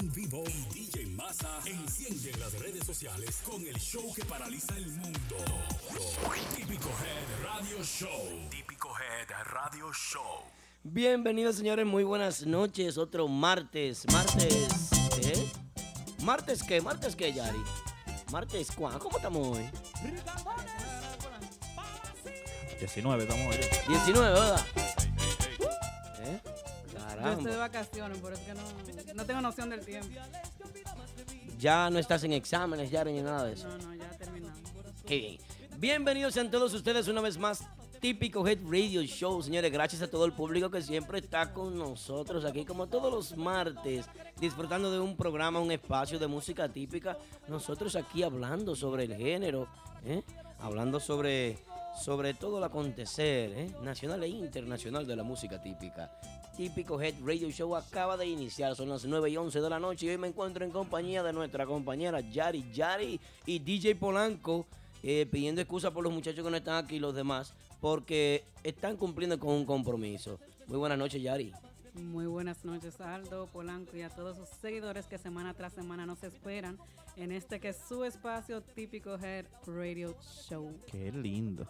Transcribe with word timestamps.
en 0.00 0.12
vivo 0.12 0.42
y 0.48 0.74
DJ 0.74 1.06
Massa 1.06 1.60
encienden 1.66 2.40
las 2.40 2.52
redes 2.58 2.84
sociales 2.84 3.40
con 3.44 3.64
el 3.66 3.76
show 3.76 4.12
que 4.14 4.24
paraliza 4.24 4.76
el 4.76 4.86
mundo. 4.86 5.36
Típico 6.56 6.88
Head 6.88 7.44
Radio 7.44 7.84
Show. 7.84 8.48
Típico 8.50 8.88
Head 8.88 9.28
Radio 9.44 9.92
Show. 9.92 10.42
Bienvenidos 10.82 11.56
señores, 11.56 11.86
muy 11.86 12.02
buenas 12.02 12.44
noches. 12.46 12.98
Otro 12.98 13.28
martes, 13.28 14.04
martes, 14.12 14.90
¿eh? 15.22 15.52
¿Martes 16.22 16.62
qué? 16.62 16.80
¿Martes 16.80 17.14
qué, 17.14 17.32
Yari? 17.32 17.62
¿Martes 18.32 18.72
cuándo? 18.72 18.98
¿Cómo 18.98 19.16
estamos 19.16 19.58
hoy? 19.58 19.70
19, 22.80 23.22
estamos 23.22 23.54
hoy. 23.54 23.60
19, 23.88 24.28
¿verdad? 24.32 24.66
Estoy 27.32 27.52
de 27.52 27.56
vacaciones, 27.56 28.18
por 28.18 28.32
eso 28.32 28.42
que 28.44 28.54
no, 28.54 29.14
no 29.14 29.24
tengo 29.26 29.40
noción 29.40 29.70
del 29.70 29.84
tiempo. 29.84 30.08
Ya 31.58 31.88
no 31.90 31.98
estás 31.98 32.22
en 32.24 32.32
exámenes, 32.32 32.90
Yari, 32.90 33.12
ni 33.12 33.22
nada 33.22 33.44
de 33.44 33.54
eso. 33.54 33.68
No, 33.68 33.78
no, 33.78 33.94
ya 33.94 34.10
terminamos. 34.10 34.58
Qué 35.06 35.16
bien. 35.16 35.38
Bienvenidos 35.78 36.34
sean 36.34 36.50
todos 36.50 36.72
ustedes 36.74 37.08
una 37.08 37.20
vez 37.20 37.38
más. 37.38 37.64
Típico 38.00 38.46
Head 38.46 38.58
Radio 38.64 39.02
Show, 39.02 39.42
señores. 39.42 39.72
Gracias 39.72 40.02
a 40.02 40.10
todo 40.10 40.26
el 40.26 40.32
público 40.32 40.70
que 40.70 40.82
siempre 40.82 41.20
está 41.20 41.54
con 41.54 41.78
nosotros 41.78 42.44
aquí, 42.44 42.66
como 42.66 42.86
todos 42.86 43.10
los 43.10 43.36
martes, 43.36 44.04
disfrutando 44.38 44.92
de 44.92 45.00
un 45.00 45.16
programa, 45.16 45.58
un 45.58 45.72
espacio 45.72 46.18
de 46.18 46.26
música 46.26 46.68
típica. 46.68 47.16
Nosotros 47.48 47.96
aquí 47.96 48.22
hablando 48.22 48.76
sobre 48.76 49.04
el 49.04 49.16
género, 49.16 49.68
¿eh? 50.04 50.22
hablando 50.58 51.00
sobre, 51.00 51.56
sobre 51.98 52.34
todo 52.34 52.58
el 52.58 52.64
acontecer 52.64 53.52
¿eh? 53.52 53.74
nacional 53.82 54.22
e 54.22 54.28
internacional 54.28 55.06
de 55.06 55.16
la 55.16 55.22
música 55.22 55.62
típica. 55.62 56.10
Típico 56.56 57.00
Head 57.00 57.14
Radio 57.24 57.50
Show 57.50 57.74
acaba 57.74 58.16
de 58.16 58.26
iniciar, 58.26 58.76
son 58.76 58.88
las 58.88 59.04
9 59.04 59.28
y 59.28 59.36
11 59.36 59.60
de 59.60 59.68
la 59.68 59.80
noche 59.80 60.06
y 60.06 60.10
hoy 60.10 60.18
me 60.18 60.28
encuentro 60.28 60.64
en 60.64 60.70
compañía 60.70 61.24
de 61.24 61.32
nuestra 61.32 61.66
compañera 61.66 62.20
Yari 62.20 62.70
Yari 62.72 63.20
y 63.44 63.58
DJ 63.58 63.96
Polanco 63.96 64.64
eh, 65.02 65.26
pidiendo 65.30 65.60
excusa 65.60 65.90
por 65.90 66.04
los 66.04 66.12
muchachos 66.12 66.44
que 66.44 66.50
no 66.50 66.56
están 66.56 66.84
aquí 66.84 66.96
y 66.96 66.98
los 67.00 67.12
demás, 67.12 67.54
porque 67.80 68.44
están 68.62 68.96
cumpliendo 68.96 69.38
con 69.38 69.50
un 69.50 69.64
compromiso. 69.66 70.38
Muy 70.68 70.78
buenas 70.78 70.96
noches, 70.96 71.20
Yari. 71.20 71.52
Muy 71.94 72.26
buenas 72.26 72.64
noches, 72.64 73.00
Aldo, 73.00 73.48
Polanco 73.48 73.96
y 73.96 74.02
a 74.02 74.10
todos 74.10 74.36
sus 74.36 74.48
seguidores 74.48 75.06
que 75.06 75.18
semana 75.18 75.54
tras 75.54 75.72
semana 75.72 76.06
nos 76.06 76.22
esperan 76.22 76.78
en 77.16 77.32
este 77.32 77.58
que 77.58 77.70
es 77.70 77.78
su 77.88 78.04
espacio 78.04 78.62
típico 78.62 79.18
Head 79.18 79.46
Radio 79.66 80.14
Show. 80.48 80.72
Qué 80.86 81.10
lindo. 81.10 81.66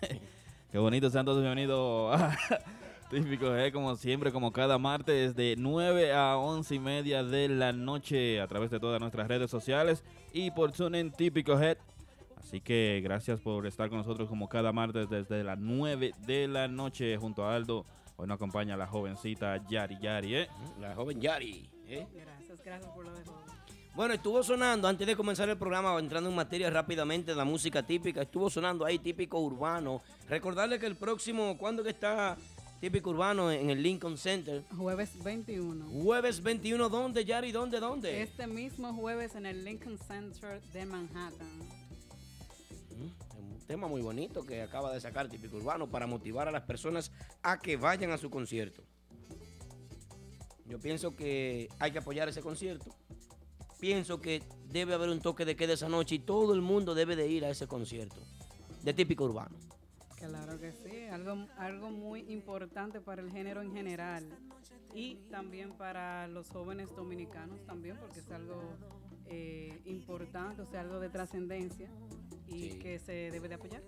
Qué 0.70 0.78
bonito, 0.78 1.10
sean 1.10 1.24
todos 1.24 1.40
bienvenidos 1.40 2.20
Típico 3.10 3.46
G, 3.46 3.72
como 3.72 3.96
siempre, 3.96 4.30
como 4.32 4.52
cada 4.52 4.76
martes, 4.76 5.34
de 5.34 5.54
9 5.56 6.12
a 6.12 6.36
11 6.36 6.74
y 6.74 6.78
media 6.78 7.24
de 7.24 7.48
la 7.48 7.72
noche, 7.72 8.38
a 8.38 8.46
través 8.46 8.70
de 8.70 8.78
todas 8.78 9.00
nuestras 9.00 9.28
redes 9.28 9.50
sociales 9.50 10.04
y 10.34 10.50
por 10.50 10.72
TuneIn 10.72 11.10
Típico 11.12 11.58
Head. 11.58 11.78
Así 12.36 12.60
que 12.60 13.00
gracias 13.02 13.40
por 13.40 13.66
estar 13.66 13.88
con 13.88 13.98
nosotros 13.98 14.28
como 14.28 14.46
cada 14.50 14.72
martes 14.72 15.08
desde 15.08 15.42
las 15.42 15.58
9 15.58 16.12
de 16.26 16.48
la 16.48 16.68
noche 16.68 17.16
junto 17.16 17.46
a 17.46 17.54
Aldo. 17.54 17.86
Hoy 18.18 18.26
nos 18.26 18.34
acompaña 18.34 18.76
la 18.76 18.86
jovencita 18.86 19.56
Yari 19.66 19.98
Yari, 20.02 20.34
¿eh? 20.34 20.48
La 20.78 20.94
joven 20.94 21.18
Yari. 21.18 21.70
¿eh? 21.86 22.06
Gracias, 22.12 22.62
gracias 22.62 22.92
por 22.92 23.06
lo 23.06 23.14
de 23.14 23.24
joven. 23.24 23.58
Bueno, 23.94 24.14
estuvo 24.14 24.42
sonando 24.44 24.86
antes 24.86 25.06
de 25.06 25.16
comenzar 25.16 25.48
el 25.48 25.56
programa, 25.56 25.98
entrando 25.98 26.30
en 26.30 26.36
materia 26.36 26.70
rápidamente 26.70 27.32
de 27.32 27.36
la 27.36 27.44
música 27.44 27.82
típica, 27.82 28.22
estuvo 28.22 28.48
sonando 28.48 28.84
ahí 28.84 28.98
típico 28.98 29.40
urbano. 29.40 30.02
Recordarle 30.28 30.78
que 30.78 30.86
el 30.86 30.94
próximo, 30.94 31.58
¿cuándo 31.58 31.82
que 31.82 31.90
está 31.90 32.36
típico 32.80 33.10
urbano 33.10 33.50
en 33.50 33.70
el 33.70 33.82
Lincoln 33.82 34.16
Center? 34.16 34.62
Jueves 34.76 35.10
21. 35.22 35.86
Jueves 36.02 36.42
21, 36.42 36.88
¿dónde, 36.88 37.24
Yari? 37.24 37.52
¿Dónde, 37.52 37.80
dónde? 37.80 38.22
Este 38.22 38.46
mismo 38.46 38.92
jueves 38.94 39.34
en 39.34 39.46
el 39.46 39.64
Lincoln 39.64 39.98
Center 39.98 40.60
de 40.72 40.86
Manhattan. 40.86 41.48
Un 43.38 43.66
tema 43.66 43.88
muy 43.88 44.00
bonito 44.00 44.44
que 44.44 44.62
acaba 44.62 44.92
de 44.92 45.00
sacar 45.00 45.28
Típico 45.28 45.56
Urbano 45.56 45.88
para 45.88 46.06
motivar 46.06 46.48
a 46.48 46.50
las 46.50 46.62
personas 46.62 47.12
a 47.42 47.58
que 47.58 47.76
vayan 47.76 48.10
a 48.10 48.18
su 48.18 48.30
concierto. 48.30 48.82
Yo 50.66 50.78
pienso 50.78 51.16
que 51.16 51.68
hay 51.78 51.92
que 51.92 51.98
apoyar 51.98 52.28
ese 52.28 52.42
concierto. 52.42 52.94
Pienso 53.80 54.20
que 54.20 54.42
debe 54.70 54.94
haber 54.94 55.08
un 55.08 55.20
toque 55.20 55.44
de 55.44 55.56
queda 55.56 55.74
esa 55.74 55.88
noche 55.88 56.16
y 56.16 56.18
todo 56.18 56.54
el 56.54 56.62
mundo 56.62 56.94
debe 56.94 57.16
de 57.16 57.28
ir 57.28 57.44
a 57.44 57.50
ese 57.50 57.66
concierto 57.66 58.16
de 58.82 58.92
Típico 58.92 59.24
Urbano. 59.24 59.56
Claro 60.16 60.58
que 60.58 60.72
sí, 60.72 60.97
algo, 61.18 61.46
algo 61.56 61.90
muy 61.90 62.20
importante 62.32 63.00
para 63.00 63.22
el 63.22 63.30
género 63.30 63.60
en 63.62 63.72
general 63.72 64.24
y 64.94 65.16
también 65.30 65.72
para 65.72 66.26
los 66.28 66.48
jóvenes 66.50 66.94
dominicanos 66.94 67.60
también 67.66 67.96
porque 67.98 68.20
es 68.20 68.30
algo 68.30 68.60
eh, 69.26 69.80
importante, 69.84 70.62
o 70.62 70.66
sea, 70.66 70.80
algo 70.80 71.00
de 71.00 71.10
trascendencia 71.10 71.90
y 72.46 72.70
Sí. 72.70 72.78
que 72.78 72.98
se 72.98 73.30
debe 73.30 73.48
de 73.48 73.56
apoyar. 73.56 73.82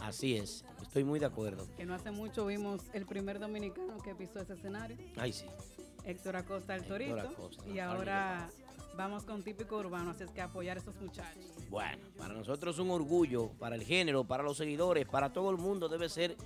Así 0.00 0.36
es, 0.36 0.64
estoy 0.82 1.04
muy 1.04 1.18
de 1.18 1.24
acuerdo. 1.26 1.66
Que 1.76 1.86
no 1.86 1.94
hace 1.94 2.10
mucho 2.10 2.44
vimos 2.46 2.82
el 2.92 3.06
primer 3.06 3.38
dominicano 3.38 3.96
que 3.98 4.14
pisó 4.14 4.40
ese 4.40 4.52
escenario, 4.52 4.98
Ay, 5.16 5.32
sí. 5.32 5.46
Héctor 6.04 6.36
Acosta 6.36 6.74
el 6.74 6.82
Héctor 6.82 6.98
Torito, 6.98 7.20
Acosta, 7.20 7.68
y 7.68 7.78
ahora 7.78 8.50
vamos 8.96 9.24
con 9.24 9.42
típico 9.42 9.76
urbano, 9.78 10.10
así 10.10 10.24
es 10.24 10.30
que 10.30 10.40
apoyar 10.40 10.76
a 10.76 10.80
esos 10.80 10.94
muchachos. 11.00 11.44
Bueno, 11.70 11.98
para 12.16 12.34
nosotros 12.34 12.76
es 12.76 12.80
un 12.80 12.90
orgullo, 12.90 13.50
para 13.58 13.74
el 13.76 13.82
género, 13.82 14.24
para 14.24 14.42
los 14.42 14.56
seguidores, 14.56 15.06
para 15.06 15.32
todo 15.32 15.50
el 15.50 15.56
mundo 15.58 15.88
debe 15.88 16.08
ser, 16.08 16.36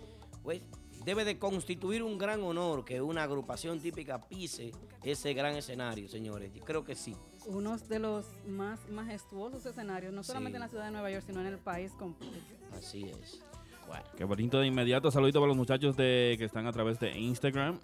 pues, 0.43 0.63
debe 1.05 1.25
de 1.25 1.39
constituir 1.39 2.03
un 2.03 2.19
gran 2.19 2.43
honor 2.43 2.85
que 2.85 3.01
una 3.01 3.23
agrupación 3.23 3.81
típica 3.81 4.21
pise 4.29 4.73
ese 5.03 5.33
gran 5.33 5.55
escenario, 5.57 6.09
señores. 6.09 6.53
Yo 6.53 6.63
creo 6.65 6.85
que 6.85 6.95
sí. 6.95 7.17
Uno 7.47 7.79
de 7.79 7.99
los 7.99 8.27
más 8.47 8.81
majestuosos 8.91 9.65
escenarios, 9.65 10.13
no 10.13 10.23
solamente 10.23 10.57
Sí. 10.57 10.57
en 10.57 10.61
la 10.61 10.69
ciudad 10.69 10.85
de 10.87 10.91
Nueva 10.91 11.11
York, 11.11 11.25
sino 11.27 11.41
en 11.41 11.47
el 11.47 11.59
país 11.59 11.93
completo. 11.93 12.35
Así 12.77 13.05
es. 13.23 13.41
Bueno, 13.87 14.05
Qué 14.17 14.25
bonito 14.25 14.61
de 14.61 14.67
inmediato. 14.67 15.11
Saludito 15.11 15.41
para 15.41 15.49
los 15.49 15.57
muchachos 15.57 15.97
de, 15.97 16.37
que 16.39 16.45
están 16.45 16.67
a 16.67 16.73
través 16.73 17.01
de 17.01 17.19
Instagram. 17.19 17.81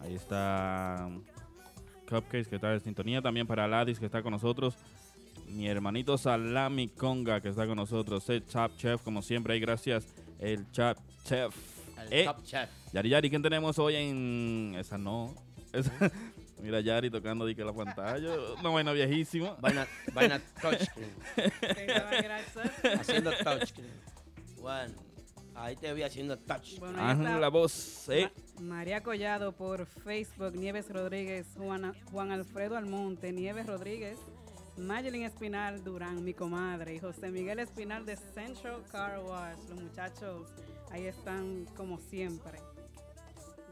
Ahí 0.00 0.14
está 0.14 1.08
Cupcakes 2.08 2.48
que 2.48 2.56
está 2.56 2.72
en 2.74 2.80
sintonía. 2.80 3.20
También 3.22 3.46
para 3.46 3.66
Ladis 3.68 3.98
que 3.98 4.06
está 4.06 4.22
con 4.22 4.32
nosotros. 4.32 4.74
Mi 5.48 5.68
hermanito 5.68 6.16
Salami 6.18 6.88
Conga 6.88 7.40
que 7.40 7.48
está 7.48 7.66
con 7.66 7.76
nosotros. 7.76 8.28
El 8.30 8.46
Chap 8.46 8.76
Chef, 8.76 9.02
como 9.02 9.22
siempre. 9.22 9.54
Ahí 9.54 9.60
gracias. 9.60 10.06
El 10.38 10.70
Chap 10.72 10.98
Chef. 11.24 11.54
al 11.98 12.12
Eh, 12.12 12.24
Top 12.24 12.42
Chef. 12.44 12.68
Yari 12.92 13.08
Yari, 13.08 13.30
¿quién 13.30 13.42
tenemos 13.42 13.78
hoy 13.78 13.96
en 13.96 14.74
esa 14.78 14.96
no? 14.98 15.34
Esa- 15.72 15.92
Mira 16.62 16.80
Yari 16.80 17.10
tocando 17.10 17.44
di 17.44 17.54
que 17.54 17.64
la 17.64 17.72
pantalla. 17.74 18.30
Una 18.58 18.70
vaina 18.70 18.92
viejísima. 18.92 19.54
Vaina, 19.60 19.86
vaina 20.14 20.40
touchscreen. 20.62 21.10
Haciendo 22.98 23.32
touchscreen. 23.42 23.90
Bueno, 24.60 24.94
ahí 25.54 25.76
te 25.76 25.92
vi 25.94 26.02
haciendo 26.02 26.38
touch. 26.38 26.78
Bueno, 26.78 26.98
la 27.38 27.48
voz. 27.48 28.08
eh. 28.08 28.30
Ma- 28.58 28.62
María 28.76 29.02
Collado 29.02 29.52
por 29.52 29.86
Facebook, 29.86 30.54
Nieves 30.56 30.88
Rodríguez, 30.90 31.46
Juana- 31.56 31.94
Juan 32.10 32.30
Alfredo 32.32 32.76
Almonte, 32.76 33.32
Nieves 33.32 33.66
Rodríguez, 33.66 34.18
Mayelin 34.76 35.22
Espinal 35.24 35.84
Durán, 35.84 36.24
mi 36.24 36.34
comadre, 36.34 36.94
y 36.94 36.98
José 36.98 37.30
Miguel 37.30 37.60
Espinal 37.60 38.04
de 38.06 38.16
Central 38.16 38.82
Car 38.90 39.20
Wash. 39.20 39.58
Los 39.68 39.80
muchachos 39.80 40.48
ahí 40.90 41.06
están 41.06 41.64
como 41.76 41.98
siempre. 41.98 42.58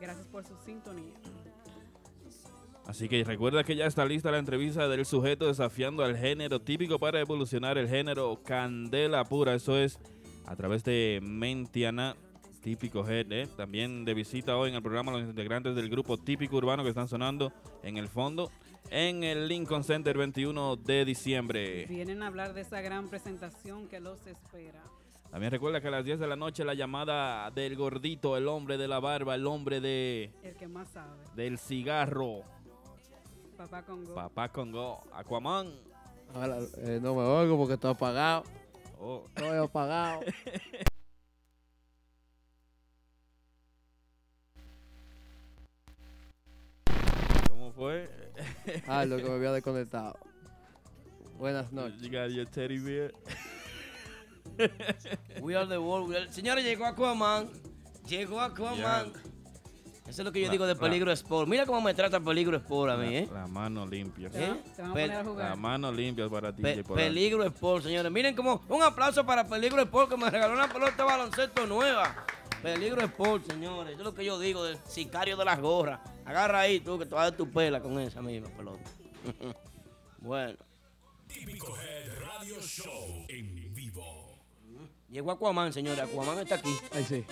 Gracias 0.00 0.26
por 0.26 0.44
su 0.46 0.56
sintonía. 0.64 1.14
Así 2.86 3.08
que 3.08 3.22
recuerda 3.22 3.62
que 3.62 3.76
ya 3.76 3.86
está 3.86 4.04
lista 4.04 4.30
la 4.32 4.38
entrevista 4.38 4.88
del 4.88 5.06
sujeto 5.06 5.46
desafiando 5.46 6.02
al 6.04 6.16
género 6.16 6.60
típico 6.60 6.98
para 6.98 7.20
evolucionar 7.20 7.78
el 7.78 7.88
género 7.88 8.40
candela 8.44 9.24
pura. 9.24 9.54
Eso 9.54 9.78
es 9.78 9.98
a 10.46 10.56
través 10.56 10.84
de 10.84 11.20
Mentiana 11.22 12.16
Típico 12.62 13.08
Head. 13.08 13.32
¿eh? 13.32 13.48
También 13.56 14.04
de 14.04 14.14
visita 14.14 14.56
hoy 14.56 14.70
en 14.70 14.76
el 14.76 14.82
programa 14.82 15.12
los 15.12 15.22
integrantes 15.22 15.74
del 15.74 15.88
grupo 15.88 16.16
Típico 16.18 16.56
Urbano 16.56 16.82
que 16.82 16.90
están 16.90 17.08
sonando 17.08 17.52
en 17.82 17.96
el 17.96 18.08
fondo 18.08 18.50
en 18.90 19.24
el 19.24 19.48
Lincoln 19.48 19.84
Center 19.84 20.16
21 20.16 20.76
de 20.76 21.04
diciembre. 21.04 21.86
Vienen 21.86 22.22
a 22.22 22.26
hablar 22.26 22.52
de 22.52 22.60
esa 22.60 22.80
gran 22.80 23.08
presentación 23.08 23.88
que 23.88 24.00
los 24.00 24.26
espera. 24.26 24.82
También 25.30 25.50
recuerda 25.50 25.80
que 25.80 25.88
a 25.88 25.92
las 25.92 26.04
10 26.04 26.20
de 26.20 26.26
la 26.26 26.36
noche 26.36 26.62
la 26.62 26.74
llamada 26.74 27.50
del 27.52 27.74
gordito, 27.74 28.36
el 28.36 28.48
hombre 28.48 28.76
de 28.76 28.86
la 28.86 29.00
barba, 29.00 29.34
el 29.34 29.46
hombre 29.46 29.80
de 29.80 30.30
El 30.42 30.54
que 30.56 30.68
más 30.68 30.88
sabe. 30.88 31.10
del 31.34 31.58
cigarro, 31.58 32.42
Papá 33.56 33.82
Congo. 33.82 34.14
Papá 34.14 34.48
Congo, 34.50 35.04
Aquaman. 35.14 35.72
Ahora, 36.34 36.58
eh, 36.78 36.98
no 37.00 37.14
me 37.14 37.22
oigo 37.22 37.56
porque 37.56 37.74
estoy 37.74 37.92
apagado. 37.92 38.44
Oh. 39.04 39.26
Estoy 39.34 39.58
apagado. 39.58 40.20
¿Cómo 47.48 47.72
fue? 47.72 48.08
Ah, 48.86 49.04
lo 49.04 49.16
que 49.16 49.24
me 49.24 49.32
había 49.32 49.50
desconectado. 49.50 50.16
Buenas 51.36 51.72
noches. 51.72 52.00
You 52.00 52.12
got 52.12 52.30
your 52.30 52.46
teddy 52.46 52.78
bear. 52.78 53.12
We 55.40 55.56
are 55.56 55.66
the 55.66 55.78
world. 55.78 56.14
Señores, 56.30 56.64
llegó 56.64 56.86
Aquaman. 56.86 57.50
Llegó 58.06 58.40
Aquaman. 58.40 59.12
Ya. 59.12 59.31
Eso 60.06 60.20
es 60.22 60.24
lo 60.26 60.32
que 60.32 60.40
yo 60.40 60.46
La- 60.46 60.52
digo 60.52 60.66
de 60.66 60.74
la- 60.74 60.80
Peligro 60.80 61.12
Sport. 61.12 61.48
Mira 61.48 61.64
cómo 61.64 61.80
me 61.80 61.94
trata 61.94 62.18
Peligro 62.20 62.56
Sport 62.56 62.92
a 62.92 62.96
mí, 62.96 63.16
¿eh? 63.16 63.28
La, 63.32 63.40
la 63.42 63.46
mano 63.46 63.86
limpia. 63.86 64.28
¿Eh? 64.34 64.60
te 64.76 64.82
van 64.82 64.90
a 64.90 64.94
Pe- 64.94 65.08
poner 65.08 65.42
a 65.44 65.48
La 65.50 65.56
mano 65.56 65.92
limpia 65.92 66.28
para 66.28 66.52
ti. 66.54 66.60
Pe-. 66.62 66.82
Peligro 66.84 67.44
Sport, 67.44 67.84
señores. 67.84 68.10
Miren 68.10 68.34
cómo. 68.34 68.62
Un 68.68 68.82
aplauso 68.82 69.24
para 69.24 69.46
Peligro 69.46 69.80
Sport 69.82 70.10
que 70.10 70.16
me 70.16 70.28
regaló 70.28 70.54
una 70.54 70.68
pelota 70.72 70.96
de 70.96 71.02
baloncesto 71.04 71.66
nueva. 71.66 72.26
Peligro 72.62 73.00
Sport, 73.02 73.50
señores. 73.50 73.92
Eso 73.92 74.00
es 74.00 74.04
lo 74.04 74.14
que 74.14 74.24
yo 74.24 74.38
digo 74.38 74.64
del 74.64 74.76
sicario 74.86 75.36
de 75.36 75.44
las 75.44 75.60
gorras. 75.60 76.00
Agarra 76.24 76.60
ahí 76.60 76.80
tú 76.80 76.98
que 76.98 77.06
te 77.06 77.14
vas 77.14 77.22
a 77.22 77.30
dar 77.30 77.36
tu 77.36 77.48
pela 77.50 77.80
con 77.80 77.98
esa 78.00 78.20
misma 78.22 78.48
pelota. 78.50 78.82
bueno. 80.18 80.58
Típico 81.26 81.74
Head 81.78 82.18
Radio 82.20 82.60
Show 82.60 83.24
en 83.28 83.72
vivo. 83.74 84.38
Llegó 85.08 85.30
Aquaman, 85.30 85.72
señores. 85.72 86.00
Aquaman 86.00 86.38
está 86.40 86.56
aquí. 86.56 86.76
Ahí 86.92 87.04
sí. 87.04 87.24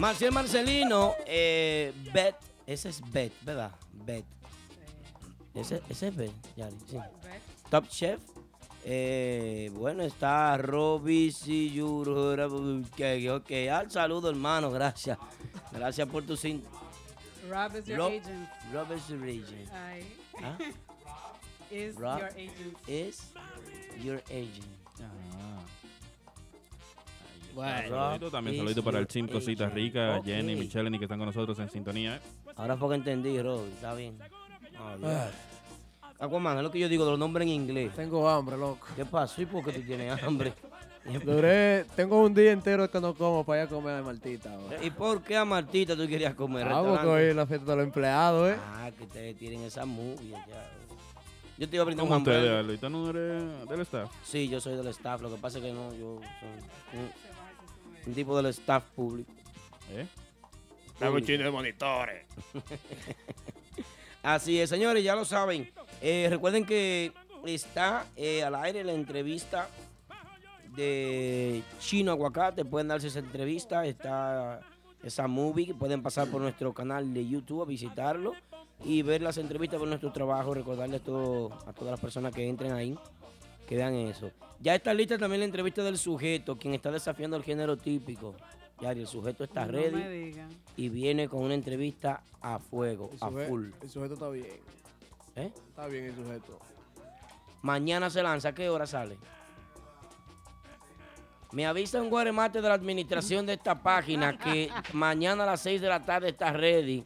Marcial 0.00 0.32
Marcelino, 0.32 1.14
eh, 1.26 1.92
Bet. 2.12 2.34
Ese 2.66 2.88
es 2.88 3.00
Bet, 3.10 3.32
¿verdad? 3.42 3.72
Bet. 3.92 4.24
Ese, 5.54 5.82
ese 5.88 6.08
es 6.08 6.16
Bet, 6.16 6.32
Yari, 6.56 6.76
sí. 6.88 6.96
Top 7.70 7.86
Chef. 7.88 8.20
Eh, 8.84 9.70
bueno, 9.74 10.02
está 10.02 10.56
Robbie 10.56 11.30
Siyura. 11.32 12.46
Ok, 12.46 13.00
ok. 13.30 13.50
Al 13.70 13.90
saludo, 13.90 14.30
hermano. 14.30 14.70
Gracias. 14.70 15.18
Gracias 15.70 16.08
por 16.08 16.22
tu 16.24 16.36
sin. 16.36 16.64
Rob 17.50 17.76
is 17.76 17.84
your 17.84 17.98
Rob- 17.98 18.12
agent. 18.12 18.48
Robert 18.72 19.00
Surgeon. 19.06 19.68
Ay. 19.72 20.04
¿Ah? 20.42 20.56
Is 21.70 21.94
Rob 21.96 22.18
your 22.18 22.28
agent. 22.36 22.76
is 22.88 23.32
your 24.02 24.20
agent. 24.28 24.66
Ah. 25.00 25.49
Bueno. 27.54 27.88
Saludito 27.88 28.30
también, 28.30 28.56
saludito 28.56 28.82
para 28.82 28.98
el 28.98 29.06
Team 29.06 29.28
Cositas. 29.28 29.72
Ricas. 29.72 30.24
Jenny, 30.24 30.56
Michelle, 30.56 30.90
que 30.98 31.04
están 31.04 31.18
con 31.18 31.26
nosotros 31.26 31.58
en 31.58 31.70
sintonía. 31.70 32.16
¿eh? 32.16 32.20
Ahora 32.56 32.76
fue 32.76 32.90
que 32.90 32.94
entendí, 32.96 33.40
Robbie. 33.40 33.72
Está 33.72 33.94
bien. 33.94 34.18
Aquaman, 36.18 36.58
es 36.58 36.62
lo 36.62 36.70
que 36.70 36.78
yo 36.78 36.88
digo 36.88 37.04
de 37.04 37.12
los 37.12 37.18
nombres 37.18 37.46
en 37.46 37.54
inglés. 37.54 37.92
Tengo 37.94 38.28
hambre, 38.28 38.56
loco. 38.58 38.86
¿Qué 38.94 39.04
pasó? 39.06 39.40
¿Y 39.40 39.46
por 39.46 39.64
qué 39.64 39.72
tú 39.72 39.82
tienes 39.82 40.22
hambre? 40.22 40.52
Duré, 41.24 41.86
tengo 41.96 42.20
un 42.20 42.34
día 42.34 42.52
entero 42.52 42.90
que 42.90 43.00
no 43.00 43.14
como 43.14 43.42
para 43.42 43.62
ir 43.62 43.66
a 43.68 43.70
comer 43.70 43.96
a 43.96 44.02
Martita 44.02 44.52
ahora. 44.52 44.84
¿Y 44.84 44.90
por 44.90 45.22
qué 45.22 45.34
a 45.36 45.46
Martita 45.46 45.96
tú 45.96 46.06
querías 46.06 46.34
comer? 46.34 46.68
Ah, 46.68 46.82
porque 46.86 47.06
hoy 47.06 47.34
la 47.34 47.46
fiesta 47.46 47.70
de 47.70 47.76
los 47.76 47.86
empleados, 47.86 48.50
¿eh? 48.50 48.56
Ah, 48.60 48.90
que 48.96 49.04
ustedes 49.04 49.36
tienen 49.38 49.62
esa 49.62 49.86
movie 49.86 50.30
ya. 50.30 50.70
Yo 51.56 51.68
te 51.68 51.76
iba 51.76 51.82
a 51.82 51.86
brindar 51.86 52.04
un 52.04 52.10
¿Cómo. 52.10 52.30
Aldo? 52.30 52.72
¿Y 52.72 52.78
tú 52.78 52.90
no 52.90 53.10
eres 53.10 53.68
del 53.68 53.80
staff? 53.80 54.10
Sí, 54.24 54.48
yo 54.48 54.60
soy 54.60 54.76
del 54.76 54.88
staff. 54.88 55.20
Lo 55.22 55.30
que 55.30 55.36
pasa 55.36 55.58
es 55.58 55.64
que 55.64 55.72
no, 55.72 55.92
yo 55.94 56.20
soy 56.40 57.00
un, 58.04 58.10
un 58.10 58.14
tipo 58.14 58.36
del 58.36 58.46
staff 58.46 58.84
público. 58.94 59.32
¿Eh? 59.92 60.06
Público. 60.98 61.42
de 61.42 61.50
monitores. 61.50 62.26
Así 64.22 64.60
es, 64.60 64.68
señores, 64.68 65.02
ya 65.02 65.16
lo 65.16 65.24
saben. 65.24 65.70
Eh, 66.02 66.26
recuerden 66.28 66.66
que 66.66 67.12
está 67.46 68.06
eh, 68.16 68.42
al 68.44 68.54
aire 68.54 68.84
la 68.84 68.92
entrevista 68.92 69.68
de 70.76 71.62
Chino 71.78 72.12
Aguacate. 72.12 72.64
Pueden 72.64 72.88
darse 72.88 73.06
esa 73.06 73.20
entrevista. 73.20 73.86
Está 73.86 74.60
esa 75.02 75.26
movie. 75.26 75.74
Pueden 75.74 76.02
pasar 76.02 76.28
por 76.28 76.42
nuestro 76.42 76.74
canal 76.74 77.14
de 77.14 77.26
YouTube 77.26 77.62
a 77.62 77.64
visitarlo 77.64 78.34
y 78.84 79.02
ver 79.02 79.22
las 79.22 79.38
entrevistas 79.38 79.78
por 79.78 79.88
nuestro 79.88 80.12
trabajo. 80.12 80.52
Recordarles 80.52 81.02
todo, 81.02 81.52
a 81.66 81.72
todas 81.72 81.92
las 81.92 82.00
personas 82.00 82.34
que 82.34 82.46
entren 82.46 82.72
ahí 82.72 82.98
que 83.70 83.76
vean 83.76 83.94
eso. 83.94 84.32
Ya 84.58 84.74
está 84.74 84.92
lista 84.92 85.16
también 85.16 85.38
la 85.40 85.44
entrevista 85.46 85.82
del 85.84 85.96
sujeto, 85.96 86.58
quien 86.58 86.74
está 86.74 86.90
desafiando 86.90 87.36
el 87.36 87.44
género 87.44 87.78
típico. 87.78 88.34
Yari, 88.80 89.00
el 89.02 89.06
sujeto 89.06 89.44
está 89.44 89.64
No 89.64 89.72
ready 89.72 89.94
me 89.96 90.10
digan. 90.10 90.48
y 90.76 90.88
viene 90.88 91.28
con 91.28 91.42
una 91.42 91.54
entrevista 91.54 92.24
a 92.40 92.58
fuego, 92.58 93.10
El, 93.12 93.18
a 93.20 93.46
full. 93.46 93.70
el 93.80 93.88
sujeto 93.90 94.14
está 94.14 94.28
bien. 94.30 94.46
¿Eh? 95.36 95.52
Está 95.68 95.86
bien 95.86 96.06
el 96.06 96.16
sujeto. 96.16 96.58
Mañana 97.62 98.10
se 98.10 98.22
lanza, 98.24 98.48
¿a 98.48 98.54
qué 98.54 98.68
hora 98.68 98.86
sale? 98.86 99.18
Me 101.52 101.64
avisa 101.66 102.02
un 102.02 102.10
guaremate 102.10 102.60
de 102.60 102.68
la 102.68 102.74
administración 102.74 103.46
de 103.46 103.52
esta 103.54 103.80
página 103.80 104.36
que 104.36 104.68
mañana 104.94 105.44
a 105.44 105.46
las 105.46 105.60
6 105.60 105.80
de 105.80 105.88
la 105.88 106.04
tarde 106.04 106.30
está 106.30 106.52
ready. 106.52 107.04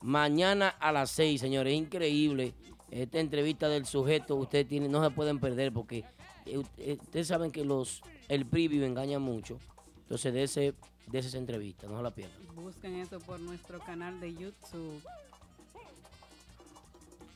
Mañana 0.00 0.70
a 0.80 0.90
las 0.92 1.10
6, 1.12 1.40
señores, 1.40 1.72
increíble. 1.72 2.52
Esta 2.94 3.18
entrevista 3.18 3.68
del 3.68 3.86
sujeto, 3.86 4.36
ustedes 4.36 4.68
tienen, 4.68 4.92
no 4.92 5.02
se 5.02 5.10
pueden 5.10 5.40
perder 5.40 5.72
porque 5.72 6.04
eh, 6.46 6.62
eh, 6.78 6.96
ustedes 7.00 7.26
saben 7.26 7.50
que 7.50 7.64
los 7.64 8.02
el 8.28 8.46
preview 8.46 8.84
engaña 8.84 9.18
mucho. 9.18 9.58
Entonces, 10.02 10.32
de, 10.32 10.44
ese, 10.44 10.74
de 11.08 11.18
esa 11.18 11.36
entrevista, 11.36 11.88
no 11.88 11.96
se 11.96 12.02
la 12.04 12.12
pierdan. 12.12 12.36
Busquen 12.54 12.94
eso 13.00 13.18
por 13.18 13.40
nuestro 13.40 13.80
canal 13.80 14.20
de 14.20 14.32
YouTube. 14.34 15.02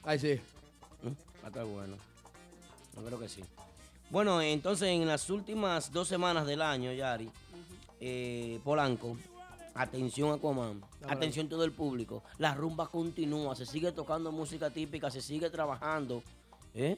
Ahí 0.05 0.21
sí. 0.21 0.39
A 1.43 1.49
estar 1.49 1.65
bueno. 1.65 1.97
Yo 2.95 3.05
creo 3.05 3.19
que 3.19 3.29
sí. 3.29 3.43
Bueno, 4.11 4.41
entonces 4.41 4.89
en 4.91 5.09
las 5.09 5.29
últimas 5.29 5.91
dos 5.91 6.07
semanas 6.07 6.47
del 6.47 6.63
año, 6.63 6.93
Yari, 6.93 7.29
eh, 8.01 8.61
Polanco, 8.63 9.17
atención 9.79 10.33
Aquaman, 10.33 10.81
Dale. 11.01 11.13
atención 11.13 11.49
todo 11.49 11.65
el 11.65 11.73
público, 11.73 12.23
la 12.39 12.55
rumba 12.55 12.89
continúa, 12.89 13.55
se 13.55 13.65
sigue 13.67 13.93
tocando 13.93 14.33
música 14.33 14.71
típica, 14.71 15.11
se 15.11 15.21
sigue 15.21 15.51
trabajando. 15.51 16.23
¿eh? 16.75 16.97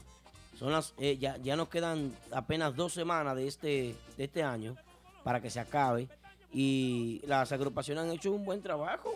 Son 0.59 0.73
las, 0.73 0.95
eh, 0.99 1.17
ya, 1.19 1.37
ya 1.39 1.57
nos 1.57 1.69
quedan 1.69 2.15
apenas 2.33 2.75
dos 2.75 2.93
semanas 2.93 3.37
de 3.37 3.47
este, 3.47 3.95
de 4.17 4.25
este 4.25 4.43
año 4.43 4.77
para 5.25 5.41
que 5.41 5.51
se 5.51 5.61
acabe 5.61 6.09
y 6.53 7.21
las 7.27 7.53
agrupaciones 7.53 8.05
han 8.05 8.11
hecho 8.11 8.33
un 8.33 8.45
buen 8.45 8.63
trabajo. 8.63 9.15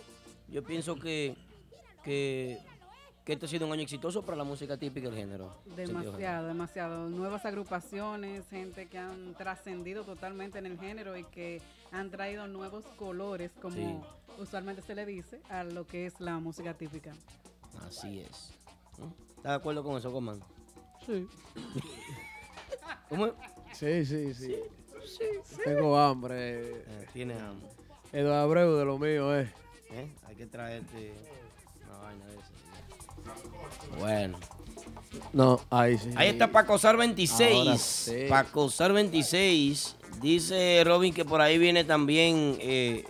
Yo 0.49 0.63
pienso 0.63 0.97
que, 0.97 1.35
que, 2.05 2.59
que 3.25 3.33
este 3.33 3.47
ha 3.47 3.49
sido 3.49 3.67
un 3.67 3.73
año 3.73 3.83
exitoso 3.83 4.23
para 4.23 4.37
la 4.37 4.45
música 4.45 4.77
típica 4.77 5.09
del 5.09 5.17
género. 5.19 5.55
Demasiado, 5.77 6.47
demasiado. 6.49 7.09
Nuevas 7.09 7.45
agrupaciones, 7.47 8.47
gente 8.49 8.87
que 8.87 8.99
han 8.99 9.35
trascendido 9.35 10.05
totalmente 10.05 10.59
en 10.59 10.67
el 10.67 10.79
género 10.79 11.17
y 11.17 11.25
que 11.25 11.63
han 11.91 12.11
traído 12.11 12.47
nuevos 12.47 12.85
colores, 12.99 13.51
como 13.63 13.77
Sí. 13.77 13.97
usualmente 14.39 14.83
se 14.83 14.95
le 14.95 15.07
dice, 15.07 15.41
a 15.49 15.65
lo 15.65 15.87
que 15.87 16.05
es 16.07 16.21
la 16.21 16.39
música 16.39 16.75
típica. 16.75 17.13
Así 17.87 18.21
es. 18.21 18.53
¿Estás 19.37 19.43
de 19.45 19.53
acuerdo 19.55 19.83
con 19.83 19.97
eso, 19.97 20.13
Coman? 20.13 20.41
Sí. 21.07 21.27
¿Cómo? 23.09 23.27
es? 23.27 23.33
Sí, 23.73 24.05
sí, 24.05 24.35
sí. 24.35 24.57
Tengo 25.65 25.99
hambre. 25.99 26.83
Eh, 26.83 27.07
tiene 27.13 27.35
hambre. 27.35 27.69
Eduardo 28.13 28.43
Abreu 28.43 28.77
de 28.77 28.85
lo 28.85 28.99
mío, 28.99 29.37
¿eh? 29.39 29.51
¿eh? 29.91 30.13
Hay 30.27 30.37
que 30.37 30.47
traerte 30.47 31.13
una 31.87 31.99
vaina 31.99 32.25
de 32.27 32.35
esa. 32.35 32.54
Bueno. 33.99 34.39
No, 35.33 35.61
ahí 35.71 35.99
sí. 35.99 36.11
Ahí 36.17 36.29
está 36.29 36.51
Pacosar 36.51 36.95
Ahora 36.95 37.07
26. 37.07 37.81
sí. 37.81 38.13
Pacosar 38.29 38.93
26. 38.93 39.97
Dice 40.21 40.83
Robin 40.85 41.13
que 41.13 41.25
por 41.25 41.41
ahí 41.41 41.59
viene 41.59 41.85
también. 41.85 42.57
Eh, 42.61 43.05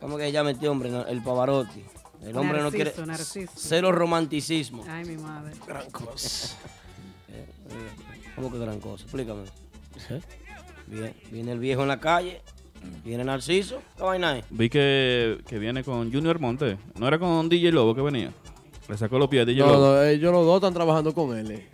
¿Cómo 0.00 0.16
que 0.16 0.24
se 0.24 0.32
llama 0.32 0.52
este 0.52 0.68
hombre? 0.68 0.90
No, 0.90 1.06
El 1.06 1.22
Pavarotti. 1.22 1.84
El 2.22 2.36
hombre 2.36 2.62
no 2.62 2.70
quiere. 2.70 2.92
Narciso. 3.06 3.52
Cero 3.56 3.92
romanticismo. 3.92 4.84
Ay, 4.88 5.04
mi 5.04 5.16
madre. 5.16 5.54
Gran 5.66 5.90
cosa. 5.90 6.56
¿Cómo 8.36 8.50
que 8.50 8.58
gran 8.58 8.80
cosa? 8.80 9.04
Explícame. 9.04 9.44
¿Eh? 10.10 11.14
Viene 11.30 11.52
el 11.52 11.58
viejo 11.58 11.82
en 11.82 11.88
la 11.88 12.00
calle. 12.00 12.40
Viene 13.04 13.24
Narciso. 13.24 13.82
¿Qué 13.96 14.02
vaina 14.02 14.38
es? 14.38 14.44
Vi 14.50 14.70
que, 14.70 15.38
que 15.46 15.58
viene 15.58 15.84
con 15.84 16.10
Junior 16.12 16.38
Monte. 16.38 16.78
¿No 16.98 17.06
era 17.06 17.18
con 17.18 17.48
DJ 17.48 17.72
Lobo 17.72 17.94
que 17.94 18.00
venía? 18.00 18.32
Le 18.90 18.96
sacó 18.98 19.18
los 19.18 19.28
pies 19.28 19.46
DJ 19.46 19.60
No, 19.60 19.66
Lobo. 19.72 19.86
no, 19.94 20.02
ellos 20.02 20.32
los 20.32 20.44
dos 20.44 20.56
están 20.56 20.74
trabajando 20.74 21.14
con 21.14 21.36
él. 21.38 21.50
eh. 21.52 21.68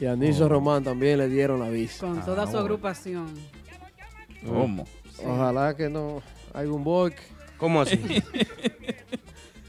Y 0.00 0.06
a 0.06 0.16
Niso 0.16 0.48
Román 0.48 0.82
también 0.82 1.18
le 1.18 1.28
dieron 1.28 1.60
la 1.60 1.68
visa. 1.68 2.06
Con 2.06 2.20
toda 2.24 2.46
su 2.46 2.52
bueno. 2.52 2.60
agrupación. 2.60 3.26
¿Cómo? 4.46 4.86
Ojalá 5.24 5.76
que 5.76 5.88
no 5.88 6.22
haya 6.52 6.70
un 6.72 6.82
volque. 6.82 7.22
¿Cómo 7.58 7.82
así? 7.82 7.98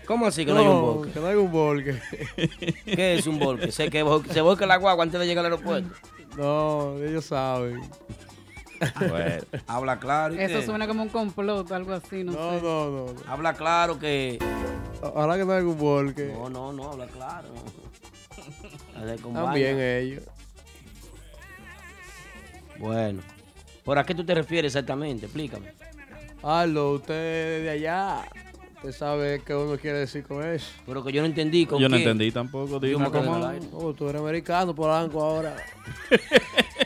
¿Cómo 0.07 0.25
así 0.27 0.45
que 0.45 0.51
no, 0.53 0.59
hay 0.59 0.65
un 0.67 0.81
volque? 0.81 1.11
que 1.11 1.19
no 1.19 1.27
haya 1.27 1.39
un 1.39 1.51
volque. 1.51 1.99
¿Qué 2.85 3.15
es 3.15 3.27
un 3.27 3.37
volque? 3.39 3.71
¿Se, 3.71 3.89
que 3.89 4.03
se 4.31 4.41
volca 4.41 4.65
la 4.65 4.77
guagua 4.77 5.03
antes 5.03 5.19
de 5.19 5.25
llegar 5.27 5.45
al 5.45 5.51
aeropuerto? 5.53 5.89
No, 6.37 6.97
ellos 7.03 7.25
saben. 7.25 7.81
Bueno, 9.09 9.43
Habla 9.67 9.99
claro. 9.99 10.35
¿y 10.35 10.39
Eso 10.39 10.59
qué? 10.59 10.65
suena 10.65 10.87
como 10.87 11.03
un 11.03 11.09
complot, 11.09 11.71
algo 11.71 11.93
así, 11.93 12.23
no, 12.23 12.31
No, 12.33 12.37
sé. 12.51 12.61
no, 12.61 12.89
no. 12.89 13.13
no. 13.13 13.31
Habla 13.31 13.53
claro 13.53 13.99
que. 13.99 14.39
Ojalá 15.01 15.37
que 15.37 15.45
no 15.45 15.53
haya 15.53 15.65
un 15.65 15.77
volque. 15.77 16.31
No, 16.33 16.49
no, 16.49 16.73
no, 16.73 16.91
habla 16.91 17.07
claro. 17.07 17.49
También 19.33 19.79
ellos. 19.79 20.23
Bueno. 22.79 23.21
¿Por 23.83 23.97
a 23.99 24.03
qué 24.03 24.15
tú 24.15 24.25
te 24.25 24.33
refieres 24.33 24.75
exactamente? 24.75 25.25
Explícame. 25.27 25.71
Aldo, 26.41 26.93
usted 26.93 27.63
de 27.63 27.69
allá. 27.69 28.25
Usted 28.75 28.91
sabe 28.91 29.41
qué 29.45 29.55
uno 29.55 29.77
quiere 29.77 29.99
decir 29.99 30.23
con 30.23 30.43
eso. 30.45 30.67
Pero 30.85 31.03
que 31.03 31.11
yo 31.11 31.21
no 31.21 31.27
entendí. 31.27 31.65
¿con 31.65 31.79
yo 31.79 31.87
no 31.89 31.95
entendí 31.95 32.31
tampoco. 32.31 32.73
Yo 32.73 32.79
Dime 32.79 33.09
cómo. 33.09 33.51
Oh, 33.73 33.93
tú 33.93 34.09
eres 34.09 34.21
americano, 34.21 34.75
polanco 34.75 35.23
ahora. 35.23 35.55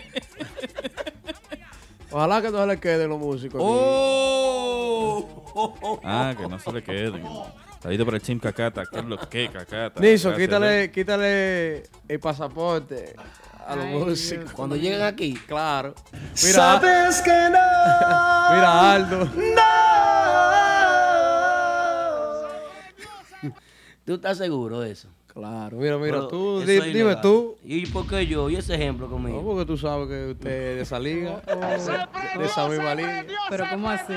Ojalá 2.12 2.42
que 2.42 2.50
no 2.50 2.60
se 2.60 2.66
le 2.68 2.80
queden 2.80 3.10
los 3.10 3.20
músicos. 3.20 3.62
¡Oh! 3.64 5.26
Ah, 6.04 6.34
que 6.38 6.48
no 6.48 6.58
se 6.60 6.72
le 6.72 6.84
queden. 6.84 7.24
Salito 7.82 8.06
para 8.06 8.18
el 8.18 8.24
Chim 8.24 8.40
Cacata. 8.40 8.84
¿Qué 8.92 9.00
es 9.00 9.06
lo 9.06 9.18
que, 9.18 9.50
Cacata? 9.50 10.00
Niso, 10.02 10.36
quítale, 10.36 10.92
quítale 10.92 11.84
el 12.08 12.20
pasaporte 12.20 13.16
a 13.66 13.76
los 13.76 13.86
Ay, 13.86 13.94
músicos. 13.94 14.44
Dios. 14.46 14.54
Cuando 14.54 14.76
lleguen 14.76 15.02
aquí, 15.04 15.34
Claro. 15.48 15.94
Mira, 16.44 16.82
que 17.24 17.50
no. 17.52 17.60
mira 18.54 18.92
Aldo. 18.94 19.30
¿tú 24.06 24.16
estás 24.16 24.38
seguro 24.40 24.80
de 24.80 24.92
eso? 24.92 25.08
Claro, 25.34 25.78
mira, 25.78 25.98
mira, 25.98 26.12
Pero 26.14 26.28
tú, 26.28 26.60
di- 26.62 26.80
dime 26.92 27.16
tú. 27.18 27.56
¿Y 27.64 27.86
por 27.86 28.08
qué 28.08 28.26
yo? 28.26 28.50
¿Y 28.50 28.56
ese 28.56 28.74
ejemplo 28.76 29.06
No, 29.08 29.14
conmigo? 29.14 29.44
porque 29.44 29.66
tú 29.66 29.78
sabes 29.78 30.08
que 30.08 30.32
usted 30.32 30.50
es 30.50 30.76
de 30.78 30.82
esa 30.82 31.00
liga, 31.00 31.42
de 32.38 32.46
esa 32.46 32.68
misma 32.68 32.96
liga. 32.96 33.26
Pero 33.50 33.66
¿cómo 33.72 33.90
así? 33.90 34.14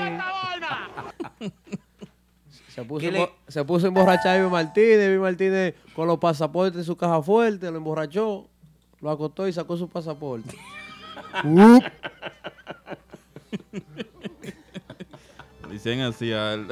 Se 2.69 2.83
puso, 2.83 2.99
¿Qué 2.99 3.11
le- 3.11 3.29
se 3.47 3.63
puso 3.63 3.85
a 3.85 3.89
emborrachar 3.89 4.35
a 4.35 4.39
Ivy 4.39 4.49
Martínez. 4.49 5.07
Ivy 5.07 5.19
Martínez 5.19 5.75
con 5.95 6.07
los 6.07 6.17
pasaportes 6.17 6.79
en 6.79 6.83
su 6.83 6.97
caja 6.97 7.21
fuerte, 7.21 7.69
lo 7.69 7.77
emborrachó, 7.77 8.47
lo 8.99 9.09
acostó 9.11 9.47
y 9.47 9.53
sacó 9.53 9.77
su 9.77 9.87
pasaporte. 9.87 10.57
Dicen 15.69 16.01
así 16.01 16.31
al... 16.33 16.67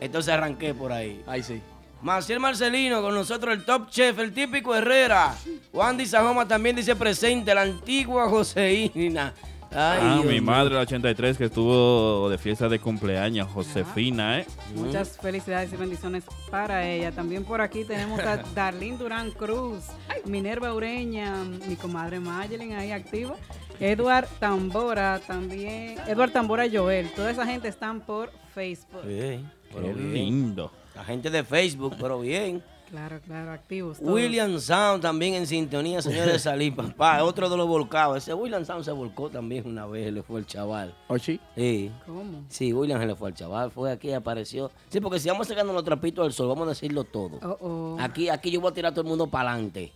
Entonces 0.00 0.32
arranqué 0.34 0.74
por 0.74 0.92
ahí. 0.92 1.22
Ahí 1.26 1.42
sí. 1.42 1.60
Maciel 2.04 2.38
Marcelino, 2.38 3.00
con 3.00 3.14
nosotros 3.14 3.54
el 3.54 3.64
top 3.64 3.88
chef, 3.88 4.18
el 4.18 4.34
típico 4.34 4.76
Herrera. 4.76 5.34
Wandy 5.72 6.04
Sajoma 6.04 6.46
también 6.46 6.76
dice 6.76 6.94
presente, 6.94 7.54
la 7.54 7.62
antigua 7.62 8.28
Joseína. 8.28 9.32
Ay, 9.70 9.98
Ah, 10.02 10.18
Dios 10.20 10.26
mi 10.26 10.38
madre, 10.38 10.74
la 10.74 10.82
83, 10.82 11.38
que 11.38 11.46
estuvo 11.46 12.28
de 12.28 12.36
fiesta 12.36 12.68
de 12.68 12.78
cumpleaños, 12.78 13.48
Josefina, 13.50 14.38
¿eh? 14.40 14.46
Muchas 14.76 15.16
felicidades 15.16 15.72
y 15.72 15.76
bendiciones 15.76 16.24
para 16.50 16.86
ella. 16.86 17.10
También 17.10 17.42
por 17.42 17.62
aquí 17.62 17.84
tenemos 17.84 18.20
a 18.20 18.36
Darlene 18.54 18.98
Durán 18.98 19.30
Cruz, 19.30 19.84
Minerva 20.26 20.74
Ureña, 20.74 21.34
mi 21.66 21.74
comadre 21.76 22.20
Mayelin 22.20 22.74
ahí 22.74 22.92
activa. 22.92 23.34
Edward 23.80 24.28
Tambora 24.38 25.20
también. 25.26 25.96
Edward 26.06 26.32
Tambora 26.32 26.64
Joel. 26.70 27.10
Toda 27.16 27.30
esa 27.30 27.46
gente 27.46 27.66
están 27.66 28.02
por 28.02 28.30
Facebook. 28.54 29.06
Bien, 29.06 29.50
pero 29.72 29.86
Qué 29.86 29.94
lindo. 29.94 30.70
La 30.94 31.04
gente 31.04 31.30
de 31.30 31.44
Facebook, 31.44 31.94
pero 32.00 32.20
bien. 32.20 32.62
Claro, 32.90 33.18
claro, 33.26 33.50
activos. 33.50 33.98
todos. 33.98 34.12
William 34.12 34.60
Sound 34.60 35.02
también 35.02 35.34
en 35.34 35.48
sintonía, 35.48 36.00
señores 36.00 36.32
de 36.34 36.38
Salí, 36.38 36.70
papá. 36.70 37.24
Otro 37.24 37.48
de 37.50 37.56
los 37.56 37.66
volcados. 37.66 38.18
Ese 38.18 38.32
William 38.34 38.64
Sound 38.64 38.84
se 38.84 38.92
volcó 38.92 39.28
también 39.28 39.66
una 39.66 39.84
vez, 39.86 40.12
le 40.12 40.22
fue 40.22 40.38
el 40.38 40.46
chaval. 40.46 40.94
Ochi. 41.08 41.40
Sí. 41.56 41.90
¿Cómo? 42.06 42.44
Sí, 42.48 42.72
William 42.72 43.00
se 43.00 43.06
le 43.06 43.16
fue 43.16 43.30
al 43.30 43.34
chaval, 43.34 43.72
fue 43.72 43.90
aquí, 43.90 44.12
apareció. 44.12 44.70
Sí, 44.90 45.00
porque 45.00 45.18
si 45.18 45.28
vamos 45.28 45.48
sacando 45.48 45.72
los 45.72 45.82
trapitos 45.82 46.24
al 46.24 46.32
sol, 46.32 46.46
vamos 46.46 46.66
a 46.66 46.70
decirlo 46.70 47.02
todo. 47.02 47.40
Oh, 47.42 47.58
oh. 47.62 47.96
Aquí, 47.98 48.28
aquí 48.28 48.52
yo 48.52 48.60
voy 48.60 48.70
a 48.70 48.74
tirar 48.74 48.92
a 48.92 48.94
todo 48.94 49.00
el 49.02 49.08
mundo 49.08 49.26
para 49.26 49.52
adelante. 49.54 49.90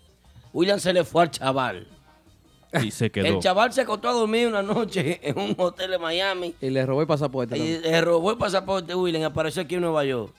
William 0.52 0.80
se 0.80 0.92
le 0.92 1.04
fue 1.04 1.22
al 1.22 1.30
chaval. 1.30 1.86
Y 2.82 2.90
se 2.90 3.04
El 3.06 3.12
quedó. 3.12 3.38
chaval 3.38 3.72
se 3.72 3.82
acostó 3.82 4.08
a 4.08 4.12
dormir 4.12 4.48
una 4.48 4.62
noche 4.62 5.20
en 5.22 5.38
un 5.38 5.54
hotel 5.56 5.92
de 5.92 5.98
Miami 5.98 6.54
Y 6.60 6.68
le 6.68 6.84
robó 6.84 7.02
el 7.02 7.06
pasaporte. 7.06 7.56
y 7.56 7.78
le 7.78 8.00
robó 8.00 8.32
el 8.32 8.38
pasaporte 8.38 8.94
William 8.94 9.22
y 9.22 9.24
apareció 9.26 9.62
aquí 9.62 9.76
en 9.76 9.82
Nueva 9.82 10.04
York. 10.04 10.34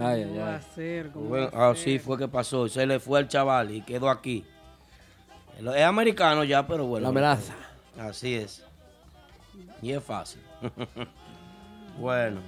Ay, 0.00 0.22
ay, 0.22 0.28
¿Cómo 0.28 0.40
va 0.40 0.48
ay. 0.48 0.54
a 0.54 0.74
ser? 0.74 1.10
¿Cómo 1.10 1.24
Bueno, 1.26 1.50
va 1.50 1.66
a 1.66 1.70
así 1.70 1.82
ser? 1.92 2.00
fue 2.00 2.18
que 2.18 2.28
pasó. 2.28 2.68
Se 2.68 2.86
le 2.86 2.98
fue 3.00 3.18
al 3.18 3.28
chaval 3.28 3.70
y 3.70 3.82
quedó 3.82 4.08
aquí. 4.10 4.44
Es 5.58 5.82
americano 5.82 6.42
ya, 6.44 6.66
pero 6.66 6.86
bueno. 6.86 7.06
La 7.08 7.12
melaza. 7.12 7.54
Así 7.98 8.34
es. 8.34 8.62
Y 9.82 9.92
es 9.92 10.02
fácil. 10.02 10.40
bueno. 11.98 12.40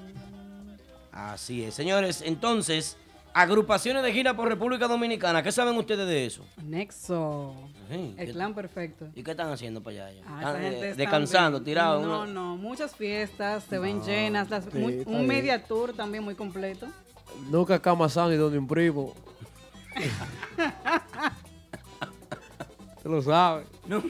Así 1.12 1.62
es. 1.62 1.74
Señores, 1.74 2.22
entonces, 2.24 2.96
agrupaciones 3.34 4.02
de 4.02 4.12
gira 4.12 4.34
por 4.34 4.48
República 4.48 4.88
Dominicana. 4.88 5.42
¿Qué 5.42 5.52
saben 5.52 5.76
ustedes 5.76 6.06
de 6.08 6.24
eso? 6.24 6.42
Nexo. 6.64 7.54
Sí, 7.90 8.14
El 8.16 8.26
¿qué- 8.28 8.32
clan 8.32 8.54
perfecto. 8.54 9.08
¿Y 9.14 9.22
qué 9.22 9.32
están 9.32 9.50
haciendo 9.50 9.82
para 9.82 10.06
allá? 10.06 10.22
Ah, 10.26 10.38
¿Están 10.38 10.62
gente 10.62 10.88
eh, 10.90 10.94
descansando, 10.94 11.58
bien. 11.58 11.64
tirados? 11.64 12.02
No, 12.06 12.24
no, 12.26 12.56
muchas 12.56 12.94
fiestas, 12.96 13.64
se 13.64 13.78
ven 13.78 14.02
llenas, 14.02 14.48
las- 14.48 14.64
sí, 14.64 14.78
muy- 14.78 14.94
está 15.00 15.10
un 15.10 15.16
bien. 15.16 15.28
media 15.28 15.62
tour 15.64 15.92
también 15.92 16.24
muy 16.24 16.34
completo. 16.34 16.86
Nunca 17.50 17.80
cama 17.80 18.08
sano 18.08 18.32
y 18.32 18.36
donde 18.36 18.58
un 18.58 18.66
primo. 18.66 19.14
Tú 23.02 23.08
lo 23.08 23.22
sabes. 23.22 23.66
Nu- 23.86 24.02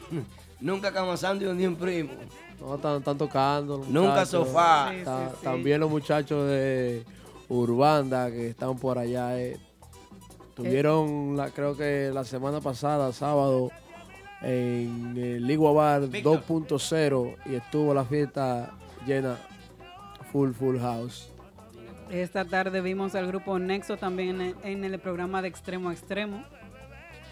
Nunca 0.60 0.92
camasando 0.92 1.52
ni 1.54 1.66
un 1.66 1.74
primo. 1.76 2.10
No, 2.60 2.76
están, 2.76 2.98
están 2.98 3.18
tocando. 3.18 3.78
los 3.78 3.88
Nunca 3.88 4.10
muchachos. 4.10 4.46
sofá. 4.48 4.90
Sí, 4.92 5.04
Ta- 5.04 5.28
sí, 5.30 5.34
sí. 5.38 5.44
También 5.44 5.80
los 5.80 5.90
muchachos 5.90 6.48
de 6.48 7.04
Urbanda 7.48 8.30
que 8.30 8.50
están 8.50 8.76
por 8.78 8.98
allá. 8.98 9.40
eh, 9.40 9.58
tuvieron, 10.54 11.36
la, 11.36 11.50
creo 11.50 11.76
que 11.76 12.10
la 12.14 12.24
semana 12.24 12.60
pasada, 12.60 13.12
sábado, 13.12 13.70
en 14.42 15.16
el 15.16 15.46
Ligua 15.46 15.72
Bar 15.72 16.08
Víctor. 16.08 16.44
2.0 16.46 17.36
y 17.46 17.54
estuvo 17.56 17.92
la 17.94 18.04
fiesta 18.04 18.70
llena, 19.06 19.38
full, 20.30 20.52
full 20.52 20.78
house. 20.78 21.28
Esta 22.12 22.44
tarde 22.44 22.82
vimos 22.82 23.14
al 23.14 23.26
grupo 23.26 23.58
Nexo 23.58 23.96
también 23.96 24.54
en, 24.62 24.84
el 24.84 24.98
programa 24.98 25.40
de 25.40 25.48
Extremo 25.48 25.88
a 25.88 25.94
Extremo. 25.94 26.44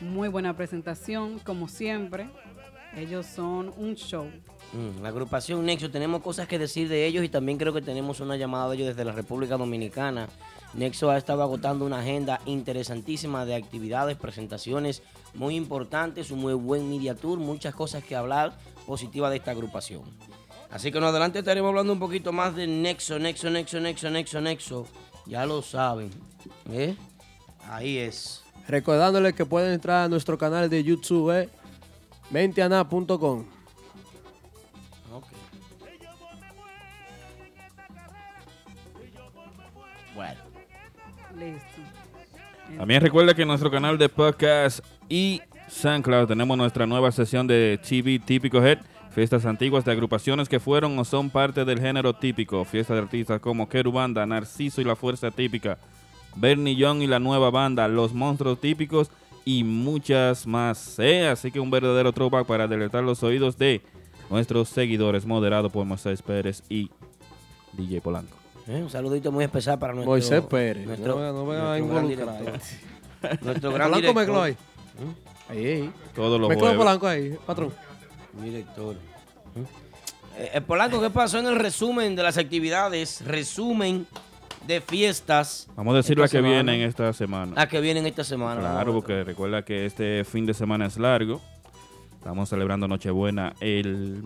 Muy 0.01 0.29
buena 0.29 0.57
presentación, 0.57 1.39
como 1.39 1.69
siempre. 1.69 2.31
Ellos 2.97 3.27
son 3.27 3.75
un 3.77 3.95
show. 3.95 4.31
Mm, 4.73 5.03
La 5.03 5.11
agrupación 5.11 5.67
Nexo, 5.67 5.91
tenemos 5.91 6.23
cosas 6.23 6.49
que 6.49 6.59
decir 6.59 6.89
de 6.89 7.05
ellos 7.05 7.23
y 7.23 7.29
también 7.29 7.59
creo 7.59 7.75
que 7.75 7.83
tenemos 7.83 8.21
una 8.21 8.37
llamada 8.37 8.71
de 8.71 8.77
ellos 8.77 8.89
desde 8.89 9.05
la 9.05 9.13
República 9.13 9.59
Dominicana. 9.59 10.31
Nexo 10.73 11.11
ha 11.11 11.19
estado 11.19 11.43
agotando 11.43 11.85
una 11.85 11.99
agenda 11.99 12.41
interesantísima 12.47 13.45
de 13.45 13.57
actividades, 13.57 14.17
presentaciones 14.17 15.03
muy 15.35 15.57
importantes, 15.57 16.31
un 16.31 16.41
muy 16.41 16.55
buen 16.55 16.89
media 16.89 17.15
tour, 17.15 17.39
muchas 17.39 17.75
cosas 17.75 18.03
que 18.03 18.17
hablar 18.17 18.57
positivas 18.87 19.31
de 19.31 19.37
esta 19.37 19.51
agrupación. 19.51 20.05
Así 20.71 20.93
que 20.93 20.99
en 20.99 21.05
adelante 21.05 21.41
estaremos 21.41 21.69
hablando 21.69 21.93
un 21.93 21.99
poquito 21.99 22.33
más 22.33 22.55
de 22.55 22.67
Nexo, 22.67 23.19
Nexo, 23.19 23.51
Nexo, 23.51 23.81
Nexo, 23.81 24.11
Nexo, 24.11 24.41
Nexo. 24.41 24.87
Ya 25.27 25.45
lo 25.45 25.63
saben. 25.63 26.11
¿eh? 26.71 26.97
Ahí 27.69 27.99
es. 27.99 28.45
Recordándoles 28.69 29.35
que 29.35 29.45
pueden 29.45 29.73
entrar 29.73 30.05
a 30.05 30.09
nuestro 30.09 30.39
canal 30.39 30.71
de 30.71 30.85
YouTube, 30.85 31.33
eh, 31.33 31.49
menteana.com. 32.31 33.45
Ok. 35.13 35.25
Bueno. 40.15 40.41
Listo. 41.37 41.67
También 42.79 43.01
recuerda 43.03 43.35
que 43.35 43.43
en 43.43 43.49
nuestro 43.49 43.71
canal 43.71 43.99
de 43.99 44.09
podcast 44.09 44.85
y 45.09 45.43
SoundCloud 45.69 46.29
tenemos 46.29 46.57
nuestra 46.57 46.87
nueva 46.87 47.11
sesión 47.11 47.47
de 47.47 47.79
TV 47.87 48.21
Típico 48.21 48.65
Head, 48.65 48.79
fiestas 49.11 49.45
antiguas 49.47 49.85
de 49.85 49.93
agrupaciones 49.93 50.49
que 50.49 50.61
fueron 50.61 50.99
o 50.99 51.05
son 51.05 51.31
parte 51.31 51.65
del 51.65 51.81
género 51.81 52.13
típico, 52.15 52.65
fiestas 52.65 52.97
de 52.97 53.03
artistas 53.03 53.41
como 53.41 53.69
Kerubanda, 53.69 54.25
Narciso 54.27 54.81
y 54.81 54.85
la 54.85 54.97
Fuerza 54.97 55.31
Típica, 55.31 55.79
Bernie 56.37 56.77
Young 56.77 57.03
y 57.03 57.07
la 57.07 57.19
nueva 57.19 57.51
banda, 57.51 57.89
Los 57.89 58.13
Monstruos 58.15 58.61
Típicos 58.61 59.11
y 59.45 59.65
muchas 59.65 60.47
más. 60.47 60.99
¿eh? 60.99 61.27
Así 61.29 61.51
que 61.51 61.59
un 61.61 61.71
verdadero 61.71 62.13
throwback 62.13 62.47
para 62.47 62.69
deletar 62.69 63.03
los 63.03 63.23
oídos 63.23 63.59
de 63.59 63.81
nuestros 64.31 64.69
seguidores, 64.69 65.27
moderado 65.27 65.71
por 65.71 65.85
Moisés 65.87 66.23
Pérez 66.23 66.63
y 66.69 66.89
DJ 67.73 68.01
Polanco. 68.01 68.37
Eh, 68.69 68.81
Un 68.83 68.91
saludito 68.91 69.33
muy 69.33 69.43
especial 69.43 69.79
para 69.79 69.93
nuestro... 69.93 70.11
Moisés 70.13 70.43
Pérez. 70.43 70.87
Nuestro, 70.87 71.19
no, 71.19 71.33
no 71.33 71.45
me 71.47 71.57
a 71.57 71.79
nuestro 71.79 71.89
gran 71.89 72.05
involucrar. 72.11 72.39
director. 72.43 73.43
Nuestro 73.45 73.73
gran 73.73 73.91
Polanco 73.91 73.97
director. 73.97 74.15
mezcló 74.15 74.43
ahí. 74.43 74.57
Ahí, 75.49 75.67
ahí. 75.67 75.93
Todos 76.15 76.41
los 76.41 76.55
jueves. 76.55 76.77
Polanco 76.77 77.07
ahí, 77.09 77.37
patrón. 77.45 77.73
Director. 78.35 78.97
Eh, 80.37 80.51
eh, 80.55 80.61
Polanco, 80.61 81.01
¿qué 81.01 81.11
pasó 81.11 81.39
en 81.39 81.47
el 81.47 81.57
resumen 81.57 82.15
de 82.17 82.23
las 82.23 82.39
actividades? 82.39 83.25
Resumen 83.27 84.07
de 84.67 84.81
fiestas 84.81 85.69
Vamos 85.75 85.95
a 85.95 85.97
decir 85.99 86.19
la 86.19 86.25
que 86.25 86.29
semana. 86.29 86.53
vienen 86.53 86.81
esta 86.83 87.13
semana. 87.13 87.53
a 87.61 87.67
que 87.67 87.81
vienen 87.81 88.07
esta 88.07 88.25
semana. 88.25 88.61
Claro, 88.61 88.93
porque 88.93 89.25
recuerda 89.25 89.65
que 89.65 89.87
este 89.87 90.25
fin 90.25 90.47
de 90.47 90.55
semana 90.55 90.87
es 90.87 90.97
largo. 90.99 91.41
Estamos 92.19 92.49
celebrando 92.51 92.87
Nochebuena 92.87 93.55
el, 93.61 94.23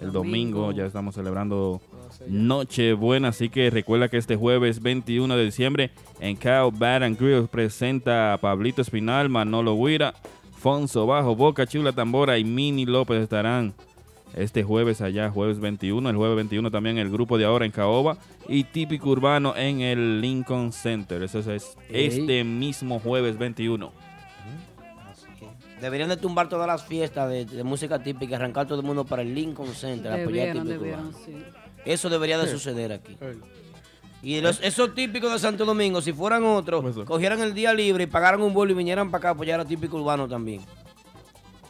el 0.00 0.12
domingo. 0.12 0.72
Ya 0.72 0.86
estamos 0.86 1.14
celebrando 1.14 1.80
Nochebuena. 2.26 3.28
Así 3.28 3.50
que 3.50 3.68
recuerda 3.70 4.08
que 4.08 4.16
este 4.16 4.36
jueves 4.36 4.80
21 4.82 5.36
de 5.36 5.44
diciembre 5.44 5.90
en 6.20 6.36
Cow 6.36 6.70
Bar 6.72 7.02
and 7.04 7.18
Grill 7.20 7.46
presenta 7.48 8.32
a 8.32 8.38
Pablito 8.38 8.80
Espinal, 8.82 9.28
Manolo 9.28 9.74
Huira, 9.74 10.14
Fonso 10.60 11.06
Bajo, 11.06 11.34
Boca 11.34 11.66
Chula 11.66 11.92
Tambora 11.92 12.36
y 12.38 12.44
Mini 12.44 12.84
López 12.84 13.22
estarán 13.22 13.72
este 14.36 14.62
jueves 14.62 15.00
allá, 15.00 15.30
jueves 15.30 15.58
21. 15.58 16.08
El 16.08 16.16
jueves 16.16 16.36
21 16.36 16.70
también 16.70 16.98
el 16.98 17.10
grupo 17.10 17.38
de 17.38 17.46
ahora 17.46 17.64
en 17.64 17.72
Caoba 17.72 18.18
y 18.46 18.64
Típico 18.64 19.08
Urbano 19.08 19.56
en 19.56 19.80
el 19.80 20.20
Lincoln 20.20 20.72
Center. 20.72 21.22
Eso 21.22 21.38
es 21.50 21.76
este 21.88 22.44
mismo 22.44 23.00
jueves 23.00 23.38
21. 23.38 23.90
Deberían 25.80 26.10
de 26.10 26.18
tumbar 26.18 26.50
todas 26.50 26.66
las 26.66 26.84
fiestas 26.84 27.30
de, 27.30 27.46
de 27.46 27.64
música 27.64 28.02
típica, 28.02 28.36
arrancar 28.36 28.66
todo 28.66 28.80
el 28.80 28.86
mundo 28.86 29.06
para 29.06 29.22
el 29.22 29.34
Lincoln 29.34 29.74
Center, 29.74 30.12
apoyar 30.12 30.26
Debieron, 30.48 30.66
típico 30.66 30.78
debieron, 30.78 31.06
urbano. 31.06 31.18
sí. 31.24 31.32
Eso 31.86 32.10
debería 32.10 32.36
de 32.38 32.48
suceder 32.48 32.92
aquí. 32.92 33.16
Y 34.22 34.40
los, 34.40 34.60
esos 34.62 34.94
típicos 34.94 35.32
de 35.32 35.38
Santo 35.38 35.64
Domingo, 35.64 36.02
si 36.02 36.12
fueran 36.12 36.44
otros, 36.44 37.04
cogieran 37.06 37.40
el 37.40 37.54
día 37.54 37.72
libre 37.72 38.04
y 38.04 38.06
pagaran 38.06 38.42
un 38.42 38.52
vuelo 38.52 38.72
y 38.72 38.74
vinieran 38.74 39.10
para 39.10 39.18
acá 39.18 39.28
a 39.28 39.32
apoyar 39.32 39.60
a 39.60 39.64
típico 39.64 39.96
urbano 39.96 40.28
también. 40.28 40.60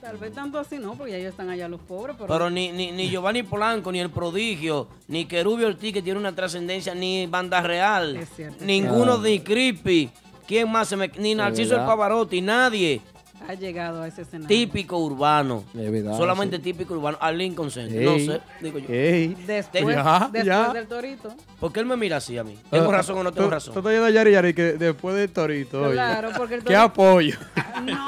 Tal 0.01 0.17
vez 0.17 0.33
tanto 0.33 0.59
así 0.59 0.79
no, 0.79 0.95
porque 0.95 1.13
ya 1.13 1.19
ellos 1.19 1.31
están 1.33 1.51
allá 1.51 1.69
los 1.69 1.81
pobres, 1.81 2.17
pero, 2.19 2.27
Pero 2.33 2.51
ni, 2.51 2.73
ni, 2.73 2.91
ni 2.91 3.11
Giovanni 3.11 3.43
Polanco, 3.43 3.93
ni 3.93 4.01
El 4.01 4.09
Prodigio, 4.11 4.89
ni 5.09 5.27
Querubio 5.27 5.67
Ortiz, 5.69 5.93
que 5.93 6.01
tiene 6.01 6.19
una 6.19 6.35
trascendencia, 6.35 6.95
ni 6.95 7.27
Banda 7.27 7.61
Real, 7.61 8.17
Es 8.17 8.31
cierto. 8.35 8.65
ninguno 8.65 9.19
de 9.19 9.43
Creepy. 9.43 10.11
¿Quién 10.49 10.73
más 10.73 10.89
se 10.89 10.97
me.? 10.97 11.09
Ni 11.19 11.35
Narciso 11.35 11.77
el. 11.77 11.85
Pavarotti, 11.85 12.41
nadie. 12.41 13.01
Ha 13.49 13.55
llegado 13.55 14.03
a 14.03 14.09
ese 14.09 14.23
escenario. 14.23 14.49
Típico 14.49 14.99
urbano. 14.99 15.65
Verdad, 15.75 16.17
Solamente 16.17 16.57
sí. 16.57 16.63
típico 16.63 16.95
urbano. 16.95 17.19
Al 17.21 17.39
Lincoln 17.39 17.71
Center. 17.71 18.01
Ey, 18.01 18.05
No 18.27 18.33
sé, 18.35 18.41
digo 18.61 18.79
yo. 18.79 18.87
ey. 18.89 19.29
Después, 19.47 19.97
Ya, 19.97 20.21
después 20.33 20.45
ya. 20.45 20.73
del 20.73 20.87
torito. 20.87 21.35
¿Por 21.59 21.73
qué 21.73 21.81
él 21.81 21.87
me 21.87 21.97
mira 21.97 22.17
así 22.19 22.37
a 22.39 22.45
mí? 22.45 22.59
¿Tengo 22.71 22.89
Ah, 22.91 22.97
razón 22.99 23.19
o 23.19 23.23
no 23.23 23.33
tengo 23.33 23.47
tú- 23.49 23.51
razón? 23.51 23.73
Tú 23.75 23.81
estás 23.81 23.93
yendo 23.93 24.07
a 24.07 24.11
Yari 24.11 24.33
Yari 24.33 24.55
que 24.55 24.63
después 24.75 25.15
del 25.17 25.31
torito, 25.31 25.83
oye. 25.83 25.93
Claro, 25.93 26.31
porque 26.37 26.55
el 26.55 26.61
¿Qué 26.61 26.67
torito. 26.75 26.83
apoyo? 26.83 27.37
No, 27.85 28.05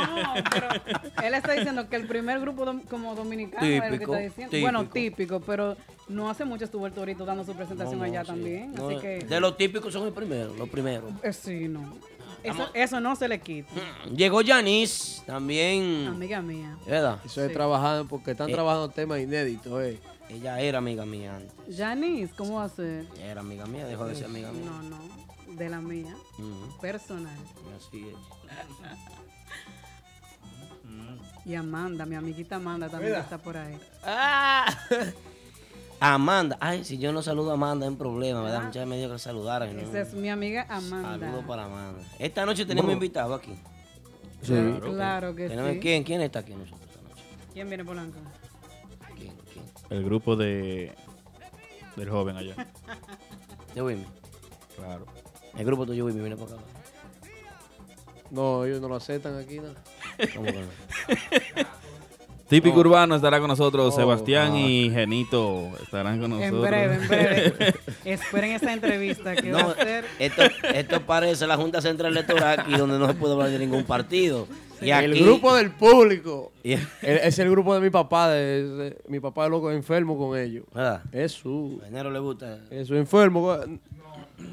pero 0.50 0.68
él 1.26 1.34
está 1.34 1.52
diciendo 1.52 1.88
que 1.88 1.96
el 1.96 2.06
primer 2.06 2.40
grupo 2.40 2.64
dom- 2.66 2.84
como 2.88 3.14
dominicano 3.14 3.66
es 3.66 3.76
el 3.76 3.82
que 3.82 3.90
Típico, 3.92 4.12
está 4.14 4.24
diciendo. 4.24 4.50
típico. 4.50 4.62
Bueno, 4.70 4.86
típico, 4.90 5.40
pero 5.40 5.76
no 6.08 6.28
hace 6.28 6.44
mucho 6.44 6.64
estuvo 6.66 6.86
el 6.86 6.92
torito 6.92 7.24
dando 7.24 7.42
su 7.44 7.54
presentación 7.54 7.98
No, 7.98 8.04
no, 8.04 8.10
allá 8.10 8.20
sí. 8.22 8.26
también. 8.26 8.72
No, 8.74 8.88
así 8.88 8.98
que. 9.00 9.18
De 9.20 9.40
los 9.40 9.56
típicos 9.56 9.92
son 9.92 10.04
los 10.04 10.14
primeros, 10.14 10.56
los 10.58 10.68
primeros. 10.68 11.10
Eh, 11.22 11.32
sí, 11.32 11.68
no. 11.68 11.94
Eso, 12.42 12.68
eso 12.74 13.00
no 13.00 13.14
se 13.16 13.28
le 13.28 13.40
quita. 13.40 13.70
Llegó 14.14 14.40
Yanis, 14.42 15.22
también. 15.26 16.06
Amiga 16.08 16.42
mía. 16.42 16.76
¿Verdad? 16.86 17.20
Eso 17.24 17.42
es 17.42 17.48
Sí. 17.48 17.54
trabajando 17.54 18.08
porque 18.08 18.32
están 18.32 18.50
Eh. 18.50 18.52
trabajando 18.52 18.88
temas 18.88 19.20
inéditos, 19.20 19.82
eh. 19.82 19.98
Ella 20.28 20.58
era 20.60 20.78
amiga 20.78 21.04
mía 21.04 21.36
antes. 21.36 21.76
Janice, 21.76 22.32
¿cómo 22.36 22.54
va 22.56 22.64
a 22.64 22.68
ser? 22.68 23.06
Era 23.20 23.40
amiga 23.42 23.66
mía, 23.66 23.84
dejó 23.86 24.06
de 24.06 24.14
ser 24.14 24.24
amiga 24.26 24.50
mía. 24.52 24.64
No, 24.64 24.82
no. 24.82 24.98
De 25.56 25.68
la 25.68 25.80
mía. 25.80 26.14
Personal. 26.80 27.36
Así 27.76 28.06
es. 28.08 28.16
Y 31.44 31.56
Amanda, 31.56 32.06
mi 32.06 32.14
amiguita 32.14 32.54
Amanda 32.56 32.88
también 32.88 33.16
está 33.16 33.36
por 33.36 33.56
ahí. 33.56 33.76
Ah. 34.04 34.66
Amanda. 36.02 36.56
Ay, 36.60 36.84
si 36.84 36.98
yo 36.98 37.12
no 37.12 37.22
saludo 37.22 37.50
a 37.50 37.54
Amanda, 37.54 37.86
es 37.86 37.92
un 37.92 37.98
problema, 37.98 38.42
¿verdad? 38.42 38.60
Ah. 38.62 38.66
Muchas 38.66 38.86
me 38.86 38.96
dijo 38.98 39.12
que 39.12 39.18
saludara. 39.18 39.70
y 39.70 39.74
no. 39.74 39.82
Esa 39.82 40.00
es 40.00 40.14
mi 40.14 40.28
amiga 40.28 40.66
Amanda. 40.68 41.26
Saludos 41.26 41.44
para 41.46 41.64
Amanda. 41.66 42.02
Esta 42.18 42.44
noche 42.44 42.66
tenemos 42.66 42.92
invitado 42.92 43.34
aquí. 43.34 43.54
Sí. 44.42 44.54
Claro 44.82 45.34
que 45.36 45.48
¿Tenemos 45.48 45.72
sí. 45.74 45.80
quién? 45.80 46.02
¿Quién 46.02 46.20
está 46.20 46.40
aquí 46.40 46.52
nosotros 46.54 46.80
esta 46.88 47.00
noche? 47.02 47.22
¿Quién 47.52 47.68
viene 47.68 47.84
Polanco? 47.84 48.18
¿Quién? 49.16 49.34
¿Quién? 49.52 49.64
El 49.90 50.04
grupo 50.04 50.34
de 50.34 50.92
del 51.94 52.10
joven 52.10 52.36
allá. 52.36 52.54
De 53.74 53.80
Wimmy. 53.82 54.06
Claro. 54.76 55.06
El 55.56 55.64
grupo 55.64 55.86
tuyo 55.86 56.04
Wimmy 56.06 56.20
viene 56.20 56.36
para 56.36 56.56
acá. 56.56 56.62
No, 58.30 58.64
ellos 58.64 58.80
no 58.80 58.88
lo 58.88 58.96
aceptan 58.96 59.38
aquí, 59.38 59.58
nada. 59.60 59.74
¿Cómo 60.34 60.46
que 60.46 60.52
no? 60.52 60.66
Típico 62.52 62.80
Urbano 62.80 63.14
estará 63.16 63.38
con 63.40 63.48
nosotros, 63.48 63.94
Oh, 63.94 63.96
Sebastián 63.96 64.52
ah. 64.54 64.58
y 64.60 64.90
Genito 64.90 65.70
estarán 65.82 66.20
con 66.20 66.30
nosotros. 66.30 66.52
En 66.54 66.70
breve, 66.70 66.94
en 66.96 67.08
breve. 67.08 67.74
Esperen 68.04 68.52
esa 68.52 68.72
entrevista 68.72 69.34
que 69.34 69.50
va 69.52 69.62
No, 69.62 69.68
a 69.70 69.74
ser. 69.74 70.04
esto, 70.18 70.42
esto 70.74 71.00
parece 71.06 71.46
la 71.46 71.56
Junta 71.56 71.80
Central 71.80 72.12
Electoral 72.12 72.60
aquí 72.60 72.72
donde 72.76 72.98
no 72.98 73.06
se 73.06 73.14
puede 73.14 73.32
hablar 73.34 73.48
de 73.50 73.58
ningún 73.58 73.84
partido. 73.84 74.46
Y 74.82 74.90
el 74.90 75.14
grupo 75.24 75.54
del 75.54 75.70
público. 75.70 76.52
y- 76.62 76.72
El- 76.72 77.18
es 77.22 77.38
el 77.38 77.48
grupo 77.50 77.74
de 77.74 77.80
mi 77.80 77.90
papá. 77.90 78.28
De, 78.30 78.68
de- 78.68 78.98
mi 79.08 79.20
papá 79.20 79.44
es 79.46 79.50
loco 79.50 79.70
enfermo 79.70 80.18
con 80.18 80.36
ellos. 80.38 80.64
¿Verdad? 80.74 81.02
Es 81.12 81.32
su. 81.32 81.80
A 81.84 81.88
enero 81.88 82.10
le 82.10 82.18
gusta. 82.18 82.58
Es 82.70 82.88
su 82.88 82.96
enfermo. 82.96 83.56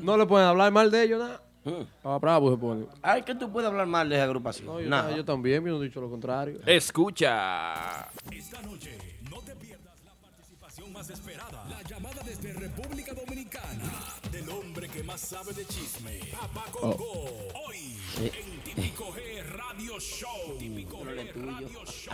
No 0.01 0.15
le 0.17 0.25
pueden 0.25 0.47
hablar 0.47 0.71
mal 0.71 0.89
de 0.91 1.03
ellos, 1.03 1.19
nada. 1.19 1.41
Mm. 1.65 1.81
Ah, 2.03 2.17
bravo 2.19 2.51
se 2.51 2.57
pone. 2.57 2.85
Ay, 3.01 3.21
que 3.23 3.35
tú 3.35 3.51
puedes 3.51 3.69
hablar 3.69 3.85
mal 3.85 4.07
de 4.07 4.15
esa 4.15 4.23
agrupación. 4.23 4.65
No, 4.67 4.79
yo, 4.79 4.89
Nada. 4.89 5.15
yo 5.15 5.25
también, 5.25 5.63
yo 5.65 5.71
no 5.73 5.81
he 5.81 5.87
dicho 5.87 5.99
lo 6.01 6.09
contrario. 6.09 6.59
Escucha. 6.65 8.07
Esta 8.31 8.61
noche 8.61 8.97
no 9.29 9.39
te 9.41 9.55
pierdas 9.55 9.93
la 10.05 10.13
participación 10.15 10.93
más 10.93 11.09
esperada. 11.09 11.65
La 11.69 11.81
llamada 11.83 12.21
desde 12.25 12.53
República 12.53 13.13
Dominicana 13.13 13.83
del 14.31 14.49
hombre 14.49 14.87
que 14.87 15.03
más 15.03 15.19
sabe 15.19 15.53
de 15.53 15.65
chisme. 15.65 16.19
Papá 16.31 16.65
Congo. 16.71 17.25
Hoy 17.67 17.97
en 18.17 18.63
Típico 18.63 19.11
G 19.13 19.43
Radio 19.51 19.99
Show. 19.99 20.57
Típico 20.57 20.99
G 21.03 21.33
Radio 21.35 21.85
Show. 21.85 22.13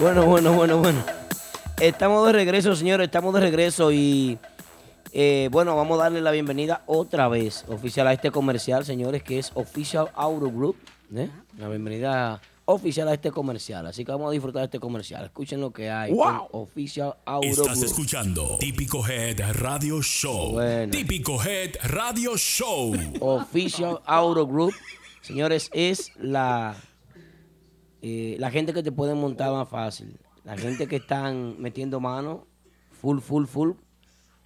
Bueno, 0.00 0.26
bueno, 0.26 0.52
bueno, 0.52 0.78
bueno. 0.78 1.02
Estamos 1.80 2.26
de 2.26 2.32
regreso, 2.34 2.74
señores. 2.76 3.06
Estamos 3.06 3.32
de 3.34 3.40
regreso 3.40 3.90
y 3.90 4.38
eh, 5.12 5.48
bueno, 5.50 5.74
vamos 5.76 5.98
a 5.98 6.04
darle 6.04 6.20
la 6.20 6.30
bienvenida 6.30 6.82
otra 6.86 7.28
vez 7.28 7.64
oficial 7.68 8.06
a 8.06 8.12
este 8.12 8.30
comercial, 8.30 8.84
señores, 8.84 9.22
que 9.22 9.38
es 9.38 9.50
Official 9.54 10.08
Auto 10.14 10.50
Group. 10.50 10.76
¿eh? 11.14 11.28
La 11.58 11.68
bienvenida 11.68 12.40
oficial 12.64 13.08
a 13.08 13.14
este 13.14 13.30
comercial. 13.32 13.86
Así 13.86 14.04
que 14.04 14.12
vamos 14.12 14.28
a 14.28 14.32
disfrutar 14.32 14.60
de 14.60 14.66
este 14.66 14.78
comercial. 14.78 15.24
Escuchen 15.24 15.60
lo 15.60 15.72
que 15.72 15.90
hay. 15.90 16.14
con 16.14 16.42
Official 16.52 17.14
Auto 17.24 17.46
Estás 17.46 17.78
Group. 17.78 17.84
escuchando 17.84 18.56
Típico 18.60 19.06
Head 19.06 19.40
Radio 19.54 20.00
Show. 20.02 20.52
Bueno. 20.52 20.92
Típico 20.92 21.42
Head 21.42 21.76
Radio 21.84 22.36
Show. 22.36 22.94
Official 23.20 24.00
Auto 24.04 24.46
Group, 24.46 24.74
señores, 25.22 25.70
es 25.72 26.12
la, 26.18 26.76
eh, 28.02 28.36
la 28.38 28.50
gente 28.50 28.72
que 28.72 28.82
te 28.82 28.92
puede 28.92 29.14
montar 29.14 29.50
más 29.52 29.68
fácil. 29.68 30.18
La 30.44 30.56
gente 30.56 30.86
que 30.86 30.96
están 30.96 31.60
metiendo 31.60 31.98
mano 32.00 32.46
full, 32.92 33.18
full, 33.18 33.46
full 33.46 33.72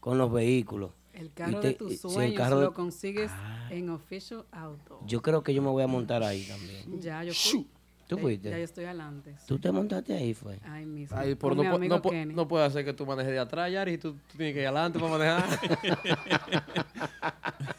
con 0.05 0.19
los 0.19 0.31
vehículos. 0.31 0.91
El 1.15 1.33
carro 1.33 1.61
te- 1.61 1.69
de 1.69 1.75
tus 1.75 1.93
si 1.93 1.97
sueños 1.97 2.37
carro 2.37 2.61
lo 2.61 2.75
consigues 2.75 3.31
en 3.71 3.89
Official 3.89 4.45
Auto. 4.53 5.01
Yo 5.07 5.23
creo 5.23 5.43
que 5.43 5.55
yo 5.55 5.63
me 5.63 5.71
voy 5.71 5.83
a 5.83 5.87
montar 5.87 6.23
ahí 6.23 6.45
también. 6.45 7.01
Ya, 7.01 7.25
yo 7.25 7.33
fui. 7.33 7.67
¿Tú 8.07 8.17
Ya- 8.17 8.21
fuiste? 8.23 8.51
Ya 8.51 8.59
yo 8.59 8.65
estoy 8.65 8.85
adelante. 8.85 9.35
¿Tú 9.47 9.59
te 9.59 9.73
montaste 9.73 10.15
ahí, 10.15 10.35
fue? 10.35 10.61
Ay, 10.65 10.85
mismo. 10.85 11.17
Ay, 11.17 11.35
por 11.37 11.57
no, 11.57 11.63
mi 11.63 11.69
pu- 11.71 11.75
amigo 11.77 11.97
no, 11.97 12.03
pu- 12.03 12.11
Kenny. 12.11 12.35
no 12.35 12.47
puede 12.47 12.67
hacer 12.67 12.85
que 12.85 12.93
tú 12.93 13.07
manejes 13.07 13.33
de 13.33 13.39
atrás, 13.39 13.73
Yari, 13.73 13.95
y 13.95 13.99
tú, 13.99 14.13
tú 14.13 14.37
tienes 14.37 14.53
que 14.53 14.61
ir 14.61 14.67
adelante 14.67 14.99
para 14.99 15.11
manejar. 15.13 15.45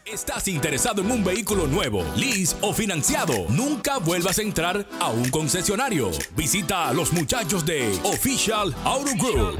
¿Estás 0.05 0.47
interesado 0.47 1.03
en 1.03 1.11
un 1.11 1.23
vehículo 1.23 1.67
nuevo, 1.67 2.03
lease 2.15 2.57
o 2.61 2.73
financiado? 2.73 3.33
Nunca 3.49 3.99
vuelvas 3.99 4.39
a 4.39 4.41
entrar 4.41 4.87
a 4.99 5.11
un 5.11 5.29
concesionario. 5.29 6.09
Visita 6.35 6.89
a 6.89 6.93
los 6.93 7.13
muchachos 7.13 7.63
de 7.63 7.91
Official 8.03 8.73
Auto 8.83 9.11
Group. 9.19 9.59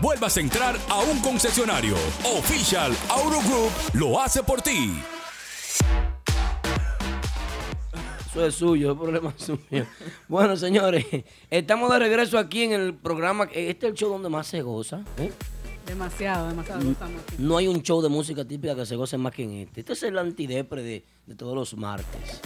vuelvas 0.00 0.36
a 0.36 0.40
entrar 0.40 0.76
a 0.88 1.00
un 1.00 1.20
concesionario. 1.20 1.94
Official 2.24 2.92
Auto 3.08 3.40
Group 3.48 3.70
lo 3.94 4.20
hace 4.20 4.42
por 4.42 4.60
ti. 4.62 4.92
Eso 8.30 8.46
es 8.46 8.54
suyo, 8.54 8.92
el 8.92 8.98
problema 8.98 9.34
es 9.36 9.44
suyo. 9.46 9.86
Bueno, 10.28 10.56
señores, 10.56 11.04
estamos 11.50 11.90
de 11.90 11.98
regreso 11.98 12.38
aquí 12.38 12.62
en 12.62 12.72
el 12.72 12.94
programa. 12.94 13.44
Este 13.52 13.86
es 13.86 13.92
el 13.92 13.94
show 13.94 14.10
donde 14.10 14.28
más 14.30 14.46
se 14.46 14.62
goza. 14.62 15.02
¿eh? 15.18 15.30
Demasiado, 15.86 16.48
demasiado 16.48 16.82
gozamos 16.82 17.22
aquí. 17.22 17.36
No 17.38 17.56
hay 17.58 17.68
un 17.68 17.82
show 17.82 18.00
de 18.00 18.08
música 18.08 18.44
típica 18.44 18.74
que 18.74 18.86
se 18.86 18.96
goce 18.96 19.18
más 19.18 19.34
que 19.34 19.42
en 19.42 19.52
este. 19.52 19.80
Este 19.80 19.92
es 19.92 20.02
el 20.04 20.16
antidepre 20.16 20.82
de, 20.82 21.04
de 21.26 21.34
todos 21.34 21.54
los 21.54 21.76
martes. 21.76 22.40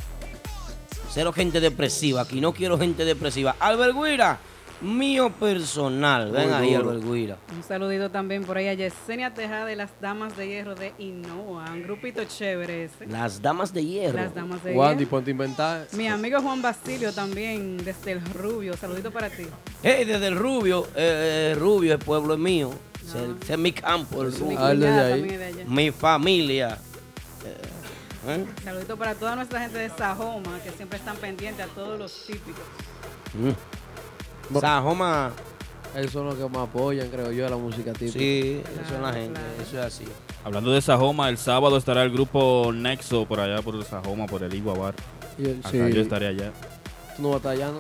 Cero 1.11 1.33
gente 1.33 1.61
depresiva. 1.61 2.23
Aquí 2.23 2.41
no 2.41 2.53
quiero 2.53 2.79
gente 2.79 3.05
depresiva. 3.05 3.55
Albert 3.61 3.95
Guira, 3.95 4.41
mío 4.81 5.31
personal. 5.31 6.31
Ven 6.31 6.53
ahí. 6.53 6.75
Albert 6.75 7.03
Guira. 7.05 7.37
Un 7.55 7.63
saludito 7.63 8.11
también 8.11 8.45
por 8.45 8.57
ahí 8.57 8.69
a 8.69 8.75
Yesenia 8.75 9.33
Tejada 9.33 9.65
de 9.65 9.77
las 9.77 9.91
Damas 10.01 10.37
de 10.37 10.49
Hierro 10.49 10.75
de 10.75 10.93
Inoa. 10.99 11.71
Un 11.73 11.83
grupito 11.83 12.23
chévere 12.25 12.85
ese. 12.85 13.07
Las 13.07 13.41
damas 13.41 13.73
de 13.73 13.85
hierro. 13.85 14.19
Las 14.19 14.35
Damas 14.35 14.63
de 14.63 14.75
Wandy, 14.75 14.99
Hierro. 15.05 15.11
ponte 15.11 15.31
a 15.31 15.33
inventar. 15.33 15.87
Mi 15.93 16.07
amigo 16.09 16.41
Juan 16.41 16.61
Basilio 16.63 17.13
también, 17.13 17.79
desde 17.79 18.13
el 18.13 18.21
Rubio. 18.35 18.77
Saludito 18.77 19.11
para 19.11 19.31
ti. 19.31 19.47
Hey, 19.83 20.05
desde 20.05 20.27
el 20.29 20.37
Rubio. 20.37 20.85
eh, 20.95 21.53
eh, 21.53 21.57
Rubio, 21.59 21.93
el 21.95 21.99
pueblo 21.99 22.35
es 22.35 22.41
mío. 22.41 22.71
Ese, 23.07 23.19
ese 23.43 23.53
es 23.53 23.59
mi 23.59 23.73
campo, 23.73 24.23
el 24.23 24.33
Mi 24.33 24.39
Rubio. 24.39 24.59
Ah, 24.59 24.71
cuñada 24.73 25.07
de 25.17 25.45
allá. 25.45 25.65
Mi 25.67 25.91
familia. 25.93 26.79
Eh, 27.45 28.33
¿eh? 28.33 28.45
Saludito 28.65 28.97
para 28.97 29.15
toda 29.15 29.37
nuestra 29.37 29.61
gente 29.61 29.79
de 29.79 29.89
Sajoma, 29.91 30.59
que 30.65 30.71
siempre 30.73 30.99
están 30.99 31.17
pendientes 31.17 31.65
a 31.65 31.69
todos 31.69 31.99
los 31.99 32.27
típicos. 32.27 32.65
Mm. 33.35 33.51
Sajoma, 34.61 35.33
Esos 35.95 36.13
son 36.13 36.27
los 36.27 36.35
que 36.37 36.49
más 36.49 36.69
apoyan, 36.69 37.09
creo 37.09 37.33
yo, 37.33 37.47
a 37.47 37.51
la 37.51 37.57
música 37.57 37.93
típica. 37.93 38.19
sí, 38.19 38.63
eso 38.85 38.95
es 38.95 39.01
la 39.01 39.13
gente, 39.13 39.41
claro. 39.41 39.63
eso 39.63 39.79
es 39.81 39.85
así. 39.87 40.05
Hablando 40.45 40.71
de 40.71 40.81
Sajoma, 40.83 41.29
el 41.29 41.39
sábado 41.39 41.77
estará 41.77 42.03
el 42.03 42.11
grupo 42.11 42.71
Nexo 42.73 43.27
por 43.27 43.41
allá 43.41 43.63
por 43.63 43.83
Sajoma, 43.85 44.27
por 44.27 44.43
el 44.43 44.55
Igua 44.55 44.75
Bar. 44.75 44.95
Yo- 45.39 45.51
Acá 45.61 45.71
sí. 45.71 45.79
yo 45.79 46.01
estaré 46.03 46.29
allá. 46.29 46.53
Tú 47.17 47.23
no 47.23 47.31
vas 47.31 47.37
a 47.37 47.39
estar 47.39 47.53
allá, 47.53 47.73
¿no? 47.73 47.79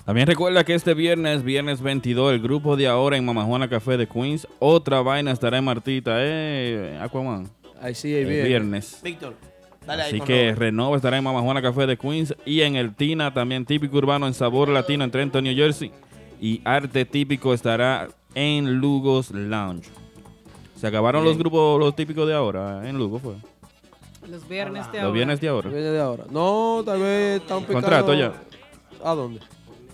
También 0.05 0.27
recuerda 0.29 0.63
que 0.65 0.75
este 0.75 0.95
viernes, 0.95 1.43
viernes 1.43 1.81
22, 1.81 2.33
el 2.35 2.41
grupo 2.41 2.77
de 2.77 2.87
ahora 2.87 3.17
en 3.17 3.25
Mamajuana 3.25 3.69
Café 3.69 3.97
de 3.97 4.07
Queens, 4.07 4.47
otra 4.61 5.01
vaina 5.03 5.33
estará 5.33 5.59
en 5.59 5.65
Martita, 5.65 6.13
eh, 6.19 6.97
Aquaman. 7.03 7.49
Ahí 7.81 7.95
sí, 7.95 8.13
El 8.15 8.21
ahí 8.29 8.33
viene. 8.33 8.49
viernes. 8.49 9.01
Víctor, 9.03 9.35
dale 9.85 10.05
ahí 10.05 10.09
Así 10.11 10.21
que 10.21 10.43
Robert. 10.43 10.59
Renova 10.61 10.97
estará 10.97 11.19
en 11.19 11.25
Mamajuana 11.25 11.61
Café 11.61 11.89
de 11.89 11.97
Queens 11.97 12.37
y 12.45 12.61
en 12.61 12.77
el 12.77 12.95
Tina, 12.95 13.35
también 13.35 13.65
típico 13.67 13.97
urbano 13.99 14.29
en 14.29 14.35
Sabor 14.35 14.69
Latino 14.69 15.03
en 15.03 15.11
Trenton, 15.11 15.43
New 15.43 15.57
Jersey. 15.57 15.91
Y 16.41 16.61
Arte 16.65 17.05
Típico 17.05 17.53
estará 17.53 18.09
en 18.37 18.75
Lugos 18.81 19.31
Lounge. 19.33 19.89
Se 20.77 20.87
acabaron 20.87 21.23
Bien. 21.23 21.31
los 21.33 21.39
grupos, 21.39 21.81
los 21.81 21.97
típicos 21.97 22.29
de 22.29 22.35
ahora, 22.35 22.87
en 22.89 22.99
Lugo 22.99 23.19
fue. 23.19 23.35
Los 24.29 24.47
viernes 24.47 24.85
de 24.93 24.99
Los 24.99 25.05
ahora. 25.05 25.11
viernes 25.15 25.41
de 25.41 25.49
ahora. 25.49 25.71
Viene 25.71 25.87
de 25.87 26.01
ahora. 26.01 26.25
No, 26.31 26.83
tal 26.85 27.01
vez 27.01 27.41
están 27.41 27.61
picando. 27.61 27.81
Contrato 27.81 28.15
ya. 28.15 28.35
¿A 29.03 29.15
dónde? 29.15 29.41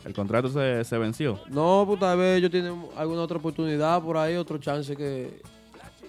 El 0.04 0.12
contrato 0.14 0.48
se, 0.48 0.84
se 0.84 0.98
venció. 0.98 1.38
No, 1.50 1.84
pues 1.86 2.00
tal 2.00 2.18
vez 2.18 2.38
ellos 2.38 2.50
tienen 2.50 2.74
alguna 2.96 3.22
otra 3.22 3.38
oportunidad 3.38 4.02
por 4.02 4.16
ahí, 4.16 4.34
otro 4.34 4.58
chance 4.58 4.96
que 4.96 5.40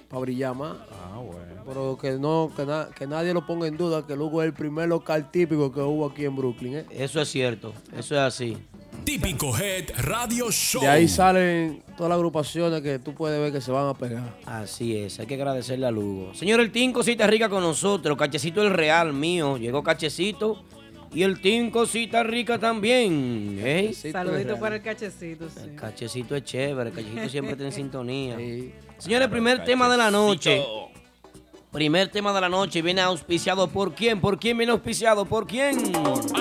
para 0.09 0.21
brillar 0.21 0.55
más. 0.55 0.75
Ah, 0.91 1.17
bueno. 1.19 1.61
Pero 1.67 1.97
que 2.01 2.11
no, 2.13 2.49
que, 2.55 2.65
na- 2.65 2.87
que 2.97 3.05
nadie 3.05 3.33
lo 3.33 3.45
ponga 3.45 3.67
en 3.67 3.77
duda 3.77 4.05
que 4.07 4.15
Lugo 4.15 4.41
es 4.41 4.47
el 4.47 4.53
primer 4.53 4.89
local 4.89 5.29
típico 5.29 5.71
que 5.71 5.81
hubo 5.81 6.07
aquí 6.07 6.25
en 6.25 6.35
Brooklyn. 6.35 6.77
¿eh? 6.77 6.85
Eso 6.89 7.21
es 7.21 7.29
cierto, 7.29 7.73
eso 7.95 8.15
es 8.15 8.21
así. 8.21 8.57
Típico 9.03 9.55
Head 9.57 9.91
Radio 9.97 10.49
Show. 10.51 10.81
De 10.81 10.87
ahí 10.87 11.07
salen 11.07 11.83
todas 11.97 12.09
las 12.09 12.15
agrupaciones 12.15 12.81
que 12.81 12.99
tú 12.99 13.13
puedes 13.13 13.39
ver 13.39 13.51
que 13.51 13.61
se 13.61 13.71
van 13.71 13.87
a 13.87 13.93
pegar. 13.93 14.37
Así 14.45 14.97
es, 14.97 15.19
hay 15.19 15.25
que 15.25 15.35
agradecerle 15.35 15.85
a 15.85 15.91
Lugo. 15.91 16.33
Señor, 16.33 16.59
el 16.59 16.71
Team 16.71 16.93
Cosita 16.93 17.27
Rica 17.27 17.49
con 17.49 17.61
nosotros. 17.61 18.17
Cachecito 18.17 18.61
el 18.61 18.71
real 18.71 19.13
mío. 19.13 19.57
Llegó 19.57 19.83
Cachecito. 19.83 20.63
Y 21.13 21.21
el 21.21 21.41
Team 21.41 21.69
Cosita 21.69 22.23
Rica 22.23 22.57
también. 22.57 23.59
¿eh? 23.61 23.93
Saludito 23.93 24.59
para 24.59 24.77
el 24.77 24.81
cachecito. 24.81 25.47
sí. 25.47 25.59
El 25.63 25.75
cachecito 25.75 26.35
es 26.35 26.43
chévere, 26.43 26.89
el 26.89 26.95
cachecito 26.95 27.29
siempre 27.29 27.51
está 27.51 27.65
en 27.65 27.71
sintonía. 27.71 28.35
Sí. 28.37 28.73
Señores, 28.97 29.27
primer 29.27 29.63
tema 29.63 29.87
de 29.89 29.97
la 29.97 30.09
noche. 30.09 30.63
Primer 31.73 32.09
tema 32.09 32.31
de 32.33 32.39
la 32.39 32.49
noche 32.49 32.83
viene 32.83 33.01
auspiciado 33.01 33.67
por 33.67 33.95
quién? 33.95 34.21
¿Por 34.21 34.37
quién 34.37 34.59
viene 34.59 34.73
auspiciado? 34.73 35.25
¿Por 35.25 35.47
quién? 35.47 35.91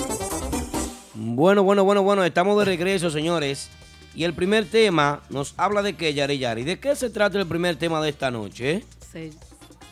Bueno, 1.15 1.63
bueno, 1.63 1.85
bueno, 1.85 2.03
bueno, 2.03 2.25
estamos 2.25 2.59
de 2.59 2.65
regreso, 2.65 3.11
señores. 3.11 3.71
Y 4.15 4.25
el 4.25 4.35
primer 4.35 4.67
tema 4.67 5.23
nos 5.31 5.55
habla 5.57 5.83
de 5.83 5.95
qué, 5.95 6.13
Yari 6.15 6.39
Yari. 6.39 6.65
¿De 6.65 6.81
qué 6.81 6.97
se 6.97 7.11
trata 7.11 7.39
el 7.39 7.47
primer 7.47 7.77
tema 7.77 8.03
de 8.03 8.11
esta 8.11 8.31
noche? 8.31 8.85
Se, 9.13 9.31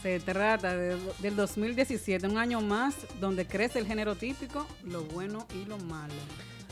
se 0.03 0.21
trata 0.21 0.77
de- 0.77 0.97
del 1.21 1.37
2017, 1.37 2.27
un 2.27 2.39
año 2.39 2.61
más 2.61 2.95
donde 3.21 3.47
crece 3.47 3.79
el 3.79 3.87
género 3.87 4.15
típico, 4.15 4.67
lo 4.85 5.03
bueno 5.05 5.47
y 5.55 5.65
lo 5.69 5.79
malo. 5.79 6.15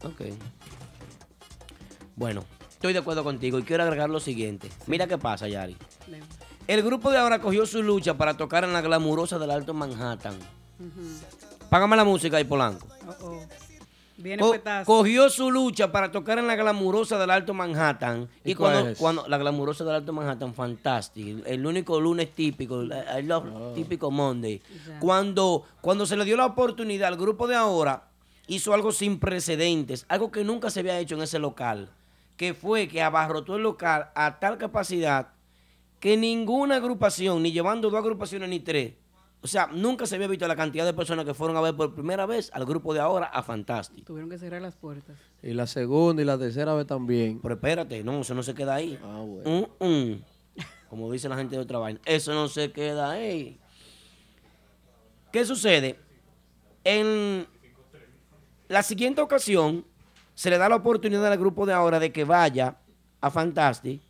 Ok. 0.03 0.21
Bueno, 2.15 2.43
estoy 2.71 2.93
de 2.93 2.97
acuerdo 2.99 3.23
contigo 3.23 3.59
y 3.59 3.61
quiero 3.61 3.83
agregar 3.83 4.09
lo 4.09 4.19
siguiente. 4.19 4.67
Mira 4.87 5.05
qué 5.05 5.19
pasa, 5.19 5.47
Yari. 5.47 5.77
Leo. 6.07 6.23
El 6.69 6.83
grupo 6.83 7.09
de 7.09 7.17
ahora 7.17 7.39
cogió 7.39 7.65
su 7.65 7.81
lucha 7.81 8.13
para 8.15 8.37
tocar 8.37 8.63
en 8.63 8.73
la 8.73 8.81
glamurosa 8.81 9.39
del 9.39 9.49
Alto 9.49 9.73
Manhattan. 9.73 10.37
Págame 11.67 11.95
la 11.95 12.03
música 12.03 12.37
ahí, 12.37 12.43
Polanco. 12.43 12.85
Oh, 13.07 13.25
oh. 13.25 13.41
Viene 14.17 14.43
Co- 14.43 14.51
petazo. 14.51 14.85
cogió 14.85 15.31
su 15.31 15.49
lucha 15.49 15.91
para 15.91 16.11
tocar 16.11 16.37
en 16.37 16.45
la 16.45 16.55
glamurosa 16.55 17.17
del 17.17 17.31
Alto 17.31 17.55
Manhattan. 17.55 18.29
Y, 18.43 18.51
¿Y 18.51 18.55
cuál 18.55 18.73
cuando, 18.73 18.89
es? 18.91 18.97
cuando 18.99 19.27
la 19.27 19.37
glamurosa 19.39 19.83
del 19.83 19.95
Alto 19.95 20.13
Manhattan, 20.13 20.53
fantástico. 20.53 21.41
El 21.47 21.65
único 21.65 21.99
lunes 21.99 22.35
típico, 22.35 22.81
el- 22.81 22.93
I 23.17 23.23
love 23.23 23.73
típico 23.73 24.11
Monday. 24.11 24.61
Ya. 24.87 24.99
Cuando, 24.99 25.63
cuando 25.81 26.05
se 26.05 26.17
le 26.17 26.23
dio 26.25 26.37
la 26.37 26.45
oportunidad 26.45 27.07
al 27.07 27.17
grupo 27.17 27.47
de 27.47 27.55
ahora, 27.55 28.09
hizo 28.45 28.75
algo 28.75 28.91
sin 28.91 29.17
precedentes, 29.19 30.05
algo 30.07 30.29
que 30.31 30.43
nunca 30.43 30.69
se 30.69 30.81
había 30.81 30.99
hecho 30.99 31.15
en 31.15 31.23
ese 31.23 31.39
local, 31.39 31.89
que 32.37 32.53
fue 32.53 32.87
que 32.87 33.01
abarrotó 33.01 33.55
el 33.55 33.63
local 33.63 34.09
a 34.13 34.39
tal 34.39 34.59
capacidad 34.59 35.29
que 35.99 36.17
ninguna 36.17 36.77
agrupación, 36.77 37.43
ni 37.43 37.51
llevando 37.51 37.89
dos 37.89 37.99
agrupaciones 37.99 38.49
ni 38.49 38.59
tres, 38.59 38.93
o 39.41 39.47
sea, 39.47 39.67
nunca 39.67 40.05
se 40.05 40.15
había 40.15 40.27
visto 40.27 40.47
la 40.47 40.55
cantidad 40.55 40.85
de 40.85 40.93
personas 40.93 41.23
que 41.25 41.33
fueron 41.33 41.55
a 41.55 41.61
ver 41.61 41.73
por 41.73 41.93
primera 41.93 42.25
vez 42.25 42.49
al 42.53 42.65
grupo 42.65 42.93
de 42.93 42.99
ahora 42.99 43.27
a 43.27 43.41
Fantastic. 43.41 44.05
Tuvieron 44.05 44.29
que 44.29 44.37
cerrar 44.37 44.61
las 44.61 44.75
puertas. 44.75 45.17
Y 45.41 45.53
la 45.53 45.65
segunda 45.65 46.21
y 46.21 46.25
la 46.25 46.37
tercera 46.37 46.73
vez 46.73 46.85
también. 46.85 47.39
Pero 47.41 47.55
espérate, 47.55 48.03
no, 48.03 48.19
eso 48.19 48.35
no 48.35 48.43
se 48.43 48.53
queda 48.53 48.75
ahí. 48.75 48.99
Ah, 49.01 49.23
bueno. 49.25 49.69
Mm, 49.79 49.85
mm. 49.85 50.23
Como 50.89 51.09
dice 51.11 51.29
la 51.29 51.37
gente 51.37 51.55
de 51.55 51.61
otra 51.61 51.79
vaina, 51.79 52.01
eso 52.03 52.33
no 52.33 52.49
se 52.49 52.71
queda 52.71 53.11
ahí. 53.11 53.57
¿Qué 55.31 55.45
sucede? 55.45 55.97
En 56.83 57.47
la 58.67 58.83
siguiente 58.83 59.21
ocasión 59.21 59.85
se 60.33 60.49
le 60.49 60.57
da 60.57 60.67
la 60.67 60.75
oportunidad 60.75 61.25
al 61.27 61.37
grupo 61.37 61.65
de 61.65 61.73
ahora 61.73 61.99
de 61.99 62.11
que 62.11 62.25
vaya 62.25 62.77
a 63.21 63.29
Fantastic, 63.29 64.01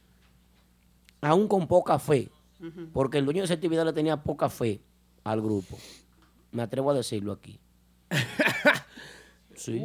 aún 1.22 1.48
con 1.48 1.68
poca 1.68 2.00
fe, 2.00 2.30
porque 2.94 3.18
el 3.18 3.26
dueño 3.26 3.40
de 3.42 3.46
esa 3.46 3.54
actividad 3.56 3.86
le 3.86 3.94
tenía 3.94 4.18
poca 4.18 4.50
fe 4.50 4.82
al 5.24 5.42
grupo. 5.42 5.78
Me 6.52 6.62
atrevo 6.64 6.92
a 6.92 6.94
decirlo 6.94 7.32
aquí. 7.34 7.60
Sí. 9.56 9.84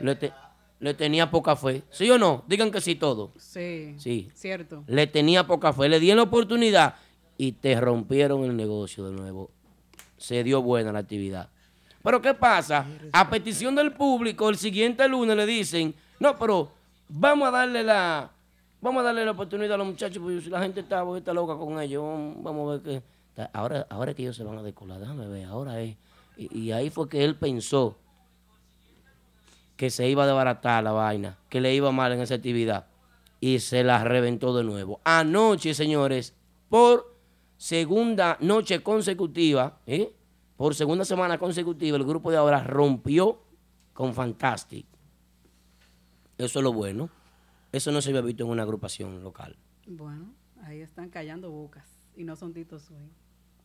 Le, 0.00 0.14
te- 0.16 0.32
le 0.78 0.92
tenía 0.94 1.30
poca 1.30 1.56
fe. 1.56 1.82
¿Sí 1.90 2.10
o 2.10 2.18
no? 2.18 2.44
Digan 2.46 2.70
que 2.70 2.80
sí 2.82 2.96
todo. 2.96 3.32
Sí. 3.38 3.94
Sí. 3.98 4.30
Cierto. 4.34 4.84
Le 4.86 5.06
tenía 5.06 5.46
poca 5.46 5.72
fe. 5.72 5.88
Le 5.88 5.98
dieron 6.00 6.18
la 6.18 6.22
oportunidad 6.24 6.96
y 7.38 7.52
te 7.52 7.80
rompieron 7.80 8.44
el 8.44 8.54
negocio 8.56 9.04
de 9.08 9.12
nuevo. 9.12 9.50
Se 10.18 10.44
dio 10.44 10.60
buena 10.60 10.92
la 10.92 10.98
actividad. 10.98 11.48
Pero 12.02 12.20
¿qué 12.20 12.34
pasa? 12.34 12.86
A 13.12 13.30
petición 13.30 13.74
del 13.74 13.92
público, 13.92 14.50
el 14.50 14.56
siguiente 14.56 15.06
lunes 15.08 15.34
le 15.36 15.46
dicen, 15.46 15.94
no, 16.18 16.38
pero 16.38 16.70
vamos 17.08 17.48
a 17.48 17.50
darle 17.52 17.82
la, 17.82 18.30
vamos 18.80 19.00
a 19.00 19.04
darle 19.04 19.24
la 19.24 19.32
oportunidad 19.32 19.74
a 19.74 19.78
los 19.78 19.86
muchachos, 19.86 20.22
porque 20.22 20.40
si 20.40 20.50
la 20.50 20.60
gente 20.60 20.80
está, 20.80 21.04
está 21.16 21.32
loca 21.32 21.56
con 21.56 21.80
ellos, 21.80 22.02
vamos 22.38 22.68
a 22.68 22.72
ver 22.72 23.02
qué. 23.36 23.48
Ahora, 23.52 23.86
ahora 23.88 24.10
es 24.10 24.16
que 24.16 24.22
ellos 24.22 24.36
se 24.36 24.44
van 24.44 24.58
a 24.58 24.62
descolar, 24.62 25.00
déjame 25.00 25.26
ver, 25.28 25.46
ahora 25.46 25.80
es. 25.80 25.96
Y, 26.36 26.58
y 26.58 26.72
ahí 26.72 26.90
fue 26.90 27.08
que 27.08 27.24
él 27.24 27.36
pensó 27.36 27.96
que 29.76 29.88
se 29.88 30.08
iba 30.08 30.24
a 30.24 30.26
desbaratar 30.26 30.84
la 30.84 30.92
vaina, 30.92 31.38
que 31.48 31.60
le 31.60 31.74
iba 31.74 31.90
mal 31.90 32.12
en 32.12 32.20
esa 32.20 32.34
actividad. 32.34 32.86
Y 33.40 33.60
se 33.60 33.82
la 33.82 34.04
reventó 34.04 34.54
de 34.54 34.62
nuevo. 34.62 35.00
Anoche, 35.04 35.72
señores, 35.72 36.34
por 36.68 37.16
segunda 37.56 38.36
noche 38.40 38.82
consecutiva, 38.82 39.80
¿eh? 39.86 40.14
por 40.56 40.74
segunda 40.74 41.06
semana 41.06 41.38
consecutiva, 41.38 41.96
el 41.96 42.04
grupo 42.04 42.30
de 42.30 42.36
ahora 42.36 42.62
rompió 42.62 43.38
con 43.94 44.12
Fantastic. 44.12 44.84
Eso 46.36 46.58
es 46.58 46.62
lo 46.62 46.74
bueno. 46.74 47.08
Eso 47.72 47.92
no 47.92 48.00
se 48.02 48.10
había 48.10 48.20
visto 48.22 48.44
en 48.44 48.50
una 48.50 48.62
agrupación 48.64 49.22
local. 49.22 49.56
Bueno, 49.86 50.34
ahí 50.64 50.80
están 50.80 51.08
callando 51.10 51.50
bocas. 51.50 51.84
Y 52.16 52.24
no 52.24 52.36
son 52.36 52.52
Tito 52.52 52.78
Swing. 52.78 53.08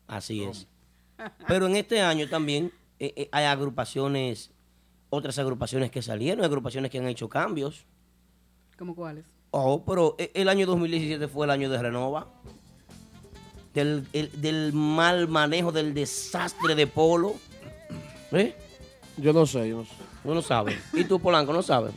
Así 0.07 0.43
es. 0.43 0.67
Pero 1.47 1.65
en 1.67 1.75
este 1.75 2.01
año 2.01 2.29
también 2.29 2.71
eh, 2.99 3.13
eh, 3.15 3.29
hay 3.31 3.45
agrupaciones, 3.45 4.51
otras 5.09 5.39
agrupaciones 5.39 5.89
que 5.91 6.01
salieron, 6.01 6.45
agrupaciones 6.45 6.91
que 6.91 6.99
han 6.99 7.07
hecho 7.07 7.27
cambios. 7.29 7.85
¿Cómo 8.77 8.93
cuáles? 8.95 9.25
Oh, 9.51 9.83
pero 9.85 10.15
e- 10.19 10.31
el 10.35 10.49
año 10.49 10.65
2017 10.67 11.27
fue 11.27 11.45
el 11.45 11.51
año 11.51 11.69
de 11.69 11.81
Renova. 11.81 12.27
Del, 13.73 14.07
el- 14.13 14.41
del 14.41 14.73
mal 14.73 15.27
manejo, 15.27 15.71
del 15.71 15.93
desastre 15.93 16.75
de 16.75 16.87
Polo. 16.87 17.35
¿Eh? 18.31 18.55
Yo 19.17 19.33
no 19.33 19.45
sé, 19.45 19.67
yo 19.69 19.77
no 19.77 19.85
sé. 19.85 19.91
No 20.23 20.33
lo 20.33 20.41
saben. 20.41 20.77
¿Y 20.93 21.03
tú, 21.05 21.19
Polanco, 21.19 21.51
no 21.53 21.61
sabes? 21.61 21.93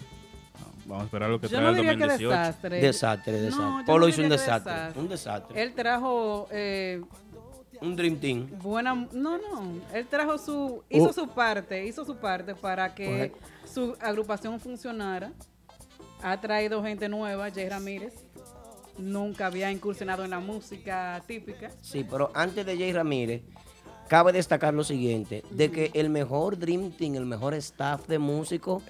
Vamos 0.89 1.03
a 1.03 1.05
esperar 1.05 1.31
lo 1.31 1.39
que 1.41 1.49
Yo 1.49 1.59
trae 1.59 1.63
no 1.63 1.69
el 1.71 1.77
diría 1.77 1.93
que 1.93 1.99
2018. 2.07 2.29
desastre. 2.31 2.81
Desastre, 2.81 3.33
desastre. 3.41 3.65
No, 3.67 3.83
Polo 3.85 3.99
no 4.01 4.09
hizo 4.09 4.23
un 4.23 4.29
desastre. 4.31 4.73
desastre. 4.73 5.03
Un 5.03 5.09
desastre. 5.09 5.63
Él 5.63 5.75
trajo 5.75 6.49
eh, 6.51 7.03
Un 7.83 7.95
Dream 7.95 8.17
Team. 8.19 8.49
buena... 8.63 8.95
No, 9.13 9.37
no. 9.39 9.73
Él 9.93 10.07
trajo 10.07 10.39
su... 10.39 10.83
Hizo 10.89 11.11
Oh. 11.11 11.13
su 11.13 11.29
parte. 11.29 11.85
Hizo 11.87 12.05
su 12.05 12.17
parte 12.17 12.55
para 12.55 12.95
que 12.95 13.33
su 13.71 13.95
agrupación 14.01 14.59
funcionara. 14.59 15.31
Ha 16.23 16.41
traído 16.41 16.83
gente 16.83 17.09
nueva. 17.09 17.51
Jay 17.51 17.69
Ramírez. 17.69 18.15
Nunca 18.97 19.47
había 19.47 19.71
incursionado 19.71 20.25
en 20.25 20.31
la 20.31 20.41
música 20.41 21.23
típica. 21.27 21.71
Sí, 21.83 22.05
pero 22.11 22.33
antes 22.35 22.67
de 22.67 22.77
Jay 22.77 22.93
Ramírez, 22.93 23.43
cabe 24.09 24.33
destacar 24.33 24.75
lo 24.75 24.85
siguiente, 24.85 25.43
de 25.51 25.71
que 25.71 25.91
el 25.95 26.11
mejor 26.11 26.59
Dream 26.59 26.91
Team, 26.93 27.15
el 27.15 27.27
mejor 27.27 27.55
staff 27.55 28.07
de 28.09 28.19
músicos 28.19 28.83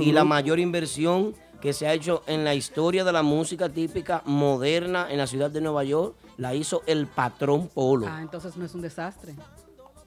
y 0.00 0.12
la 0.12 0.24
mayor 0.24 0.58
inversión 0.58 1.34
que 1.60 1.72
se 1.72 1.88
ha 1.88 1.92
hecho 1.94 2.22
en 2.28 2.44
la 2.44 2.54
historia 2.54 3.02
de 3.02 3.12
la 3.12 3.22
música 3.22 3.68
típica 3.68 4.22
moderna 4.26 5.08
en 5.10 5.18
la 5.18 5.26
ciudad 5.26 5.50
de 5.50 5.60
Nueva 5.60 5.82
York, 5.82 6.14
la 6.36 6.54
hizo 6.54 6.82
el 6.86 7.06
patrón 7.08 7.68
Polo. 7.68 8.06
Ah, 8.08 8.20
entonces 8.22 8.56
no 8.56 8.64
es 8.64 8.74
un 8.74 8.82
desastre. 8.82 9.32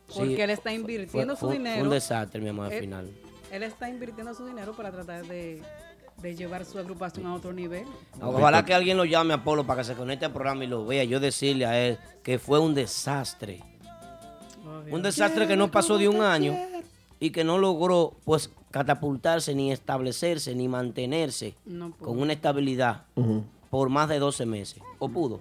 Sí, 0.07 0.19
Porque 0.19 0.43
él 0.43 0.49
está 0.49 0.63
Fue, 0.69 0.73
invirtiendo 0.75 1.35
fue- 1.35 1.39
su 1.39 1.45
fue 1.47 1.57
dinero. 1.57 1.83
un 1.83 1.89
desastre, 1.89 2.39
mi 2.41 2.49
amor, 2.49 2.67
al 2.67 2.71
Él- 2.73 2.79
final. 2.81 3.09
Él 3.51 3.63
está 3.63 3.89
invirtiendo 3.89 4.33
su 4.33 4.45
dinero 4.45 4.73
para 4.73 4.91
tratar 4.91 5.25
de, 5.25 5.61
de 6.21 6.35
llevar 6.35 6.63
su 6.65 6.79
agrupación 6.79 7.25
a 7.25 7.33
otro 7.33 7.51
nivel. 7.51 7.85
Ojalá 8.21 8.63
que 8.63 8.73
alguien 8.73 8.95
lo 8.95 9.03
llame 9.03 9.33
a 9.33 9.43
Polo 9.43 9.65
para 9.65 9.81
que 9.81 9.87
se 9.87 9.95
conecte 9.95 10.23
al 10.25 10.31
programa 10.31 10.63
y 10.63 10.67
lo 10.67 10.85
vea. 10.85 11.03
Yo 11.03 11.19
decirle 11.19 11.65
a 11.65 11.77
él 11.85 11.97
que 12.23 12.39
fue 12.39 12.59
un 12.59 12.73
desastre. 12.73 13.61
Un 14.91 15.01
desastre 15.01 15.47
que 15.47 15.55
no 15.57 15.69
pasó 15.71 15.97
de 15.97 16.07
un 16.07 16.21
año 16.21 16.55
y 17.19 17.29
que 17.31 17.43
no 17.43 17.57
logró 17.57 18.13
pues 18.25 18.49
catapultarse 18.71 19.53
ni 19.53 19.71
establecerse 19.71 20.55
ni 20.55 20.67
mantenerse 20.67 21.55
No 21.65 21.91
con 21.97 22.19
una 22.19 22.33
estabilidad 22.33 23.03
por 23.69 23.89
más 23.89 24.09
de 24.09 24.19
12 24.19 24.45
meses. 24.45 24.81
¿O 24.99 25.09
pudo? 25.09 25.39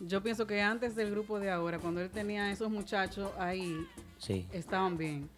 Yo 0.00 0.22
pienso 0.22 0.46
que 0.46 0.62
antes 0.62 0.96
del 0.96 1.10
grupo 1.10 1.38
de 1.38 1.50
ahora, 1.50 1.78
cuando 1.78 2.00
él 2.00 2.08
tenía 2.10 2.44
a 2.44 2.52
esos 2.52 2.70
muchachos 2.70 3.30
ahí, 3.38 3.86
Sí. 4.18 4.46
estaban 4.52 4.96
bien. 4.96 5.28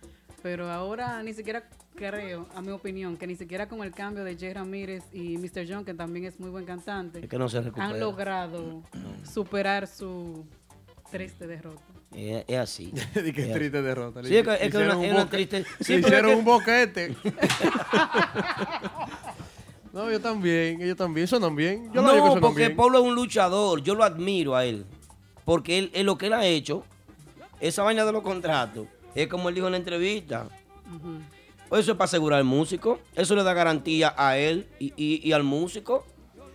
Pero 0.43 0.71
ahora 0.71 1.23
ni 1.23 1.35
siquiera 1.35 1.69
creo, 1.95 2.49
a 2.55 2.63
mi 2.63 2.71
opinión, 2.71 3.17
que 3.17 3.27
ni 3.27 3.37
siquiera 3.37 3.69
con 3.69 3.83
el 3.83 3.93
cambio 3.93 4.25
de 4.25 4.37
Jay 4.37 4.53
Ramírez 4.55 5.05
y 5.13 5.37
Mr. 5.37 5.67
John, 5.69 5.85
que 5.85 5.95
también 5.95 6.25
es 6.25 6.41
muy 6.41 6.51
buen 6.51 6.65
cantante, 6.65 7.21
Es 7.21 7.29
que 7.29 7.39
no 7.39 7.49
se 7.49 7.61
recupera. 7.61 7.87
han 7.89 8.01
logrado 8.01 8.83
superar 9.31 9.87
su 9.87 10.45
triste 11.13 11.47
derrota. 11.47 11.83
Es, 12.15 12.45
es 12.49 12.59
así. 12.59 12.93
Di 13.25 13.33
que 13.33 13.43
Es 13.47 13.53
triste 13.53 13.83
derrota. 13.83 14.23
Sí, 14.25 14.37
es 14.37 14.43
que- 14.45 14.53
es 14.55 14.59
que 14.59 14.67
Hicieron 14.67 14.89
una- 14.89 14.97
un 14.99 15.05
es 15.05 15.13
una 15.13 15.25
boque- 15.25 15.37
triste- 15.37 15.65
sí, 15.81 15.97
le 15.97 16.03
pero 16.03 16.07
es 16.07 16.07
hicieron 16.07 16.31
que- 16.31 16.37
un 16.39 16.45
boquete. 16.45 17.17
no, 19.93 20.11
yo 20.11 20.21
también, 20.21 20.81
ellos 20.81 20.97
también, 20.97 21.27
suenan 21.27 21.55
bien. 21.55 21.91
Yo 21.93 22.03
no, 22.03 22.13
que 22.13 22.19
no, 22.19 22.41
porque 22.41 22.67
bien. 22.67 22.77
Pablo 22.77 22.99
es 22.99 23.05
un 23.05 23.15
luchador. 23.15 23.83
Yo 23.83 23.95
lo 23.95 24.05
admiro 24.05 24.57
a 24.57 24.65
él. 24.65 24.85
Porque 25.45 25.79
él, 25.79 25.91
él 25.95 26.07
lo 26.07 26.17
que 26.17 26.27
él 26.27 26.33
ha 26.33 26.47
hecho, 26.47 26.85
esa 27.61 27.83
vaina 27.83 28.05
de 28.05 28.13
los 28.13 28.23
contratos, 28.23 28.87
es 29.15 29.27
como 29.29 29.49
él 29.49 29.55
dijo 29.55 29.67
en 29.67 29.73
la 29.73 29.79
entrevista. 29.79 30.49
Eso 31.71 31.93
es 31.93 31.97
para 31.97 32.05
asegurar 32.05 32.39
al 32.39 32.45
músico. 32.45 33.01
Eso 33.17 33.35
le 33.35 33.43
da 33.43 33.53
garantía 33.55 34.15
a 34.17 34.37
él 34.39 34.67
y, 34.79 34.93
y- 34.97 35.21
y 35.27 35.33
al 35.33 35.43
músico. 35.43 36.07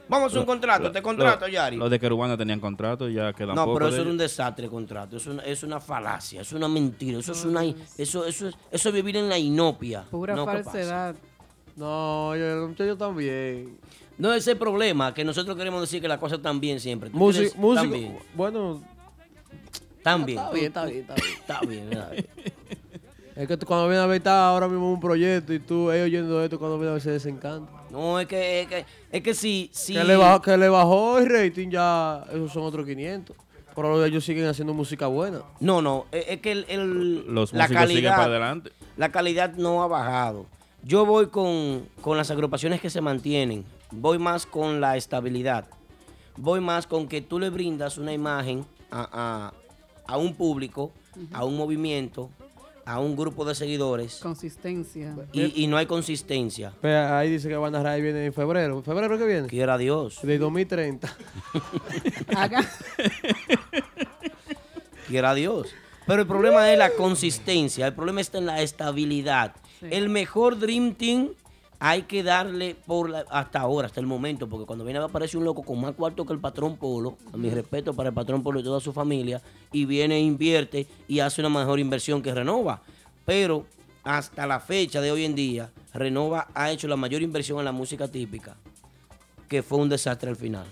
Vamos 0.10 0.24
a 0.24 0.28
hacer 0.28 0.40
un 0.40 0.46
contrato, 0.46 0.84
Lo- 0.84 0.92
te 0.92 1.02
contrato, 1.02 1.46
lo- 1.48 1.52
Yari. 1.52 1.76
Los 1.78 1.90
de 1.90 2.00
Querubanda 2.00 2.38
tenían 2.38 2.60
contrato, 2.60 3.10
ya 3.10 3.34
quedan 3.34 3.56
No, 3.56 3.74
pero 3.74 3.88
eso 3.88 3.96
es 3.98 4.02
ellos. 4.02 4.12
un 4.12 4.18
desastre 4.18 4.66
el 4.66 4.72
contrato. 4.72 5.18
Es 5.18 5.28
una, 5.28 5.44
es 5.44 5.64
una 5.64 5.80
falacia, 5.80 6.42
es 6.42 6.52
una 6.54 6.68
mentira. 6.68 7.20
Eso 7.20 7.32
es 7.34 7.44
una 7.46 7.64
eso, 7.64 8.26
eso, 8.26 8.48
es- 8.48 8.56
eso 8.72 8.90
es 8.90 8.96
vivir 8.96 9.18
en 9.18 9.28
la 9.30 9.38
inopia. 9.38 10.04
Pura 10.10 10.36
falsedad. 10.46 11.16
No, 11.76 12.36
yo, 12.36 12.98
también. 12.98 13.78
No 14.18 14.34
es 14.34 14.48
el 14.48 14.58
problema, 14.58 15.14
que 15.14 15.24
nosotros 15.24 15.56
queremos 15.56 15.82
decir 15.82 16.02
que 16.02 16.08
las 16.08 16.18
cosas 16.18 16.38
están 16.40 16.60
bien 16.60 16.80
siempre. 16.80 17.10
Música, 17.12 17.54
bien. 17.84 18.18
bueno, 18.34 18.82
bien. 20.26 20.40
está 20.40 20.50
bien, 20.52 20.66
está 20.66 20.86
bien, 20.86 21.02
está 21.02 21.16
bien. 21.16 21.34
Está 21.40 21.60
bien, 21.62 21.94
está 21.94 22.10
bien. 22.10 22.26
Es 23.36 23.48
que 23.48 23.56
tú 23.58 23.68
cuando 23.68 23.88
vienes 23.88 24.04
a 24.04 24.08
ver, 24.08 24.18
está 24.18 24.48
ahora 24.50 24.68
mismo 24.68 24.92
un 24.92 25.00
proyecto 25.00 25.54
y 25.54 25.60
tú, 25.60 25.92
ellos 25.92 26.06
oyendo 26.06 26.44
esto, 26.44 26.58
cuando 26.58 26.78
vienes 26.80 26.90
a 26.90 26.94
ver, 26.94 27.02
se 27.04 27.12
desencantan. 27.12 27.77
No, 27.92 28.20
es 28.20 28.28
que, 28.28 28.62
es 28.62 28.68
que, 28.68 28.86
es 29.12 29.22
que 29.24 29.34
si, 29.34 29.70
si 29.74 29.94
Que, 29.94 30.04
le 30.04 30.16
bajó, 30.18 30.42
que 30.42 30.58
le 30.58 30.70
bajó 30.70 31.18
el 31.20 31.30
rating, 31.30 31.70
ya, 31.70 32.24
esos 32.32 32.52
son 32.52 32.64
otros 32.64 32.86
500. 32.86 33.36
Pero 33.76 34.04
ellos 34.06 34.26
siguen 34.26 34.48
haciendo 34.48 34.74
música 34.74 35.08
buena. 35.08 35.42
No, 35.60 35.82
no, 35.82 36.06
es 36.12 36.26
es 36.30 36.42
que 36.42 36.52
el, 36.52 36.66
el- 36.68 37.26
Los 37.34 37.54
la 37.54 37.64
músicos 37.68 37.88
siguen 37.90 38.04
para 38.06 38.16
calidad, 38.16 38.32
adelante. 38.32 38.72
la 38.98 39.12
calidad 39.12 39.54
no 39.56 39.84
ha 39.84 39.88
bajado. 39.88 40.46
Yo 40.84 41.06
voy 41.06 41.28
con, 41.28 41.88
con 42.02 42.18
las 42.18 42.32
agrupaciones 42.32 42.82
que 42.82 42.90
se 42.90 43.02
mantienen, 43.02 43.66
voy 43.92 44.18
más 44.18 44.46
con 44.46 44.82
la 44.82 44.98
estabilidad, 44.98 45.66
voy 46.38 46.60
más 46.60 46.88
con 46.88 47.08
que 47.08 47.22
tú 47.22 47.40
le 47.40 47.50
brindas 47.50 47.98
una 47.98 48.14
imagen 48.14 48.66
a, 48.92 49.52
a- 50.08 50.12
a 50.14 50.18
un 50.18 50.34
público, 50.36 50.92
a 51.34 51.44
un 51.46 51.56
movimiento, 51.58 52.30
a 52.88 53.00
un 53.00 53.16
grupo 53.18 53.44
de 53.44 53.54
seguidores 53.54 54.16
Consistencia. 54.22 55.14
y, 55.34 55.64
y 55.64 55.68
no 55.68 55.76
hay 55.78 55.86
consistencia. 55.86 56.72
Pero 56.82 57.16
ahí 57.16 57.30
dice 57.30 57.50
que 57.50 57.56
Banda 57.58 57.84
Ray 57.84 58.02
viene 58.02 58.26
en 58.28 58.34
febrero. 58.34 58.82
¿Febrero 58.82 59.18
que 59.18 59.26
viene? 59.26 59.48
Quiera 59.48 59.78
Dios, 59.78 60.20
De 60.24 60.38
2030. 60.38 61.14
Haga- 62.36 62.66
quiera 65.08 65.34
Dios. 65.34 65.70
Pero 66.06 66.22
el 66.22 66.28
problema 66.28 66.72
es 66.72 66.78
la 66.78 66.92
consistencia, 66.92 67.88
el 67.88 67.94
problema 67.94 68.22
está 68.22 68.38
en 68.38 68.46
la 68.46 68.62
estabilidad. 68.62 69.54
Sí. 69.80 69.88
El 69.92 70.10
mejor 70.10 70.58
Dream 70.58 70.94
Team 70.96 71.30
hay 71.80 72.04
que 72.04 72.24
darle 72.24 72.76
por 72.86 73.10
la- 73.10 73.26
hasta 73.30 73.60
ahora, 73.60 73.88
hasta 73.88 74.00
el 74.00 74.08
momento, 74.08 74.48
porque 74.50 74.66
cuando 74.66 74.84
viene 74.84 75.00
a 75.00 75.04
aparecer 75.04 75.38
un 75.38 75.44
loco 75.46 75.62
con 75.64 75.80
más 75.80 75.94
cuarto 75.96 76.26
que 76.26 76.34
el 76.34 76.40
patrón 76.40 76.78
Polo, 76.78 77.18
a 77.34 77.38
mi 77.38 77.50
respeto 77.50 77.94
para 77.94 78.10
el 78.10 78.16
patrón 78.16 78.42
Polo 78.44 78.60
y 78.60 78.64
toda 78.64 78.80
su 78.80 78.94
familia, 78.94 79.42
y 79.72 79.86
viene, 79.86 80.20
invierte 80.20 80.88
y 81.08 81.20
hace 81.20 81.42
una 81.42 81.50
mejor 81.50 81.80
inversión 81.80 82.22
que 82.22 82.34
Renova. 82.34 82.82
Pero 83.26 83.66
hasta 84.04 84.48
la 84.48 84.60
fecha 84.60 85.02
de 85.02 85.12
hoy 85.12 85.26
en 85.26 85.36
día, 85.36 85.70
Renova 85.94 86.48
ha 86.54 86.72
hecho 86.72 86.88
la 86.88 86.96
mayor 86.96 87.22
inversión 87.22 87.60
en 87.60 87.66
la 87.66 87.72
música 87.72 88.08
típica, 88.08 88.56
que 89.48 89.62
fue 89.62 89.78
un 89.78 89.90
desastre 89.90 90.30
al 90.30 90.36
final. 90.36 90.66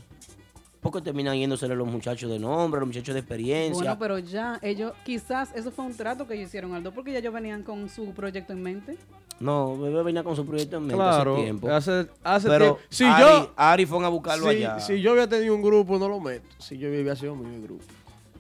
Porque 0.82 1.02
terminan 1.02 1.36
yéndosele 1.38 1.76
los 1.76 1.88
muchachos 1.88 2.30
de 2.30 2.38
nombre, 2.40 2.80
los 2.80 2.88
muchachos 2.88 3.14
de 3.16 3.20
experiencia. 3.20 3.74
Bueno, 3.76 3.98
pero 4.00 4.20
ya 4.20 4.60
ellos, 4.62 4.94
quizás 5.04 5.50
eso 5.56 5.72
fue 5.72 5.84
un 5.86 5.96
trato 5.98 6.28
que 6.28 6.36
ellos 6.36 6.48
hicieron, 6.50 6.74
Aldo, 6.76 6.92
porque 6.94 7.12
ya 7.12 7.20
ellos 7.20 7.34
venían 7.34 7.64
con 7.64 7.90
su 7.90 8.12
proyecto 8.14 8.54
en 8.54 8.62
mente. 8.62 8.98
No, 9.40 9.78
Bebé 9.78 10.02
venía 10.04 10.24
con 10.24 10.36
su 10.36 10.46
proyecto 10.46 10.78
en 10.78 10.84
mente 10.84 10.96
Claro. 10.96 11.34
hace 11.36 11.44
tiempo. 11.44 11.70
Hace, 11.70 12.08
hace 12.24 12.48
Pero 12.48 12.66
tiempo. 12.66 12.82
Si 12.90 13.04
Ari, 13.04 13.22
yo, 13.24 13.54
Ari 13.58 13.86
fue 13.86 14.06
a 14.06 14.10
buscarlo 14.10 14.50
si, 14.50 14.56
allá. 14.58 14.80
si 14.80 15.02
yo 15.02 15.12
había 15.12 15.28
tenido 15.28 15.54
un 15.56 15.62
grupo, 15.62 15.98
no 16.00 16.08
lo 16.08 16.20
meto. 16.22 16.48
Si 16.60 16.78
yo 16.78 16.88
hubiera 16.90 17.16
sido 17.16 17.36
mi 17.36 17.62
grupo. 17.62 17.84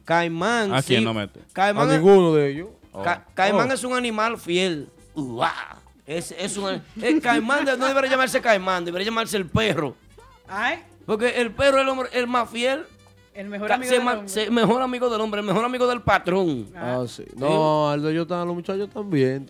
Caimán, 0.05 0.73
¿A 0.73 0.81
sí. 0.81 0.89
quién 0.89 1.03
no 1.03 1.13
mete? 1.13 1.41
Caimán, 1.53 1.89
a 1.89 1.95
es- 1.95 2.01
ninguno 2.01 2.33
de 2.33 2.49
ellos. 2.51 2.69
Ca- 3.03 3.25
Caimán 3.33 3.69
Oh. 3.69 3.73
es 3.73 3.83
un 3.83 3.93
animal 3.93 4.37
fiel. 4.37 4.89
Uah. 5.15 5.51
Es, 6.05 6.31
es 6.37 6.55
un, 6.57 6.81
el 7.01 7.21
Caimán 7.21 7.65
de- 7.65 7.75
no 7.77 7.87
debería 7.87 8.11
llamarse 8.11 8.39
Caimán, 8.39 8.85
debería 8.85 9.05
llamarse 9.07 9.35
el 9.37 9.47
perro. 9.47 9.95
Ay, 10.47 10.79
Porque 11.05 11.41
el 11.41 11.51
perro 11.51 11.77
es 11.77 11.83
el, 11.83 11.89
hombre, 11.89 12.09
el 12.13 12.27
más 12.27 12.49
fiel. 12.49 12.85
el 13.33 13.49
mejor 13.49 13.71
amigo 13.71 13.89
se 13.89 13.95
del 13.95 14.03
ma- 14.05 14.13
hombre. 14.13 14.29
se- 14.29 14.49
mejor 14.51 14.81
amigo 14.81 15.09
del 15.09 15.19
hombre, 15.19 15.41
el 15.41 15.45
mejor 15.47 15.65
amigo 15.65 15.87
del 15.87 16.01
patrón. 16.01 16.67
Ah, 16.75 17.03
sí. 17.07 17.25
No, 17.35 17.89
Aldo, 17.89 18.11
yo 18.11 18.21
están, 18.21 18.45
los 18.47 18.55
muchachos 18.55 18.89
también. 18.91 19.45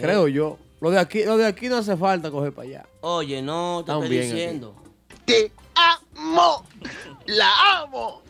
Creo 0.00 0.28
yo. 0.28 0.58
Lo 0.80 0.90
de 0.90 0.98
aquí, 1.00 1.24
lo 1.24 1.36
de 1.36 1.46
aquí 1.46 1.68
no 1.68 1.76
hace 1.78 1.96
falta 1.96 2.30
coger 2.30 2.52
para 2.52 2.68
allá. 2.68 2.86
Oye, 3.00 3.42
no, 3.42 3.82
te 3.84 3.90
Están 3.92 4.02
estoy 4.04 4.08
bien 4.16 4.22
aquí. 4.22 4.32
diciendo. 4.32 4.74
Te 5.24 5.52
amo. 5.74 6.64
La 7.26 7.50
amo. 7.82 8.22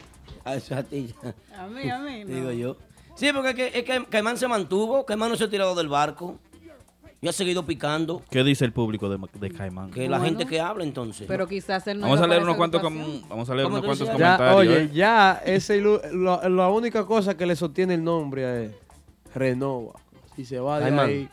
A 0.44 0.54
eso 0.54 0.74
a 0.74 0.82
ti 0.82 1.14
ya. 1.22 1.34
A 1.62 1.66
mí, 1.66 1.90
a 1.90 1.98
mí. 1.98 2.24
no. 2.24 2.34
Digo 2.34 2.52
yo. 2.52 2.76
Sí, 3.16 3.30
porque 3.34 3.50
es 3.50 3.54
que, 3.56 3.78
es 3.80 3.84
que 3.84 4.06
Caimán 4.08 4.38
se 4.38 4.48
mantuvo, 4.48 5.04
Caimán 5.04 5.28
no 5.30 5.36
se 5.36 5.44
ha 5.44 5.50
tirado 5.50 5.74
del 5.74 5.88
barco. 5.88 6.38
Y 7.20 7.26
ha 7.26 7.32
seguido 7.32 7.66
picando. 7.66 8.22
¿Qué 8.30 8.44
dice 8.44 8.64
el 8.64 8.72
público 8.72 9.08
de, 9.10 9.18
de 9.40 9.50
Caimán? 9.50 9.90
Que 9.90 10.08
la 10.08 10.18
Bueno. 10.18 10.36
gente 10.38 10.46
que 10.48 10.60
habla 10.60 10.84
entonces. 10.84 11.26
Pero 11.26 11.48
quizás 11.48 11.84
él 11.88 11.98
no 11.98 12.06
Vamos 12.06 12.20
a 12.22 12.28
leer 12.28 12.44
unos 12.44 12.56
cuantos, 12.56 12.80
com- 12.80 13.22
vamos 13.28 13.50
a 13.50 13.54
leer 13.56 13.64
¿Cómo 13.64 13.78
unos 13.78 13.86
cuantos 13.86 14.06
decías? 14.06 14.18
Ya, 14.18 14.36
comentarios. 14.36 14.72
oye, 14.76 14.82
¿eh? 14.84 14.90
ya 14.94 15.42
ese 15.44 15.80
lo- 15.80 16.48
la 16.48 16.68
única 16.68 17.04
cosa 17.04 17.36
que 17.36 17.44
le 17.44 17.56
sostiene 17.56 17.94
el 17.94 18.04
nombre 18.04 18.66
es 18.66 18.72
Renova. 19.34 19.94
Si 20.36 20.44
se 20.44 20.60
va 20.60 20.78
de 20.78 20.84
Caimán. 20.84 21.08
ahí. 21.08 21.28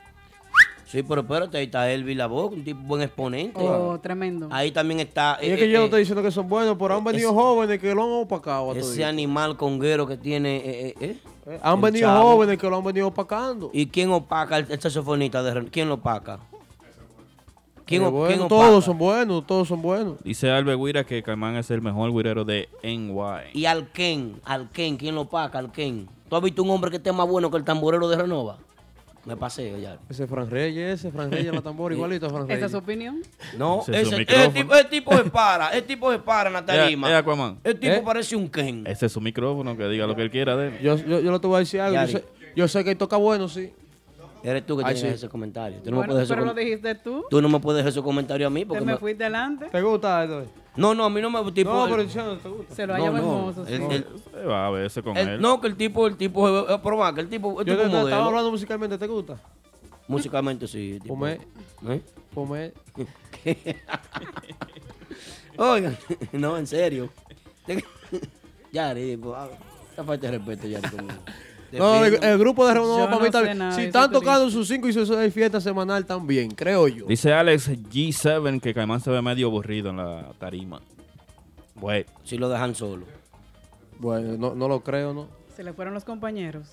Sí, 0.96 1.04
pero 1.04 1.20
espérate, 1.22 1.58
ahí 1.58 1.66
está 1.66 1.92
Elvi 1.92 2.16
La 2.16 2.28
Voz, 2.28 2.54
un 2.54 2.64
tipo 2.64 2.80
buen 2.84 3.02
exponente. 3.02 3.60
Oh, 3.62 4.00
tremendo. 4.00 4.48
Ahí 4.50 4.72
también 4.72 5.02
está 5.02 5.38
Y 5.42 5.48
eh, 5.48 5.54
es 5.54 5.60
que 5.60 5.66
eh, 5.66 5.70
yo 5.70 5.80
no 5.80 5.84
eh, 5.84 5.86
estoy 5.88 6.00
diciendo 6.00 6.24
que 6.24 6.32
son 6.32 6.48
buenos, 6.48 6.78
pero 6.80 6.96
han 6.96 7.04
venido 7.04 7.32
es- 7.32 7.36
jóvenes 7.36 7.80
que 7.82 7.94
lo 7.94 8.04
han 8.04 8.24
opacado. 8.24 8.72
a 8.72 8.78
ese 8.78 9.04
animal 9.04 9.58
conguero 9.58 10.08
que 10.08 10.16
tiene. 10.16 10.56
eh, 10.58 10.64
eh, 10.66 10.96
eh. 11.02 11.18
Eh, 11.48 11.60
Han 11.62 11.76
el 11.76 11.82
venido 11.82 12.08
chavo. 12.08 12.32
jóvenes 12.32 12.58
que 12.58 12.70
lo 12.70 12.78
han 12.78 12.84
venido 12.86 13.08
opacando. 13.08 13.70
¿Y 13.74 13.88
quién 13.88 14.10
opaca 14.10 14.58
el, 14.58 14.68
el 14.72 14.80
saxofonista? 14.80 15.44
De, 15.44 15.54
Ren- 15.54 15.70
¿Quién 15.70 15.90
lo 15.90 15.96
opaca? 15.96 16.40
¿Quién, 17.86 18.02
Eh, 18.04 18.06
o- 18.06 18.12
bueno, 18.12 18.28
quién 18.28 18.40
opaca? 18.42 18.56
todos 18.70 18.86
son 18.86 18.98
buenos, 18.98 19.46
todos 19.46 19.68
son 19.68 19.82
buenos. 19.82 20.16
Dice 20.24 20.50
Albe 20.50 20.76
Guira 20.78 21.04
que 21.04 21.22
Caimán 21.22 21.56
es 21.58 21.70
el 21.72 21.82
mejor 21.82 22.12
guirero 22.14 22.46
de 22.46 22.70
NY. 22.84 23.52
Y 23.54 23.66
al 23.66 23.92
Ken, 23.92 24.40
al 24.46 24.70
Ken, 24.72 24.96
¿quién 24.98 25.14
lo 25.14 25.22
opaca? 25.22 25.60
Al 25.60 25.72
Ken. 25.74 26.08
¿Tú 26.30 26.36
has 26.38 26.42
visto 26.42 26.64
un 26.64 26.70
hombre 26.70 26.90
que 26.90 26.98
esté 26.98 27.12
más 27.12 27.28
bueno 27.28 27.52
que 27.52 27.58
el 27.58 27.64
tamborero 27.64 28.08
de 28.08 28.16
Renova? 28.18 28.58
Me 29.26 29.36
paseo 29.36 29.78
ya. 29.78 29.98
Ese 30.10 30.28
Fran 30.28 30.50
Reyes, 30.50 31.00
ese 31.00 31.12
Fran 31.12 31.32
Reyes, 31.32 31.54
la 31.54 31.62
tambor, 31.62 31.92
igualito 31.94 32.28
a 32.28 32.30
Fran 32.30 32.44
¿Esa 32.44 32.54
es 32.54 32.60
Reyes. 32.60 32.72
su 32.72 32.78
opinión? 32.78 33.22
No, 33.58 33.82
Ese 33.82 34.02
es 34.02 34.08
su 34.08 34.16
ese, 34.16 34.44
el, 34.46 34.54
tipo, 34.54 34.76
el 34.76 34.88
tipo 34.88 35.18
se 35.18 35.24
para, 35.26 35.70
el 35.70 35.84
tipo 35.84 36.12
se 36.12 36.20
para 36.20 36.50
en 36.50 36.54
la 36.54 36.66
tarima. 36.66 37.10
Eh, 37.12 37.24
eh. 37.26 37.56
El 37.64 37.80
tipo 37.80 37.94
¿Eh? 37.94 38.04
parece 38.06 38.36
un 38.36 38.50
Ken. 38.50 38.86
Ese 38.86 39.08
es 39.08 39.12
su 39.12 39.22
micrófono, 39.22 39.76
que 39.76 39.88
diga 39.88 40.06
lo 40.06 40.16
que 40.16 40.22
él 40.22 40.32
quiera 40.32 40.56
de 40.56 40.68
él. 40.68 40.80
Yo, 40.80 40.96
yo, 40.98 41.20
yo 41.22 41.32
le 41.32 41.40
te 41.40 41.48
voy 41.48 41.56
a 41.56 41.60
decir 41.60 41.82
algo. 41.82 42.00
Yo 42.00 42.08
sé, 42.08 42.26
yo 42.56 42.68
sé 42.68 42.84
que 42.84 42.92
él 42.92 42.98
toca 42.98 43.18
bueno, 43.18 43.50
sí. 43.50 43.74
Eres 44.46 44.66
tú 44.66 44.78
que 44.78 44.84
Ay, 44.86 44.94
tienes 44.94 45.14
sí. 45.14 45.16
ese 45.26 45.30
comentario. 45.30 45.80
Tú 45.82 45.90
no, 45.90 46.02
me 46.02 46.06
puedes 46.08 46.28
pero 46.30 46.42
ese 46.42 46.48
lo 46.48 46.54
dijiste 46.54 46.94
tú. 46.96 47.26
tú 47.30 47.42
no 47.42 47.50
me 47.50 47.60
puedes 47.60 47.78
dejar 47.78 47.90
ese 47.92 48.02
comentario 48.04 48.46
a 48.46 48.50
mí 48.52 48.60
Te 48.62 48.66
porque 48.68 48.86
me 48.86 48.92
me- 48.94 48.98
fuiste 49.00 49.24
delante. 49.24 49.66
¿Te 49.68 49.82
gusta 49.82 50.24
esto? 50.24 50.46
No, 50.76 50.94
no, 50.94 51.06
a 51.06 51.10
mí 51.10 51.20
no 51.22 51.30
me 51.32 51.52
tipo 51.52 51.72
No, 51.74 51.86
el- 51.86 51.92
pero 51.92 52.04
diciendo, 52.04 52.38
¿te 52.38 52.50
gusta? 52.50 52.76
Se 52.76 52.86
lo 52.86 52.96
no, 52.98 53.04
hallaba 53.04 53.20
no, 53.20 53.26
hermoso. 53.50 53.66
sí. 53.66 53.74
el- 53.74 53.82
el- 53.92 54.06
Se 54.32 54.46
va 54.46 54.68
a 54.68 54.70
verse 54.70 55.02
con 55.02 55.18
el- 55.18 55.28
él. 55.30 55.42
no, 55.42 55.60
que 55.62 55.68
el 55.68 55.76
tipo, 55.76 56.06
el 56.06 56.16
tipo, 56.18 56.70
eh, 56.70 56.80
probar, 56.84 57.16
que 57.16 57.22
el 57.22 57.30
tipo, 57.30 57.60
el 57.62 57.66
Yo 57.66 57.74
tipo 57.74 57.78
te, 57.78 57.84
te 57.84 57.90
modelo. 57.90 58.08
estaba 58.10 58.26
hablando 58.28 58.52
musicalmente, 58.52 58.98
¿te 58.98 59.08
gusta? 59.08 59.38
Musicalmente 60.08 60.68
sí. 60.68 60.92
el 60.94 61.02
tipo. 61.02 61.16
Pomé, 61.16 61.40
¿Eh? 61.88 62.02
pomé. 62.34 62.72
Oigan, 65.58 65.98
no, 66.34 66.58
en 66.58 66.68
serio. 66.68 67.10
Yari, 68.72 69.18
pues, 69.18 69.36
ah, 69.38 69.48
esta 69.90 70.04
falta 70.04 70.30
de 70.30 70.38
respeto, 70.38 70.68
conmigo. 70.92 71.14
No, 71.72 72.06
el, 72.06 72.38
grupo 72.38 72.68
de 72.68 72.76
no 72.76 73.32
sé 73.32 73.44
bien. 73.44 73.58
nada 73.58 73.72
Si 73.74 73.82
están 73.84 74.12
tocando 74.12 74.50
sus 74.50 74.68
5 74.68 74.88
y 74.88 74.94
sus 74.94 75.08
6 75.10 75.34
fiestas 75.34 75.64
semanal 75.64 76.06
también, 76.06 76.52
creo 76.52 76.88
yo. 76.88 77.06
Dice 77.06 77.34
Alex 77.34 77.70
G7 77.70 78.62
que 78.62 78.74
Caimán 78.74 79.02
se 79.02 79.10
ve 79.10 79.22
medio 79.22 79.48
aburrido 79.48 79.90
en 79.90 79.98
la 79.98 80.32
tarima. 80.40 80.82
Bueno, 81.76 82.06
Si 82.24 82.38
lo 82.38 82.48
dejan 82.50 82.76
solo. 82.76 83.06
Bueno, 84.00 84.38
no, 84.38 84.56
no 84.56 84.68
lo 84.68 84.82
creo, 84.82 85.14
¿no? 85.14 85.28
Se 85.56 85.64
le 85.64 85.74
fueron 85.74 85.94
los 85.94 86.04
compañeros. 86.06 86.68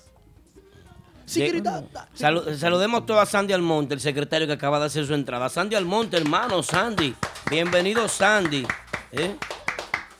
Salu- 1.25 2.55
saludemos 2.57 3.05
todos 3.05 3.21
a 3.21 3.25
Sandy 3.25 3.53
Almonte, 3.53 3.93
el 3.93 4.01
secretario 4.01 4.45
que 4.45 4.53
acaba 4.53 4.79
de 4.79 4.85
hacer 4.85 5.05
su 5.05 5.13
entrada. 5.13 5.49
Sandy 5.49 5.75
Almonte, 5.75 6.17
hermano, 6.17 6.61
Sandy. 6.61 7.15
Bienvenido, 7.49 8.07
Sandy. 8.07 8.65
¿Eh? 9.11 9.35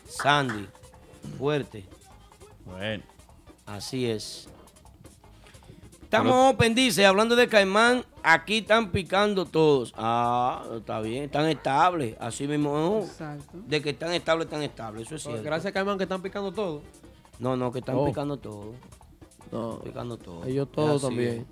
Sandy. 0.08 0.68
Fuerte. 1.38 1.86
bueno. 2.66 3.04
Así 3.66 4.06
es. 4.10 4.48
Estamos 6.14 6.54
open, 6.54 6.76
dice, 6.76 7.08
hablando 7.08 7.36
de 7.36 7.48
Caimán, 7.48 8.06
aquí 8.22 8.60
están 8.60 8.92
picando 8.92 9.48
todos. 9.48 9.96
Ah, 9.98 10.64
está 10.78 11.02
bien, 11.02 11.24
están 11.24 11.48
estables. 11.50 12.16
Así 12.20 12.48
mismo. 12.48 13.00
Exacto. 13.04 13.58
de 13.66 13.82
que 13.82 13.90
están 13.90 14.14
estables, 14.14 14.46
están 14.46 14.62
estables. 14.62 15.08
Eso 15.08 15.16
es 15.16 15.24
cierto. 15.24 15.42
Gracias 15.42 15.72
a 15.72 15.74
Caimán 15.74 15.98
que 15.98 16.04
están 16.04 16.22
picando 16.22 16.52
todo. 16.52 16.84
No, 17.40 17.58
no, 17.58 17.72
que 17.72 17.80
están 17.80 17.96
Oh. 17.96 18.06
picando 18.06 18.38
todo. 18.38 18.76
No, 19.52 19.80
Picando 19.80 20.16
todo. 20.18 20.46
ellos 20.46 20.72
todos 20.72 21.02
también. 21.02 21.48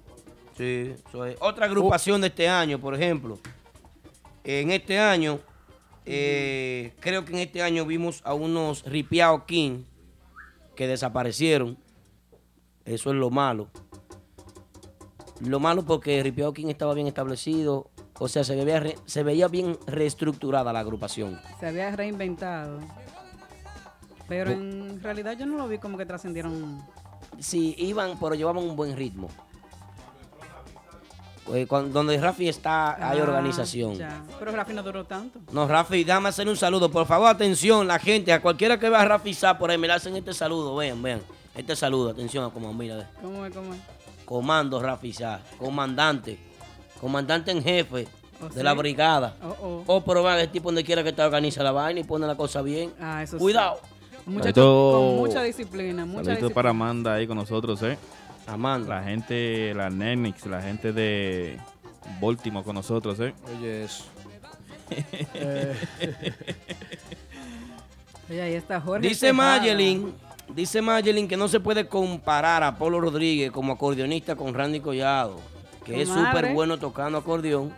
Sí, 0.56 0.94
eso 1.10 1.26
es. 1.26 1.38
Otra 1.42 1.66
agrupación 1.66 2.22
de 2.22 2.28
este 2.28 2.48
año, 2.48 2.78
por 2.80 2.94
ejemplo. 2.94 3.40
En 4.44 4.70
este 4.70 5.00
año, 5.00 5.40
eh, 6.06 6.94
creo 7.00 7.26
que 7.26 7.34
en 7.34 7.40
este 7.40 7.64
año 7.64 7.84
vimos 7.88 8.22
a 8.24 8.36
unos 8.36 8.84
Ripiao 8.86 9.44
King 9.48 9.86
que 10.76 10.86
desaparecieron. 10.86 11.80
Eso 12.86 13.10
es 13.10 13.16
lo 13.16 13.32
malo. 13.32 13.68
Lo 15.46 15.60
malo 15.60 15.84
porque 15.84 16.22
Ripiao 16.22 16.54
King 16.54 16.68
estaba 16.68 16.94
bien 16.94 17.08
establecido. 17.08 17.90
O 18.20 18.28
sea, 18.28 18.44
se 18.44 18.56
veía, 18.56 18.80
re- 18.80 18.98
se 19.06 19.24
veía 19.24 19.48
bien 19.48 19.78
reestructurada 19.88 20.72
la 20.72 20.80
agrupación. 20.80 21.40
Se 21.60 21.68
había 21.68 21.96
reinventado. 21.96 22.80
Pero 24.28 24.52
en 24.52 25.02
realidad 25.02 25.34
yo 25.38 25.46
no 25.46 25.58
lo 25.58 25.68
vi 25.68 25.78
como 25.80 25.98
que 25.98 26.06
trascendieron. 26.06 26.82
Sí, 27.40 27.76
iban, 27.80 28.18
pero 28.20 28.36
llevaban 28.36 28.64
un 28.64 28.76
buen 28.76 28.96
ritmo. 28.96 29.30
Pues, 31.46 31.68
cuando- 31.68 31.90
donde 31.92 32.18
Rafi 32.20 32.48
está, 32.48 32.94
hay 33.10 33.20
Ah, 33.20 33.24
organización. 33.24 33.96
ya. 33.96 34.24
Pero 34.38 34.52
Rafi 34.52 34.74
no 34.74 34.84
duró 34.84 35.06
tanto. 35.06 35.40
No, 35.52 35.68
Rafi, 35.68 36.04
déjame 36.04 36.30
hacer 36.30 36.48
un 36.48 36.56
saludo. 36.56 36.90
Por 36.92 37.06
favor, 37.08 37.28
atención, 37.28 37.88
la 37.88 37.98
gente, 38.00 38.32
a 38.32 38.42
cualquiera 38.42 38.80
que 38.80 38.90
vea 38.90 39.02
a 39.02 39.06
Rafi 39.06 39.34
Sá 39.34 39.58
por 39.58 39.72
ahí, 39.72 39.78
me 39.78 39.88
le 39.88 39.94
hacen 39.94 40.16
este 40.16 40.34
saludo. 40.34 40.76
Vean, 40.76 41.02
vean. 41.02 41.22
Este 41.56 41.76
saludo, 41.76 42.12
atención, 42.12 42.46
a 42.46 42.50
como 42.52 42.72
mira. 42.74 42.96
ve. 42.98 43.06
¿Cómo 43.22 43.46
es? 43.46 43.54
¿Cómo 43.54 43.74
es? 43.74 43.80
Comando 44.32 44.82
Rafi 44.82 45.12
Sá, 45.12 45.42
comandante, 45.60 46.40
comandante 47.02 47.52
en 47.52 47.62
jefe 47.62 48.08
¿Oh, 48.42 48.48
de 48.48 48.54
sí? 48.54 48.64
la 48.64 48.74
brigada. 48.74 49.36
Oh, 49.44 49.58
oh. 49.62 49.84
Oh, 49.88 50.02
pero 50.06 50.24
vean, 50.24 50.40
el 50.40 50.48
tipo 50.48 50.70
donde 50.70 50.86
quiera 50.86 51.04
que 51.04 51.10
está 51.10 51.26
organiza 51.26 51.62
la 51.64 51.74
vaina 51.74 52.00
y 52.00 52.06
pone 52.06 52.26
la 52.26 52.36
cosa 52.36 52.62
bien. 52.62 52.94
Ah, 53.02 53.22
eso 53.22 53.38
sí. 53.38 53.44
Cuidado. 53.44 53.82
Muchacho 54.26 54.62
Saludito- 54.62 54.92
con 54.94 55.16
mucha 55.18 55.44
disciplina. 55.44 56.06
Mucha 56.06 56.30
disciplina. 56.32 56.56
para 56.56 56.70
Amanda 56.70 57.16
ahí 57.16 57.28
con 57.28 57.36
nosotros, 57.36 57.84
¿eh? 57.84 57.98
Amanda. 58.48 58.96
La 59.02 59.04
gente, 59.04 59.74
la 59.74 59.90
Nenix, 59.90 60.46
la 60.46 60.62
gente 60.62 60.94
de 60.94 61.60
Baltimore 62.22 62.64
con 62.64 62.76
nosotros, 62.76 63.20
¿eh? 63.20 63.34
Oye, 63.58 63.84
eso. 63.84 64.06
Eh, 65.34 65.76
Oye, 68.30 68.42
ahí 68.42 68.54
está 68.54 68.80
Jorge. 68.80 69.10
Dice. 69.10 69.34
Mayelin, 69.34 70.14
dice 70.56 70.82
Mayelin 70.82 71.28
que 71.28 71.38
no 71.38 71.48
se 71.48 71.60
puede 71.60 71.88
comparar 71.88 72.64
a 72.64 72.76
Polo 72.76 73.00
Rodríguez 73.00 73.52
como 73.52 73.74
acordeonista 73.74 74.36
con 74.36 74.54
Randy 74.54 74.80
Collado, 74.80 75.38
que 75.86 76.02
es 76.02 76.10
súper 76.10 76.54
bueno 76.54 76.78
tocando 76.78 77.18
acordeón. 77.18 77.74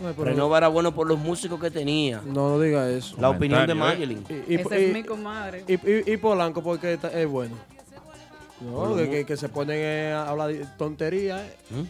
no, 0.00 0.12
Renova 0.24 0.58
era 0.58 0.68
bueno 0.68 0.94
por 0.94 1.06
los 1.06 1.18
músicos 1.18 1.58
que 1.60 1.70
tenía. 1.70 2.20
no, 2.24 2.50
no 2.50 2.60
diga 2.60 2.88
eso. 2.90 3.16
La 3.20 3.30
opinión 3.30 3.66
de 3.66 3.72
Comentario, 3.74 4.06
Mayelin. 4.06 4.24
Y, 4.48 4.52
y- 4.54 4.56
Esa 4.56 4.76
es 4.76 4.90
y- 4.90 4.92
mi 4.92 5.02
comadre. 5.04 5.64
y- 5.66 5.72
y- 5.74 6.12
y 6.12 6.16
Polanco 6.18 6.62
porque 6.62 6.92
está- 6.94 7.10
es 7.18 7.26
bueno. 7.28 7.54
Por 8.58 8.68
No, 8.68 8.86
lo 8.86 8.96
que, 8.96 9.04
mu- 9.04 9.10
que- 9.10 9.26
que 9.26 9.36
se 9.36 9.48
ponen 9.50 9.76
eh, 9.78 10.12
a 10.12 10.28
hablar 10.30 10.48
de 10.48 10.64
tonterías. 10.78 11.40
eh. 11.40 11.84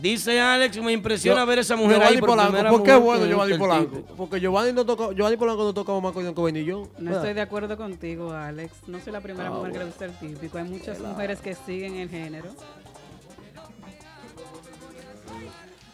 Dice 0.00 0.40
Alex, 0.40 0.78
me 0.82 0.92
impresiona 0.92 1.40
Yo- 1.40 1.46
ver 1.46 1.58
a 1.58 1.60
esa 1.62 1.74
mujer 1.76 1.96
Giovanni 1.96 2.14
ahí 2.14 2.20
por 2.20 2.28
Polanco, 2.30 2.68
¿por 2.70 2.82
qué 2.84 2.94
bueno 2.96 3.26
Giovanni 3.26 3.58
Polanco? 3.58 3.96
tipo. 3.96 4.14
Porque 4.16 4.40
Giovanni 4.40 4.72
no 4.72 4.86
toca, 4.86 5.12
Giovanni 5.14 5.36
Polanco 5.36 5.64
no 5.64 5.74
toca 5.74 5.92
más 6.00 6.10
acordeón 6.12 6.34
que 6.34 6.42
Benillón. 6.42 6.88
No 6.98 7.14
estoy 7.16 7.34
de 7.34 7.40
acuerdo 7.42 7.76
contigo, 7.76 8.32
Alex. 8.32 8.72
No 8.86 8.98
soy 9.00 9.12
la 9.12 9.20
primera 9.20 9.48
Ah, 9.48 9.52
mujer 9.52 9.72
que 9.72 9.78
le 9.80 9.84
gusta 9.86 10.04
el 10.06 10.12
típico. 10.18 10.56
Hay 10.58 10.64
muchas 10.64 10.98
mujeres 11.00 11.40
que 11.40 11.54
siguen 11.54 11.96
el 11.96 12.08
género. 12.08 12.48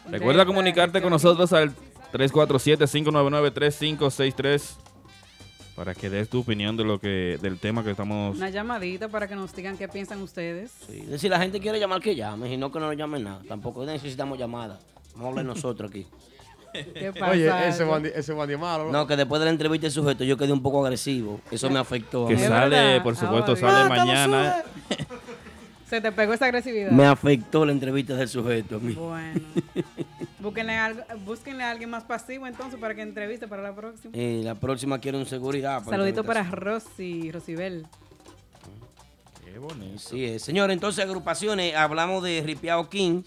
Recuerda 0.09 0.45
comunicarte 0.45 1.01
con 1.01 1.09
nosotros 1.11 1.51
al 1.51 1.73
347-599-3563 2.13 4.77
para 5.77 5.93
que 5.93 6.09
des 6.09 6.27
tu 6.27 6.39
opinión 6.39 6.75
de 6.75 6.83
lo 6.83 6.99
que 6.99 7.37
del 7.39 7.59
tema 7.59 7.83
que 7.83 7.91
estamos 7.91 8.35
Una 8.35 8.49
llamadita 8.49 9.07
para 9.09 9.27
que 9.27 9.35
nos 9.35 9.55
digan 9.55 9.77
qué 9.77 9.87
piensan 9.87 10.19
ustedes. 10.23 10.71
Sí, 10.87 11.01
decir, 11.01 11.29
la 11.29 11.39
gente 11.39 11.59
quiere 11.59 11.79
llamar 11.79 12.01
que 12.01 12.15
llame, 12.15 12.51
y 12.51 12.57
no 12.57 12.71
que 12.71 12.79
no 12.79 12.87
nos 12.87 12.97
llamen 12.97 13.23
nada. 13.23 13.41
Tampoco 13.47 13.85
necesitamos 13.85 14.39
llamadas. 14.39 14.79
Vamos 15.13 15.25
a 15.25 15.29
hablar 15.29 15.45
nosotros 15.55 15.91
aquí. 15.91 16.07
¿Qué 16.73 17.13
pasa? 17.13 17.31
Oye, 17.31 17.69
ese? 17.69 17.83
Bandy, 17.83 18.09
ese 18.13 18.33
Bandy 18.33 18.53
es 18.55 18.59
malo. 18.59 18.85
¿no? 18.85 18.91
No, 18.91 19.07
que 19.07 19.15
después 19.15 19.39
de 19.39 19.45
la 19.45 19.51
entrevista 19.51 19.85
del 19.85 19.91
sujeto 19.91 20.23
yo 20.23 20.35
quedé 20.35 20.51
un 20.51 20.61
poco 20.63 20.83
agresivo. 20.83 21.39
Eso 21.51 21.69
me 21.69 21.79
afectó. 21.79 22.25
a 22.25 22.29
que 22.29 22.37
sale, 22.39 22.99
por 23.01 23.15
supuesto, 23.15 23.51
Ah, 23.53 23.55
sale 23.55 23.83
obvio. 23.85 23.89
mañana. 24.05 24.63
Se 25.89 26.01
te 26.01 26.11
pegó 26.11 26.33
esa 26.33 26.45
agresividad. 26.45 26.91
Me 26.91 27.05
afectó 27.05 27.65
la 27.65 27.71
entrevista 27.71 28.13
del 28.15 28.27
sujeto 28.27 28.75
a 28.75 28.79
mí. 28.79 28.93
Bueno. 28.93 29.39
Búsquenle, 30.39 30.75
algo- 30.77 31.03
búsquenle 31.25 31.63
a 31.63 31.71
alguien 31.71 31.89
más 31.89 32.03
pasivo 32.03 32.45
entonces 32.45 32.79
para 32.79 32.93
que 32.93 33.01
entreviste 33.01 33.47
para 33.47 33.61
la 33.63 33.73
próxima. 33.75 34.13
Eh, 34.15 34.41
la 34.43 34.55
próxima 34.55 34.99
quiero 34.99 35.17
un 35.17 35.25
seguridad. 35.25 35.83
Saludito 35.83 36.23
para. 36.23 36.43
Rosy, 36.43 37.31
Rosibel. 37.31 37.87
Qué 39.43 39.57
bonito. 39.59 39.97
Sí, 39.97 40.23
es. 40.25 40.43
señor, 40.43 40.69
entonces 40.71 41.03
agrupaciones, 41.03 41.73
hablamos 41.75 42.21
de 42.23 42.43
Ripiao 42.45 42.87
King. 42.89 43.23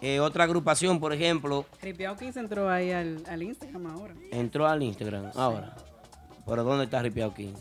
Eh, 0.00 0.18
otra 0.18 0.44
agrupación, 0.44 0.98
por 0.98 1.12
ejemplo, 1.12 1.64
Ripiao 1.80 2.16
15 2.16 2.40
entró 2.40 2.68
ahí 2.68 2.90
al, 2.90 3.22
al 3.28 3.42
Instagram 3.42 3.86
ahora. 3.86 4.14
entró 4.32 4.66
al 4.66 4.82
Instagram 4.82 5.30
ahora. 5.36 5.76
¿Pero 6.44 6.64
dónde 6.64 6.84
está 6.86 7.00
Ripiao 7.02 7.32
King? 7.32 7.52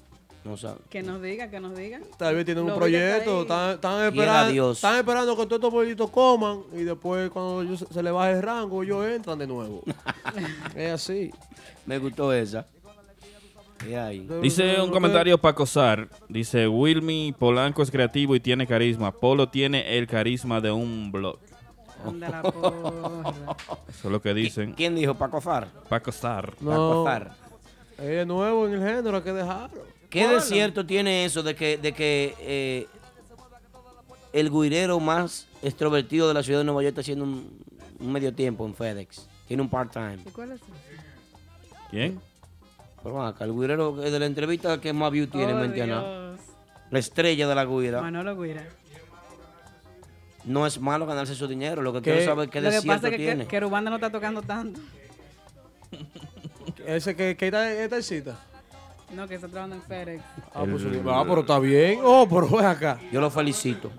No 0.44 0.58
sabe. 0.58 0.80
Que 0.90 1.04
nos 1.04 1.22
diga, 1.22 1.50
que 1.50 1.60
nos 1.60 1.76
diga. 1.76 2.00
Tal 2.18 2.36
vez 2.36 2.46
tienen 2.46 2.64
un 2.64 2.72
Lo 2.72 2.76
proyecto, 2.76 3.42
están, 3.42 4.06
esperando, 4.06 4.72
están 4.72 4.98
esperando 4.98 5.38
que 5.38 5.46
todos 5.46 5.58
estos 5.60 5.72
pueblitos 5.72 6.10
coman 6.10 6.62
y 6.74 6.84
después 6.84 7.30
cuando 7.30 7.62
ellos 7.62 7.80
se, 7.80 7.94
se 7.94 8.02
les 8.02 8.12
baje 8.12 8.34
el 8.34 8.42
rango, 8.42 8.82
ellos 8.82 9.06
entran 9.06 9.38
de 9.38 9.46
nuevo. 9.46 9.84
es 10.76 10.92
así. 10.92 11.32
Me 11.86 12.00
gustó 12.00 12.34
esa. 12.34 12.66
Dice 14.42 14.82
un 14.82 14.92
comentario 14.92 15.38
para 15.38 15.52
acosar. 15.52 16.10
Dice, 16.30 16.68
Wilmy 16.68 17.34
Polanco 17.38 17.82
es 17.82 17.90
creativo 17.90 18.36
y 18.36 18.40
tiene 18.40 18.68
carisma. 18.68 19.12
Polo 19.12 19.50
tiene 19.50 19.98
el 19.98 20.08
carisma 20.08 20.62
de 20.62 20.72
un 20.72 21.12
blog. 21.12 21.40
Anda 22.06 22.30
la 22.30 22.42
porra. 22.52 23.34
Eso 23.90 24.08
es 24.08 24.12
lo 24.12 24.22
que 24.22 24.34
dicen. 24.34 24.74
¿Quién 24.74 24.96
dijo? 24.96 25.16
Paco 25.16 25.42
Far. 25.42 25.68
Para 25.90 25.98
acosar. 25.98 26.54
No, 26.60 26.70
Paco 26.70 27.06
Far. 27.06 27.32
es 27.98 28.28
nuevo 28.28 28.68
en 28.68 28.74
el 28.74 28.80
género, 28.80 29.18
hay 29.18 29.24
que 29.24 29.34
dejarlo. 29.34 29.82
¿Qué 30.12 30.28
de 30.28 30.42
cierto 30.42 30.86
tiene 30.86 31.26
eso 31.26 31.42
de 31.42 31.56
que, 31.56 31.78
de 31.78 31.94
que 31.94 32.36
eh, 32.40 32.88
el 34.34 34.52
guirero 34.52 35.00
más 35.00 35.48
extrovertido 35.64 36.28
de 36.28 36.34
la 36.34 36.44
ciudad 36.44 36.60
de 36.60 36.66
Nueva 36.66 36.84
York 36.84 36.90
está 36.92 37.02
haciendo 37.02 37.24
un, 37.26 37.50
un 38.00 38.12
medio 38.12 38.34
tiempo 38.34 38.66
en 38.68 38.76
FedEx? 38.76 39.28
Tiene 39.48 39.64
un 39.64 39.70
part-time. 39.70 40.20
¿Y 40.26 40.30
cuál 40.32 40.52
es? 40.52 40.62
¿Quién? 41.90 42.20
Pero 43.02 43.26
acá, 43.26 43.46
el 43.46 43.54
guirero 43.54 43.94
de 43.94 44.20
la 44.20 44.26
entrevista 44.26 44.80
que 44.80 44.94
más 44.94 45.12
view 45.12 45.28
tiene, 45.28 45.54
Oh, 45.54 45.58
¿me 45.58 45.66
entiendes? 45.66 45.98
Dios. 45.98 46.40
La 46.92 47.00
estrella 47.00 47.48
de 47.48 47.56
la 47.56 47.66
guira. 47.66 48.02
Manolo 48.02 48.40
Guira. 48.40 48.68
No 50.44 50.68
es 50.68 50.80
malo 50.80 51.06
ganarse 51.06 51.36
su 51.36 51.48
dinero, 51.48 51.82
lo 51.82 51.94
que 51.94 52.02
¿Qué? 52.02 52.12
quiero 52.12 52.26
saber 52.26 52.46
es 52.46 52.52
qué 52.52 52.62
Lo 52.62 52.70
de 52.70 52.76
que 52.76 52.82
cierto 52.82 52.96
pasa 52.98 53.08
es 53.08 53.12
que, 53.12 53.18
tiene. 53.18 53.44
que, 53.44 53.50
que 53.50 53.60
Rubanda 53.62 53.90
no 53.90 53.96
está 53.96 54.10
tocando 54.10 54.42
tanto. 54.42 54.80
Ese 56.86 57.16
que, 57.16 57.38
que 57.38 57.46
está, 57.48 57.72
está 57.72 58.02
cita. 58.02 58.40
No, 59.16 59.28
que 59.28 59.36
está 59.36 59.48
trabajando 59.48 59.76
en 59.76 59.82
FedEx. 59.84 60.24
Ah, 60.54 60.64
pues, 60.70 60.84
ah, 61.08 61.24
pero 61.28 61.42
está 61.42 61.60
bien. 61.60 62.00
Oh, 62.04 62.28
pero 62.30 62.48
ven 62.48 62.66
acá. 62.66 63.00
Yo 63.12 63.20
lo 63.20 63.30
felicito. 63.30 63.92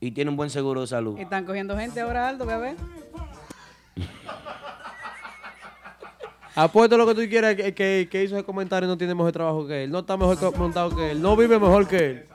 Y 0.00 0.10
tiene 0.12 0.30
un 0.30 0.36
buen 0.36 0.50
seguro 0.50 0.82
de 0.82 0.86
salud. 0.86 1.16
Y 1.18 1.22
están 1.22 1.44
cogiendo 1.44 1.76
gente 1.76 2.00
ahora, 2.00 2.28
Aldo, 2.28 2.44
ve 2.46 2.52
a 2.52 2.58
ver. 2.58 2.76
Apuesto 6.54 6.96
lo 6.96 7.06
que 7.06 7.14
tú 7.14 7.20
quieras 7.28 7.54
que, 7.54 7.72
que, 7.72 8.08
que 8.10 8.24
hizo 8.24 8.36
ese 8.36 8.44
comentario 8.44 8.88
no 8.88 8.98
tiene 8.98 9.14
mejor 9.14 9.32
trabajo 9.32 9.66
que 9.66 9.84
él. 9.84 9.90
No 9.90 10.00
está 10.00 10.16
mejor 10.16 10.38
co- 10.38 10.52
montado 10.52 10.94
que 10.94 11.12
él. 11.12 11.22
No 11.22 11.36
vive 11.36 11.58
mejor 11.58 11.86
que 11.86 11.96
él. 12.10 12.27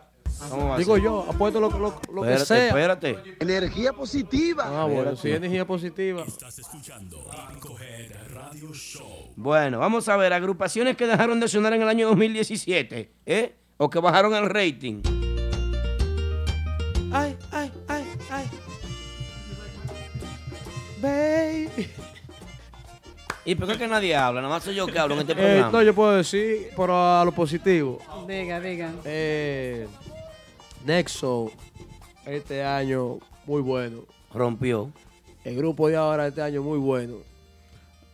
¿Cómo 0.49 0.69
va 0.69 0.75
a 0.75 0.77
Digo 0.77 0.97
yo, 0.97 1.25
apuesto 1.29 1.59
lo, 1.59 1.69
lo, 1.69 1.79
lo 2.13 2.21
que 2.21 2.33
Espérate, 2.33 2.45
sea. 2.45 2.67
espérate. 2.67 3.17
Energía 3.39 3.93
positiva. 3.93 4.63
Ah, 4.67 4.85
bueno, 4.85 5.11
es 5.11 5.25
energía 5.25 5.65
positiva. 5.65 6.23
Estás 6.27 6.59
escuchando 6.59 7.25
Radio 8.33 8.73
Show. 8.73 9.31
Bueno, 9.35 9.79
vamos 9.79 10.07
a 10.09 10.17
ver, 10.17 10.33
agrupaciones 10.33 10.95
que 10.97 11.07
dejaron 11.07 11.39
de 11.39 11.47
sonar 11.47 11.73
en 11.73 11.81
el 11.81 11.87
año 11.89 12.07
2017, 12.09 13.11
¿eh? 13.25 13.55
O 13.77 13.89
que 13.89 13.99
bajaron 13.99 14.33
el 14.35 14.49
rating. 14.49 15.01
Ay, 17.11 17.37
ay, 17.51 17.71
ay, 17.87 18.03
ay. 18.31 18.45
Baby. 21.01 21.89
¿Y 23.45 23.55
por 23.55 23.67
qué 23.67 23.77
que 23.77 23.87
nadie 23.87 24.15
habla? 24.15 24.41
Nada 24.41 24.53
más 24.53 24.63
soy 24.63 24.75
yo 24.75 24.87
que 24.87 24.97
hablo 24.97 25.15
en 25.15 25.21
este 25.21 25.33
Eh, 25.33 25.35
programa. 25.35 25.69
no, 25.71 25.81
yo 25.81 25.93
puedo 25.93 26.13
decir, 26.13 26.69
pero 26.77 26.95
a 27.19 27.25
lo 27.25 27.31
positivo. 27.33 27.99
Diga, 28.27 28.59
diga. 28.61 28.91
Eh, 29.03 29.85
Nexo, 30.86 31.51
este 32.25 32.63
año, 32.63 33.19
muy 33.45 33.61
bueno. 33.61 33.99
Rompió. 34.34 34.91
El 35.43 35.55
grupo 35.57 35.88
de 35.89 35.95
ahora, 35.97 36.27
este 36.27 36.41
año, 36.41 36.61
muy 36.63 36.77
bueno. 36.79 37.15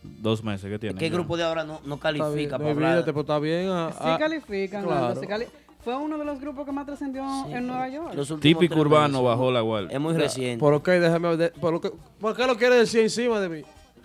Dos 0.02 0.42
meses 0.42 0.70
que 0.70 0.78
tiene. 0.78 0.98
¿Qué 0.98 1.08
ya. 1.08 1.14
grupo 1.14 1.36
de 1.36 1.44
ahora 1.44 1.62
no, 1.64 1.80
no 1.84 1.96
Está 1.96 2.10
bien, 2.10 2.24
califica 2.24 2.58
para 2.58 2.70
hablar? 2.70 2.90
olvídate, 2.90 3.12
pero 3.12 3.20
está 3.20 3.38
bien. 3.38 3.68
ah, 3.68 3.90
Sí 3.92 3.98
ah, 4.00 4.16
califican, 4.18 4.84
claro. 4.84 5.20
Cali- 5.28 5.46
Fue 5.84 5.96
uno 5.96 6.16
de 6.18 6.24
los 6.24 6.40
grupos 6.40 6.64
que 6.66 6.72
más 6.72 6.86
trascendió 6.86 7.22
en 7.48 7.66
Nueva 7.66 7.88
York. 7.88 8.40
Típico 8.40 8.76
urbano 8.80 9.08
meses. 9.18 9.24
bajó 9.24 9.50
la 9.52 9.60
guardia. 9.60 9.90
Es 9.94 10.00
muy 10.00 10.14
reciente. 10.14 10.58
¿Por 10.58 10.82
qué? 10.82 10.92
Déjame 10.92 11.36
de- 11.36 11.50
¿por, 11.50 11.80
qué, 11.80 11.90
¿Por 12.20 12.36
qué 12.36 12.46
lo 12.46 12.56
quiere 12.56 12.76
decir 12.76 13.00
encima 13.00 13.40
de 13.40 13.48
mí? 13.48 13.62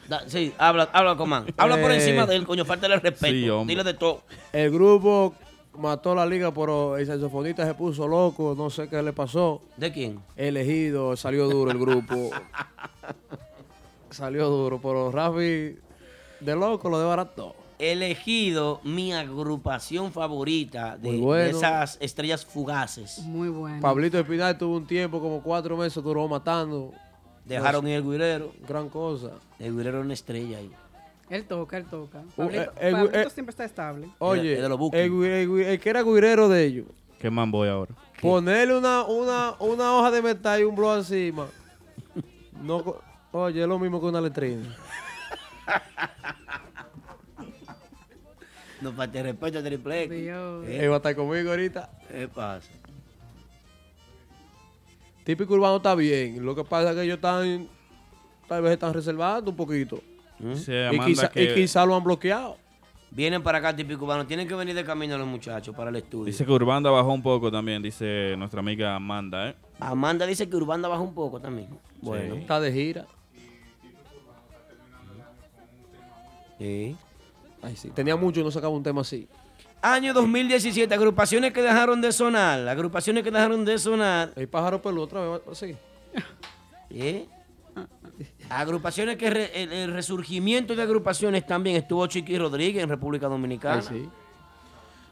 Da- 0.10 0.24
sí, 0.28 0.54
habla, 0.58 0.90
habla 0.94 1.16
con 1.16 1.30
man. 1.30 1.46
Habla 1.58 1.82
por 1.82 1.92
Eh, 1.92 1.96
encima 1.96 2.26
de 2.26 2.36
él, 2.36 2.46
coño, 2.46 2.64
falta 2.66 2.86
el 2.88 3.02
respeto. 3.02 3.62
Sí. 3.62 3.68
Dile 3.68 3.84
de 3.84 3.94
todo. 3.94 4.22
El 4.54 4.70
grupo 4.72 5.34
mató 5.78 6.16
la 6.16 6.26
liga, 6.26 6.54
pero 6.54 6.98
el 6.98 7.06
saxofonista 7.06 7.66
se 7.66 7.74
puso 7.74 8.08
loco, 8.08 8.56
no 8.58 8.70
sé 8.70 8.88
qué 8.88 9.02
le 9.02 9.14
pasó. 9.14 9.62
¿De 9.78 9.92
quién? 9.92 10.20
Elegido, 10.36 11.16
salió 11.16 11.48
duro 11.48 11.72
el 11.72 11.80
grupo. 11.80 12.30
salió 14.10 14.50
duro, 14.50 14.80
pero 14.82 15.12
Rafi 15.12 15.78
de 16.40 16.56
loco 16.56 16.90
lo 16.90 17.00
desbarató. 17.00 17.56
Elegido 17.78 18.80
mi 18.84 19.12
agrupación 19.12 20.12
favorita 20.14 20.98
de, 20.98 21.12
Muy 21.12 21.20
bueno. 21.20 21.44
de 21.44 21.50
esas 21.50 21.98
estrellas 22.00 22.46
fugaces. 22.46 23.20
Muy 23.20 23.50
bueno. 23.50 23.82
Pablito 23.82 24.18
Espinal 24.18 24.58
tuvo 24.58 24.78
un 24.78 24.88
tiempo, 24.88 25.20
como 25.20 25.42
cuatro 25.42 25.76
meses, 25.76 26.02
duró 26.02 26.28
matando. 26.28 26.94
Dejaron 27.44 27.88
ir 27.88 27.96
el 27.96 28.04
guirero. 28.04 28.54
Gran 28.68 28.90
cosa. 28.90 29.32
El 29.60 29.76
guirero 29.76 29.98
era 29.98 30.06
una 30.06 30.14
estrella 30.14 30.58
ahí. 30.58 30.72
Él 31.30 31.46
toca, 31.46 31.78
él 31.78 31.86
toca. 31.86 32.20
Uh, 32.20 32.32
Pablito, 32.36 32.62
eh, 32.62 32.70
eh, 32.80 32.92
Pablito 32.92 33.20
eh. 33.20 33.30
siempre 33.32 33.52
está 33.52 33.66
estable. 33.66 34.10
Oye, 34.20 34.60
el, 34.60 35.80
que 35.80 35.90
era 35.90 36.04
guirero 36.04 36.48
de 36.50 36.64
ellos, 36.64 36.86
¿Qué 37.20 37.30
man 37.30 37.50
voy 37.50 37.68
ahora? 37.68 37.96
ponerle 38.22 38.78
una, 38.78 39.04
una, 39.04 39.56
una 39.60 39.94
hoja 39.96 40.12
de 40.12 40.22
metal 40.22 40.62
y 40.62 40.64
un 40.64 40.76
blog 40.76 40.98
encima. 40.98 41.48
No, 42.62 42.96
oye, 43.32 43.62
es 43.62 43.68
lo 43.68 43.78
mismo 43.78 44.00
que 44.00 44.08
una 44.08 44.22
letrina. 44.22 44.76
No 48.82 48.92
falta 48.94 49.20
el 49.20 49.26
respeto, 49.26 49.62
triple 49.62 50.04
X. 50.04 50.22
Dios. 50.22 50.66
¿Eh? 50.68 50.84
Él 50.84 50.90
va 50.90 50.96
a 50.96 50.98
estar 50.98 51.16
conmigo 51.16 51.50
ahorita. 51.52 51.90
¿Qué 52.10 52.28
pasa? 52.28 52.72
Típico 55.24 55.54
urbano 55.54 55.78
está 55.78 55.96
bien. 55.96 56.44
Lo 56.46 56.56
que 56.56 56.64
pasa 56.64 56.92
es 56.92 56.96
que 56.96 57.02
ellos 57.04 57.16
están, 57.16 57.68
tal 58.48 58.62
vez 58.62 58.72
están 58.72 58.94
reservando 58.94 59.52
un 59.52 59.58
poquito. 59.58 60.02
Dice 60.40 60.90
Y 60.92 61.00
quizá, 61.00 61.30
que, 61.30 61.44
y 61.44 61.54
quizá 61.54 61.86
lo 61.86 61.96
han 61.96 62.04
bloqueado. 62.04 62.58
Vienen 63.12 63.42
para 63.42 63.60
acá, 63.60 63.74
típico 63.74 64.02
cubano. 64.02 64.28
Tienen 64.28 64.48
que 64.48 64.56
venir 64.56 64.76
de 64.76 64.84
camino 64.84 65.18
los 65.18 65.28
muchachos 65.28 65.74
para 65.74 65.90
el 65.90 65.96
estudio. 65.96 66.26
dice 66.26 66.46
que 66.46 66.52
Urbanda 66.52 66.90
bajó 66.90 67.14
un 67.14 67.24
poco 67.24 67.50
también, 67.50 67.82
dice 67.82 68.36
nuestra 68.38 68.60
amiga 68.60 68.94
Amanda, 68.96 69.50
¿eh? 69.50 69.56
Amanda 69.80 70.26
dice 70.26 70.50
que 70.50 70.56
Urbanda 70.58 70.90
baja 70.90 71.02
un 71.02 71.14
poco 71.14 71.40
también. 71.40 71.70
Bueno. 72.02 72.36
Está 72.36 72.60
de 72.60 72.74
gira. 72.74 73.06
Sí. 76.60 76.96
Ay, 77.62 77.76
sí. 77.76 77.90
Tenía 77.90 78.16
mucho 78.16 78.42
y 78.42 78.44
no 78.44 78.52
sacaba 78.52 78.74
un 78.74 78.84
tema 78.84 79.02
así. 79.02 79.28
Año 79.82 80.14
2017, 80.14 80.94
agrupaciones 80.94 81.54
que 81.54 81.62
dejaron 81.62 82.02
de 82.02 82.12
sonar. 82.12 82.68
Agrupaciones 82.68 83.24
que 83.24 83.32
dejaron 83.32 83.64
de 83.66 83.78
sonar. 83.78 84.34
El 84.36 84.48
pájaro 84.48 84.82
pelú 84.82 85.02
otra 85.02 85.22
vez, 85.22 85.42
así. 85.52 85.76
¿eh? 86.90 87.28
Agrupaciones 88.50 89.18
que 89.18 89.30
re- 89.30 89.52
el, 89.64 89.72
el 89.74 89.92
resurgimiento 89.94 90.76
de 90.76 90.82
agrupaciones 90.84 91.46
también 91.46 91.76
estuvo 91.78 92.06
Chiqui 92.08 92.38
Rodríguez 92.38 92.84
en 92.84 92.90
República 92.90 93.28
Dominicana. 93.28 93.84
Ay, 93.90 94.04
sí. 94.04 94.10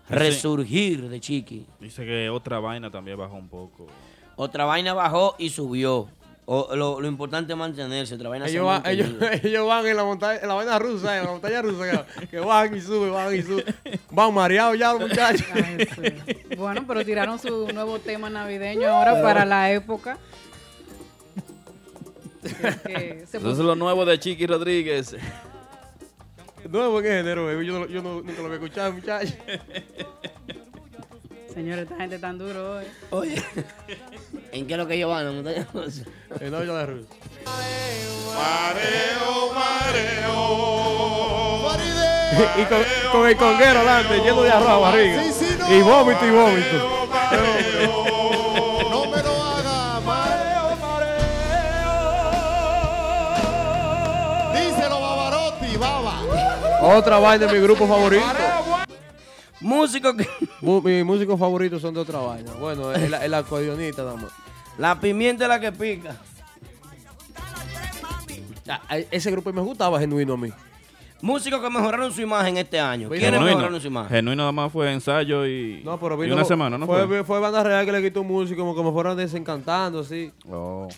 Resurgir 0.10 1.10
de 1.10 1.20
Chiqui. 1.20 1.66
Dice 1.80 2.06
que 2.06 2.30
otra 2.30 2.60
vaina 2.60 2.92
también 2.92 3.18
bajó 3.18 3.36
un 3.36 3.48
poco. 3.48 3.88
Otra 4.36 4.66
vaina 4.66 4.94
bajó 4.94 5.36
y 5.40 5.50
subió. 5.50 6.08
O- 6.46 6.76
lo, 6.76 7.00
lo 7.00 7.08
importante 7.08 7.54
es 7.54 7.58
mantenerse. 7.60 8.16
Otra 8.16 8.28
vaina 8.30 8.48
Ellos, 8.48 8.68
ellos, 9.44 9.66
van 9.68 9.86
en 9.88 9.96
la 9.96 10.04
montaña, 10.04 10.40
en 10.42 10.48
la 10.50 10.54
vaina 10.56 10.78
rusa, 10.78 11.18
en 11.18 11.24
la 11.26 11.32
montaña 11.32 11.62
rusa, 11.62 12.06
que, 12.20 12.28
que 12.28 12.40
van 12.40 12.76
y 12.76 12.82
suben, 12.82 13.14
van 13.14 13.34
y 13.34 13.42
suben. 13.42 13.64
Van 14.12 14.34
mareados 14.34 14.78
ya 14.78 14.92
los 14.92 15.02
muchachos. 15.04 15.48
Ay, 15.54 15.88
sí. 15.96 16.56
Bueno, 16.58 16.84
pero 16.86 17.06
tiraron 17.06 17.40
su 17.40 17.68
nuevo 17.74 17.98
tema 18.00 18.30
navideño 18.30 18.90
ahora 18.90 19.22
para 19.22 19.46
la 19.46 19.72
época. 19.72 20.18
Que 22.44 23.26
se 23.30 23.38
Eso 23.38 23.52
es 23.52 23.58
lo 23.60 23.76
nuevo 23.76 24.06
de 24.06 24.20
Chiqui 24.20 24.46
Rodríguez. 24.46 25.16
Nuevo 26.70 27.00
en 27.00 27.06
género, 27.06 27.46
baby. 27.46 27.66
Yo, 27.66 27.80
no- 27.80 27.88
yo 27.88 28.02
no- 28.02 28.22
nunca 28.22 28.40
lo 28.40 28.46
había 28.46 28.56
escuchado, 28.56 28.94
muchachos. 28.94 29.34
Señores, 31.54 31.84
esta 31.84 31.96
gente 31.98 32.18
tan 32.20 32.38
duro 32.40 32.78
hoy. 32.78 32.86
Oye, 33.12 33.44
¿en 34.52 34.66
qué 34.66 34.74
es 34.74 34.78
lo 34.80 34.88
que 34.88 34.96
ellos 34.96 35.10
van? 35.12 35.26
¿La 35.26 35.32
montaña 35.34 35.68
rusa? 35.72 36.02
En 36.40 36.52
la 36.52 36.58
vaina 36.58 36.74
de 36.74 36.86
rusa. 36.88 37.08
y 42.58 42.66
con, 42.66 42.80
con 43.12 43.28
el 43.30 43.38
conguero 43.38 43.80
adelante, 43.80 44.18
lleno 44.20 44.42
de 44.42 44.52
arroz 44.52 44.70
a 44.70 44.78
barriga. 44.78 45.24
Y 45.70 45.82
vómito 45.82 46.26
y 46.26 46.32
vómito. 46.32 47.08
Otra 56.82 57.18
vaina 57.20 57.46
de 57.48 57.54
mi 57.54 57.60
grupo 57.64 57.88
favorito. 57.88 58.24
Músicos 59.62 60.16
que... 60.16 60.28
Mis 60.62 61.06
músicos 61.06 61.40
favoritos 61.40 61.82
son 61.82 61.94
de 61.94 62.00
otra 62.02 62.20
vaina. 62.20 62.52
Bueno, 62.60 62.92
el, 62.94 63.14
el 63.14 63.34
acordeonista 63.34 64.04
nada 64.04 64.16
más. 64.18 64.32
La 64.78 65.00
pimienta 65.00 65.46
es 65.46 65.50
la 65.50 65.60
que 65.60 65.72
pica. 65.72 66.16
Ah, 68.68 68.82
a- 68.90 68.98
Ese 68.98 69.32
grupo 69.32 69.52
me 69.54 69.62
gustaba 69.62 70.00
genuino 70.00 70.34
a 70.34 70.38
mí. 70.38 70.50
Músicos 71.22 71.62
que 71.62 71.70
mejoraron 71.70 72.12
su 72.12 72.22
imagen 72.22 72.58
este 72.58 72.78
año. 72.80 73.08
¿Quiénes 73.08 73.30
Genuino, 73.32 73.46
mejoraron 73.56 73.80
su 73.80 73.88
imagen? 73.88 74.10
Genuino 74.10 74.42
nada 74.42 74.52
más 74.52 74.72
fue 74.72 74.92
ensayo 74.92 75.46
y, 75.46 75.82
No, 75.86 75.98
pero 75.98 76.16
y 76.16 76.24
vino. 76.26 76.36
una 76.36 76.44
semana, 76.44 76.78
¿no? 76.78 76.86
fue, 76.86 77.08
Fue, 77.08 77.24
fue 77.24 77.40
banda 77.40 77.64
real 77.64 77.86
que 77.86 77.94
le 77.94 78.02
quitó 78.02 78.24
música, 78.26 78.58
como 78.60 78.76
que 78.76 78.84
me 78.84 78.92
fueron 78.92 79.16
desencantando, 79.16 80.02
así. 80.02 80.34
Oh, 80.50 80.90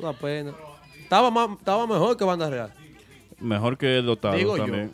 Una 0.00 0.12
pena. 0.12 0.52
Estaba, 1.00 1.30
más, 1.30 1.50
estaba 1.58 1.86
mejor 1.86 2.16
que 2.16 2.24
banda 2.24 2.50
real. 2.50 2.72
Mejor 3.40 3.76
que 3.78 3.86
dotado 4.02 4.36
Digo 4.36 4.56
yo. 4.56 4.64
también. 4.64 4.92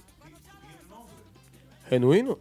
Genuino. 1.88 2.38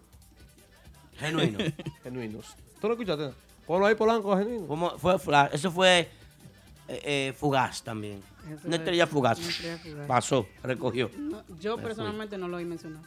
Genuino. 1.17 1.57
Genuinos. 2.03 2.55
¿Tú 2.79 2.87
lo 2.87 2.93
escuchaste? 2.93 3.29
Ponlo 3.67 3.85
ahí 3.85 3.95
Polanco, 3.95 4.35
genuino. 4.37 4.97
Fue. 4.97 5.15
Eso 5.53 5.71
fue 5.71 5.99
eh, 6.87 7.01
eh, 7.03 7.33
fugaz 7.37 7.83
también. 7.83 8.21
Eso 8.49 8.61
Una 8.67 8.75
es- 8.75 8.81
estrella 8.81 9.07
fugaz. 9.07 9.39
una 9.39 9.47
estrella 9.49 9.77
fugaz. 9.77 10.07
Pasó, 10.07 10.47
recogió. 10.63 11.09
No, 11.17 11.43
yo 11.59 11.77
personalmente 11.77 12.37
no 12.37 12.47
lo 12.47 12.57
oí 12.57 12.65
mencionar. 12.65 13.01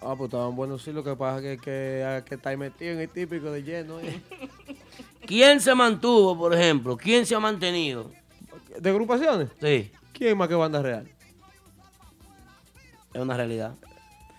Ah, 0.00 0.14
pues 0.16 0.28
estaban 0.28 0.54
buenos, 0.54 0.82
sí. 0.82 0.92
Lo 0.92 1.02
que 1.02 1.16
pasa 1.16 1.38
es 1.38 1.58
que, 1.60 1.64
que, 1.64 2.22
que 2.24 2.34
está 2.36 2.50
ahí 2.50 2.56
metido 2.56 2.92
en 2.92 3.00
el 3.00 3.08
típico 3.08 3.50
de 3.50 3.62
lleno. 3.64 3.98
¿eh? 3.98 4.20
¿Quién 5.26 5.60
se 5.60 5.74
mantuvo, 5.74 6.38
por 6.38 6.54
ejemplo? 6.54 6.96
¿Quién 6.96 7.26
se 7.26 7.34
ha 7.34 7.40
mantenido? 7.40 8.10
¿De 8.78 8.90
agrupaciones? 8.90 9.48
Sí, 9.60 9.90
¿Quién 10.12 10.38
más 10.38 10.48
que 10.48 10.54
banda 10.54 10.80
real? 10.80 11.08
Es 13.18 13.24
una 13.24 13.36
realidad. 13.36 13.72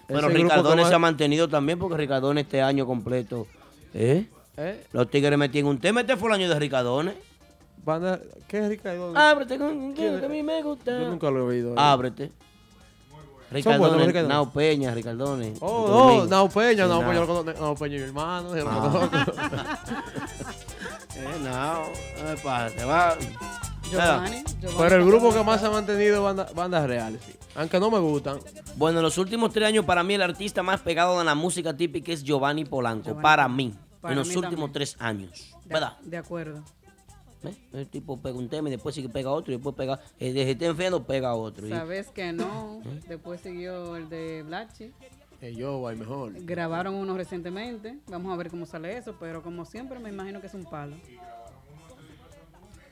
Pero 0.08 0.28
Ricardones 0.30 0.88
se 0.88 0.96
ha 0.96 1.00
mantenido 1.00 1.48
también 1.48 1.78
porque 1.80 1.96
Ricardones 1.98 2.46
este 2.46 2.62
año 2.62 2.86
completo. 2.86 3.46
¿Eh? 3.94 4.28
¿Eh? 4.58 4.86
Los 4.92 5.10
tigres 5.10 5.38
metían 5.38 5.66
un 5.68 5.80
tema. 5.80 6.02
Este 6.02 6.18
fue 6.18 6.30
el 6.30 6.36
año 6.36 6.50
de 6.50 6.60
Ricardones. 6.60 7.16
Banda, 7.86 8.20
¿Qué 8.48 8.58
es 8.60 8.68
Ricardo? 8.70 9.16
Ábrete 9.16 9.58
con 9.58 9.94
¿Quién 9.94 10.20
que 10.20 10.26
a 10.26 10.30
mí 10.30 10.44
me 10.44 10.62
gusta. 10.64 10.92
Yo 11.00 11.10
nunca 11.10 11.30
lo 11.32 11.40
he 11.40 11.42
oído. 11.44 11.72
¿eh? 11.72 11.76
Ábrete. 11.78 12.32
Ricardones, 13.52 14.06
Ricardones. 14.08 14.28
Nao 14.30 14.52
Peña, 14.52 14.94
Ricardones. 14.94 15.58
Oh, 15.62 15.88
Santo 16.20 16.24
no. 16.26 16.26
Nao 16.28 16.50
Peña, 16.50 16.84
Sí, 16.84 16.90
Nao 16.90 17.00
Peña, 17.00 17.14
Nao. 17.14 17.14
yo 17.14 17.20
lo 17.22 17.28
conozco, 17.28 17.62
Nao 17.62 17.76
Peña, 17.76 17.96
mi 17.98 18.04
hermano, 18.04 18.56
yo 18.58 18.64
lo 18.64 18.70
Ah. 18.70 19.10
conozco. 19.10 19.32
Eh, 21.16 21.40
Nao, 21.44 21.84
no 22.22 22.30
me 22.30 22.38
pasa, 22.38 22.76
te 22.76 22.84
va. 22.86 23.16
Giovanni, 23.90 24.44
Giovanni 24.62 24.78
Pero 24.78 24.96
el 24.98 25.06
grupo 25.06 25.34
que 25.34 25.44
más 25.44 25.60
se 25.60 25.66
ha 25.68 25.72
mantenido 25.72 26.18
es 26.18 26.22
banda- 26.22 26.50
bandas 26.56 26.88
reales, 26.88 27.22
sí. 27.26 27.34
Aunque 27.60 27.80
no 27.80 27.92
me 27.92 28.00
gustan. 28.00 28.40
Bueno, 28.78 29.00
en 29.00 29.04
los 29.04 29.18
últimos 29.18 29.52
tres 29.52 29.68
años, 29.68 29.84
para 29.84 30.02
mí, 30.02 30.14
el 30.14 30.22
artista 30.22 30.64
más 30.64 30.80
pegado 30.80 31.20
de 31.20 31.26
la 31.26 31.36
música 31.36 31.76
típica 31.76 32.12
es 32.14 32.24
Giovanni 32.24 32.64
Polanco. 32.64 33.06
Giovanni 33.10 33.22
para 33.24 33.48
mí. 33.50 33.74
Para 34.00 34.14
en 34.14 34.20
los 34.20 34.30
mí 34.30 34.36
últimos 34.36 34.52
también. 34.52 34.72
tres 34.74 34.96
años. 35.00 35.56
De- 35.66 35.74
¿Verdad? 35.74 35.98
De 36.00 36.18
acuerdo. 36.18 36.64
¿Eh? 37.44 37.56
El 37.74 37.88
tipo 37.88 38.18
pega 38.22 38.38
un 38.38 38.48
tema 38.50 38.70
y 38.70 38.72
después 38.72 38.96
sigue 38.96 39.10
pega 39.10 39.30
otro 39.32 39.52
y 39.54 39.58
después 39.58 39.76
pega. 39.76 40.00
El 40.20 40.34
de 40.34 40.50
está 40.52 40.66
enfriando 40.66 41.04
pega 41.04 41.36
otro. 41.36 41.68
y- 41.68 41.70
Sabes 41.70 42.08
que 42.12 42.32
no. 42.32 42.82
Después 43.08 43.42
siguió 43.42 43.96
el 43.98 44.08
de 44.10 44.44
Blachi. 44.44 44.92
Eh, 45.42 45.54
yo, 45.56 45.86
hay 45.88 45.96
mejor. 45.98 46.34
Grabaron 46.46 46.96
uno 46.96 47.16
recientemente. 47.18 47.98
Vamos 48.08 48.34
a 48.34 48.38
ver 48.38 48.50
cómo 48.50 48.66
sale 48.66 48.98
eso. 48.98 49.16
Pero 49.20 49.42
como 49.44 49.66
siempre, 49.66 50.00
me 50.00 50.10
imagino 50.10 50.40
que 50.42 50.48
es 50.48 50.54
un 50.54 50.64
palo. 50.66 50.96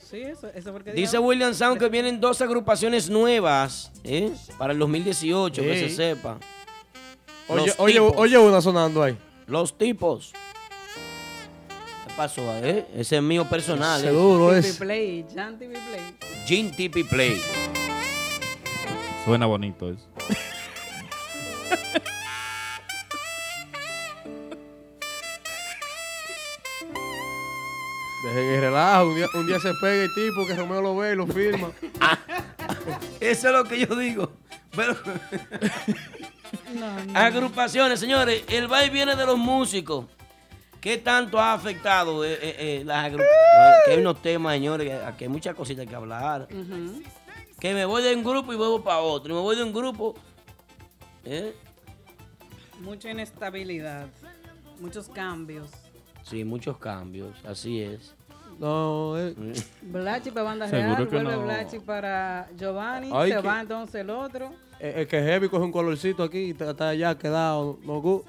Sí, 0.09 0.21
eso, 0.21 0.47
eso 0.47 0.71
porque 0.71 0.93
Dice 0.93 1.19
William 1.19 1.53
Sound 1.53 1.79
que 1.79 1.89
vienen 1.89 2.21
dos 2.21 2.39
agrupaciones 2.41 3.09
nuevas 3.09 3.91
¿eh? 4.05 4.31
para 4.57 4.71
el 4.71 4.79
2018, 4.79 5.61
que 5.61 5.79
se 5.79 5.89
sepa. 5.89 6.37
Oye, 7.49 7.67
Los 7.67 7.79
oye, 7.79 7.93
tipos. 7.95 8.13
oye 8.15 8.37
una 8.37 8.61
sonando 8.61 9.03
ahí. 9.03 9.17
Los 9.47 9.77
tipos. 9.77 10.31
¿Qué 12.07 12.13
pasó? 12.15 12.41
Eh? 12.63 12.85
Ese 12.95 13.17
es 13.17 13.21
mío 13.21 13.43
personal. 13.49 13.99
¿eh? 14.01 14.07
Seguro 14.07 14.53
es. 14.55 14.77
Play, 14.77 15.25
Jan 15.35 15.59
TV 15.59 15.73
Play. 15.73 16.17
Gin 16.45 16.71
Tipi 16.71 17.03
Play. 17.03 17.41
Suena 19.25 19.45
bonito 19.45 19.89
eso. 19.89 20.07
Dejen 28.27 28.53
el 28.55 28.61
relajo. 28.61 29.07
Un 29.09 29.15
día, 29.15 29.27
un 29.33 29.47
día 29.47 29.59
se 29.59 29.73
pega 29.75 30.03
el 30.03 30.13
tipo 30.13 30.45
que 30.45 30.55
Romeo 30.55 30.81
lo 30.81 30.95
ve 30.95 31.13
y 31.13 31.15
lo 31.15 31.27
firma. 31.27 31.71
Eso 33.19 33.47
es 33.47 33.53
lo 33.53 33.63
que 33.63 33.79
yo 33.85 33.95
digo. 33.95 34.31
Pero 34.75 34.95
No, 36.73 37.03
no. 37.05 37.19
agrupaciones, 37.19 37.99
señores, 37.99 38.43
el 38.49 38.67
baile 38.67 38.91
viene 38.93 39.15
de 39.15 39.25
los 39.25 39.37
músicos. 39.37 40.05
¿Qué 40.79 40.97
tanto 40.97 41.39
ha 41.39 41.53
afectado 41.53 42.23
eh, 42.23 42.33
eh, 42.33 42.55
eh, 42.59 42.83
las 42.85 43.05
agrupaciones? 43.05 43.75
Que 43.85 43.91
hay 43.91 43.99
unos 43.99 44.21
temas, 44.21 44.53
señores, 44.53 44.87
que, 44.87 45.15
que 45.17 45.23
hay 45.25 45.29
muchas 45.29 45.55
cositas 45.55 45.85
que 45.87 45.95
hablar. 45.95 46.47
Que 47.59 47.73
me 47.73 47.85
voy 47.85 48.03
de 48.03 48.15
un 48.15 48.23
grupo 48.23 48.53
y 48.53 48.55
vuelvo 48.55 48.83
para 48.83 48.99
otro. 48.99 49.31
Y 49.33 49.35
me 49.35 49.41
voy 49.41 49.55
de 49.55 49.63
un 49.63 49.73
grupo. 49.73 50.15
¿eh? 51.25 51.53
Mucha 52.81 53.09
inestabilidad. 53.09 54.07
Muchos 54.79 55.09
cambios. 55.09 55.69
Sí, 56.23 56.43
muchos 56.43 56.77
cambios, 56.77 57.35
así 57.45 57.81
es. 57.81 58.13
No, 58.59 59.17
eh, 59.19 59.35
Blachi 59.83 60.31
para 60.31 60.43
Banda 60.43 60.67
Seguro 60.67 60.95
Real, 60.95 61.07
que 61.09 61.15
vuelve 61.15 61.31
no. 61.35 61.43
Blachi 61.43 61.79
para 61.79 62.49
Giovanni, 62.57 63.09
Ay, 63.13 63.31
se 63.31 63.37
que- 63.41 63.47
va 63.47 63.61
entonces 63.61 63.95
el 64.01 64.09
otro. 64.09 64.51
eh, 64.79 64.93
el 64.97 65.07
que 65.07 65.21
heavy 65.21 65.47
coge 65.47 65.63
un 65.63 65.71
colorcito 65.71 66.23
aquí 66.23 66.39
y 66.39 66.51
está 66.51 66.89
allá 66.89 67.15
quedado. 67.17 67.77
No, 67.83 68.01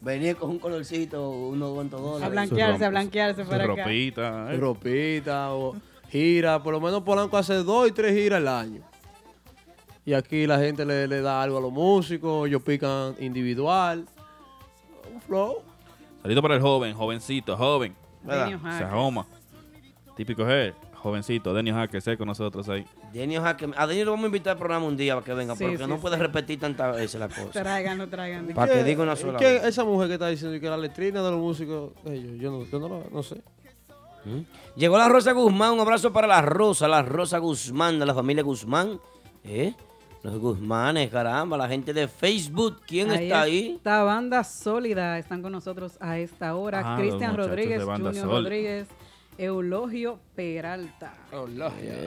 Venía 0.00 0.34
con 0.36 0.50
un 0.50 0.58
colorcito, 0.60 1.30
unos 1.30 1.74
cuantos 1.74 2.00
A 2.00 2.02
dólares. 2.04 2.30
blanquearse, 2.30 2.84
a 2.84 2.88
blanquearse 2.90 3.44
para 3.44 3.64
acá. 3.64 3.74
ropita. 3.84 4.52
¿eh? 4.52 4.56
ropita 4.56 5.52
o 5.52 5.74
gira. 6.10 6.62
Por 6.62 6.74
lo 6.74 6.80
menos 6.80 7.02
Polanco 7.02 7.36
hace 7.36 7.54
dos 7.54 7.88
y 7.88 7.92
tres 7.92 8.14
giras 8.14 8.36
al 8.38 8.46
año. 8.48 8.82
Y 10.04 10.12
aquí 10.14 10.46
la 10.46 10.58
gente 10.60 10.84
le, 10.86 11.08
le 11.08 11.20
da 11.20 11.42
algo 11.42 11.58
a 11.58 11.60
los 11.60 11.72
músicos, 11.72 12.46
ellos 12.46 12.62
pican 12.62 13.16
individual. 13.18 14.06
Un 15.12 15.20
flow. 15.22 15.56
Salito 16.26 16.42
para 16.42 16.56
el 16.56 16.60
joven, 16.60 16.92
jovencito, 16.92 17.56
joven. 17.56 17.94
Denio 18.24 18.58
Se 18.76 18.82
ajoma. 18.82 19.26
Típico 20.16 20.42
G, 20.42 20.74
jovencito, 20.94 21.54
Denio 21.54 21.72
Jaque, 21.74 22.00
sé 22.00 22.16
con 22.18 22.26
nosotros 22.26 22.68
ahí. 22.68 22.84
Denio 23.12 23.40
Jaque- 23.42 23.72
A 23.76 23.86
Denio 23.86 24.06
lo 24.06 24.10
vamos 24.10 24.24
a 24.24 24.26
invitar 24.26 24.52
al 24.54 24.58
programa 24.58 24.86
un 24.86 24.96
día 24.96 25.14
para 25.14 25.24
que 25.24 25.34
venga, 25.34 25.54
Sí, 25.54 25.62
porque 25.62 25.78
sí, 25.78 25.86
no 25.88 25.98
puede 25.98 26.16
sí. 26.16 26.22
repetir 26.22 26.58
tantas 26.58 26.96
veces 26.96 27.20
la 27.20 27.28
cosa. 27.28 27.50
Tráiganlo, 27.62 28.08
tráiganlo. 28.08 28.54
Para 28.56 28.72
que 28.72 28.78
¿Qué- 28.78 28.84
diga 28.84 29.04
una 29.04 29.14
sola 29.14 29.38
vez. 29.38 29.62
esa 29.62 29.84
mujer 29.84 30.08
que 30.08 30.14
está 30.14 30.26
diciendo 30.26 30.58
que 30.58 30.68
la 30.68 30.76
letrina 30.76 31.22
de 31.22 31.30
los 31.30 31.38
músicos, 31.38 31.92
ellos, 32.06 32.32
yo 32.40 32.50
no, 32.50 32.64
yo 32.64 32.78
no, 32.80 32.88
la- 32.88 33.04
no 33.12 33.22
sé. 33.22 33.36
¿Mm? 34.24 34.40
Llegó 34.74 34.98
la 34.98 35.08
Rosa 35.08 35.30
Guzmán, 35.30 35.74
un 35.74 35.80
abrazo 35.80 36.12
para 36.12 36.26
la 36.26 36.42
Rosa, 36.42 36.88
la 36.88 37.02
Rosa 37.02 37.38
Guzmán, 37.38 38.00
de 38.00 38.06
la 38.06 38.14
familia 38.14 38.42
Guzmán. 38.42 38.98
¿Eh? 39.44 39.74
Los 40.26 40.40
Guzmanes, 40.40 41.08
caramba, 41.08 41.56
la 41.56 41.68
gente 41.68 41.94
de 41.94 42.08
Facebook. 42.08 42.80
¿Quién 42.84 43.12
está 43.12 43.42
ahí? 43.42 43.74
Esta 43.76 44.02
banda 44.02 44.42
sólida 44.42 45.20
están 45.20 45.40
con 45.40 45.52
nosotros 45.52 45.96
a 46.00 46.18
esta 46.18 46.56
hora. 46.56 46.82
Ah, 46.84 46.98
Cristian 46.98 47.36
Rodríguez, 47.36 47.84
Junior 47.84 48.12
Sol. 48.12 48.42
Rodríguez, 48.42 48.88
Eulogio 49.38 50.18
Peralta. 50.34 51.14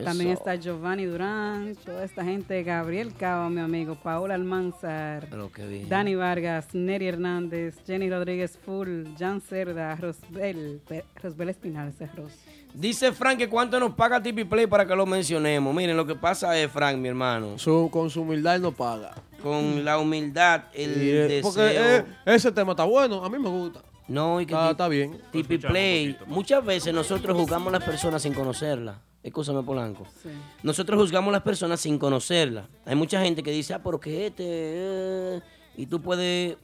También 0.04 0.32
está 0.32 0.56
Giovanni 0.56 1.06
Durán, 1.06 1.74
toda 1.82 2.04
esta 2.04 2.22
gente, 2.22 2.62
Gabriel 2.62 3.14
Cava, 3.14 3.48
mi 3.48 3.60
amigo, 3.60 3.94
Paola 3.94 4.34
Almanzar, 4.34 5.26
Pero 5.30 5.50
qué 5.50 5.66
bien. 5.66 5.88
Dani 5.88 6.14
Vargas, 6.14 6.74
Neri 6.74 7.06
Hernández, 7.06 7.82
Jenny 7.86 8.10
Rodríguez 8.10 8.58
Full, 8.66 9.14
Jan 9.18 9.40
Cerda, 9.40 9.96
Rosbel, 9.96 10.82
Rosbel 11.22 11.48
Espinal, 11.48 11.88
ese 11.88 12.04
es 12.04 12.14
Ros. 12.14 12.32
Dice 12.74 13.12
Frank 13.12 13.38
que 13.38 13.48
cuánto 13.48 13.78
nos 13.80 13.94
paga 13.94 14.22
Tipi 14.22 14.44
Play 14.44 14.66
para 14.66 14.86
que 14.86 14.94
lo 14.94 15.04
mencionemos. 15.06 15.74
Miren, 15.74 15.96
lo 15.96 16.06
que 16.06 16.14
pasa 16.14 16.56
es, 16.58 16.70
Frank, 16.70 16.96
mi 16.96 17.08
hermano, 17.08 17.58
Su, 17.58 17.88
con 17.92 18.08
su 18.10 18.22
humildad 18.22 18.56
él 18.56 18.62
no 18.62 18.72
paga. 18.72 19.12
con 19.42 19.84
la 19.84 19.98
humildad, 19.98 20.64
el 20.74 20.90
eh, 20.92 21.12
deseo. 21.28 21.42
porque 21.42 21.72
eh, 21.76 22.04
ese 22.26 22.52
tema 22.52 22.72
está 22.72 22.84
bueno, 22.84 23.24
a 23.24 23.28
mí 23.30 23.38
me 23.38 23.48
gusta. 23.48 23.80
no, 24.08 24.40
y 24.40 24.46
que 24.46 24.52
Está, 24.52 24.66
Ti- 24.66 24.70
está 24.72 24.88
bien. 24.88 25.20
Tipi 25.32 25.58
Play, 25.58 26.16
muchas 26.26 26.64
veces 26.64 26.94
nosotros 26.94 27.36
juzgamos 27.36 27.68
a 27.68 27.78
las 27.78 27.84
personas 27.84 28.22
sin 28.22 28.34
conocerlas. 28.34 28.96
Escúchame, 29.22 29.62
Polanco. 29.62 30.06
Sí. 30.22 30.30
Nosotros 30.62 30.98
juzgamos 30.98 31.28
a 31.28 31.32
las 31.32 31.42
personas 31.42 31.78
sin 31.80 31.98
conocerlas. 31.98 32.66
Hay 32.86 32.94
mucha 32.94 33.20
gente 33.22 33.42
que 33.42 33.50
dice, 33.50 33.74
ah, 33.74 33.80
pero 33.84 34.00
que 34.00 34.28
este. 34.28 34.44
eh", 34.46 35.40
y 35.76 35.84
tú 35.86 36.00
puedes 36.00 36.56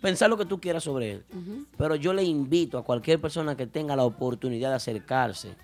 pensar 0.00 0.30
lo 0.30 0.36
que 0.36 0.44
tú 0.46 0.60
quieras 0.60 0.84
sobre 0.84 1.12
él. 1.12 1.24
Pero 1.76 1.94
yo 1.96 2.12
le 2.12 2.22
invito 2.22 2.78
a 2.78 2.84
cualquier 2.84 3.20
persona 3.20 3.56
que 3.56 3.66
tenga 3.66 3.96
la 3.96 4.04
oportunidad 4.04 4.70
de 4.70 4.76
acercarse. 4.76 5.48
¿eh? 5.50 5.56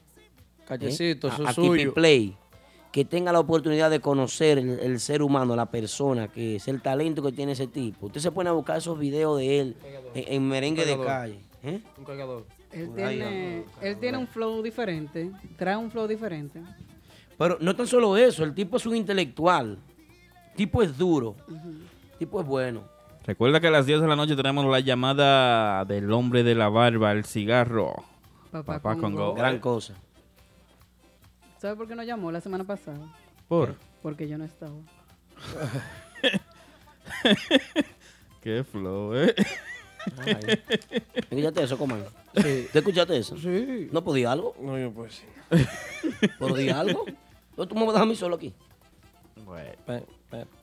Callecito, 0.66 1.28
eso 1.28 1.46
a, 1.46 1.50
a 1.50 1.52
suyo. 1.52 1.94
Play. 1.94 2.36
Que 2.92 3.04
tenga 3.04 3.30
la 3.30 3.40
oportunidad 3.40 3.90
de 3.90 4.00
conocer 4.00 4.58
el, 4.58 4.78
el 4.80 5.00
ser 5.00 5.22
humano, 5.22 5.54
la 5.54 5.66
persona, 5.70 6.28
que 6.28 6.56
es 6.56 6.66
el 6.66 6.80
talento 6.80 7.22
que 7.22 7.32
tiene 7.32 7.52
ese 7.52 7.66
tipo. 7.66 8.06
Usted 8.06 8.20
se 8.20 8.32
pone 8.32 8.48
a 8.48 8.52
buscar 8.52 8.78
esos 8.78 8.98
videos 8.98 9.38
de 9.38 9.60
él 9.60 9.76
en, 10.14 10.32
en 10.32 10.48
merengue 10.48 10.86
de 10.86 10.98
calle. 10.98 11.40
¿eh? 11.62 11.80
Un 11.98 12.04
cargador. 12.04 12.46
Tiene, 12.70 13.64
él 13.80 13.98
tiene 13.98 14.18
un 14.18 14.26
flow 14.26 14.62
diferente, 14.62 15.30
trae 15.56 15.76
un 15.76 15.90
flow 15.90 16.06
diferente. 16.06 16.60
Pero 17.38 17.58
no 17.60 17.76
tan 17.76 17.86
solo 17.86 18.16
eso, 18.16 18.44
el 18.44 18.54
tipo 18.54 18.76
es 18.78 18.86
un 18.86 18.96
intelectual. 18.96 19.78
El 20.50 20.56
tipo 20.56 20.82
es 20.82 20.96
duro. 20.96 21.36
El 21.48 22.18
tipo 22.18 22.40
es 22.40 22.46
bueno. 22.46 22.82
Recuerda 23.26 23.60
que 23.60 23.66
a 23.66 23.70
las 23.70 23.86
10 23.86 24.00
de 24.02 24.06
la 24.08 24.14
noche 24.16 24.36
tenemos 24.36 24.64
la 24.66 24.80
llamada 24.80 25.84
del 25.84 26.12
hombre 26.12 26.42
de 26.44 26.54
la 26.54 26.68
barba, 26.68 27.10
el 27.12 27.24
cigarro. 27.24 27.94
Papá, 28.52 28.74
Papá 28.74 28.94
Congo. 28.94 29.00
Congo. 29.18 29.34
Gran 29.34 29.58
cosa. 29.58 29.94
¿Sabe 31.58 31.74
por 31.76 31.88
qué 31.88 31.96
no 31.96 32.02
llamó 32.04 32.30
la 32.30 32.40
semana 32.40 32.62
pasada? 32.64 32.98
Por. 33.48 33.74
Porque 34.02 34.28
yo 34.28 34.38
no 34.38 34.44
estaba. 34.44 34.72
Qué 38.42 38.62
flow, 38.64 39.14
eh. 39.16 39.34
Ay. 40.24 40.60
¿Escuchaste 41.14 41.64
eso, 41.64 41.76
Coman? 41.78 42.04
Sí. 42.36 42.68
¿Te 42.72 42.78
escuchaste 42.78 43.16
eso? 43.16 43.36
Sí. 43.36 43.88
¿No 43.90 44.04
podía 44.04 44.30
algo? 44.30 44.54
No, 44.60 44.78
yo 44.78 44.92
pues 44.92 45.14
sí. 45.16 45.24
¿Podía 46.38 46.78
algo? 46.80 47.04
¿O 47.56 47.66
tú 47.66 47.74
me 47.74 47.80
vas 47.80 47.88
a 47.90 47.92
dejar 47.94 48.02
a 48.04 48.06
mí 48.10 48.14
solo 48.14 48.36
aquí? 48.36 48.54
Pe- 49.34 49.76
pe- 49.84 50.06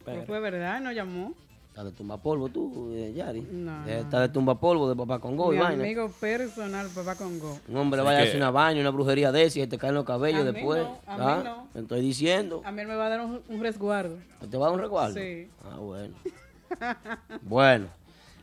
Pero 0.06 0.20
pe- 0.22 0.26
fue 0.26 0.40
verdad, 0.40 0.80
no 0.80 0.92
llamó. 0.94 1.34
Está 1.74 1.84
de 1.86 1.92
tumba 1.92 2.18
polvo 2.22 2.50
tú, 2.50 2.92
eh, 2.94 3.14
Yari. 3.16 3.42
No, 3.42 3.72
Eh, 3.88 3.96
no. 3.96 4.02
Está 4.02 4.20
de 4.22 4.30
tumba 4.30 4.60
polvo 4.60 4.88
de 4.88 4.96
papá 4.96 5.18
Congo 5.18 5.52
y 5.52 5.58
Mi 5.58 5.64
vaina. 5.64 5.84
amigo 5.84 6.08
personal, 6.20 6.88
papá 6.94 7.16
Congo. 7.16 7.58
Un 7.68 7.78
hombre 7.78 8.02
Es 8.02 8.06
vaya 8.06 8.20
a 8.20 8.22
hacer 8.22 8.36
una 8.38 8.52
baña, 8.52 8.80
una 8.82 8.92
brujería 8.92 9.32
de 9.32 9.42
esa 9.46 9.60
y 9.62 9.66
te 9.66 9.80
caen 9.80 9.96
los 9.96 10.06
cabellos 10.06 10.42
A 10.42 10.44
mí 10.44 10.52
después. 10.52 10.84
no, 10.84 11.00
a 11.08 11.18
mí 11.18 11.24
¿Ah? 11.26 11.42
no. 11.44 11.68
Te 11.74 11.80
estoy 11.80 12.02
diciendo. 12.02 12.62
A 12.64 12.72
mí 12.72 12.80
él 12.82 12.88
me 12.88 12.96
va 12.96 13.08
a 13.08 13.10
dar 13.10 13.22
un, 13.22 13.42
un 13.50 13.60
resguardo. 13.60 14.18
¿Te 14.52 14.56
va 14.56 14.68
a 14.68 14.70
dar 14.70 14.78
un 14.78 14.84
recuerdo? 14.84 15.16
Sí. 15.16 15.48
Ah, 15.64 15.78
bueno. 15.80 16.14
bueno. 17.42 17.88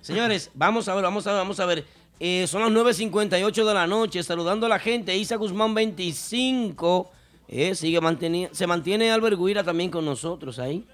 Señores, 0.01 0.51
vamos 0.55 0.89
a 0.89 0.95
ver, 0.97 1.05
vamos 1.05 1.24
a 1.24 1.31
ver, 1.31 1.39
vamos 1.41 1.61
a 1.61 1.66
ver. 1.66 1.85
Eh, 2.18 2.47
son 2.49 2.62
las 2.62 2.70
9.58 2.72 3.64
de 3.64 3.74
la 3.74 3.87
noche. 3.87 4.24
Saludando 4.24 4.66
a 4.66 4.68
la 4.68 4.81
gente. 4.81 5.16
Isa 5.16 5.37
Guzmán 5.37 5.72
25. 5.72 7.11
Eh, 7.47 7.74
sigue 7.76 8.01
manteni- 8.01 8.49
se 8.53 8.66
mantiene 8.66 9.11
Albert 9.12 9.39
Guira 9.39 9.62
también 9.62 9.89
con 9.91 10.05
nosotros 10.05 10.59
ahí. 10.59 10.85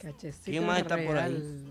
Cachecito 0.00 0.44
¿Quién 0.50 0.66
más 0.66 0.78
está 0.80 0.96
por 1.04 1.16
ahí? 1.18 1.64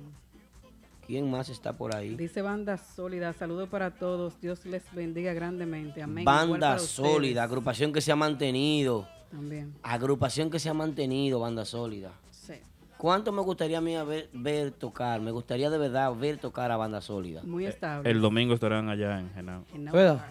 ¿Quién 1.07 1.31
más 1.31 1.49
está 1.49 1.73
por 1.75 1.95
ahí? 1.95 2.15
Dice 2.15 2.41
banda 2.43 2.77
sólida, 2.77 3.33
saludos 3.33 3.67
para 3.69 3.89
todos, 3.95 4.39
Dios 4.39 4.63
les 4.65 4.83
bendiga 4.93 5.33
grandemente, 5.33 6.03
amén. 6.03 6.23
Banda 6.25 6.77
sólida, 6.77 7.43
agrupación 7.43 7.91
que 7.91 8.01
se 8.01 8.11
ha 8.11 8.15
mantenido. 8.15 9.07
También, 9.31 9.73
Agrupación 9.83 10.49
que 10.51 10.59
se 10.59 10.69
ha 10.69 10.73
mantenido, 10.73 11.39
banda 11.39 11.65
sólida. 11.65 12.11
sí, 12.31 12.53
¿Cuánto 12.97 13.31
me 13.31 13.41
gustaría 13.41 13.77
a 13.79 13.81
mí 13.81 13.95
ver, 14.05 14.29
ver 14.33 14.71
tocar? 14.71 15.19
Me 15.21 15.31
gustaría 15.31 15.69
de 15.71 15.77
verdad 15.79 16.13
ver 16.15 16.37
tocar 16.37 16.71
a 16.71 16.77
banda 16.77 17.01
sólida. 17.01 17.41
muy 17.43 17.65
estable. 17.65 18.09
El 18.09 18.21
domingo 18.21 18.53
estarán 18.53 18.89
allá 18.89 19.19
en 19.19 19.31
Genao. 19.31 19.63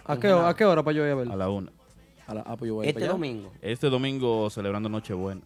¿A 0.05 0.17
qué, 0.17 0.27
hora- 0.31 0.49
¿A 0.49 0.55
qué 0.55 0.65
hora 0.65 0.83
para 0.83 0.95
yo 0.95 1.03
ir 1.03 1.09
a 1.09 1.13
A 1.13 1.15
verlo? 1.15 1.35
la 1.35 1.49
una. 1.49 1.71
A 2.27 2.33
la, 2.35 2.41
ah, 2.41 2.55
pues 2.55 2.69
yo 2.69 2.75
voy 2.75 2.85
a 2.85 2.89
Este 2.89 2.99
para 3.01 3.05
allá. 3.07 3.13
domingo. 3.13 3.51
Este 3.61 3.89
domingo 3.89 4.49
celebrando 4.49 4.87
Nochebuena. 4.87 5.41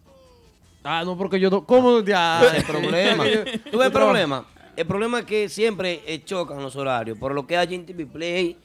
Ah, 0.84 1.02
no, 1.04 1.16
porque 1.16 1.40
yo... 1.40 1.50
no- 1.50 1.64
¿Cómo? 1.66 2.00
Ya. 2.02 2.42
Ese 2.44 2.58
es 2.58 2.64
el 2.64 2.64
problema. 2.70 3.24
¿Tú 3.70 3.78
ves 3.78 3.86
el 3.86 3.92
problema? 3.92 4.46
El 4.76 4.86
problema 4.86 5.20
es 5.20 5.24
que 5.24 5.48
siempre 5.48 6.02
eh, 6.06 6.22
chocan 6.24 6.62
los 6.62 6.76
horarios. 6.76 7.18
Por 7.18 7.32
lo 7.34 7.46
que 7.46 7.56
hay 7.56 7.74
en 7.74 7.86
TV 7.86 8.06
Play 8.06 8.56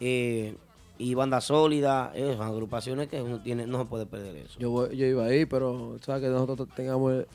eh, 0.00 0.54
y 0.98 1.14
Banda 1.14 1.40
Sólida, 1.40 2.12
eh, 2.14 2.34
son 2.36 2.46
agrupaciones 2.46 3.08
que 3.08 3.20
uno 3.22 3.40
tiene, 3.42 3.66
no 3.66 3.78
se 3.78 3.84
puede 3.84 4.06
perder 4.06 4.36
eso. 4.36 4.58
Yo, 4.58 4.70
voy- 4.70 4.96
yo 4.96 5.06
iba 5.06 5.24
ahí, 5.26 5.46
pero 5.46 5.96
sabes 6.04 6.22
que 6.22 6.28
nosotros 6.28 6.68
tengamos 6.74 7.12
el, 7.12 7.26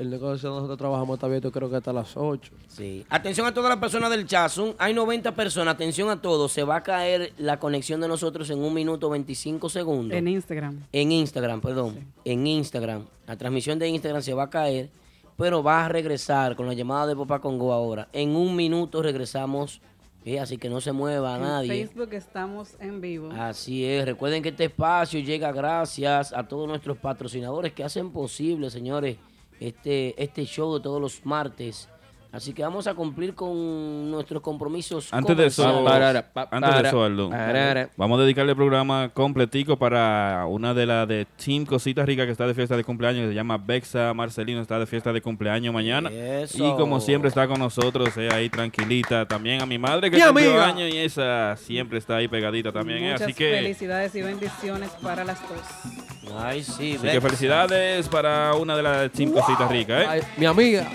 el 0.00 0.10
negocio, 0.10 0.50
nosotros 0.50 0.78
trabajamos 0.78 1.14
está 1.14 1.26
abierto 1.26 1.50
creo 1.50 1.68
que 1.68 1.76
hasta 1.76 1.92
las 1.92 2.16
8. 2.16 2.52
Sí. 2.68 3.04
Atención 3.08 3.46
a 3.46 3.54
todas 3.54 3.70
las 3.70 3.78
personas 3.78 4.10
del 4.10 4.26
Chazun. 4.26 4.74
Hay 4.78 4.94
90 4.94 5.34
personas. 5.34 5.74
Atención 5.74 6.08
a 6.10 6.20
todos. 6.20 6.52
Se 6.52 6.62
va 6.62 6.76
a 6.76 6.82
caer 6.82 7.32
la 7.38 7.58
conexión 7.58 8.00
de 8.00 8.08
nosotros 8.08 8.48
en 8.50 8.58
un 8.62 8.72
minuto 8.74 9.10
25 9.10 9.68
segundos. 9.68 10.16
En 10.16 10.28
Instagram. 10.28 10.84
En 10.92 11.12
Instagram, 11.12 11.60
perdón. 11.60 11.98
En 12.24 12.46
Instagram. 12.46 13.06
La 13.26 13.36
transmisión 13.36 13.78
de 13.78 13.88
Instagram 13.88 14.22
se 14.22 14.34
va 14.34 14.44
a 14.44 14.50
caer, 14.50 14.90
pero 15.36 15.62
va 15.62 15.86
a 15.86 15.88
regresar 15.88 16.56
con 16.56 16.66
la 16.66 16.74
llamada 16.74 17.06
de 17.06 17.16
Papá 17.16 17.40
Congo 17.40 17.72
ahora. 17.72 18.08
En 18.12 18.36
un 18.36 18.56
minuto 18.56 19.02
regresamos, 19.02 19.80
eh, 20.24 20.38
así 20.40 20.58
que 20.58 20.68
no 20.68 20.80
se 20.80 20.92
mueva 20.92 21.36
En 21.36 21.42
nadie. 21.42 21.68
Facebook 21.68 22.12
estamos 22.12 22.74
en 22.80 23.00
vivo. 23.00 23.30
Así 23.32 23.84
es. 23.84 24.04
Recuerden 24.04 24.42
que 24.42 24.50
este 24.50 24.64
espacio 24.64 25.20
llega 25.20 25.52
gracias 25.52 26.32
a 26.32 26.46
todos 26.46 26.68
nuestros 26.68 26.98
patrocinadores 26.98 27.72
que 27.72 27.84
hacen 27.84 28.10
posible, 28.10 28.68
señores, 28.70 29.16
este, 29.60 30.20
este 30.22 30.44
show 30.44 30.80
todos 30.80 31.00
los 31.00 31.24
martes. 31.24 31.88
Así 32.32 32.52
que 32.52 32.62
vamos 32.62 32.86
a 32.86 32.94
cumplir 32.94 33.34
con 33.34 34.08
nuestros 34.10 34.40
compromisos. 34.40 35.12
Antes 35.12 35.36
de 35.36 35.46
eso, 35.46 35.64
comerciales. 35.64 36.24
antes 36.50 36.82
de 36.82 36.88
eso, 36.88 37.02
Aldo, 37.02 37.30
vamos 37.96 38.18
a 38.20 38.22
dedicarle 38.22 38.52
el 38.52 38.56
programa 38.56 39.08
completico 39.12 39.76
para 39.76 40.46
una 40.48 40.72
de 40.72 40.86
las 40.86 41.08
de 41.08 41.26
Team 41.44 41.66
Cositas 41.66 42.06
Ricas 42.06 42.26
que 42.26 42.32
está 42.32 42.46
de 42.46 42.54
fiesta 42.54 42.76
de 42.76 42.84
cumpleaños, 42.84 43.22
que 43.22 43.28
se 43.30 43.34
llama 43.34 43.58
Bexa 43.58 44.14
Marcelino, 44.14 44.60
está 44.60 44.78
de 44.78 44.86
fiesta 44.86 45.12
de 45.12 45.20
cumpleaños 45.20 45.74
mañana. 45.74 46.08
Eso. 46.08 46.56
Y 46.58 46.70
como 46.76 47.00
siempre 47.00 47.28
está 47.28 47.48
con 47.48 47.58
nosotros, 47.58 48.16
eh, 48.16 48.28
ahí 48.32 48.48
tranquilita. 48.48 49.26
También 49.26 49.60
a 49.60 49.66
mi 49.66 49.78
madre 49.78 50.08
que 50.10 50.16
Mi 50.16 50.22
cumplió 50.22 50.62
años 50.62 50.88
y 50.94 50.98
esa 50.98 51.56
siempre 51.56 51.98
está 51.98 52.16
ahí 52.16 52.28
pegadita 52.28 52.70
también. 52.70 52.98
eh. 53.04 53.12
Muchas 53.12 53.22
Así 53.22 53.34
que, 53.34 53.50
felicidades 53.56 54.14
y 54.14 54.22
bendiciones 54.22 54.90
para 55.02 55.24
las 55.24 55.40
dos. 55.48 56.32
Ay, 56.38 56.62
sí, 56.62 56.94
así 56.94 56.98
Bex. 56.98 57.12
que 57.14 57.20
felicidades 57.20 58.08
para 58.08 58.54
una 58.54 58.76
de 58.76 58.82
las 58.84 59.10
Team 59.10 59.32
Cositas 59.32 59.68
Ricas. 59.68 60.02
¿eh? 60.04 60.06
Ay, 60.08 60.20
mi 60.36 60.46
amiga. 60.46 60.86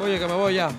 Oye, 0.00 0.18
que 0.18 0.26
me 0.26 0.34
voy 0.34 0.54
ya. 0.54 0.70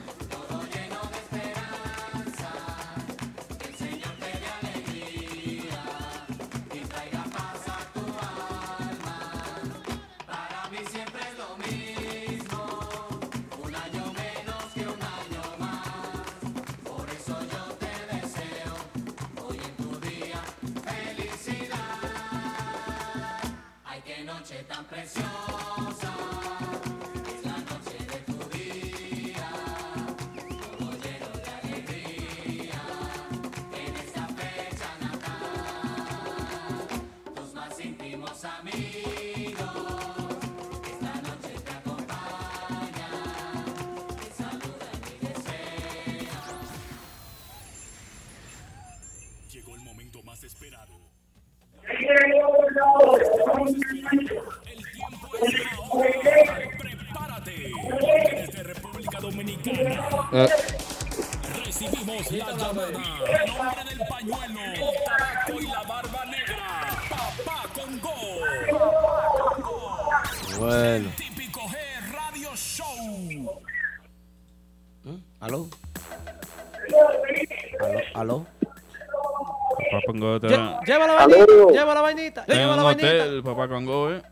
Lleva 80.89 81.05
la 81.05 81.13
vainita, 81.13 81.71
lleva 81.71 81.93
la 81.93 82.01
vainita, 82.01 82.41
está 82.41 82.53
en 82.53 82.59
lleva 82.59 82.71
un 82.71 82.77
la 82.77 82.83
vainita. 82.83 83.07
hotel, 83.07 83.43
Papá 83.43 83.67
Congo, 83.67 84.11
¿eh? 84.11 84.23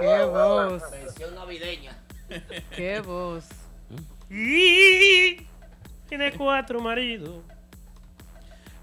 Qué 0.00 0.24
voz, 0.24 0.90
Versión 0.90 1.34
navideña. 1.34 1.98
qué 2.74 3.00
voz. 3.00 3.44
Y 4.30 5.46
tiene 6.08 6.32
cuatro 6.32 6.80
maridos. 6.80 7.40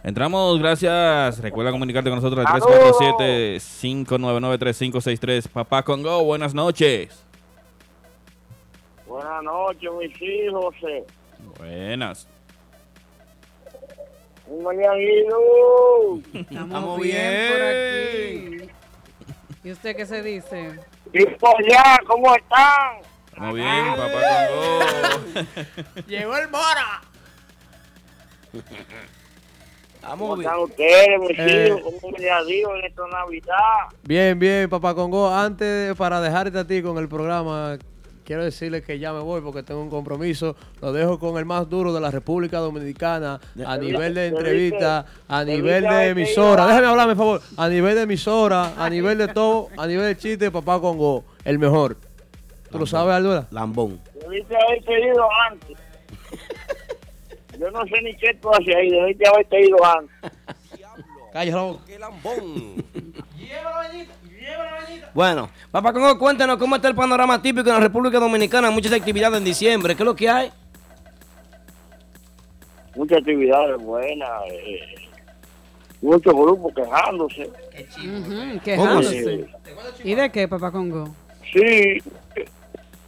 Entramos, 0.03 0.59
gracias. 0.59 1.39
Recuerda 1.39 1.71
comunicarte 1.71 2.11
con 2.11 2.17
nosotros 2.21 2.45
al 2.45 2.53
¡Aló! 2.53 2.67
347-599-3563. 3.57 5.47
Papá 5.47 5.81
Congo, 5.81 6.23
buenas 6.23 6.53
noches. 6.53 7.24
Buenas 9.15 9.43
noches, 9.43 9.89
mis 9.97 10.21
hijos. 10.21 10.75
eh. 10.89 11.05
Buenas. 11.57 12.27
¿Cómo 14.45 14.73
me 14.73 14.85
han 14.85 14.99
ido? 14.99 16.17
Estamos, 16.33 16.51
Estamos 16.67 16.99
bien, 17.01 17.51
por 17.53 17.61
aquí. 17.61 18.69
¿Y 19.63 19.71
usted 19.71 19.95
qué 19.95 20.05
se 20.05 20.21
dice? 20.21 20.79
¿Y 21.13 21.25
por 21.27 21.55
allá, 21.63 21.97
cómo 22.05 22.35
están? 22.35 22.97
Estamos 23.27 23.55
bien, 23.55 23.85
Papá 23.95 24.11
Congo. 24.49 26.01
Llegó 26.07 26.35
el 26.37 26.49
Mora. 26.49 27.01
¿Cómo 28.51 30.35
Estamos 30.35 30.39
bien. 30.39 30.49
están 30.51 30.59
ustedes, 30.59 31.19
mis 31.21 31.39
Eh. 31.39 31.67
hijos? 31.69 31.93
¿Cómo 32.01 32.17
me 32.17 32.29
han 32.29 32.49
ido 32.49 32.75
en 32.75 32.83
esta 32.85 33.07
Navidad? 33.07 33.55
Bien, 34.03 34.37
bien, 34.37 34.69
papá 34.69 34.93
Congo. 34.93 35.29
Antes, 35.33 35.87
de- 35.87 35.95
para 35.95 36.19
dejarte 36.19 36.59
a 36.59 36.67
ti 36.67 36.81
con 36.83 36.97
el 36.97 37.07
programa, 37.07 37.77
quiero 38.25 38.43
decirle 38.43 38.81
que 38.81 38.99
ya 38.99 39.13
me 39.13 39.19
voy 39.19 39.41
porque 39.41 39.63
tengo 39.63 39.81
un 39.81 39.89
compromiso. 39.89 40.55
Lo 40.81 40.91
dejo 40.91 41.19
con 41.19 41.37
el 41.37 41.45
más 41.45 41.69
duro 41.69 41.93
de 41.93 42.01
la 42.01 42.11
República 42.11 42.57
Dominicana 42.57 43.39
a 43.65 43.77
nivel 43.77 44.15
de 44.15 44.27
entrevista, 44.27 45.05
a 45.27 45.43
nivel 45.43 45.83
de 45.83 46.09
emisora. 46.09 46.65
Déjame 46.65 46.87
hablar, 46.87 47.07
por 47.07 47.17
favor. 47.17 47.41
A 47.55 47.69
nivel 47.69 47.95
de 47.95 48.01
emisora, 48.01 48.73
a 48.77 48.89
nivel 48.89 49.17
de 49.17 49.27
todo, 49.29 49.69
a 49.77 49.87
nivel 49.87 50.07
de 50.07 50.17
chiste, 50.17 50.51
papá 50.51 50.81
Congo, 50.81 51.23
el 51.45 51.59
mejor. 51.59 51.97
¿Tú 52.71 52.79
lo 52.79 52.85
sabes, 52.85 53.15
Alduela? 53.15 53.47
Lambón. 53.51 54.01
Debiste 54.19 54.55
haberte 54.55 54.99
ido 54.99 55.27
antes. 55.49 55.77
Yo 57.59 57.71
no 57.71 57.85
sé 57.85 58.01
ni 58.01 58.13
qué 58.17 58.33
tú 58.41 58.49
haces 58.49 58.75
ahí. 58.75 58.89
Debiste 58.89 59.27
haberte 59.27 59.61
ido 59.61 59.77
antes. 59.85 60.31
Cállalo. 61.31 61.79
¡Qué 61.85 61.99
lambón! 61.99 62.83
Bueno, 65.13 65.49
papá 65.71 65.93
Congo, 65.93 66.17
cuéntanos 66.19 66.57
cómo 66.57 66.75
está 66.75 66.87
el 66.89 66.95
panorama 66.95 67.41
típico 67.41 67.67
en 67.69 67.75
la 67.75 67.79
República 67.79 68.19
Dominicana. 68.19 68.69
Muchas 68.71 68.93
actividades 68.93 69.37
en 69.37 69.43
diciembre. 69.45 69.95
¿Qué 69.95 70.03
es 70.03 70.05
lo 70.05 70.15
que 70.15 70.29
hay? 70.29 70.51
Muchas 72.95 73.19
actividades 73.19 73.77
buenas. 73.81 74.29
eh, 74.51 74.79
muchos 76.01 76.33
grupos 76.33 76.73
quejándose. 76.75 77.43
Ujú, 77.43 78.59
quejándose. 78.63 79.45
¿Y 80.03 80.15
de 80.15 80.31
qué, 80.31 80.47
papá 80.47 80.71
Congo? 80.71 81.15
Sí, 81.51 81.97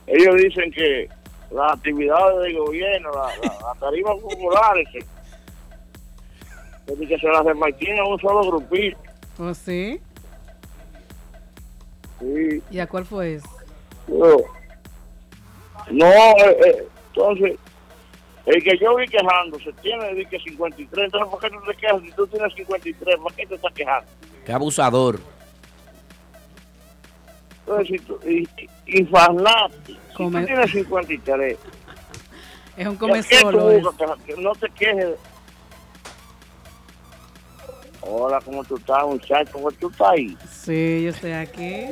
ellos 0.07 0.36
dicen 0.38 0.71
que 0.71 1.09
las 1.51 1.73
actividades 1.73 2.39
del 2.43 2.57
gobierno, 2.57 3.11
la- 3.11 3.47
la- 3.47 3.67
las 3.69 3.80
tarifas 3.80 4.15
populares, 4.21 4.88
que, 4.91 4.99
que, 6.95 7.07
que 7.07 7.17
se 7.19 7.28
las 7.28 7.43
repartían 7.45 7.99
a 7.99 8.05
un 8.05 8.19
solo 8.19 8.41
grupito. 8.51 8.97
¿Oh, 9.39 9.53
sí? 9.53 9.99
Sí, 12.20 12.63
¿Y 12.72 12.80
a 12.80 12.88
cuál 12.88 13.05
fue 13.05 13.36
eso? 13.36 13.47
pero- 14.07 14.45
no, 15.91 16.05
eh, 16.07 16.57
eh, 16.65 16.88
entonces, 17.09 17.57
el 18.45 18.63
que 18.63 18.78
yo 18.78 18.95
vi 18.95 19.05
quejándose 19.07 19.72
tiene 19.82 20.13
di 20.15 20.26
que 20.26 20.39
53, 20.39 21.05
entonces 21.05 21.30
¿por 21.30 21.39
qué 21.39 21.49
tú 21.49 21.57
te 21.70 21.76
quejas 21.76 22.01
si 22.01 22.11
tú 22.11 22.28
tienes 22.28 22.53
53? 22.55 23.15
¿Por 23.18 23.34
qué 23.34 23.45
te 23.45 23.55
estás 23.55 23.74
quejando? 23.74 24.09
¡Qué 24.45 24.51
abusador! 24.53 25.20
Entonces, 27.65 27.88
si 27.88 27.99
tú, 28.05 28.20
y, 28.26 28.47
y 28.86 29.03
Farnati, 29.05 29.93
si 29.93 30.18
tú 30.18 30.30
tienes 30.32 30.72
53, 30.72 31.57
Es 32.78 32.88
un 32.88 32.95
¿por 32.97 33.11
qué 33.11 33.22
tú 33.22 33.22
come 33.22 33.24
solo. 33.24 33.72
es. 33.72 33.84
buscas 33.84 33.97
quejar? 33.97 34.18
Que 34.20 34.41
no 34.41 34.51
te 34.53 34.70
quejes. 34.70 35.15
Hola, 38.10 38.39
¿cómo 38.39 38.64
tú 38.64 38.78
estás, 38.78 39.05
muchacho? 39.05 39.51
¿Cómo 39.51 39.70
tú 39.72 39.89
estás 39.89 40.08
ahí? 40.10 40.38
Sí, 40.49 41.03
yo 41.03 41.10
estoy 41.10 41.34
aquí. 41.34 41.88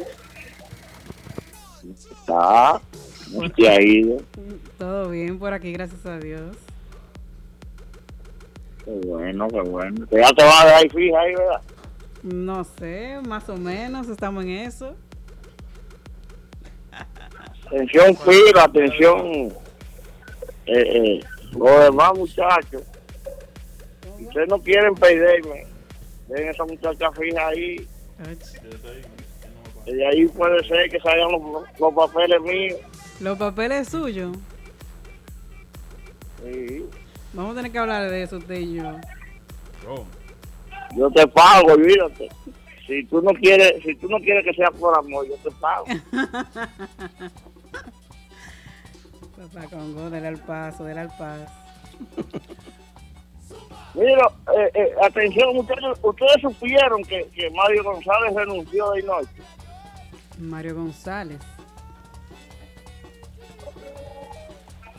Está, 1.91 2.79
¿cómo 3.33 3.49
te 3.49 3.67
ha 3.67 3.81
ido? 3.81 4.21
Todo 4.77 5.09
bien 5.09 5.37
por 5.37 5.51
aquí, 5.51 5.73
gracias 5.73 6.05
a 6.05 6.17
Dios. 6.17 6.55
Qué 8.85 8.91
bueno, 9.05 9.47
qué 9.49 9.59
bueno. 9.59 10.07
Ya 10.09 10.31
te 10.31 10.43
vas 10.43 10.61
a 10.61 10.65
dejar 10.67 10.91
fija 10.91 11.19
ahí, 11.19 11.35
¿verdad? 11.35 11.61
No 12.23 12.63
sé, 12.63 13.19
más 13.27 13.49
o 13.49 13.57
menos 13.57 14.07
estamos 14.07 14.45
en 14.45 14.51
eso. 14.51 14.95
Atención, 17.67 18.15
fila, 18.15 18.63
atención. 18.63 19.51
Eh, 20.65 20.73
eh, 20.75 21.19
los 21.51 21.83
demás 21.83 22.13
muchachos. 22.15 22.83
Ustedes 24.17 24.47
no 24.47 24.59
quieren 24.59 24.95
perderme, 24.95 25.67
dejen 26.27 26.49
esa 26.49 26.65
muchacha 26.65 27.11
fija 27.11 27.47
ahí. 27.47 27.87
Y 29.85 29.93
de 29.93 30.07
ahí 30.07 30.25
puede 30.27 30.67
ser 30.67 30.89
que 30.89 30.99
salgan 30.99 31.31
los, 31.31 31.41
los 31.79 31.93
papeles 31.93 32.41
míos. 32.41 32.79
Los 33.19 33.37
papeles 33.37 33.87
suyos. 33.89 34.35
Sí. 36.43 36.85
Vamos 37.33 37.53
a 37.53 37.55
tener 37.57 37.71
que 37.71 37.79
hablar 37.79 38.09
de 38.09 38.23
eso 38.23 38.37
usted 38.37 38.59
y 38.59 38.75
yo. 38.75 38.91
Yo 40.95 41.11
te 41.11 41.27
pago, 41.27 41.73
olvídate. 41.73 42.29
Si 42.87 43.03
tú 43.05 43.21
no 43.21 43.31
quieres, 43.33 43.83
si 43.83 43.95
tú 43.95 44.07
no 44.07 44.17
quieres 44.19 44.45
que 44.45 44.53
sea 44.53 44.71
por 44.71 44.97
amor, 44.97 45.27
yo 45.27 45.35
te 45.37 45.51
pago. 45.51 45.85
Papá 49.35 49.67
Congo, 49.69 50.09
dale 50.09 50.27
al 50.27 50.37
paso, 50.37 50.83
dale 50.85 51.01
al 51.01 51.09
paso. 51.09 51.51
Mira, 53.95 54.27
eh, 54.57 54.71
eh, 54.73 54.91
atención, 55.03 55.55
muchachos, 55.55 55.97
ustedes 56.01 56.41
supieron 56.41 57.03
que, 57.03 57.25
que 57.33 57.49
Mario 57.51 57.83
González 57.83 58.33
renunció 58.35 58.91
de 58.91 59.03
noche. 59.03 59.29
Mario 60.39 60.75
González. 60.75 61.39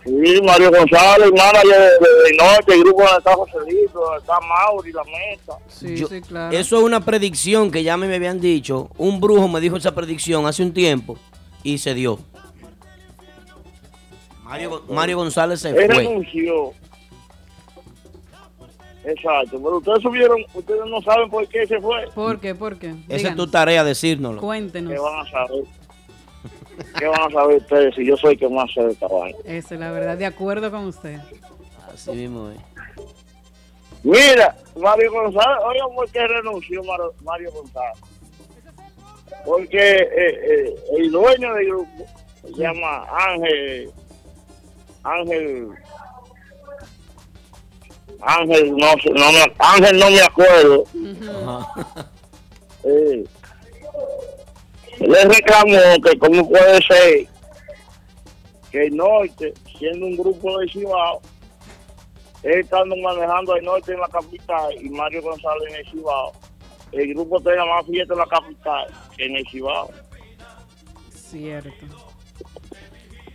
Sí, 0.04 0.40
Mario 0.44 0.70
González, 0.70 1.32
manager 1.32 1.64
de, 2.00 2.30
de, 2.30 2.36
Norte, 2.38 2.74
el 2.74 2.80
grupo 2.84 3.02
donde 3.02 3.18
está 3.18 3.34
Joselito, 3.34 3.98
donde 3.98 4.18
está 4.20 4.38
Mauri, 4.40 4.92
la 4.92 5.02
meta. 5.02 5.58
Sí, 5.66 5.96
Yo- 5.96 6.06
sí, 6.06 6.20
claro. 6.20 6.56
Eso 6.56 6.76
es 6.78 6.82
una 6.84 7.00
predicción 7.04 7.72
que 7.72 7.82
ya 7.82 7.96
me 7.96 8.14
habían 8.14 8.40
dicho. 8.40 8.88
Un 8.98 9.20
brujo 9.20 9.48
me 9.48 9.60
dijo 9.60 9.76
esa 9.76 9.94
predicción 9.96 10.46
hace 10.46 10.62
un 10.62 10.72
tiempo 10.72 11.18
y 11.64 11.78
se 11.78 11.92
dio. 11.94 12.20
Mario, 14.44 14.84
Mario 14.88 15.16
González 15.16 15.60
se 15.60 15.70
Él 15.70 15.74
fue. 15.74 15.88
renunció. 15.88 16.72
Exacto, 19.06 19.62
pero 19.62 19.76
ustedes 19.78 20.02
subieron, 20.02 20.44
ustedes 20.52 20.82
no 20.86 21.00
saben 21.00 21.30
por 21.30 21.46
qué 21.46 21.64
se 21.66 21.80
fue. 21.80 22.08
¿Por 22.12 22.40
qué? 22.40 22.56
¿Por 22.56 22.76
qué? 22.76 22.94
Esa 23.08 23.28
es 23.28 23.36
tu 23.36 23.46
tarea, 23.46 23.84
decírnoslo. 23.84 24.40
Cuéntenos. 24.40 24.92
¿Qué 24.92 24.98
van 24.98 25.20
a 25.20 25.30
saber? 25.30 25.64
¿Qué 26.98 27.06
van 27.06 27.20
a 27.22 27.30
saber 27.30 27.56
ustedes 27.58 27.94
si 27.94 28.04
yo 28.04 28.16
soy 28.16 28.32
el 28.34 28.38
que 28.40 28.48
más 28.48 28.72
sé 28.74 28.82
de 28.82 28.96
vaina? 29.00 29.38
Esa 29.44 29.74
es 29.74 29.80
la 29.80 29.92
verdad, 29.92 30.18
de 30.18 30.26
acuerdo 30.26 30.70
con 30.72 30.86
usted. 30.86 31.20
Así 31.92 32.10
mismo 32.10 32.50
es. 32.50 32.58
Mira, 34.02 34.56
Mario 34.76 35.12
González, 35.12 35.58
oigan 35.64 35.94
por 35.94 36.10
qué 36.10 36.26
renunció 36.26 36.82
Mario, 36.82 37.12
Mario 37.22 37.52
González. 37.52 37.98
Porque 39.44 39.78
eh, 39.78 40.08
eh, 40.16 40.74
el 40.98 41.10
dueño 41.12 41.54
del 41.54 41.66
grupo 41.66 42.06
se 42.42 42.52
llama 42.60 43.04
Ángel, 43.10 43.90
Ángel, 45.04 45.68
Ángel, 48.22 48.76
no 48.76 48.94
no 49.14 49.32
me, 49.32 49.52
Ángel 49.58 49.98
no 49.98 50.10
me 50.10 50.20
acuerdo. 50.22 50.84
Ajá. 51.46 52.10
Eh, 52.84 53.24
le 55.00 55.24
reclamó 55.24 55.78
que 56.04 56.18
cómo 56.18 56.48
puede 56.48 56.80
ser 56.82 57.26
que 58.70 58.86
el 58.86 58.96
norte, 58.96 59.52
siendo 59.78 60.06
un 60.06 60.16
grupo 60.16 60.58
de 60.58 60.68
Cibao, 60.68 61.20
él 62.42 62.60
estando 62.60 62.96
manejando 62.96 63.56
el 63.56 63.64
norte 63.64 63.92
en 63.92 64.00
la 64.00 64.08
capital 64.08 64.74
y 64.80 64.88
Mario 64.88 65.22
González 65.22 65.68
en 65.70 65.76
el 65.76 65.90
Cibao, 65.90 66.32
el 66.92 67.14
grupo 67.14 67.40
tenga 67.40 67.64
más 67.66 67.86
fiesta 67.86 68.14
en 68.14 68.20
la 68.20 68.26
capital 68.26 68.86
que 69.16 69.26
en 69.26 69.36
el 69.36 69.48
Cibao. 69.48 69.90
Cierto. 71.12 71.70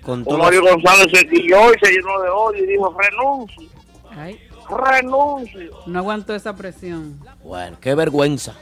Con 0.02 0.24
todo. 0.24 0.38
Mario 0.38 0.62
González 0.62 1.08
se 1.14 1.28
quilló 1.28 1.74
y 1.74 1.80
se 1.86 1.92
llenó 1.92 2.22
de 2.22 2.30
odio 2.30 2.64
y 2.64 2.68
dijo, 2.68 2.98
renuncio, 2.98 3.70
Ay, 4.12 4.40
renuncio. 4.72 5.72
no 5.86 6.00
aguantó 6.00 6.34
esa 6.34 6.56
presión. 6.56 7.20
Bueno, 7.44 7.78
qué 7.80 7.96
vergüenza. 7.96 8.56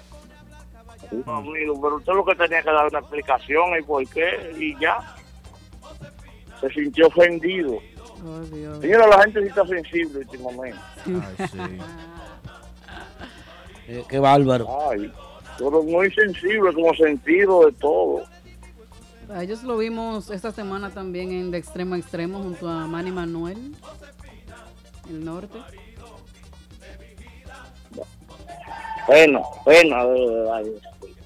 No, 1.12 1.38
amigo, 1.38 1.80
pero 1.82 1.96
usted 1.96 2.14
lo 2.14 2.26
que 2.26 2.36
tenía 2.36 2.62
que 2.62 2.72
dar 2.72 2.88
una 2.88 3.00
explicación 3.00 3.80
y 3.80 3.84
por 3.84 4.08
qué 4.10 4.56
y 4.60 4.80
ya. 4.80 5.00
Se 6.62 6.70
sintió 6.70 7.08
ofendido. 7.08 7.80
Oh, 8.26 8.40
Dios. 8.52 8.80
Señora, 8.82 9.08
la 9.08 9.22
gente 9.24 9.42
sí 9.42 9.48
está 9.48 9.66
sensible 9.66 10.20
últimamente. 10.20 10.80
Ay, 11.06 11.48
sí. 11.48 11.58
Eh, 13.88 14.04
qué 14.08 14.20
bárbaro. 14.20 14.68
Ay, 14.92 15.12
pero 15.58 15.82
muy 15.82 16.12
sensible 16.12 16.72
como 16.74 16.94
sentido 16.94 17.66
de 17.66 17.72
todo. 17.72 18.24
A 19.34 19.44
ellos 19.44 19.64
lo 19.64 19.78
vimos 19.78 20.30
esta 20.30 20.52
semana 20.52 20.92
también 20.92 21.32
en 21.32 21.50
De 21.50 21.58
Extremo 21.58 21.96
a 21.96 21.98
Extremo 21.98 22.40
junto 22.40 22.68
a 22.68 22.88
Manny 22.88 23.12
Manuel, 23.12 23.76
el 25.10 25.26
norte. 25.26 25.60
Pena, 29.10 29.42
pena 29.66 30.06
de 30.06 30.28
verdad. 30.28 30.62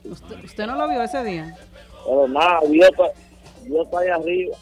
¿Usted, 0.06 0.44
usted 0.44 0.68
no 0.68 0.76
lo 0.78 0.88
vio 0.88 1.04
ese 1.04 1.24
día? 1.24 1.54
Pero 2.06 2.28
nada, 2.30 2.62
Dios 2.70 2.90
está, 2.90 3.04
Dios 3.64 3.86
está 3.86 4.00
ahí 4.00 4.08
arriba. 4.08 4.58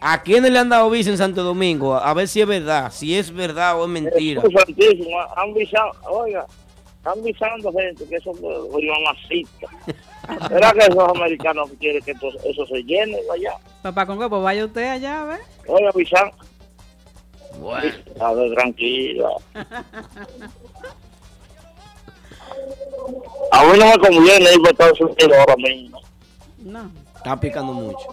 ¿A 0.00 0.22
quiénes 0.22 0.52
le 0.52 0.58
han 0.60 0.68
dado 0.68 0.88
visa 0.88 1.10
en 1.10 1.18
Santo 1.18 1.42
Domingo? 1.42 1.96
A 1.96 2.14
ver 2.14 2.28
si 2.28 2.40
es 2.40 2.46
verdad, 2.46 2.92
si 2.92 3.16
es 3.16 3.32
verdad 3.32 3.80
o 3.80 3.84
es 3.84 3.90
mentira. 3.90 4.40
Jesús 4.40 4.60
Santísimo, 4.64 5.18
han 5.36 5.52
visado, 5.52 5.90
oiga, 6.08 6.46
están 6.96 7.22
visando 7.22 7.72
gente 7.72 8.04
que 8.06 8.16
eso 8.16 8.30
es 8.30 8.40
mamacita. 8.40 9.66
¿Será 10.48 10.72
que 10.72 10.78
esos 10.78 11.08
americanos 11.08 11.68
quieren 11.80 12.02
que 12.02 12.12
eso 12.12 12.66
se 12.66 12.82
llene 12.84 13.18
allá? 13.32 13.54
Papá 13.82 14.06
Congo, 14.06 14.30
pues 14.30 14.42
vaya 14.42 14.64
usted 14.64 14.88
allá, 14.88 15.22
a 15.22 15.24
ver. 15.24 15.40
Oiga, 15.66 15.90
avisan. 15.90 16.30
Bueno, 17.58 17.92
A 18.20 18.32
ver, 18.32 18.54
tranquila. 18.54 19.30
A 23.52 23.64
mí 23.64 23.78
no 23.78 23.86
me 23.86 23.98
conviene 23.98 24.52
ir 24.52 24.60
para 24.60 24.70
Estados 24.70 25.00
Unidos 25.00 25.32
ahora 25.38 25.56
mismo. 25.56 26.00
No. 26.58 26.90
está 27.16 27.38
picando 27.38 27.72
mucho. 27.72 28.06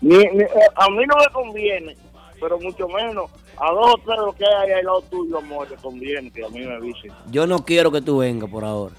Ni, 0.00 0.16
ni- 0.18 0.42
eh, 0.42 0.48
a 0.76 0.90
mí 0.90 1.04
no 1.06 1.16
me 1.16 1.32
conviene, 1.32 1.96
pero 2.40 2.58
mucho 2.60 2.86
menos 2.88 3.30
a 3.58 3.70
dos 3.72 3.94
o 3.94 3.98
tres 4.04 4.18
de 4.18 4.26
los 4.26 4.34
que 4.36 4.44
hay 4.44 4.72
al 4.72 4.84
lado 4.84 5.00
tuyo, 5.02 5.38
amor, 5.38 5.68
le 5.70 5.76
conviene 5.76 6.30
que 6.30 6.44
a 6.44 6.48
mí 6.48 6.60
me 6.60 6.74
avisen. 6.74 7.10
Yo 7.30 7.46
no 7.46 7.64
quiero 7.64 7.90
que 7.90 8.02
tú 8.02 8.18
vengas 8.18 8.50
por 8.50 8.64
ahora. 8.64 8.94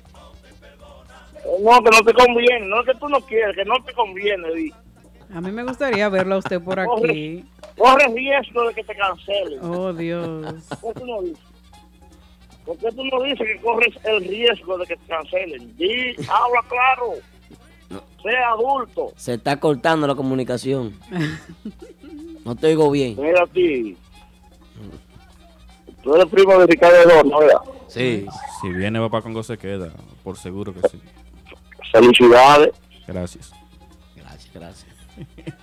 No, 1.62 1.82
que 1.84 1.90
no 1.92 2.02
te 2.04 2.14
conviene, 2.14 2.66
no 2.68 2.82
es 2.82 2.88
que 2.88 2.96
tú 2.96 3.08
no 3.08 3.22
quieres, 3.22 3.56
que 3.56 3.64
no 3.64 3.76
te 3.86 3.94
conviene, 3.94 4.52
di. 4.54 4.74
A 5.34 5.40
mí 5.40 5.52
me 5.52 5.64
gustaría 5.64 6.10
verlo 6.10 6.36
a 6.36 6.38
usted 6.40 6.62
por 6.62 6.80
aquí. 6.80 7.46
Corre 7.78 8.08
riesgo 8.14 8.68
de 8.68 8.74
que 8.74 8.84
te 8.84 8.96
cancelen. 8.96 9.60
Oh, 9.64 9.94
Dios. 9.94 10.56
¿Por 10.82 10.94
qué 10.94 11.00
tú 11.02 11.06
no 11.06 11.22
dices? 11.22 11.44
¿Por 12.68 12.78
qué 12.80 12.92
tú 12.92 13.04
no 13.06 13.24
dices 13.24 13.48
que 13.48 13.62
corres 13.62 13.96
el 14.04 14.28
riesgo 14.28 14.78
de 14.78 14.86
que 14.86 14.98
te 14.98 15.08
cancelen? 15.08 15.78
Di, 15.78 16.16
habla 16.30 16.62
claro. 16.68 17.14
Sea 18.22 18.50
adulto. 18.50 19.14
Se 19.16 19.36
está 19.36 19.58
cortando 19.58 20.06
la 20.06 20.16
comunicación. 20.16 21.00
No 22.44 22.58
te 22.58 22.68
oigo 22.68 22.92
bien. 22.92 23.16
Mira 23.18 23.44
a 23.44 23.48
ti. 23.48 23.96
Tú 26.04 26.16
eres 26.16 26.26
primo 26.28 26.60
de 26.60 26.68
Ricardo 26.68 27.38
¿verdad? 27.40 27.62
Sí. 27.88 28.26
Si 28.62 28.70
viene 28.70 29.00
papá 29.00 29.22
Congo 29.22 29.44
se 29.44 29.58
queda, 29.58 29.94
por 30.24 30.38
seguro 30.38 30.74
que 30.74 30.88
sí. 30.90 31.02
Felicidades. 31.92 32.74
Gracias. 33.08 33.54
Gracias, 34.14 34.54
gracias. 34.54 34.96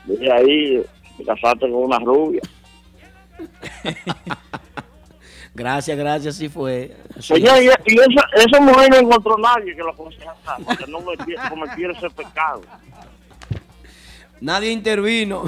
Desde 0.06 0.32
ahí 0.32 0.82
te 1.18 1.24
casaste 1.24 1.70
con 1.70 1.84
una 1.84 1.98
rubia. 1.98 2.40
Gracias, 5.54 5.96
gracias, 5.96 6.34
sí 6.36 6.48
fue. 6.48 6.96
Señor, 7.20 7.62
y, 7.62 7.66
y 7.66 7.94
esa, 7.98 8.44
esa 8.44 8.60
mujer 8.60 8.90
no 8.90 8.96
encontró 8.96 9.38
nadie 9.38 9.74
que 9.76 9.82
la 9.82 9.90
aconsejara 9.92 10.36
para 10.64 10.76
que 10.76 10.90
no 10.90 10.98
meti- 11.00 11.48
cometiera 11.48 11.92
ese 11.92 12.10
pecado. 12.10 12.62
Nadie 14.40 14.72
intervino. 14.72 15.44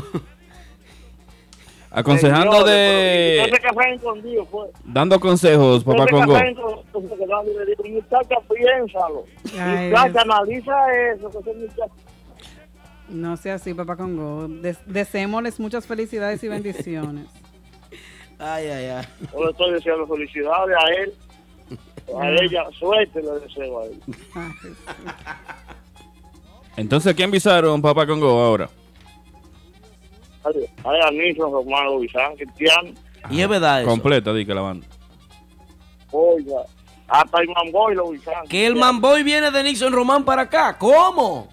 Aconsejando 1.91 2.63
de... 2.65 3.49
pero 3.51 3.95
escondido 3.95 4.47
fue. 4.47 4.69
Dando 4.85 5.19
consejos, 5.19 5.83
papá 5.83 6.07
Congo. 6.07 6.35
muchacha, 6.35 8.37
piénsalo. 8.49 9.25
Muchacha, 9.45 10.21
analiza 10.21 10.75
eso. 11.15 11.31
Que 11.43 11.69
No 13.09 13.37
sea 13.37 13.55
así, 13.55 13.73
papá 13.73 13.97
Congo. 13.97 14.47
Des- 14.47 14.79
deseémosles 14.87 15.59
muchas 15.59 15.87
felicidades 15.87 16.45
y 16.45 16.49
bendiciones. 16.49 17.27
Ay, 18.39 18.67
ay, 18.67 18.85
ay. 18.87 19.07
Yo 19.33 19.45
le 19.45 19.51
estoy 19.51 19.73
deseando 19.73 20.07
felicidades 20.07 20.77
a 20.77 20.91
él. 21.03 21.15
A 22.21 22.31
ella, 22.31 22.65
suerte 22.79 23.21
le 23.21 23.41
deseo 23.41 23.81
a 23.81 23.85
él. 23.87 24.01
Entonces, 26.77 27.15
¿quién 27.15 27.31
visaron, 27.31 27.81
papá 27.83 28.07
Congo, 28.07 28.29
ahora? 28.29 28.69
Ay, 30.45 30.53
ay, 30.85 31.01
a 31.03 31.11
Nilson 31.11 31.51
Romano 31.51 31.99
Bizán, 31.99 32.37
Cristiano. 32.37 32.91
Y 33.31 33.41
es 33.41 33.49
verdad 33.49 33.81
eso. 33.81 33.91
Completa, 33.91 34.33
di 34.33 34.47
que 34.47 34.55
la 34.55 34.61
banda. 34.61 34.87
Oiga, 36.13 36.61
hasta 37.09 37.41
el 37.41 37.49
Mamboy 37.49 37.95
lo 37.97 38.11
Bizán. 38.11 38.47
Que 38.49 38.67
el 38.67 38.77
Manboy 38.77 39.25
viene 39.25 39.51
de 39.51 39.63
Nixon 39.65 39.93
Román 39.93 40.25
para 40.25 40.43
acá. 40.43 40.79
¿Cómo? 40.79 41.49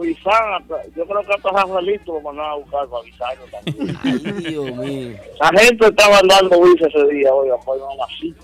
Bizán, 0.00 0.54
hasta- 0.60 0.84
yo 0.96 1.04
creo 1.06 1.22
que 1.26 1.32
hasta 1.34 1.50
Rafaelito 1.50 2.12
lo 2.14 2.20
mandaron 2.20 2.52
a 2.52 2.54
buscar 2.56 2.86
para 2.88 3.02
avisarlo 3.02 3.44
también. 3.50 3.98
Ay, 4.04 4.18
Dios 4.50 4.76
mío. 4.76 5.16
La 5.40 5.60
gente 5.60 5.86
estaba 5.86 6.20
dando 6.28 6.62
visa 6.62 6.86
ese 6.86 7.06
día, 7.14 7.32
oiga, 7.34 7.56
fue 7.58 7.76
una 7.76 8.06
cita. 8.20 8.42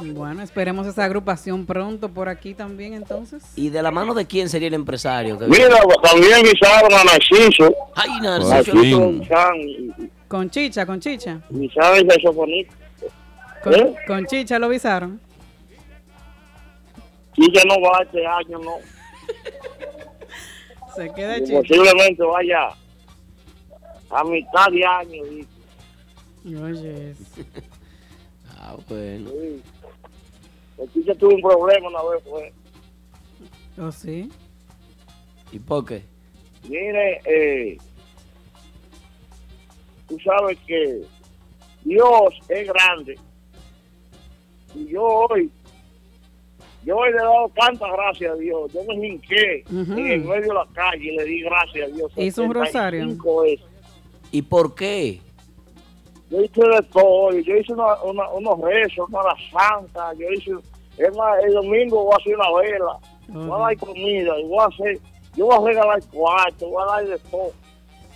Bueno, 0.00 0.42
esperemos 0.42 0.86
esa 0.86 1.04
agrupación 1.04 1.66
pronto 1.66 2.08
por 2.10 2.28
aquí 2.28 2.54
también 2.54 2.94
entonces. 2.94 3.42
¿Y 3.56 3.70
de 3.70 3.82
la 3.82 3.90
mano 3.90 4.14
de 4.14 4.26
quién 4.26 4.48
sería 4.48 4.68
el 4.68 4.74
empresario? 4.74 5.36
Mira, 5.48 5.80
también 6.02 6.40
visaron 6.44 6.92
a 6.94 7.02
Narciso. 7.02 7.74
Ay, 7.96 8.10
Narciso. 8.22 8.74
Narciso 8.74 9.94
Con 10.28 10.50
Chicha, 10.50 10.86
con 10.86 11.00
Chicha. 11.00 11.40
y 11.50 11.68
saxofonista. 11.68 12.74
Con, 13.64 13.74
¿Eh? 13.74 13.94
con 14.06 14.24
Chicha 14.26 14.58
lo 14.60 14.66
avisaron. 14.66 15.20
Y 17.36 17.52
ya 17.52 17.62
no 17.64 17.80
va 17.80 18.02
este 18.02 18.24
año, 18.24 18.58
no. 18.58 18.74
Se 20.98 21.12
queda 21.12 21.38
Y 21.38 21.44
Chicha. 21.44 21.58
posiblemente 21.58 22.22
vaya 22.24 22.70
a 24.10 24.24
mitad 24.24 24.66
de 24.72 24.84
año. 24.84 25.22
Y, 26.44 26.54
Oye, 26.56 27.14
Ah, 28.58 28.76
bueno. 28.88 29.30
y, 29.30 29.62
el 30.78 30.92
chico 30.92 31.14
tuvo 31.14 31.34
un 31.36 31.40
problema 31.40 31.88
una 31.88 32.02
vez, 32.02 32.24
fue. 32.24 32.52
¿oh 33.80 33.92
sí? 33.92 34.28
¿Y 35.52 35.60
por 35.60 35.84
qué? 35.84 36.02
Mire, 36.68 37.20
eh, 37.26 37.78
tú 40.08 40.18
sabes 40.18 40.58
que 40.66 41.02
Dios 41.84 42.34
es 42.48 42.66
grande. 42.66 43.16
Y 44.74 44.86
yo 44.88 45.02
hoy, 45.04 45.48
yo 46.88 46.96
hoy 46.96 47.10
le 47.10 47.16
he 47.18 47.20
dado 47.20 47.50
tantas 47.54 47.90
gracias 47.92 48.32
a 48.32 48.36
Dios. 48.36 48.72
Yo 48.72 48.82
me 48.84 49.06
hinqué 49.06 49.62
Ujú. 49.70 49.92
en 49.92 50.06
el 50.06 50.20
medio 50.24 50.40
de 50.48 50.54
la 50.54 50.66
calle 50.72 51.04
y 51.12 51.16
le 51.16 51.24
di 51.24 51.42
gracias 51.42 51.90
a 51.90 51.94
Dios. 51.94 52.12
Hizo 52.16 52.42
un 52.44 52.54
rosario. 52.54 53.00
75 53.00 53.42
veces. 53.42 53.66
¿Y 54.32 54.42
por 54.42 54.74
qué? 54.74 55.20
Yo 56.30 56.42
hice 56.42 56.60
de 56.62 56.82
todo. 56.92 57.32
Yo 57.38 57.56
hice 57.56 57.72
una, 57.72 58.02
una- 58.02 58.28
unos 58.30 58.60
rezos, 58.60 59.08
una 59.08 59.22
la 59.22 59.36
santa. 59.52 60.12
Yo 60.14 60.28
hice, 60.32 60.52
es 60.98 61.16
más, 61.16 61.44
el 61.44 61.52
domingo 61.52 62.04
voy 62.04 62.12
a 62.14 62.16
hacer 62.16 62.34
una 62.36 62.50
vela. 62.58 62.98
Voy 63.28 63.60
a 63.60 63.64
dar 63.64 63.76
comida 63.76 64.38
y 64.40 64.44
voy 64.46 64.58
a 64.58 64.64
hacer, 64.66 64.98
yo 65.36 65.44
voy 65.46 65.56
a 65.56 65.68
regalar 65.68 66.02
cuarto, 66.10 66.68
voy 66.68 66.82
a 66.82 66.86
dar 66.86 67.06
de 67.06 67.18
todo. 67.30 67.52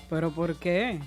¿Pero 0.09 0.31
por 0.31 0.55
qué? 0.57 0.99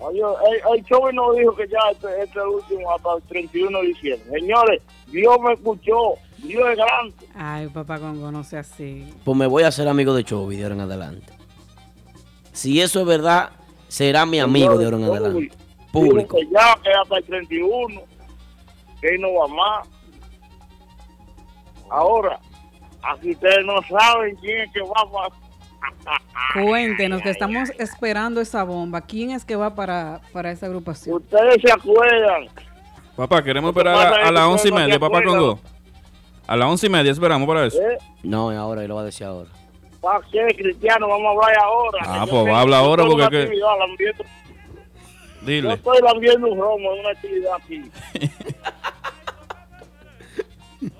Oye, 0.00 0.20
el, 0.20 0.78
el 0.78 0.84
Chovi 0.86 1.12
nos 1.14 1.36
dijo 1.36 1.54
que 1.56 1.66
ya 1.68 1.78
este, 1.90 2.06
este 2.08 2.22
es 2.22 2.36
el 2.36 2.48
último 2.48 2.94
hasta 2.94 3.14
el 3.16 3.22
31 3.24 3.80
de 3.80 3.86
diciembre. 3.88 4.40
Señores, 4.40 4.82
Dios 5.10 5.36
me 5.40 5.54
escuchó. 5.54 6.14
Dios 6.38 6.62
es 6.70 6.76
grande. 6.76 7.14
Ay, 7.34 7.68
papá 7.68 7.98
Congo, 7.98 8.30
no 8.30 8.44
sea 8.44 8.60
así. 8.60 9.12
Pues 9.24 9.36
me 9.36 9.46
voy 9.46 9.64
a 9.64 9.68
hacer 9.68 9.88
amigo 9.88 10.14
de 10.14 10.24
Chovy 10.24 10.56
de 10.56 10.62
ahora 10.64 10.74
en 10.76 10.80
adelante. 10.82 11.32
Si 12.52 12.80
eso 12.80 13.00
es 13.00 13.06
verdad, 13.06 13.50
será 13.88 14.26
mi 14.26 14.38
amigo 14.38 14.76
de 14.76 14.84
ahora 14.84 14.96
en 14.96 15.04
adelante. 15.04 15.50
Público. 15.92 16.36
que 16.36 16.46
ya, 16.52 16.78
que 16.82 16.90
hasta 16.90 17.16
el 17.16 17.24
31, 17.24 18.02
que 19.00 19.08
él 19.08 19.20
no 19.20 19.34
va 19.34 19.48
más. 19.48 19.88
Ahora, 21.90 22.38
aquí 23.02 23.30
ustedes 23.30 23.64
no 23.64 23.80
saben 23.88 24.36
quién 24.36 24.60
es 24.60 24.72
que 24.72 24.80
va 24.82 25.04
más. 25.12 25.32
Cuéntenos 26.54 27.22
que 27.22 27.30
estamos 27.30 27.70
esperando 27.78 28.40
esa 28.40 28.62
bomba. 28.64 29.00
¿Quién 29.00 29.30
es 29.30 29.44
que 29.44 29.56
va 29.56 29.74
para, 29.74 30.20
para 30.32 30.50
esa 30.50 30.66
agrupación? 30.66 31.16
Ustedes 31.16 31.62
se 31.62 31.72
acuerdan 31.72 32.48
Papá, 33.18 33.42
queremos 33.42 33.70
esperar 33.70 33.96
a, 33.96 34.28
a 34.28 34.30
las 34.30 34.44
once 34.44 34.68
y 34.68 34.72
media, 34.72 34.96
papá. 34.98 35.20
Congo. 35.24 35.58
A 36.46 36.56
las 36.56 36.68
once 36.68 36.86
y 36.86 36.88
media 36.88 37.10
esperamos 37.10 37.48
para 37.48 37.66
eso. 37.66 37.76
¿Eh? 37.82 37.98
No, 38.22 38.48
ahora, 38.50 38.82
él 38.82 38.88
lo 38.88 38.94
va 38.94 39.00
a 39.02 39.06
decir 39.06 39.26
ahora. 39.26 39.50
¿Para 40.00 40.20
qué, 40.30 40.54
Cristiano? 40.56 41.08
Vamos 41.08 41.26
a 41.26 41.30
hablar 41.30 41.58
ahora. 41.64 41.98
Ah, 42.06 42.26
pues 42.30 42.44
tengo- 42.44 42.56
habla 42.56 42.78
ahora 42.78 43.02
tengo 43.02 43.16
porque 43.18 43.48
que- 43.48 43.56
lambiendo- 43.56 44.24
Yo 44.24 45.46
Dile. 45.46 45.72
estoy 45.74 45.98
lambiendo 46.00 46.46
un 46.48 46.60
romo 46.60 46.92
en 46.94 47.00
una 47.00 47.10
actividad 47.10 47.54
aquí. 47.56 47.90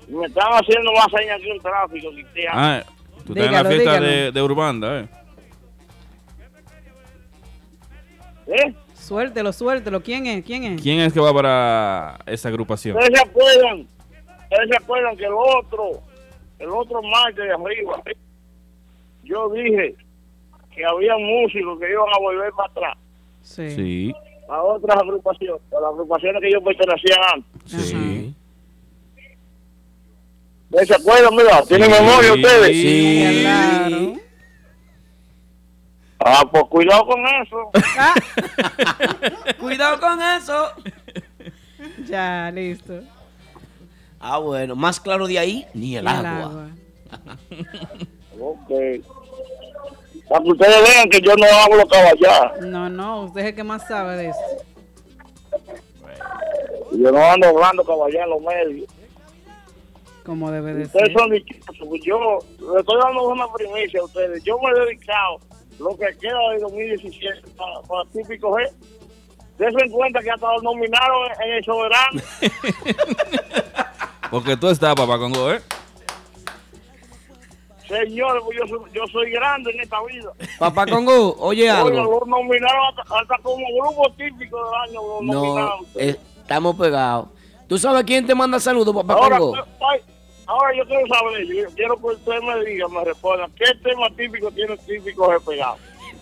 Me 0.09 0.25
están 0.25 0.51
haciendo 0.51 0.91
más 0.91 1.07
señas 1.17 1.39
que 1.41 1.51
un 1.53 1.59
tráfico, 1.61 2.09
Cristiano. 2.11 2.51
Ah, 2.59 2.83
tú 3.25 3.31
estás 3.33 3.45
en 3.47 3.51
la 3.53 3.59
Dígalo, 3.63 3.69
fiesta 3.69 3.91
dígalo. 3.93 4.07
de, 4.07 4.31
de 4.33 4.41
Urbanda, 4.41 4.99
¿eh? 4.99 5.07
¿Eh? 8.47 8.73
Suéltelo, 9.13 9.51
suéltelo. 9.51 10.03
¿Quién 10.03 10.27
es? 10.27 10.45
¿Quién 10.45 10.63
es? 10.65 10.81
¿Quién 10.83 10.99
es 10.99 11.11
que 11.11 11.19
va 11.19 11.33
para 11.33 12.19
esa 12.27 12.49
agrupación? 12.49 12.95
¿Ustedes 12.95 13.19
se 13.19 13.27
acuerdan? 13.27 13.79
¿Ustedes 14.43 14.69
se 14.69 14.75
acuerdan 14.77 15.17
que 15.17 15.25
el 15.25 15.33
otro, 15.33 16.03
el 16.59 16.69
otro 16.69 17.01
martes 17.01 17.43
de 17.43 17.51
arriba, 17.51 18.03
yo 19.23 19.49
dije 19.49 19.95
que 20.75 20.85
había 20.85 21.17
músicos 21.17 21.79
que 21.79 21.89
iban 21.89 22.05
a 22.15 22.19
volver 22.19 22.51
para 22.51 22.69
atrás, 22.69 22.97
Sí. 23.41 23.71
Sí, 23.71 24.13
a 24.47 24.61
otras 24.61 24.97
agrupaciones, 24.99 25.59
a 25.75 25.81
las 25.81 25.89
agrupaciones 25.91 26.39
que 26.41 26.47
ellos 26.49 26.61
pertenecían 26.63 27.19
antes? 27.33 27.81
Sí. 27.81 28.35
¿Ustedes 30.69 30.87
se 30.87 30.95
acuerdan, 30.95 31.35
mira? 31.35 31.63
¿Tienen 31.63 31.91
Sí. 31.91 31.99
memoria 31.99 32.33
ustedes? 32.33 32.77
Sí. 32.77 33.39
Claro. 33.41 34.28
Ah, 36.19 36.43
pues 36.51 36.63
cuidado 36.65 37.05
con 37.05 37.19
eso. 37.25 37.71
Ah, 37.97 38.13
Cuidado 39.59 39.99
con 39.99 40.21
eso. 40.21 40.71
ya, 42.07 42.51
listo. 42.53 43.01
Ah, 44.19 44.37
bueno, 44.37 44.75
más 44.75 44.99
claro 44.99 45.27
de 45.27 45.39
ahí, 45.39 45.65
ni 45.73 45.95
el 45.95 46.01
El 46.05 46.07
agua. 46.07 46.43
agua. 46.43 46.67
Ok. 48.41 48.69
Para 50.29 50.43
que 50.43 50.49
ustedes 50.51 50.89
vean 50.93 51.09
que 51.09 51.19
yo 51.19 51.35
no 51.35 51.45
hablo 51.45 51.85
caballar. 51.87 52.61
No, 52.61 52.87
no, 52.89 53.23
usted 53.23 53.41
es 53.41 53.47
el 53.47 53.55
que 53.55 53.63
más 53.63 53.85
sabe 53.87 54.15
de 54.15 54.29
eso. 54.29 54.39
Yo 56.93 57.11
no 57.11 57.19
ando 57.23 57.47
hablando 57.49 57.83
caballar 57.83 58.23
en 58.23 58.29
los 58.29 58.41
medios. 58.41 58.89
Como 60.25 60.51
debe 60.51 60.73
de 60.73 60.83
Ustedes 60.83 61.07
ser. 61.07 61.17
son 61.17 61.31
dichosos. 61.31 61.87
pues 61.87 62.01
Yo 62.05 62.39
le 62.73 62.79
estoy 62.79 63.01
dando 63.01 63.23
una 63.27 63.51
primicia 63.51 63.99
a 63.99 64.05
ustedes. 64.05 64.43
Yo 64.43 64.57
me 64.59 64.69
he 64.69 64.85
dedicado 64.85 65.39
lo 65.79 65.89
que 65.97 66.05
queda 66.19 66.37
de 66.53 66.59
2017 66.59 67.41
para, 67.57 67.81
para 67.87 68.09
típico 68.11 68.51
G. 68.57 68.69
Dense 69.57 69.83
en 69.85 69.91
cuenta 69.91 70.19
que 70.21 70.31
hasta 70.31 70.51
los 70.53 70.63
nominaron 70.63 71.31
en 71.43 71.51
el 71.53 71.63
soberano. 71.65 72.21
porque 74.31 74.55
tú 74.57 74.69
estás, 74.69 74.95
papá 74.95 75.17
Congo, 75.17 75.51
¿eh? 75.51 75.61
Señores, 77.87 78.43
pues 78.45 78.57
yo 78.59 78.67
soy, 78.67 78.91
yo 78.93 79.07
soy 79.11 79.31
grande 79.31 79.71
en 79.71 79.79
esta 79.79 79.97
vida. 80.03 80.31
Papá 80.59 80.85
Congo, 80.85 81.35
oye 81.39 81.69
algo. 81.69 81.89
los 81.89 82.27
nominaron 82.27 82.81
hasta, 82.89 83.15
hasta 83.19 83.37
como 83.41 83.65
grupo 83.81 84.11
típico 84.15 84.57
del 84.63 84.73
año. 84.89 85.01
Los 85.01 85.21
No, 85.23 85.33
nominaron. 85.33 85.85
eh, 85.95 86.15
estamos 86.39 86.75
pegados. 86.75 87.27
¿Tú 87.67 87.77
sabes 87.77 88.03
quién 88.03 88.25
te 88.27 88.35
manda 88.35 88.59
saludos, 88.59 88.95
papá 88.95 89.13
Ahora, 89.13 89.39
Congo? 89.39 89.55
Ahora 90.49 90.75
yo 90.75 90.85
quiero 90.85 91.07
saber, 91.07 91.45
yo 91.45 91.69
quiero 91.75 91.95
que 91.97 92.07
usted 92.07 92.41
me 92.41 92.65
diga, 92.65 92.87
me 92.87 93.05
responda, 93.05 93.47
¿qué 93.55 93.65
tema 93.83 94.09
típico 94.17 94.51
tiene 94.51 94.75
típico 94.77 95.29
G 95.31 95.41
pegado? 95.45 95.77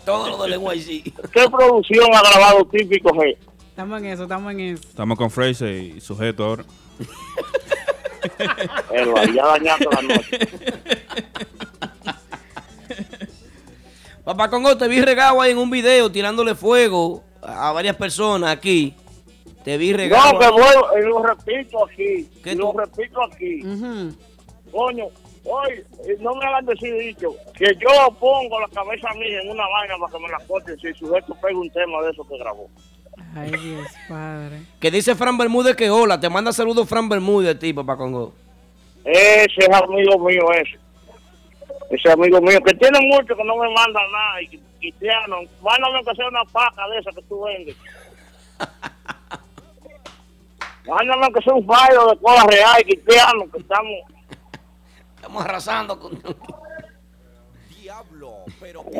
Todo 0.06 0.30
lo 0.30 0.44
del 0.44 0.62
NYC. 0.62 1.04
¿Qué 1.32 1.50
producción 1.50 2.14
ha 2.14 2.22
grabado 2.30 2.66
típico 2.66 3.10
G? 3.12 3.38
Estamos 3.70 4.00
en 4.00 4.08
eso, 4.08 4.24
estamos 4.24 4.52
en 4.52 4.60
eso. 4.60 4.84
Estamos 4.88 5.18
con 5.18 5.32
Fraser 5.32 5.70
y 5.70 6.02
sujeto 6.02 6.44
ahora. 6.44 6.66
Va, 8.90 9.26
ya 9.26 9.46
dañando 9.46 9.90
la 9.92 10.02
noche. 10.02 10.40
Papá 14.26 14.50
Congo, 14.50 14.76
te 14.78 14.88
vi 14.90 15.02
regado 15.02 15.40
ahí 15.42 15.52
en 15.52 15.58
un 15.58 15.70
video 15.70 16.12
tirándole 16.12 16.54
fuego 16.54 17.24
a 17.42 17.72
varias 17.72 17.96
personas 17.96 18.50
aquí. 18.50 18.94
Te 19.68 19.78
vi 19.78 19.92
regado. 19.92 20.32
No, 20.32 20.40
que 20.40 20.50
vuelvo, 20.50 20.98
y 20.98 21.02
lo 21.02 21.24
repito 21.24 21.86
aquí, 21.86 22.30
¿Qué 22.42 22.54
y 22.54 22.56
lo 22.56 22.72
tú? 22.72 22.78
repito 22.78 23.22
aquí. 23.22 23.62
Coño, 24.72 25.08
hoy 25.44 25.84
no 26.22 26.36
me 26.36 26.46
hagan 26.46 26.66
decir 26.68 26.98
dicho 26.98 27.36
que 27.54 27.76
yo 27.78 28.10
pongo 28.18 28.62
la 28.62 28.70
cabeza 28.70 29.10
mía 29.16 29.42
en 29.42 29.50
una 29.52 29.68
vaina 29.68 29.96
para 30.00 30.14
que 30.14 30.20
me 30.20 30.30
la 30.30 30.40
corten 30.48 30.80
si 30.80 30.88
el 30.88 30.96
sujeto 30.96 31.36
pega 31.42 31.60
un 31.60 31.70
tema 31.72 32.02
de 32.02 32.12
eso 32.12 32.26
que 32.26 32.38
grabó. 32.38 32.70
Ay, 33.36 33.52
Dios, 33.52 33.88
padre. 34.08 34.62
Que 34.80 34.90
dice 34.90 35.16
Fran 35.16 35.38
Bermúdez 35.38 35.76
que 35.76 35.90
hola. 35.90 36.18
Te 36.18 36.30
manda 36.30 36.54
saludos 36.54 36.88
Fran 36.88 37.10
Bermúdez 37.10 37.54
a 37.58 37.60
ti, 37.60 37.74
papá 37.74 37.98
Congo. 37.98 38.34
Ese 39.04 39.52
es 39.58 39.70
amigo 39.70 40.18
mío 40.20 40.46
ese. 40.54 40.80
Ese 41.90 42.10
amigo 42.10 42.40
mío, 42.40 42.62
que 42.66 42.74
tiene 42.74 43.00
mucho 43.02 43.36
que 43.36 43.44
no 43.44 43.58
me 43.58 43.68
manda 43.74 44.00
nada, 44.14 44.42
y 44.44 44.48
cristiano, 44.80 45.40
mándame 45.62 46.06
que 46.06 46.16
sea 46.16 46.30
una 46.30 46.46
paca 46.54 46.88
de 46.88 47.00
esa 47.00 47.12
que 47.12 47.22
tú 47.24 47.44
vendes. 47.44 47.76
mándame 50.88 51.34
que 51.34 51.42
sea 51.44 51.54
un 51.54 51.66
fallo 51.66 52.08
de 52.10 52.18
cola 52.20 52.44
real, 52.46 52.84
cristiano, 52.84 53.46
que 53.52 53.60
estamos... 53.60 53.96
Estamos 55.16 55.44
arrasando 55.44 56.00
con... 56.00 56.22
Diablo, 57.82 58.34
pero 58.60 58.84
pues 58.84 58.96
me 58.96 59.00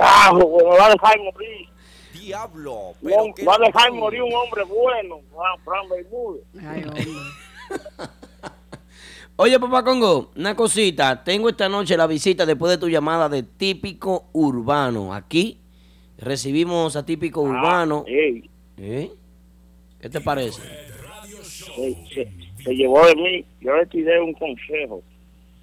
va 0.78 0.86
a 0.86 0.90
dejar 0.92 1.20
morir. 1.20 1.70
diablo, 2.14 2.94
No, 3.02 3.10
pero 3.10 3.34
qué 3.36 3.46
va 3.46 3.56
a 3.56 3.60
dejar 3.60 3.92
morir 3.92 4.22
un 4.24 4.34
hombre 4.34 4.64
bueno, 4.64 5.20
Fran- 5.64 5.90
Bermúdez. 5.90 6.44
Ay, 6.66 6.84
hombre. 6.84 7.06
Oye, 9.40 9.60
papá 9.60 9.84
Congo, 9.84 10.32
una 10.36 10.56
cosita. 10.56 11.24
Tengo 11.24 11.50
esta 11.50 11.70
noche 11.70 11.96
la 11.96 12.08
visita 12.08 12.46
después 12.46 12.72
de 12.72 12.78
tu 12.80 12.90
llamada 12.90 13.30
de 13.30 13.44
Típico 13.44 14.26
Urbano. 14.34 15.14
Aquí 15.14 15.60
recibimos 16.18 16.96
a 16.96 17.06
Típico 17.06 17.42
Urbano. 17.42 18.04
Ah, 18.08 18.10
ey, 18.10 18.50
¿Eh? 18.78 19.12
¿Qué 20.02 20.10
te 20.10 20.22
parece? 20.22 20.62
Se, 21.78 21.96
se- 22.14 22.64
se 22.64 22.76
llevó 22.76 23.06
de 23.06 23.16
mí, 23.16 23.46
yo 23.62 23.76
le 23.76 23.86
tiré 23.86 24.20
un 24.22 24.34
consejo 24.34 25.02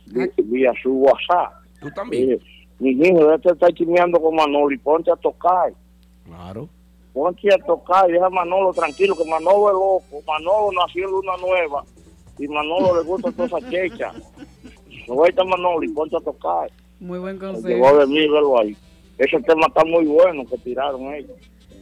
vi- 0.07 0.31
vía 0.45 0.73
su 0.83 0.93
WhatsApp. 0.93 1.53
¿Tú 1.81 1.91
también? 1.91 2.41
Mire, 2.81 2.97
mi 2.97 3.07
hijo, 3.09 3.29
ya 3.31 3.39
te 3.39 3.51
está 3.51 3.69
chismeando 3.73 4.21
con 4.21 4.35
Manolo 4.35 4.71
y 4.73 4.79
ponte 4.79 5.11
a 5.11 5.17
tocar. 5.17 5.73
Claro. 6.25 6.69
Ponte 7.13 7.49
a 7.55 7.59
tocar 7.59 8.09
y 8.09 8.15
deja 8.15 8.27
a 8.27 8.31
Manolo 8.31 8.73
tranquilo, 8.73 9.15
que 9.17 9.25
Manolo 9.29 9.69
es 9.69 9.75
loco. 9.75 10.25
Manolo 10.27 10.71
nació 10.73 11.05
en 11.05 11.11
Luna 11.13 11.33
Nueva 11.41 11.85
y 12.39 12.49
Manolo 12.49 12.97
le 12.97 13.03
gusta 13.09 13.31
toda 13.33 13.47
esa 13.59 13.71
checha. 13.71 14.13
Suelta 15.07 15.43
a 15.43 15.45
Manolo 15.45 15.83
y 15.85 15.89
ponte 15.89 16.17
a 16.17 16.21
tocar. 16.21 16.71
Muy 17.01 17.19
buen 17.19 17.39
Se 17.39 17.45
consejo. 17.47 17.69
llevó 17.69 17.99
de 17.99 18.07
mí, 18.07 18.19
velo 18.21 18.59
ahí. 18.59 18.77
Ese 19.19 19.41
tema 19.43 19.67
está 19.69 19.85
muy 19.85 20.05
bueno 20.07 20.45
que 20.47 20.57
tiraron 20.59 21.15
ellos. 21.15 21.31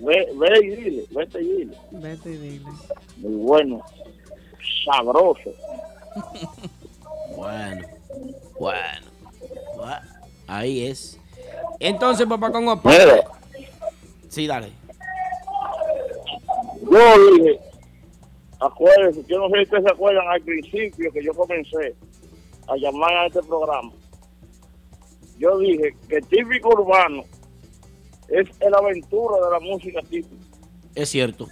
Ve, 0.01 0.27
ve 0.37 0.59
y 0.63 0.69
dile, 0.71 1.05
vete 1.13 1.41
y 1.41 1.45
dile. 1.49 1.77
Vete 1.93 2.31
y 2.33 2.37
dile. 2.37 2.67
Muy 3.19 3.35
bueno, 3.37 3.81
sabroso. 4.85 5.51
Bueno. 7.37 7.87
Bueno. 8.59 9.07
Bueno. 9.77 10.01
Ahí 10.47 10.87
es. 10.87 11.19
Entonces, 11.81 12.27
papá 12.27 12.53
Congo, 12.53 12.81
Mira, 12.85 13.25
sí, 14.29 14.47
dale. 14.47 14.69
yo 16.91 17.35
dije, 17.35 17.61
acuérdense, 18.61 19.25
yo 19.29 19.39
no 19.39 19.49
sé 19.49 19.57
si 19.57 19.63
ustedes 19.65 19.85
se 19.85 19.91
acuerdan 19.93 20.29
al 20.29 20.41
principio 20.43 21.13
que 21.13 21.25
yo 21.25 21.33
comencé 21.33 21.95
a 22.69 22.77
llamar 22.77 23.13
a 23.13 23.27
este 23.27 23.43
programa. 23.43 23.93
Yo 25.39 25.59
dije 25.59 25.95
que 26.09 26.17
el 26.17 26.27
típico 26.27 26.69
urbano 26.69 27.25
es 28.29 28.49
la 28.61 28.79
aventura 28.79 29.45
de 29.45 29.51
la 29.51 29.61
música 29.61 30.01
típica. 30.03 30.37
Es 30.95 31.09
cierto. 31.09 31.49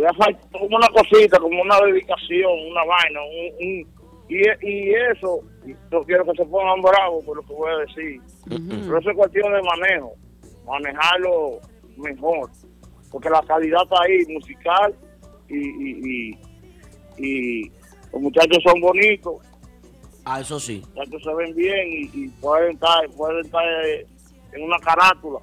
Le 0.00 0.08
falta 0.14 0.40
como 0.58 0.76
una 0.76 0.88
cosita, 0.88 1.38
como 1.38 1.60
una 1.62 1.78
dedicación, 1.80 2.50
una 2.70 2.84
vaina, 2.84 3.20
un, 3.22 3.66
un- 3.68 4.02
y, 4.28 4.40
y 4.66 4.94
eso, 5.12 5.40
no 5.90 6.02
quiero 6.04 6.24
que 6.24 6.32
se 6.38 6.46
pongan 6.46 6.80
bravos 6.80 7.22
por 7.24 7.36
lo 7.36 7.42
que 7.42 7.52
voy 7.52 7.70
a 7.70 7.76
decir, 7.78 8.20
pero 8.48 8.98
eso 8.98 9.10
es 9.10 9.16
cuestión 9.16 9.52
de 9.52 9.60
manejo, 9.62 10.14
manejarlo 10.66 11.58
mejor, 11.98 12.48
porque 13.10 13.28
la 13.28 13.42
calidad 13.42 13.82
está 13.82 13.96
ahí, 14.02 14.24
musical, 14.32 14.94
y, 15.48 15.58
y, 15.58 16.00
y, 16.08 16.38
y 17.18 17.72
los 18.12 18.22
muchachos 18.22 18.58
son 18.64 18.80
bonitos, 18.80 19.34
Ah, 20.24 20.40
eso 20.40 20.58
sí. 20.58 20.80
los 20.80 21.08
muchachos 21.08 21.22
se 21.24 21.34
ven 21.34 21.54
bien 21.54 21.88
y, 21.88 22.10
y 22.24 22.28
pueden 22.40 22.72
estar, 22.72 23.06
pueden 23.10 23.44
estar 23.44 23.62
eh, 23.86 24.06
en 24.52 24.62
una 24.62 24.78
carátula. 24.78 25.40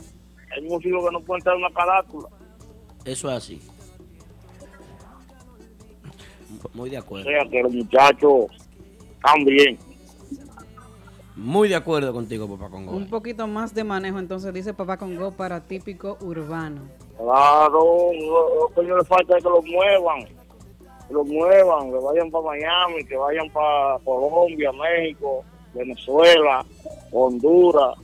Hay 0.55 0.63
músicos 0.63 1.05
que 1.05 1.11
no 1.11 1.21
pueden 1.21 1.39
estar 1.39 1.53
en 1.53 1.59
una 1.63 1.73
carátula. 1.73 2.29
Eso 3.05 3.29
es 3.29 3.35
así. 3.35 3.61
Muy 6.73 6.89
de 6.89 6.97
O 6.97 7.01
acuerdo. 7.01 7.29
sea 7.29 7.45
que 7.49 7.63
los 7.63 7.73
muchachos 7.73 8.47
bien. 9.45 9.77
Muy 11.35 11.69
de 11.69 11.75
acuerdo 11.75 12.11
contigo, 12.11 12.49
papá 12.49 12.69
Congo. 12.69 12.91
Un 12.91 13.09
poquito 13.09 13.47
más 13.47 13.73
de 13.73 13.83
manejo, 13.83 14.19
entonces 14.19 14.53
dice 14.53 14.73
Papá 14.73 14.97
Congo 14.97 15.31
para 15.31 15.61
típico 15.61 16.17
urbano. 16.21 16.81
Claro, 17.17 18.11
lo, 18.13 18.71
que 18.75 18.83
no 18.83 18.97
le 18.97 19.05
falta 19.05 19.37
es 19.37 19.43
que 19.43 19.49
lo 19.49 19.61
muevan, 19.61 20.25
que 21.07 21.13
lo 21.13 21.23
muevan, 21.23 21.91
que 21.91 21.97
vayan 21.97 22.31
para 22.31 22.43
Miami, 22.45 23.03
que 23.05 23.15
vayan 23.15 23.49
para 23.51 23.99
Colombia, 23.99 24.71
México, 24.73 25.43
Venezuela, 25.73 26.65
Honduras, 27.11 27.97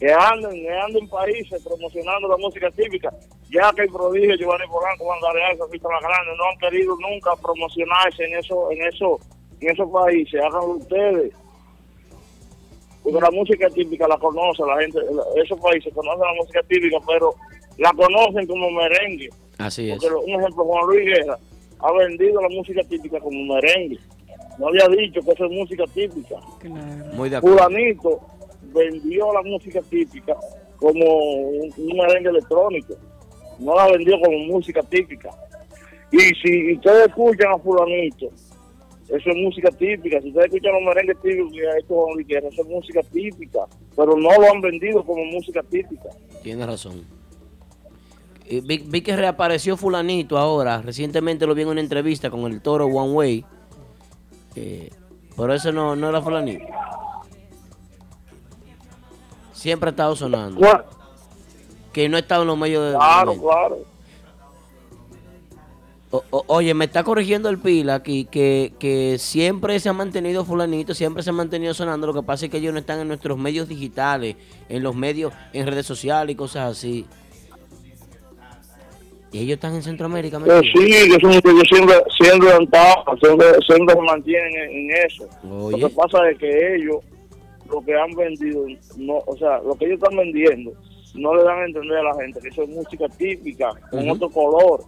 que 0.00 0.10
anden, 0.10 0.50
que 0.50 0.70
anden 0.70 1.08
países 1.08 1.62
promocionando 1.62 2.26
la 2.26 2.38
música 2.38 2.70
típica, 2.70 3.12
ya 3.50 3.70
que 3.74 3.82
el 3.82 3.90
prodigio 3.90 4.34
Giovanni 4.34 4.66
Polanco, 4.66 5.04
Juan 5.04 5.20
Sofía 5.58 5.80
La 5.82 6.00
Grande 6.00 6.32
no 6.38 6.44
han 6.50 6.58
querido 6.58 6.96
nunca 6.96 7.36
promocionarse 7.36 8.24
en 8.24 8.38
eso, 8.38 8.70
en 8.72 8.82
eso, 8.82 9.20
en 9.60 9.70
esos 9.70 9.90
países, 9.90 10.40
háganlo 10.40 10.76
ustedes. 10.76 11.34
Porque 13.02 13.20
la 13.20 13.30
música 13.30 13.68
típica 13.68 14.08
la 14.08 14.16
conoce 14.16 14.62
la 14.64 14.80
gente, 14.80 14.98
esos 15.36 15.60
países 15.60 15.92
conocen 15.92 16.20
la 16.20 16.34
música 16.34 16.62
típica, 16.62 16.96
pero 17.06 17.34
la 17.76 17.92
conocen 17.92 18.46
como 18.46 18.70
merengue. 18.70 19.28
Así 19.58 19.90
es. 19.90 19.98
Porque 19.98 20.16
un 20.16 20.40
ejemplo, 20.40 20.64
Juan 20.64 20.86
Luis 20.86 21.04
Guerra 21.04 21.38
ha 21.80 21.92
vendido 21.92 22.40
la 22.40 22.48
música 22.48 22.82
típica 22.84 23.20
como 23.20 23.54
merengue. 23.54 23.98
No 24.58 24.68
había 24.68 24.88
dicho 24.88 25.20
que 25.20 25.32
eso 25.32 25.44
es 25.44 25.50
música 25.50 25.84
típica. 25.92 26.36
Claro. 26.58 27.14
Muy 27.14 27.28
de 27.28 27.36
acuerdo. 27.36 27.58
Fulanito 27.58 28.20
vendió 28.72 29.32
la 29.32 29.42
música 29.42 29.80
típica 29.88 30.36
como 30.76 31.04
un, 31.04 31.72
merengue 31.96 32.30
electrónico. 32.30 32.94
No 33.58 33.74
la 33.74 33.88
vendió 33.88 34.18
como 34.20 34.38
música 34.38 34.82
típica. 34.82 35.30
Y 36.10 36.18
si 36.18 36.74
ustedes 36.74 37.08
escuchan 37.08 37.52
a 37.52 37.58
Fulanito, 37.58 38.26
eso 39.08 39.30
es 39.30 39.36
música 39.36 39.70
típica. 39.70 40.20
Si 40.20 40.28
ustedes 40.28 40.46
escuchan 40.46 40.72
los 40.72 40.82
merengues 40.82 41.20
típicos 41.20 41.52
que 41.52 41.68
ha 41.68 41.78
hecho 41.78 42.48
eso 42.48 42.62
es 42.62 42.68
música 42.68 43.00
típica. 43.12 43.66
Pero 43.94 44.16
no 44.16 44.30
lo 44.30 44.52
han 44.52 44.60
vendido 44.60 45.04
como 45.04 45.24
música 45.26 45.62
típica. 45.62 46.08
Tienes 46.42 46.66
razón. 46.66 47.04
Eh, 48.48 48.62
Vi, 48.64 48.78
vi 48.78 49.02
que 49.02 49.14
reapareció 49.14 49.76
fulanito 49.76 50.38
ahora. 50.38 50.80
Recientemente 50.80 51.46
lo 51.46 51.54
vi 51.54 51.62
en 51.62 51.68
una 51.68 51.80
entrevista 51.80 52.30
con 52.30 52.50
el 52.50 52.62
toro 52.62 52.86
One 52.86 53.12
Way. 53.12 53.44
Eh, 54.56 54.90
pero 55.36 55.54
ese 55.54 55.72
no, 55.72 55.94
no 55.94 56.08
era 56.08 56.22
fulanito. 56.22 56.64
Siempre 59.60 59.88
ha 59.88 59.90
estado 59.90 60.16
sonando. 60.16 60.58
Bueno, 60.58 60.84
Que 61.92 62.08
no 62.08 62.16
ha 62.16 62.20
estado 62.20 62.42
en 62.42 62.48
los 62.48 62.56
medios 62.56 62.92
de... 62.92 62.96
claro, 62.96 63.32
de- 63.32 63.38
claro. 63.40 63.78
O- 66.12 66.24
o- 66.30 66.44
oye, 66.46 66.72
me 66.72 66.86
está 66.86 67.04
corrigiendo 67.04 67.50
el 67.50 67.58
pila 67.58 67.96
aquí 67.96 68.24
que, 68.24 68.72
que 68.78 69.16
siempre 69.18 69.78
se 69.78 69.90
ha 69.90 69.92
mantenido 69.92 70.46
fulanito, 70.46 70.94
siempre 70.94 71.22
se 71.22 71.28
ha 71.28 71.34
mantenido 71.34 71.74
sonando. 71.74 72.06
Lo 72.06 72.14
que 72.14 72.22
pasa 72.22 72.46
es 72.46 72.50
que 72.50 72.56
ellos 72.56 72.72
no 72.72 72.78
están 72.80 73.00
en 73.00 73.08
nuestros 73.08 73.36
medios 73.36 73.68
digitales, 73.68 74.36
en 74.70 74.82
los 74.82 74.94
medios, 74.96 75.32
en 75.52 75.66
redes 75.66 75.84
sociales 75.84 76.32
y 76.32 76.36
cosas 76.36 76.70
así. 76.78 77.04
Y 79.32 79.40
ellos 79.40 79.56
están 79.56 79.74
en 79.74 79.82
Centroamérica. 79.82 80.38
¿me 80.38 80.46
Que 80.48 80.56
entiendes? 80.56 80.94
sí, 81.04 81.10
que 81.60 81.66
siempre, 81.68 81.94
siempre 82.18 82.50
han 82.50 82.62
estado, 82.62 83.04
siempre, 83.22 83.46
siempre 83.68 83.94
se 83.94 84.00
mantienen 84.00 84.54
en, 84.54 84.70
en 84.90 85.06
eso. 85.06 85.28
Oye. 85.48 85.78
Lo 85.78 85.88
que 85.90 85.94
pasa 85.94 86.30
es 86.30 86.38
que 86.38 86.76
ellos, 86.76 86.96
lo 87.70 87.80
que 87.84 87.94
han 87.94 88.10
vendido, 88.12 88.66
no, 88.96 89.18
o 89.26 89.36
sea, 89.36 89.58
lo 89.58 89.74
que 89.76 89.86
ellos 89.86 89.98
están 90.02 90.16
vendiendo, 90.16 90.72
no 91.14 91.34
le 91.34 91.42
dan 91.42 91.58
a 91.60 91.64
entender 91.66 91.98
a 91.98 92.02
la 92.02 92.14
gente 92.22 92.40
que 92.40 92.48
eso 92.48 92.62
es 92.62 92.68
música 92.68 93.08
típica, 93.08 93.70
con 93.90 94.08
otro 94.08 94.30
color, 94.30 94.84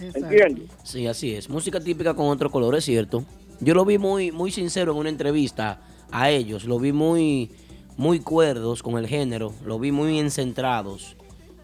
Exacto. 0.00 0.18
¿entiendes? 0.18 0.70
Sí, 0.84 1.06
así 1.06 1.34
es. 1.34 1.48
Música 1.48 1.80
típica 1.80 2.14
con 2.14 2.26
otro 2.26 2.50
color, 2.50 2.74
es 2.76 2.84
cierto. 2.84 3.24
Yo 3.60 3.74
lo 3.74 3.84
vi 3.84 3.98
muy, 3.98 4.30
muy 4.30 4.50
sincero 4.50 4.92
en 4.92 4.98
una 4.98 5.08
entrevista 5.08 5.80
a 6.12 6.30
ellos. 6.30 6.64
Lo 6.64 6.78
vi 6.78 6.92
muy, 6.92 7.50
muy 7.96 8.20
cuerdos 8.20 8.82
con 8.82 8.98
el 8.98 9.08
género. 9.08 9.52
Lo 9.64 9.78
vi 9.78 9.90
muy 9.90 10.18
encentrados. 10.18 11.16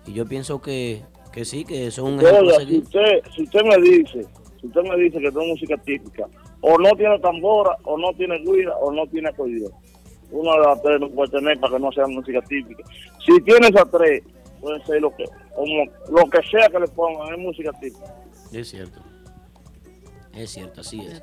Y 0.07 0.13
yo 0.13 0.27
pienso 0.27 0.61
que, 0.61 1.03
que 1.33 1.45
sí, 1.45 1.65
que 1.65 1.91
son 1.91 2.15
un 2.15 2.21
ejemplo 2.21 2.55
a 2.55 2.59
Oiga, 2.59 2.67
si 2.67 2.79
usted, 2.79 3.23
si 3.35 3.43
usted 3.45 3.61
me 3.63 3.77
dice, 3.79 4.27
si 4.61 4.67
usted 4.67 4.83
me 4.83 4.97
dice 4.97 5.19
que 5.21 5.29
es 5.29 5.35
música 5.35 5.77
típica, 5.79 6.27
o 6.61 6.79
no 6.79 6.91
tiene 6.97 7.19
tambora, 7.21 7.77
o 7.85 7.97
no 7.97 8.13
tiene 8.15 8.39
guira, 8.39 8.75
o 8.79 8.93
no 8.93 9.07
tiene 9.07 9.29
acordeón. 9.29 9.73
Una 10.37 10.53
de 10.53 10.67
las 10.67 10.83
tres 10.83 11.01
no 11.01 11.09
puede 11.11 11.31
tener 11.31 11.59
para 11.61 11.75
que 11.77 11.81
no 11.81 11.93
sea 11.93 12.07
música 12.09 12.41
típica. 12.43 12.83
Si 13.25 13.41
tiene 13.43 13.69
esas 13.69 13.89
tres, 13.91 14.23
puede 14.61 14.85
ser 14.85 15.01
lo 15.01 15.15
que, 15.15 15.25
como 15.55 15.85
lo 16.11 16.29
que 16.31 16.41
sea 16.51 16.69
que 16.69 16.81
le 16.81 16.89
pongan, 16.89 17.33
es 17.35 17.39
música 17.39 17.71
típica. 17.81 18.15
Es 18.53 18.69
cierto. 18.71 19.01
Es 20.35 20.51
cierto, 20.51 20.81
así 20.81 21.01
es. 21.01 21.23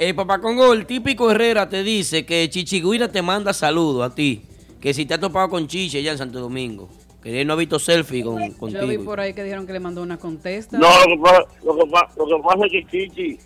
Eh, 0.00 0.12
papá 0.14 0.40
Congo, 0.40 0.72
el 0.72 0.84
típico 0.86 1.30
Herrera 1.30 1.68
te 1.68 1.84
dice 1.84 2.26
que 2.26 2.48
Chichiguira 2.50 3.06
te 3.12 3.22
manda 3.22 3.52
saludos 3.52 4.10
a 4.10 4.14
ti. 4.14 4.42
Que 4.80 4.92
si 4.92 5.06
te 5.06 5.14
ha 5.14 5.20
topado 5.20 5.48
con 5.48 5.68
Chiche 5.68 5.98
allá 5.98 6.12
en 6.12 6.18
Santo 6.18 6.40
Domingo. 6.40 6.88
Que 7.22 7.40
él 7.40 7.46
no 7.46 7.52
ha 7.52 7.56
visto 7.56 7.78
selfie 7.78 8.22
con, 8.24 8.38
Yo 8.40 8.46
vi 8.48 8.54
contigo. 8.54 9.04
por 9.04 9.20
ahí 9.20 9.32
que 9.34 9.42
dijeron 9.44 9.66
que 9.66 9.72
le 9.72 9.80
mandó 9.80 10.02
una 10.02 10.16
contesta. 10.18 10.76
No, 10.78 10.88
lo 11.04 11.16
que, 11.16 11.22
pasa, 11.22 11.40
lo, 11.64 11.76
que 11.76 11.86
pa- 11.90 12.10
lo 12.16 12.26
que 12.26 12.42
pasa 12.42 12.66
es 12.66 12.72
que 12.72 12.86
Chichi, 12.86 13.38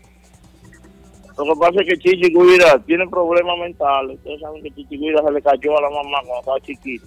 lo 1.38 1.54
que 1.54 1.60
pasa 1.60 1.80
es 1.80 1.88
que 1.88 1.98
Chichi 1.98 2.32
Guira 2.32 2.78
tiene 2.84 3.08
problemas 3.08 3.58
mentales. 3.58 4.16
Ustedes 4.18 4.40
saben 4.40 4.62
que 4.62 4.70
Chichi 4.70 4.98
Guira 4.98 5.22
se 5.22 5.30
le 5.30 5.42
cayó 5.42 5.78
a 5.78 5.82
la 5.82 5.90
mamá 5.90 6.18
cuando 6.26 6.40
estaba 6.40 6.60
chiquito. 6.60 7.06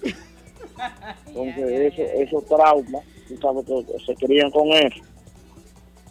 Entonces, 1.27 1.93
eso, 1.93 2.01
esos 2.01 2.45
traumas, 2.45 3.03
tú 3.27 3.37
sabes 3.37 3.65
que 3.65 3.99
se 4.05 4.15
crían 4.15 4.51
con 4.51 4.67
eso. 4.69 5.01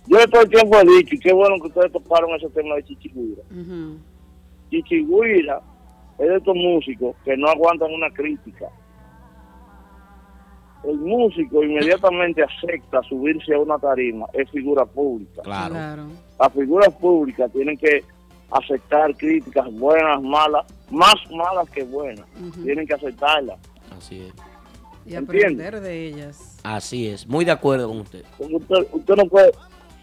Yo 0.06 0.26
todo 0.28 0.42
el 0.42 0.50
tiempo 0.50 0.78
he 0.78 0.84
dicho, 0.84 1.14
y 1.14 1.18
qué 1.18 1.32
bueno 1.32 1.56
que 1.60 1.68
ustedes 1.68 1.92
toparon 1.92 2.30
ese 2.36 2.48
tema 2.50 2.74
de 2.76 2.84
Chichi 2.84 3.08
Guira. 3.08 3.42
Ujú. 3.50 3.98
Chichi 4.70 5.04
Guira 5.04 5.60
es 6.18 6.28
de 6.28 6.36
estos 6.36 6.54
músicos 6.54 7.16
que 7.24 7.36
no 7.36 7.48
aguantan 7.48 7.92
una 7.92 8.10
crítica. 8.10 8.68
El 10.86 10.98
músico 10.98 11.62
inmediatamente 11.64 12.42
acepta 12.42 13.02
subirse 13.02 13.54
a 13.54 13.58
una 13.58 13.78
tarima, 13.78 14.26
es 14.32 14.50
figura 14.50 14.84
pública. 14.84 15.42
Claro. 15.42 15.74
Claro. 15.74 16.06
Las 16.38 16.52
figuras 16.52 16.94
públicas 16.94 17.50
tienen 17.52 17.76
que 17.78 18.04
aceptar 18.50 19.16
críticas 19.16 19.72
buenas, 19.72 20.20
malas, 20.22 20.64
más 20.90 21.14
malas 21.30 21.68
que 21.70 21.82
buenas. 21.84 22.26
Tienen 22.62 22.86
que 22.86 22.94
aceptarlas. 22.94 23.58
Así 23.96 24.20
es. 24.20 24.32
Y 25.06 25.14
aprender 25.16 25.80
de 25.80 26.06
ellas. 26.08 26.58
Así 26.62 27.08
es. 27.08 27.26
Muy 27.26 27.44
de 27.44 27.50
acuerdo 27.52 27.88
con 27.88 28.00
usted. 28.00 28.24
Usted, 28.38 28.86
usted 28.92 29.14
no 29.16 29.26
puede 29.26 29.52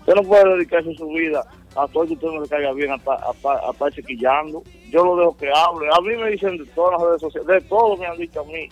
usted 0.01 0.15
no 0.15 0.23
puede 0.23 0.55
dedicarse 0.55 0.93
su 0.95 1.07
vida 1.09 1.43
a 1.75 1.87
todo 1.87 2.03
el 2.03 2.09
que 2.09 2.15
usted 2.15 2.27
no 2.27 2.41
le 2.41 2.47
caiga 2.49 2.73
bien, 2.73 2.91
a, 2.91 2.95
estar- 2.95 3.19
a, 3.23 3.31
estar- 3.31 3.59
a 3.67 3.71
estar 3.71 3.91
chiquillando. 3.93 4.63
Yo 4.89 5.05
lo 5.05 5.15
dejo 5.15 5.37
que 5.37 5.47
hable. 5.49 5.87
A 5.95 6.01
mí 6.01 6.15
me 6.21 6.31
dicen 6.31 6.57
de 6.57 6.65
todas 6.67 6.93
las 6.99 7.07
redes 7.07 7.21
sociales, 7.21 7.47
de 7.47 7.61
todo 7.69 7.95
me 7.97 8.07
han 8.07 8.17
dicho 8.17 8.41
a 8.41 8.45
mí. 8.45 8.67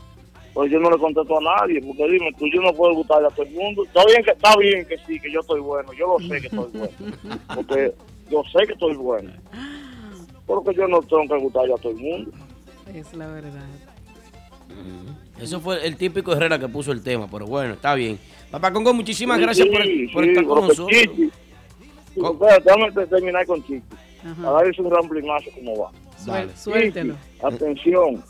Pues 0.53 0.71
yo 0.71 0.79
no 0.79 0.89
le 0.89 0.97
contesto 0.97 1.37
a 1.37 1.41
nadie, 1.41 1.79
porque 1.81 2.03
dime, 2.11 2.33
tú 2.37 2.45
yo 2.53 2.61
no 2.61 2.73
puedo 2.73 2.93
gustarle 2.95 3.27
a 3.27 3.31
todo 3.31 3.45
el 3.45 3.51
mundo. 3.53 3.83
Está 3.85 4.03
bien 4.05 4.23
que 4.23 4.31
está 4.31 4.55
bien 4.57 4.85
que 4.85 4.97
sí, 5.07 5.19
que 5.19 5.31
yo 5.31 5.39
estoy 5.41 5.59
bueno, 5.61 5.93
yo 5.93 6.07
lo 6.07 6.27
sé 6.27 6.41
que 6.41 6.47
estoy 6.47 6.69
bueno. 6.73 7.15
Porque 7.55 7.93
yo 8.29 8.43
sé 8.51 8.65
que 8.67 8.73
estoy 8.73 8.95
bueno. 8.95 9.31
Porque 10.45 10.73
yo 10.75 10.87
no 10.87 11.01
tengo 11.03 11.27
que 11.27 11.37
gustarle 11.43 11.73
a 11.73 11.77
todo 11.77 11.91
el 11.91 11.97
mundo. 11.99 12.31
Es 12.93 13.13
la 13.13 13.27
verdad. 13.27 13.65
Eso 15.39 15.59
fue 15.61 15.85
el 15.85 15.95
típico 15.95 16.33
Herrera 16.33 16.59
que 16.59 16.67
puso 16.67 16.91
el 16.91 17.01
tema, 17.03 17.27
pero 17.31 17.45
bueno, 17.45 17.73
está 17.75 17.95
bien. 17.95 18.19
Papá 18.51 18.71
Congo, 18.73 18.93
muchísimas 18.93 19.37
Sí, 19.37 19.43
gracias 19.43 19.67
sí, 19.67 19.71
por, 19.73 20.13
por 20.13 20.23
sí, 20.23 20.29
estar 20.31 20.45
con 20.45 20.61
nosotros. 20.67 20.87
Chichi- 20.89 21.31
Sí, 22.15 22.19
Co- 22.19 22.31
espérate, 22.33 22.63
déjame 22.65 22.91
te- 22.91 23.07
terminar 23.07 23.45
con 23.45 23.63
Chichi. 23.63 23.83
Ajá. 24.25 24.49
A 24.49 24.51
darle 24.53 24.71
un 24.79 24.91
ramblimazo 24.91 25.45
como 25.55 25.77
va. 25.79 25.91
Dale. 26.25 26.57
Suéltelo. 26.57 27.13
Chichi, 27.13 27.45
atención. 27.45 28.23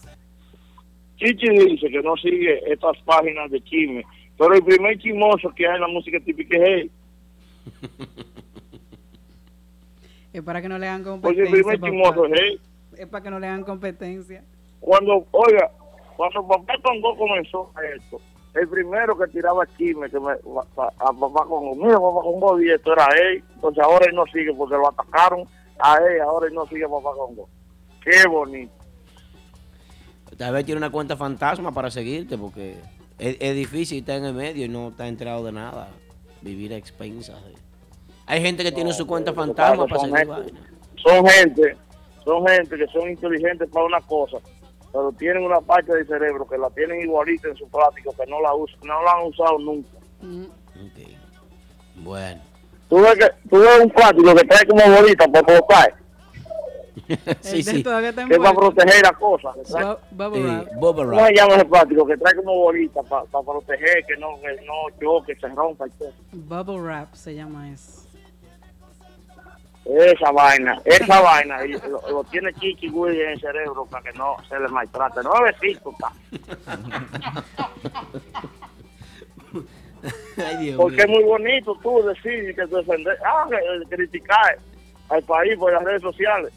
Chichi 1.20 1.50
dice 1.50 1.90
que 1.90 2.02
no 2.02 2.16
sigue 2.18 2.60
estas 2.72 2.98
páginas 3.04 3.52
de 3.52 3.62
chisme, 3.62 4.04
pero 4.38 4.54
el 4.56 4.64
primer 4.64 4.98
chismoso 4.98 5.50
que 5.56 5.68
hay 5.68 5.76
en 5.76 5.82
la 5.82 5.88
música 5.88 6.18
típica 6.22 6.58
es 6.58 6.64
él. 6.64 6.92
Es 10.32 10.44
para 10.44 10.62
que 10.62 10.70
no 10.70 10.78
le 10.78 10.88
hagan 10.88 11.04
Porque 11.22 11.42
el 11.42 11.48
competencia. 11.50 11.52
primer 11.52 11.82
chismoso 11.82 12.22
papá. 12.22 12.36
es 12.36 12.42
él. 12.42 12.62
Es 13.00 13.08
para 13.08 13.24
que 13.24 13.30
no 13.32 13.40
le 13.40 13.48
hagan 13.48 13.64
competencia. 13.64 14.44
Cuando, 14.80 15.26
oiga, 15.32 15.72
cuando 16.16 16.48
Papá 16.48 16.74
Congo 16.84 17.18
comenzó 17.18 17.72
esto, 17.96 18.22
el 18.54 18.68
primero 18.70 19.18
que 19.18 19.28
tiraba 19.28 19.66
chisme 19.78 20.08
que 20.10 20.20
me, 20.20 20.32
a, 20.34 20.84
a 21.00 21.14
Papá 21.14 21.46
Congo, 21.46 21.76
mira, 21.76 21.96
Papá 21.96 22.22
Congo 22.22 22.62
y 22.62 22.70
esto 22.70 22.94
era 22.94 23.08
él, 23.24 23.44
entonces 23.56 23.84
ahora 23.84 24.06
él 24.08 24.16
no 24.16 24.26
sigue 24.28 24.54
porque 24.54 24.76
lo 24.76 24.88
atacaron 24.90 25.48
a 25.80 25.96
él, 25.98 26.22
ahora 26.22 26.48
él 26.48 26.54
no 26.54 26.66
sigue 26.68 26.86
a 26.86 26.90
Papá 26.90 27.10
Congo. 27.16 27.50
Qué 28.04 28.28
bonito. 28.30 28.72
Tal 30.40 30.54
vez 30.54 30.66
tiene 30.66 30.78
una 30.80 30.90
cuenta 30.90 31.16
fantasma 31.18 31.72
para 31.74 31.92
seguirte 31.92 32.38
porque 32.38 32.78
es, 33.20 33.36
es 33.40 33.56
difícil 33.56 34.00
estar 34.00 34.16
en 34.16 34.24
el 34.26 34.34
medio 34.34 34.66
y 34.66 34.70
no 34.70 34.88
estar 34.88 35.06
enterado 35.08 35.44
de 35.44 35.52
nada. 35.52 35.90
Vivir 36.42 36.74
a 36.74 36.78
expensas. 36.78 37.44
de- 37.46 37.54
Hay 38.26 38.42
gente 38.42 38.64
que 38.64 38.72
tiene 38.72 38.94
su 38.94 39.06
cuenta 39.06 39.34
fantasma 39.34 39.86
para 39.86 40.00
seguir 40.02 40.16
gente- 40.18 40.32
vaina. 40.34 40.60
Son 41.06 41.28
gente, 41.28 41.78
son 42.24 42.48
gente 42.48 42.78
que 42.78 42.88
son 42.88 43.10
inteligentes 43.10 43.70
para 43.70 43.86
una 43.86 44.00
cosa, 44.02 44.38
pero 44.94 45.12
tienen 45.12 45.44
una 45.44 45.60
parte 45.60 45.94
del 45.94 46.08
cerebro 46.08 46.48
que 46.48 46.58
la 46.58 46.70
tienen 46.70 47.02
igualita 47.02 47.50
en 47.50 47.58
su 47.58 47.68
práctica, 47.68 48.10
que 48.18 48.30
no 48.32 48.42
la 48.42 48.54
usan, 48.56 48.80
no 48.84 49.04
la 49.04 49.12
han 49.12 49.28
usado 49.28 49.60
nunca. 49.60 49.90
Mm. 50.22 50.46
Bueno. 52.04 52.42
Tú 52.90 53.02
ves, 53.02 53.16
que, 53.16 53.26
tú 53.50 53.60
ves 53.60 53.80
un 53.84 53.90
plástico 53.92 54.34
que 54.36 54.44
trae 54.46 54.66
como 54.66 54.96
bolita 54.96 55.28
para 55.28 55.46
colocar, 55.46 55.96
sí, 57.42 57.64
sí. 57.64 57.84
que 57.84 57.90
es 57.90 58.14
para 58.14 58.22
envuelto. 58.22 58.54
proteger 58.54 59.04
la 59.04 59.14
cosa. 59.14 59.54
¿Cómo 59.54 61.04
wrap. 61.04 61.28
se 61.28 61.34
llama 61.36 61.56
ese 61.56 61.66
plástico 61.66 62.06
que 62.06 62.18
trae 62.18 62.36
como 62.36 62.56
bolita 62.56 63.02
para 63.04 63.26
proteger 63.26 64.06
que 64.06 64.18
no, 64.18 64.40
que 64.42 64.56
no 64.66 64.90
choque, 65.02 65.36
se 65.36 65.48
rompa 65.50 65.88
y 65.88 65.92
todo? 65.92 66.14
Bubble 66.32 66.82
wrap 66.82 67.14
se 67.14 67.36
llama 67.36 67.70
eso. 67.72 68.00
Esa 69.86 70.32
vaina, 70.32 70.80
esa 70.86 71.20
vaina, 71.20 71.66
y 71.66 71.70
lo, 71.70 72.02
lo 72.12 72.24
tiene 72.26 72.54
Chiqui 72.54 72.90
Willy 72.90 73.22
en 73.22 73.30
el 73.32 73.40
cerebro 73.40 73.86
para 73.86 74.04
que 74.04 74.18
no 74.18 74.36
se 74.48 74.60
le 74.60 74.68
maltrate. 74.68 75.22
Está. 75.62 76.14
Ay, 80.38 80.58
Dios 80.58 80.78
Porque 80.78 81.02
es 81.02 81.08
muy 81.08 81.24
bonito 81.24 81.76
tú 81.82 82.04
decir 82.04 82.56
que 82.56 82.66
defender, 82.66 83.18
ah, 83.26 83.48
que- 83.50 83.96
criticar 83.96 84.58
al 85.10 85.24
país 85.24 85.58
por 85.58 85.74
las 85.74 85.84
redes 85.84 86.02
sociales. 86.02 86.54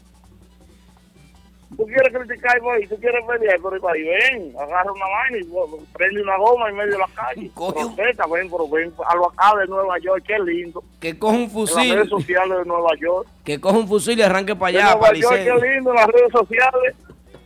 Tú 1.77 1.85
quieres 1.87 2.13
criticar 2.13 2.59
país, 2.61 2.87
tú 2.89 2.95
quieres 2.99 3.25
pelear 3.25 3.59
por 3.59 3.73
el 3.73 3.81
país, 3.81 4.05
ven, 4.05 4.53
agarra 4.59 4.91
una 4.91 5.05
vaina 5.07 5.37
y 5.39 5.93
prende 5.93 6.21
una 6.21 6.37
goma 6.37 6.69
en 6.69 6.75
medio 6.75 6.91
de 6.93 6.97
la 6.99 7.07
calle. 7.15 7.51
Protesta, 7.55 8.25
ven, 8.27 8.49
pero 8.51 8.69
ven 8.69 8.93
a 9.07 9.15
lo 9.15 9.31
acá 9.31 9.57
de 9.59 9.67
Nueva 9.67 9.97
York, 9.99 10.23
qué 10.27 10.37
lindo. 10.39 10.83
Que 10.99 11.17
coja 11.17 11.33
un 11.35 11.39
En 11.41 11.43
las 11.45 11.53
fusil. 11.53 11.93
redes 11.95 12.09
sociales 12.09 12.57
de 12.59 12.65
Nueva 12.65 12.89
York. 12.99 13.27
Que 13.43 13.59
coja 13.59 13.77
un 13.77 13.87
fusil 13.87 14.19
y 14.19 14.21
arranque 14.21 14.55
para 14.55 14.69
allá, 14.69 14.95
Nueva 14.95 15.13
York, 15.13 15.35
qué 15.35 15.67
lindo 15.67 15.89
en 15.91 15.95
las 15.95 16.07
redes 16.07 16.31
sociales. 16.31 16.95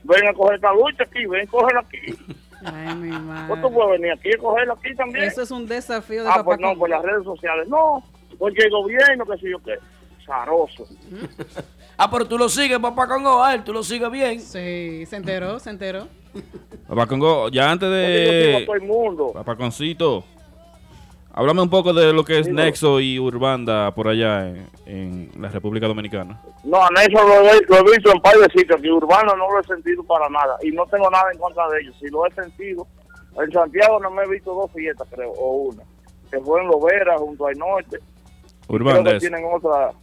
Ven 0.04 0.28
a 0.28 0.34
coger 0.34 0.56
esta 0.56 0.74
lucha 0.74 1.04
aquí, 1.04 1.26
ven, 1.26 1.48
cógela 1.48 1.80
aquí. 1.82 2.16
Ay, 2.66 2.96
mi 2.96 3.10
¿Pues 3.10 3.62
tú 3.62 3.70
madre. 3.70 3.70
puedes 3.76 3.92
venir 4.02 4.12
aquí 4.14 4.34
a 4.34 4.38
cogerla 4.38 4.74
aquí 4.74 4.96
también? 4.96 5.26
Eso 5.26 5.42
es 5.42 5.52
un 5.52 5.68
desafío 5.68 6.24
de 6.24 6.30
Ah, 6.30 6.34
papá. 6.34 6.44
pues 6.46 6.60
no, 6.60 6.76
por 6.78 6.90
las 6.90 7.02
redes 7.04 7.24
sociales. 7.24 7.68
No, 7.68 8.04
porque 8.40 8.64
el 8.64 8.72
gobierno, 8.72 9.26
que 9.26 9.38
sé 9.38 9.50
yo 9.52 9.60
qué, 9.60 9.76
zaroso. 10.28 10.86
Ah, 12.00 12.12
pero 12.12 12.28
tú 12.28 12.38
lo 12.38 12.48
sigues, 12.48 12.78
papá 12.78 13.08
Congo. 13.08 13.44
Ah, 13.44 13.58
tú 13.64 13.74
lo 13.74 13.82
sigues 13.82 14.12
bien. 14.12 14.40
Sí, 14.40 15.04
se 15.08 15.16
enteró, 15.16 15.58
se 15.58 15.72
enteró. 15.72 16.08
Papá 16.88 17.08
Congo, 17.08 17.50
ya 17.50 17.72
antes 17.72 17.90
a 17.90 17.92
de... 17.92 18.64
todo 18.68 18.76
el 18.76 18.84
mundo. 18.84 19.32
Papá 19.34 19.56
Concito, 19.56 20.24
háblame 21.34 21.64
un 21.64 21.72
poco 21.72 21.94
de 21.94 22.14
lo 22.14 22.24
que 22.24 22.38
es. 22.38 22.48
Nexo 22.48 23.00
y 23.00 23.18
Urbanda 23.18 23.96
por 23.96 24.10
allá 24.10 24.48
en, 24.48 24.68
en 24.86 25.32
la 25.42 25.50
República 25.50 25.88
Dominicana. 25.88 26.40
No, 26.64 26.78
a 26.78 26.90
eso 27.02 27.28
lo 27.28 27.50
he, 27.50 27.62
lo 27.68 27.78
he 27.78 27.96
visto 27.96 28.12
en 28.12 28.22
par 28.22 28.36
de 28.36 28.46
sitios, 28.52 28.80
que 28.80 28.92
Urbano 28.92 29.36
no 29.36 29.52
lo 29.52 29.60
he 29.60 29.64
sentido 29.64 30.04
para 30.04 30.30
nada. 30.30 30.56
Y 30.62 30.70
no 30.70 30.86
tengo 30.86 31.10
nada 31.10 31.32
en 31.34 31.40
contra 31.40 31.68
de 31.70 31.82
ellos. 31.82 31.96
Si 32.00 32.10
lo 32.10 32.28
he 32.28 32.32
sentido, 32.32 32.86
en 33.42 33.52
Santiago 33.52 34.00
no 34.00 34.12
me 34.12 34.22
he 34.22 34.30
visto 34.30 34.54
dos 34.54 34.72
fiestas, 34.72 35.08
creo, 35.10 35.32
o 35.32 35.70
una. 35.70 35.82
Que 36.30 36.40
fue 36.42 36.62
en 36.62 36.68
Lovera, 36.68 37.18
junto 37.18 37.48
al 37.48 37.58
norte. 37.58 37.98
Creo 38.68 38.76
Urbanda 38.76 39.10
que 39.10 39.18
es... 39.18 39.22
tienen 39.22 39.44
otra 39.52 39.94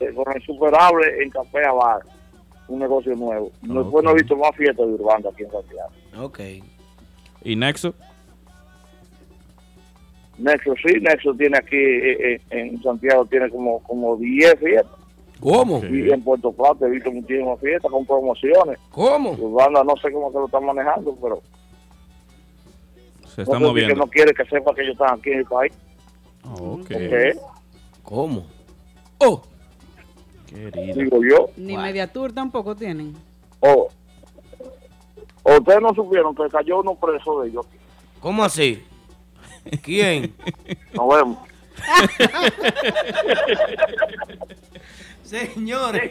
eh, 0.00 0.14
con 0.14 0.34
el 0.34 0.42
superable 0.42 1.22
en 1.22 1.30
Café 1.30 1.64
Abar, 1.66 2.00
un 2.68 2.78
negocio 2.80 3.14
nuevo. 3.14 3.50
Después 3.62 4.04
no 4.04 4.10
he 4.10 4.14
visto 4.14 4.36
más 4.36 4.54
fiestas 4.56 4.86
de 4.86 4.92
Urbanda 4.94 5.30
aquí 5.30 5.42
en 5.44 5.50
Santiago. 5.50 5.90
Ok. 6.20 6.40
¿Y 7.44 7.56
Nexo? 7.56 7.94
Nexo 10.38 10.74
sí, 10.84 11.00
Nexo 11.00 11.34
tiene 11.34 11.56
aquí 11.56 11.76
eh, 11.76 12.34
eh, 12.34 12.40
en 12.50 12.82
Santiago 12.82 13.24
tiene 13.26 13.48
como 13.50 13.80
como 13.84 14.16
10 14.16 14.58
fiestas. 14.58 14.92
¿Cómo? 15.40 15.82
Y 15.84 16.10
en 16.10 16.22
Puerto 16.22 16.50
Plata 16.52 16.86
he 16.86 16.90
visto 16.90 17.10
muchísimas 17.12 17.60
fiestas 17.60 17.90
con 17.90 18.04
promociones. 18.06 18.78
¿Cómo? 18.90 19.32
Urbanda 19.32 19.84
no 19.84 19.94
sé 19.96 20.10
cómo 20.12 20.30
se 20.32 20.38
lo 20.38 20.46
están 20.46 20.64
manejando, 20.64 21.14
pero 21.20 21.42
Se 23.34 23.42
no 23.42 23.42
está 23.42 23.44
sé 23.44 23.52
si 23.52 23.58
que 23.58 23.66
moviendo. 23.68 23.94
no 23.96 24.06
quiere 24.08 24.32
que 24.34 24.44
sepa 24.46 24.74
que 24.74 24.82
ellos 24.82 24.92
están 24.92 25.18
aquí 25.18 25.30
en 25.30 25.38
el 25.38 25.44
país. 25.46 25.72
Ok. 26.58 26.88
¿Qué? 26.88 27.32
¿Cómo? 28.02 28.46
Oh, 29.18 29.42
Querido. 30.46 31.02
Digo 31.02 31.18
yo. 31.22 31.50
Ni 31.56 31.72
Bueno. 31.74 31.82
media 31.82 32.12
tour 32.12 32.32
tampoco 32.32 32.74
tienen. 32.76 33.14
O, 33.60 33.88
o 35.42 35.56
ustedes 35.58 35.80
no 35.80 35.94
supieron 35.94 36.34
que 36.34 36.48
cayó 36.48 36.80
uno 36.80 36.94
preso 36.94 37.40
de 37.42 37.48
ellos. 37.50 37.66
¿cómo 38.20 38.44
así? 38.44 38.82
¿Quién? 39.82 40.34
Nos 40.94 41.08
vemos. 41.08 41.38
Señores, 45.22 46.08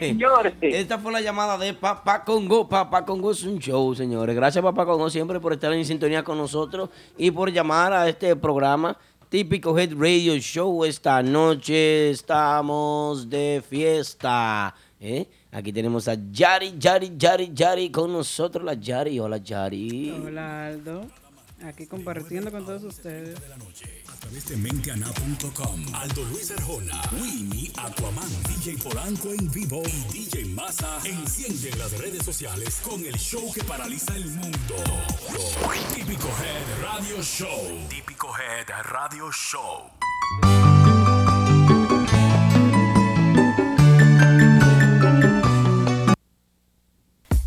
esta 0.60 0.98
fue 0.98 1.10
la 1.10 1.22
llamada 1.22 1.56
de 1.56 1.72
Papá 1.72 2.22
Congo. 2.22 2.68
Papá 2.68 3.04
Congo 3.06 3.30
es 3.30 3.42
un 3.44 3.58
show, 3.58 3.94
señores. 3.94 4.36
Gracias, 4.36 4.62
Papá 4.62 4.84
Congo, 4.84 5.08
siempre 5.08 5.40
por 5.40 5.54
estar 5.54 5.72
en 5.72 5.84
sintonía 5.86 6.22
con 6.22 6.36
nosotros 6.36 6.90
y 7.16 7.30
por 7.30 7.50
llamar 7.50 7.94
a 7.94 8.08
este 8.08 8.36
programa 8.36 8.98
típico 9.28 9.76
Head 9.78 9.94
Radio 9.96 10.36
Show. 10.38 10.84
Esta 10.84 11.22
noche 11.22 12.10
estamos 12.10 13.28
de 13.28 13.62
fiesta. 13.68 14.74
¿eh? 15.00 15.26
Aquí 15.50 15.72
tenemos 15.72 16.08
a 16.08 16.14
Yari, 16.14 16.74
Yari, 16.78 17.14
Yari, 17.16 17.50
Yari 17.52 17.90
con 17.90 18.12
nosotros. 18.12 18.64
La 18.64 18.74
Yari, 18.74 19.18
hola 19.18 19.38
Yari. 19.38 20.10
Hola, 20.10 20.66
Aldo. 20.66 21.06
Aquí 21.64 21.86
compartiendo 21.86 22.50
con 22.50 22.64
todos 22.64 22.84
ustedes. 22.84 23.38
Través 24.26 24.46
de 24.46 24.56
menteana.com. 24.56 25.94
Aldo 25.94 26.24
Luis 26.24 26.50
Arjona, 26.50 27.00
Winnie, 27.20 27.70
Aquaman, 27.76 28.28
DJ 28.48 28.76
Polanco 28.78 29.32
en 29.32 29.50
vivo 29.50 29.82
y 29.86 30.12
DJ 30.12 30.46
Massa 30.46 30.98
encienden 31.04 31.78
las 31.78 31.92
redes 31.98 32.24
sociales 32.24 32.80
con 32.82 33.04
el 33.04 33.16
show 33.16 33.52
que 33.52 33.62
paraliza 33.62 34.16
el 34.16 34.26
mundo. 34.26 34.76
Típico 35.94 36.28
Head 36.28 36.82
Radio 36.82 37.22
Show. 37.22 37.86
Típico 37.88 38.28
Head 38.36 38.68
Radio 38.84 39.30
Show. 39.30 40.75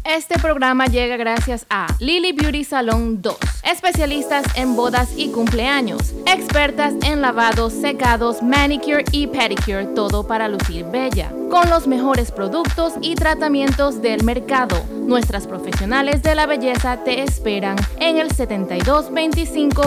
Este 0.05 0.39
programa 0.39 0.85
llega 0.85 1.17
gracias 1.17 1.65
a 1.69 1.87
Lily 1.99 2.31
Beauty 2.31 2.63
Salon 2.63 3.21
2, 3.21 3.37
especialistas 3.63 4.45
en 4.55 4.75
bodas 4.75 5.09
y 5.17 5.29
cumpleaños, 5.29 6.13
expertas 6.25 6.93
en 7.03 7.21
lavados, 7.21 7.73
secados, 7.73 8.41
manicure 8.41 9.03
y 9.11 9.27
pedicure, 9.27 9.85
todo 9.87 10.25
para 10.25 10.47
lucir 10.47 10.85
bella, 10.85 11.31
con 11.49 11.69
los 11.69 11.85
mejores 11.85 12.31
productos 12.31 12.93
y 13.01 13.15
tratamientos 13.15 14.01
del 14.01 14.23
mercado. 14.23 14.81
Nuestras 14.91 15.45
profesionales 15.47 16.23
de 16.23 16.33
la 16.33 16.45
belleza 16.45 17.03
te 17.03 17.21
esperan 17.21 17.75
en 17.99 18.17
el 18.17 18.31
7225 18.31 19.83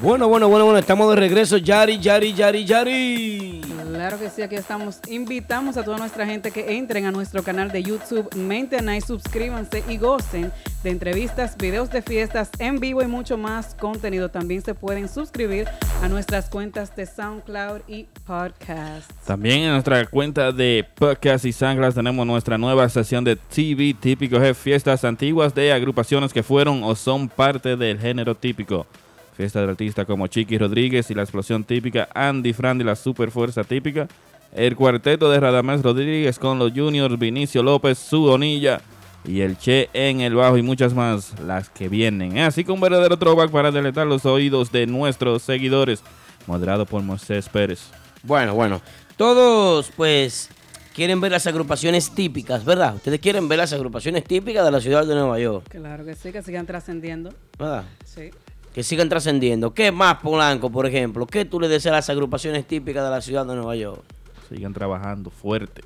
Bueno, 0.00 0.28
bueno, 0.28 0.48
bueno, 0.48 0.64
bueno, 0.64 0.78
estamos 0.78 1.08
de 1.10 1.16
regreso. 1.16 1.56
Yari, 1.56 1.98
Yari, 1.98 2.34
Yari, 2.34 2.64
Yari. 2.64 3.60
Claro 3.94 4.18
que 4.18 4.28
sí, 4.28 4.42
aquí 4.42 4.56
estamos. 4.56 4.98
Invitamos 5.08 5.76
a 5.76 5.84
toda 5.84 5.98
nuestra 5.98 6.26
gente 6.26 6.50
que 6.50 6.76
entren 6.76 7.06
a 7.06 7.12
nuestro 7.12 7.42
canal 7.42 7.70
de 7.70 7.82
YouTube 7.82 8.28
Mente 8.34 8.82
Night, 8.82 9.04
suscríbanse 9.04 9.84
y 9.88 9.96
gocen 9.96 10.52
de 10.82 10.90
entrevistas, 10.90 11.56
videos 11.56 11.90
de 11.90 12.02
fiestas 12.02 12.50
en 12.58 12.80
vivo 12.80 13.02
y 13.02 13.06
mucho 13.06 13.38
más 13.38 13.74
contenido. 13.76 14.28
También 14.28 14.62
se 14.62 14.74
pueden 14.74 15.08
suscribir 15.08 15.68
a 16.02 16.08
nuestras 16.08 16.50
cuentas 16.50 16.94
de 16.96 17.06
SoundCloud 17.06 17.82
y 17.86 18.08
Podcast. 18.26 19.10
También 19.24 19.60
en 19.60 19.72
nuestra 19.72 20.04
cuenta 20.06 20.50
de 20.50 20.84
podcast 20.96 21.44
y 21.44 21.52
sangras 21.52 21.94
tenemos 21.94 22.26
nuestra 22.26 22.58
nueva 22.58 22.88
sesión 22.88 23.22
de 23.22 23.36
TV 23.36 23.94
típico 23.98 24.36
G, 24.36 24.54
fiestas 24.54 25.04
antiguas 25.04 25.54
de 25.54 25.72
agrupaciones 25.72 26.32
que 26.32 26.42
fueron 26.42 26.82
o 26.82 26.96
son 26.96 27.28
parte 27.28 27.76
del 27.76 27.98
género 27.98 28.34
típico. 28.34 28.86
Fiestas 29.36 29.64
de 29.64 29.70
artistas 29.70 30.06
como 30.06 30.26
Chiqui 30.28 30.58
Rodríguez 30.58 31.10
y 31.10 31.14
la 31.14 31.22
explosión 31.22 31.64
típica, 31.64 32.08
Andy 32.14 32.52
Frandy, 32.52 32.84
la 32.84 32.94
super 32.94 33.30
fuerza 33.30 33.64
típica, 33.64 34.06
el 34.54 34.76
cuarteto 34.76 35.28
de 35.30 35.40
Radamés 35.40 35.82
Rodríguez 35.82 36.38
con 36.38 36.58
los 36.58 36.72
juniors, 36.72 37.18
Vinicio 37.18 37.62
López, 37.62 37.98
su 37.98 38.24
Donilla 38.26 38.80
y 39.24 39.40
el 39.40 39.58
Che 39.58 39.88
en 39.92 40.20
el 40.20 40.34
bajo 40.34 40.56
y 40.56 40.62
muchas 40.62 40.94
más 40.94 41.38
las 41.40 41.68
que 41.68 41.88
vienen. 41.88 42.38
Así 42.38 42.64
que 42.64 42.70
un 42.70 42.80
verdadero 42.80 43.16
throwback 43.18 43.50
para 43.50 43.72
deletar 43.72 44.06
los 44.06 44.24
oídos 44.24 44.70
de 44.70 44.86
nuestros 44.86 45.42
seguidores, 45.42 46.02
moderado 46.46 46.86
por 46.86 47.02
Moisés 47.02 47.48
Pérez. 47.48 47.88
Bueno, 48.22 48.54
bueno. 48.54 48.80
Todos, 49.16 49.90
pues, 49.96 50.48
quieren 50.94 51.20
ver 51.20 51.32
las 51.32 51.46
agrupaciones 51.46 52.14
típicas, 52.14 52.64
¿verdad? 52.64 52.94
Ustedes 52.94 53.20
quieren 53.20 53.48
ver 53.48 53.58
las 53.58 53.72
agrupaciones 53.72 54.24
típicas 54.24 54.64
de 54.64 54.70
la 54.70 54.80
ciudad 54.80 55.06
de 55.06 55.14
Nueva 55.14 55.38
York, 55.38 55.66
Claro 55.68 56.04
que 56.04 56.14
sí, 56.14 56.30
que 56.30 56.42
sigan 56.42 56.66
trascendiendo. 56.66 57.32
¿verdad? 57.58 57.84
Sí. 58.04 58.30
Que 58.74 58.82
sigan 58.82 59.08
trascendiendo. 59.08 59.72
¿Qué 59.72 59.92
más, 59.92 60.16
Polanco, 60.16 60.68
por 60.70 60.84
ejemplo? 60.84 61.26
¿Qué 61.26 61.44
tú 61.44 61.60
le 61.60 61.68
deseas 61.68 61.92
a 61.92 61.96
las 61.96 62.10
agrupaciones 62.10 62.66
típicas 62.66 63.04
de 63.04 63.10
la 63.10 63.20
ciudad 63.20 63.46
de 63.46 63.54
Nueva 63.54 63.76
York? 63.76 64.02
Sigan 64.48 64.74
trabajando 64.74 65.30
fuerte. 65.30 65.82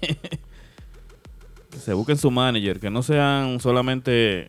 que 0.00 1.78
se 1.78 1.92
busquen 1.92 2.16
su 2.16 2.30
manager, 2.30 2.78
que 2.78 2.88
no 2.88 3.02
sean 3.02 3.58
solamente 3.58 4.48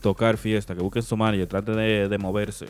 tocar 0.00 0.36
fiesta, 0.36 0.74
que 0.74 0.82
busquen 0.82 1.02
su 1.02 1.16
manager, 1.16 1.46
traten 1.46 1.76
de, 1.76 2.08
de 2.08 2.18
moverse, 2.18 2.66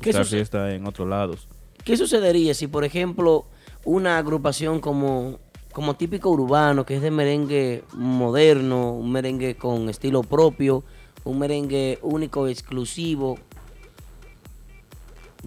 ¿Qué 0.00 0.10
buscar 0.10 0.26
fiesta 0.26 0.74
en 0.74 0.86
otros 0.86 1.08
lados. 1.08 1.48
¿Qué 1.84 1.96
sucedería 1.96 2.54
si, 2.54 2.66
por 2.66 2.84
ejemplo, 2.84 3.46
una 3.84 4.18
agrupación 4.18 4.80
como, 4.80 5.38
como 5.72 5.94
típico 5.94 6.30
urbano, 6.30 6.84
que 6.84 6.96
es 6.96 7.02
de 7.02 7.10
merengue 7.10 7.84
moderno, 7.94 8.92
un 8.92 9.10
merengue 9.12 9.56
con 9.56 9.88
estilo 9.88 10.22
propio, 10.22 10.84
un 11.24 11.38
merengue 11.38 11.98
único, 12.02 12.48
exclusivo, 12.48 13.38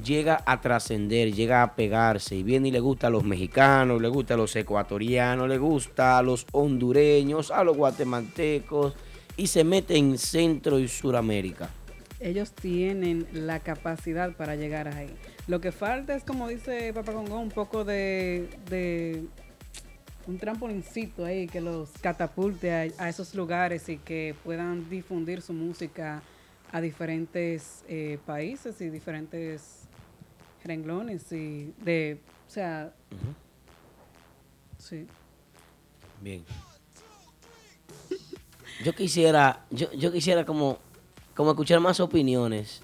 llega 0.04 0.44
a 0.46 0.62
trascender, 0.62 1.34
llega 1.34 1.64
a 1.64 1.76
pegarse 1.76 2.36
y 2.36 2.44
viene 2.44 2.70
y 2.70 2.72
le 2.72 2.80
gusta 2.80 3.08
a 3.08 3.10
los 3.10 3.24
mexicanos, 3.24 4.02
le 4.02 4.08
gusta 4.08 4.34
a 4.34 4.38
los 4.38 4.56
ecuatorianos, 4.56 5.48
le 5.48 5.58
gusta 5.58 6.18
a 6.18 6.22
los 6.24 6.46
hondureños, 6.52 7.52
a 7.52 7.64
los 7.64 7.78
guatemaltecos 7.78 8.96
y 9.38 9.48
se 9.48 9.64
mete 9.64 9.96
en 9.96 10.18
Centro 10.18 10.80
y 10.80 10.88
Suramérica? 10.88 11.70
Ellos 12.20 12.52
tienen 12.52 13.28
la 13.34 13.60
capacidad 13.60 14.34
para 14.34 14.56
llegar 14.56 14.88
ahí. 14.88 15.10
Lo 15.48 15.60
que 15.60 15.72
falta 15.72 16.16
es, 16.16 16.24
como 16.24 16.48
dice 16.48 16.94
Papá 16.94 17.14
Congo, 17.14 17.40
un 17.40 17.50
poco 17.50 17.84
de, 17.84 19.26
un 20.28 20.38
trampolincito 20.38 21.26
ahí 21.26 21.48
que 21.48 21.62
los 21.62 21.90
catapulte 22.02 22.72
a, 22.72 23.04
a 23.04 23.10
esos 23.10 23.34
lugares 23.34 23.90
y 23.90 23.98
que 23.98 24.36
puedan 24.44 24.88
difundir 24.90 25.42
su 25.42 25.54
música 25.54 26.22
a 26.72 26.80
diferentes 26.80 27.84
eh, 27.88 28.18
países 28.26 28.80
y 28.82 28.90
diferentes 28.90 29.81
renglones 30.64 31.32
y 31.32 31.74
de, 31.84 32.20
o 32.48 32.52
sea, 32.52 32.94
sí. 34.78 35.08
Bien. 36.22 36.44
Yo 38.84 38.94
quisiera, 38.96 39.64
yo, 39.70 39.92
yo 39.94 40.12
quisiera 40.12 40.44
como, 40.46 40.80
como 41.36 41.52
escuchar 41.52 41.80
más 41.80 42.00
opiniones. 42.00 42.82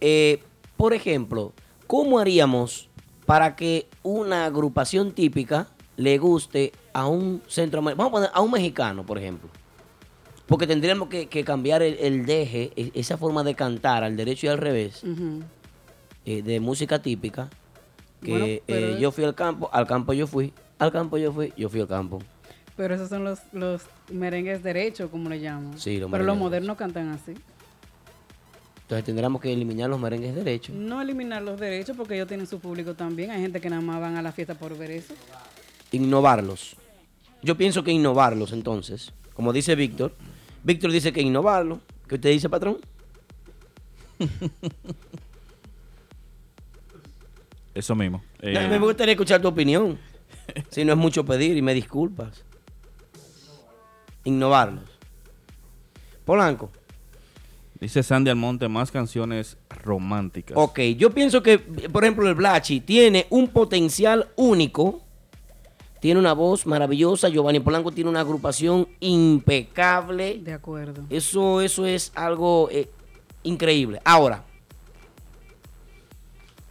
Eh, 0.00 0.42
por 0.76 0.92
ejemplo, 0.94 1.52
¿cómo 1.88 2.18
haríamos 2.20 2.88
para 3.24 3.56
que 3.56 3.88
una 4.04 4.44
agrupación 4.44 5.12
típica 5.12 5.68
le 5.96 6.18
guste 6.18 6.72
a 6.92 7.06
un 7.08 7.42
centroamericano? 7.48 8.04
Vamos 8.10 8.10
a 8.10 8.28
poner 8.28 8.30
a 8.32 8.40
un 8.42 8.50
mexicano, 8.52 9.04
por 9.04 9.18
ejemplo. 9.18 9.48
Porque 10.46 10.68
tendríamos 10.68 11.08
que, 11.08 11.26
que 11.26 11.42
cambiar 11.42 11.82
el, 11.82 11.94
el 11.98 12.24
deje, 12.26 12.70
e- 12.76 12.92
esa 12.94 13.16
forma 13.18 13.42
de 13.42 13.56
cantar 13.56 14.04
al 14.04 14.16
derecho 14.16 14.46
y 14.46 14.50
al 14.50 14.58
revés, 14.58 15.02
Ujú. 15.02 15.42
Eh, 16.26 16.42
de 16.42 16.60
música 16.60 17.00
típica. 17.00 17.48
Que 18.20 18.30
Bueno, 18.30 18.46
eh, 18.66 18.98
yo 19.00 19.12
fui 19.12 19.24
al 19.24 19.34
campo, 19.34 19.70
al 19.72 19.86
campo 19.86 20.12
yo 20.12 20.26
fui, 20.26 20.52
al 20.78 20.90
campo 20.90 21.16
yo 21.16 21.32
fui, 21.32 21.52
yo 21.56 21.68
fui 21.68 21.80
al 21.80 21.86
campo. 21.88 22.18
Pero 22.76 22.94
esos 22.94 23.08
son 23.08 23.24
los, 23.24 23.38
los 23.52 23.82
merengues 24.12 24.62
derechos, 24.62 25.08
como 25.10 25.30
le 25.30 25.40
llaman. 25.40 25.78
Sí, 25.78 25.98
los 25.98 26.10
Pero 26.10 26.24
los 26.24 26.36
modernos 26.36 26.76
cantan 26.76 27.08
así. 27.08 27.32
Entonces 28.82 29.04
tendríamos 29.04 29.40
que 29.40 29.52
eliminar 29.52 29.88
los 29.88 29.98
merengues 29.98 30.34
derechos. 30.34 30.74
No 30.74 31.00
eliminar 31.00 31.42
los 31.42 31.58
derechos 31.58 31.96
porque 31.96 32.14
ellos 32.14 32.28
tienen 32.28 32.46
su 32.46 32.60
público 32.60 32.94
también. 32.94 33.30
Hay 33.30 33.40
gente 33.40 33.60
que 33.60 33.70
nada 33.70 33.82
más 33.82 34.00
van 34.00 34.16
a 34.16 34.22
la 34.22 34.32
fiesta 34.32 34.54
por 34.54 34.76
ver 34.76 34.90
eso. 34.90 35.14
innovarlos. 35.92 36.76
Yo 37.42 37.56
pienso 37.56 37.82
que 37.82 37.92
innovarlos 37.92 38.52
entonces. 38.52 39.12
Como 39.34 39.52
dice 39.52 39.74
Víctor. 39.74 40.14
Víctor 40.64 40.90
dice 40.92 41.12
que 41.12 41.20
innovarlo. 41.22 41.80
¿Qué 42.08 42.16
usted 42.16 42.30
dice, 42.30 42.48
patrón? 42.48 42.78
Eso 47.76 47.94
mismo. 47.94 48.22
Eh, 48.40 48.66
Me 48.70 48.78
gustaría 48.78 49.12
escuchar 49.12 49.42
tu 49.42 49.48
opinión. 49.48 49.98
si 50.70 50.82
no 50.82 50.92
es 50.92 50.98
mucho 50.98 51.26
pedir 51.26 51.56
y 51.58 51.62
me 51.62 51.74
disculpas. 51.74 52.42
Innovarlos. 54.24 54.84
Polanco. 56.24 56.70
dice 57.78 58.02
Sandy 58.02 58.30
Almonte, 58.30 58.66
más 58.68 58.90
canciones 58.90 59.58
románticas. 59.68 60.56
Ok, 60.56 60.80
yo 60.96 61.10
pienso 61.10 61.42
que, 61.42 61.58
por 61.58 62.02
ejemplo, 62.02 62.26
el 62.26 62.34
Blachi 62.34 62.80
tiene 62.80 63.26
un 63.28 63.48
potencial 63.48 64.30
único. 64.36 65.02
Tiene 66.00 66.18
una 66.18 66.32
voz 66.32 66.66
maravillosa. 66.66 67.28
Giovanni 67.28 67.60
Polanco 67.60 67.92
tiene 67.92 68.08
una 68.08 68.20
agrupación 68.20 68.88
impecable. 69.00 70.38
De 70.42 70.54
acuerdo. 70.54 71.04
Eso, 71.10 71.60
eso 71.60 71.84
es 71.84 72.10
algo 72.14 72.70
eh, 72.72 72.88
increíble. 73.42 74.00
Ahora, 74.02 74.45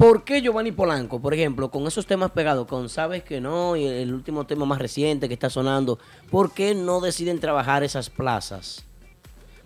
¿por 0.05 0.23
qué 0.23 0.39
Giovanni 0.39 0.71
Polanco, 0.71 1.19
por 1.19 1.33
ejemplo, 1.33 1.71
con 1.71 1.87
esos 1.87 2.05
temas 2.05 2.29
pegados, 2.29 2.67
con 2.67 2.89
Sabes 2.89 3.23
que 3.23 3.41
no 3.41 3.75
y 3.75 3.87
el 3.87 4.13
último 4.13 4.45
tema 4.45 4.63
más 4.63 4.77
reciente 4.77 5.27
que 5.27 5.33
está 5.33 5.49
sonando, 5.49 5.97
¿por 6.29 6.53
qué 6.53 6.75
no 6.75 7.01
deciden 7.01 7.39
trabajar 7.39 7.83
esas 7.83 8.11
plazas? 8.11 8.85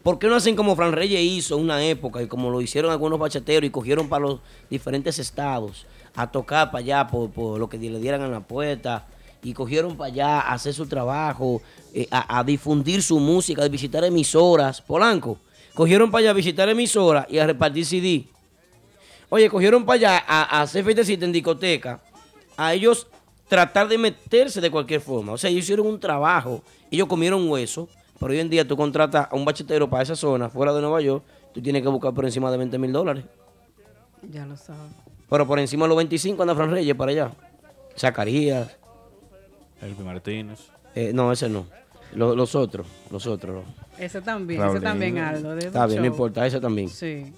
¿Por 0.02 0.18
qué 0.18 0.28
no 0.28 0.38
hacen 0.38 0.56
como 0.56 0.78
Fran 0.78 0.94
Reyes 0.94 1.20
hizo 1.20 1.57
en 1.57 1.64
una 1.64 1.84
época 1.84 2.22
y 2.22 2.28
como 2.28 2.49
lo 2.52 2.61
hicieron 2.61 2.90
algunos 2.90 3.20
bachateros 3.20 3.68
y 3.68 3.70
cogieron 3.70 4.07
para 4.07 4.28
los 4.28 4.40
diferentes 4.70 5.20
estados 5.20 5.86
a 6.16 6.32
tocar 6.32 6.72
para 6.72 6.80
allá 6.86 7.07
por, 7.07 7.60
lo 7.60 7.68
que 7.68 7.78
le 7.78 7.99
dieran 7.99 8.22
en 8.22 8.32
la 8.32 8.40
puerta 8.40 9.07
y 9.44 9.52
cogieron 9.52 9.98
para 9.98 10.14
allá 10.14 10.40
a 10.40 10.53
hacer 10.53 10.74
su 10.74 10.88
trabajo, 10.88 11.61
eh, 11.94 12.07
a, 12.11 12.40
a 12.40 12.45
difundir 12.45 13.03
su 13.03 13.20
música, 13.20 13.66
a 13.66 13.68
visitar 13.68 14.06
emisoras? 14.06 14.80
Polanco, 14.82 15.38
cogieron 15.74 16.10
para 16.10 16.22
allá 16.22 16.30
a 16.30 16.34
visitar 16.34 16.70
emisoras 16.70 17.26
y 17.30 17.40
a 17.40 17.45
repartir 17.45 17.86
CD. 17.86 18.39
Oye, 19.30 19.49
cogieron 19.49 19.85
para 19.85 19.95
allá 19.95 20.23
a, 20.27 20.57
a 20.57 20.61
hacer 20.61 20.84
fiestecita 20.84 21.26
en 21.26 21.31
discoteca, 21.31 21.99
a 22.57 22.73
ellos 22.73 23.07
tratar 23.47 23.88
de 23.88 23.97
meterse 23.97 24.60
de 24.61 24.72
cualquier 24.72 25.01
forma. 25.01 25.34
O 25.34 25.38
sea, 25.38 25.49
ellos 25.49 25.64
hicieron 25.64 25.85
un 25.88 25.99
trabajo, 25.99 26.64
ellos 26.91 27.07
comieron 27.07 27.47
hueso, 27.49 27.88
pero 28.19 28.31
hoy 28.34 28.39
en 28.39 28.49
día 28.49 28.68
tú 28.68 28.76
contratas 28.76 29.27
a 29.31 29.35
un 29.35 29.45
bachetero 29.45 29.89
para 29.89 30.03
esa 30.03 30.15
zona, 30.15 30.49
fuera 30.49 30.73
de 30.73 30.81
Nueva 30.81 30.99
York, 31.01 31.23
tú 31.53 31.61
tienes 31.61 31.81
que 31.81 31.88
buscar 31.89 32.14
por 32.14 32.26
encima 32.26 32.49
de 32.51 32.57
20 32.57 32.77
mil 32.80 32.91
dólares. 32.91 33.23
Ya 34.31 34.45
lo 34.45 34.57
sabes. 34.57 34.91
Pero 35.30 35.45
por 35.47 35.60
encima 35.60 35.85
de 35.85 35.89
los 35.89 35.97
25 35.97 36.41
anda 36.41 36.56
Fran 36.56 36.72
Reyes 36.72 36.95
para 36.95 37.11
allá. 37.11 37.31
Zacarías. 37.97 38.76
Elvi 39.81 40.03
Martínez. 40.03 40.60
eh, 40.95 41.11
no, 41.14 41.31
ese 41.31 41.47
no. 41.49 41.68
Lo- 42.14 42.35
los 42.35 42.56
otros, 42.56 42.88
los 43.11 43.26
otros. 43.27 43.64
Ese 43.99 44.22
también, 44.22 44.60
Raulín. 44.60 44.77
ese 44.77 44.84
también, 44.84 45.18
Aldo. 45.19 45.56
de 45.56 45.68
Está 45.68 45.85
bien, 45.85 46.01
no 46.01 46.07
importa, 46.07 46.45
ese 46.47 46.60
también. 46.60 46.89
Sí. 46.89 47.31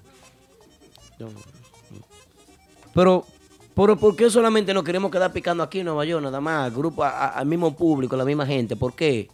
Pero, 2.93 3.25
Pero 3.73 3.95
¿por 3.95 4.15
qué 4.17 4.29
solamente 4.29 4.73
nos 4.73 4.83
queremos 4.83 5.09
quedar 5.11 5.31
picando 5.31 5.63
aquí 5.63 5.79
en 5.79 5.85
Nueva 5.85 6.03
York, 6.05 6.21
nada 6.23 6.41
más, 6.41 6.75
grupo, 6.75 7.03
a- 7.03 7.29
al 7.29 7.45
mismo 7.45 7.73
público, 7.75 8.15
la 8.17 8.25
misma 8.25 8.45
gente? 8.45 8.75
¿Por 8.75 8.93
qué? 8.93 9.29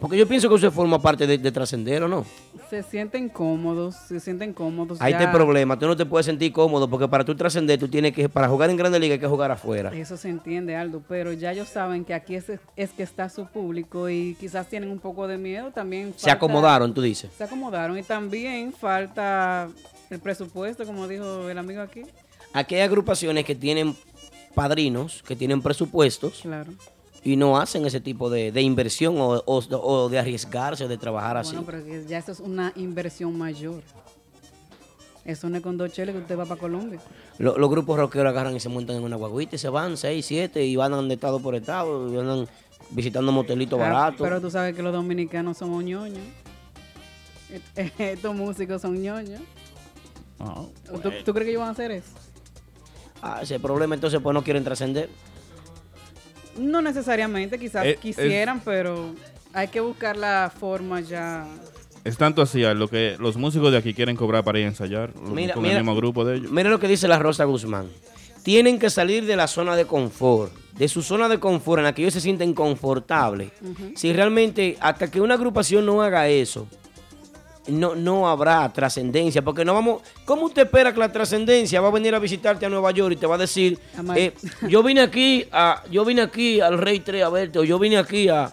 Porque 0.00 0.16
yo 0.16 0.26
pienso 0.28 0.48
que 0.48 0.54
eso 0.56 0.70
forma 0.70 1.00
parte 1.00 1.26
de, 1.26 1.38
de 1.38 1.50
trascender, 1.52 2.02
¿o 2.04 2.08
no? 2.08 2.24
Se 2.70 2.82
sienten 2.84 3.28
cómodos, 3.28 3.96
se 3.96 4.20
sienten 4.20 4.52
cómodos. 4.52 5.00
Ahí 5.00 5.12
ya. 5.12 5.18
está 5.18 5.30
el 5.30 5.36
problema, 5.36 5.76
tú 5.78 5.86
no 5.86 5.96
te 5.96 6.06
puedes 6.06 6.26
sentir 6.26 6.52
cómodo 6.52 6.88
porque 6.88 7.08
para 7.08 7.24
tú 7.24 7.34
trascender, 7.34 7.78
tú 7.80 7.88
tienes 7.88 8.12
que, 8.12 8.28
para 8.28 8.48
jugar 8.48 8.70
en 8.70 8.76
Grande 8.76 8.98
Liga 9.00 9.14
hay 9.14 9.20
que 9.20 9.26
jugar 9.26 9.50
afuera. 9.50 9.90
Eso 9.94 10.16
se 10.16 10.28
entiende, 10.28 10.76
Aldo, 10.76 11.02
pero 11.08 11.32
ya 11.32 11.50
ellos 11.52 11.68
saben 11.68 12.04
que 12.04 12.14
aquí 12.14 12.34
es, 12.36 12.44
es 12.76 12.90
que 12.90 13.02
está 13.02 13.28
su 13.28 13.46
público 13.46 14.08
y 14.08 14.36
quizás 14.38 14.68
tienen 14.68 14.90
un 14.90 14.98
poco 15.00 15.26
de 15.26 15.36
miedo 15.38 15.70
también. 15.72 16.14
Se 16.16 16.30
acomodaron, 16.30 16.94
tú 16.94 17.00
dices. 17.02 17.30
Se 17.36 17.42
acomodaron 17.44 17.96
y 17.98 18.02
también 18.04 18.72
falta 18.72 19.68
el 20.10 20.18
presupuesto, 20.20 20.84
como 20.86 21.08
dijo 21.08 21.48
el 21.48 21.58
amigo 21.58 21.80
aquí. 21.82 22.02
Aquí 22.52 22.74
hay 22.74 22.80
agrupaciones 22.82 23.44
que 23.44 23.54
tienen 23.54 23.96
padrinos, 24.54 25.22
que 25.26 25.36
tienen 25.36 25.62
presupuestos 25.62 26.40
Claro. 26.42 26.72
y 27.22 27.36
no 27.36 27.58
hacen 27.58 27.86
ese 27.86 28.00
tipo 28.00 28.30
de, 28.30 28.50
de 28.52 28.62
inversión 28.62 29.18
o, 29.20 29.42
o- 29.46 29.62
o 29.76 30.08
de 30.08 30.18
arriesgarse, 30.18 30.88
de 30.88 30.98
trabajar 30.98 31.36
así. 31.36 31.54
Bueno, 31.56 31.66
pero 31.66 32.06
ya 32.06 32.18
eso 32.18 32.32
es 32.32 32.40
una 32.40 32.72
inversión 32.76 33.36
mayor. 33.36 33.82
Eso 35.24 35.50
no 35.50 35.58
es 35.58 35.62
con 35.62 35.76
dos 35.76 35.92
cheles 35.92 36.14
que 36.14 36.22
usted 36.22 36.38
va 36.38 36.46
para 36.46 36.58
Colombia. 36.58 36.98
Lo- 37.38 37.58
los 37.58 37.68
grupos 37.70 37.98
rockeros 37.98 38.30
agarran 38.30 38.56
y 38.56 38.60
se 38.60 38.70
montan 38.70 38.96
en 38.96 39.02
una 39.02 39.16
guaguita 39.16 39.56
y 39.56 39.58
se 39.58 39.68
van, 39.68 39.96
seis, 39.98 40.24
siete, 40.24 40.64
y 40.64 40.74
van 40.74 41.06
de 41.06 41.14
estado 41.14 41.38
por 41.40 41.54
estado, 41.54 42.12
y 42.12 42.18
andan 42.18 42.48
visitando 42.90 43.30
motelitos 43.30 43.78
Ah, 43.78 43.82
baratos. 43.82 44.20
Pero 44.26 44.40
tú 44.40 44.50
sabes 44.50 44.74
que 44.74 44.82
los 44.82 44.92
dominicanos 44.92 45.58
somos 45.58 45.84
ñoños. 45.84 46.22
Est- 47.76 47.78
Estos 48.00 48.34
músicos 48.34 48.80
son 48.80 49.00
ñoños. 49.02 49.40
¿Tú, 51.02 51.10
tú 51.24 51.32
crees 51.34 51.44
que 51.44 51.50
ellos 51.50 51.60
van 51.60 51.68
a 51.68 51.72
hacer 51.72 51.90
eso? 51.90 52.08
Ah, 53.22 53.40
ese 53.42 53.58
problema 53.58 53.94
entonces 53.94 54.20
pues 54.22 54.34
no 54.34 54.42
quieren 54.44 54.64
trascender. 54.64 55.08
No 56.56 56.82
necesariamente, 56.82 57.58
quizás 57.58 57.84
Eh, 57.86 57.90
es- 57.92 57.98
quisieran, 57.98 58.60
pero 58.64 59.14
hay 59.52 59.68
que 59.68 59.80
buscar 59.80 60.16
la 60.16 60.52
forma 60.56 61.00
ya. 61.00 61.46
Es 62.04 62.16
tanto 62.16 62.42
así 62.42 62.64
a 62.64 62.74
lo 62.74 62.88
que 62.88 63.16
los 63.18 63.36
músicos 63.36 63.70
de 63.72 63.78
aquí 63.78 63.92
quieren 63.94 64.16
cobrar 64.16 64.42
para 64.44 64.58
ir 64.58 64.64
a 64.64 64.68
ensayar 64.68 65.12
Mira, 65.16 65.54
con 65.54 65.62
mira. 65.62 65.76
el 65.76 65.82
mismo 65.84 65.94
grupo 65.96 66.24
de 66.24 66.36
ellos. 66.36 66.50
Mira 66.50 66.70
lo 66.70 66.78
que 66.80 66.88
dice 66.88 67.06
la 67.06 67.18
Rosa 67.18 67.44
Guzmán. 67.44 67.88
Tienen 68.42 68.78
que 68.78 68.88
salir 68.88 69.26
de 69.26 69.36
la 69.36 69.46
zona 69.46 69.76
de 69.76 69.84
confort, 69.84 70.52
de 70.72 70.88
su 70.88 71.02
zona 71.02 71.28
de 71.28 71.38
confort 71.38 71.80
en 71.80 71.84
la 71.84 71.94
que 71.94 72.02
ellos 72.02 72.14
se 72.14 72.20
sienten 72.20 72.54
confortables. 72.54 73.50
Si 73.94 74.12
realmente, 74.12 74.76
hasta 74.80 75.10
que 75.10 75.20
una 75.20 75.34
agrupación 75.34 75.84
no 75.84 76.02
haga 76.02 76.28
eso, 76.28 76.66
no, 77.68 77.94
no 77.94 78.28
habrá 78.28 78.68
trascendencia, 78.72 79.42
porque 79.42 79.64
no 79.64 79.74
vamos... 79.74 80.02
¿Cómo 80.24 80.46
usted 80.46 80.62
espera 80.62 80.92
que 80.92 81.00
la 81.00 81.12
trascendencia 81.12 81.80
va 81.80 81.88
a 81.88 81.90
venir 81.90 82.14
a 82.14 82.18
visitarte 82.18 82.66
a 82.66 82.68
Nueva 82.68 82.90
York 82.90 83.14
y 83.14 83.16
te 83.16 83.26
va 83.26 83.36
a 83.36 83.38
decir, 83.38 83.78
eh, 84.16 84.32
yo 84.68 84.82
vine 84.82 85.00
aquí 85.02 85.46
a, 85.52 85.82
yo 85.90 86.04
vine 86.04 86.22
aquí 86.22 86.60
al 86.60 86.78
Rey 86.78 87.00
3 87.00 87.24
a 87.24 87.28
verte, 87.28 87.58
o 87.58 87.64
yo 87.64 87.78
vine 87.78 87.98
aquí 87.98 88.28
a, 88.28 88.52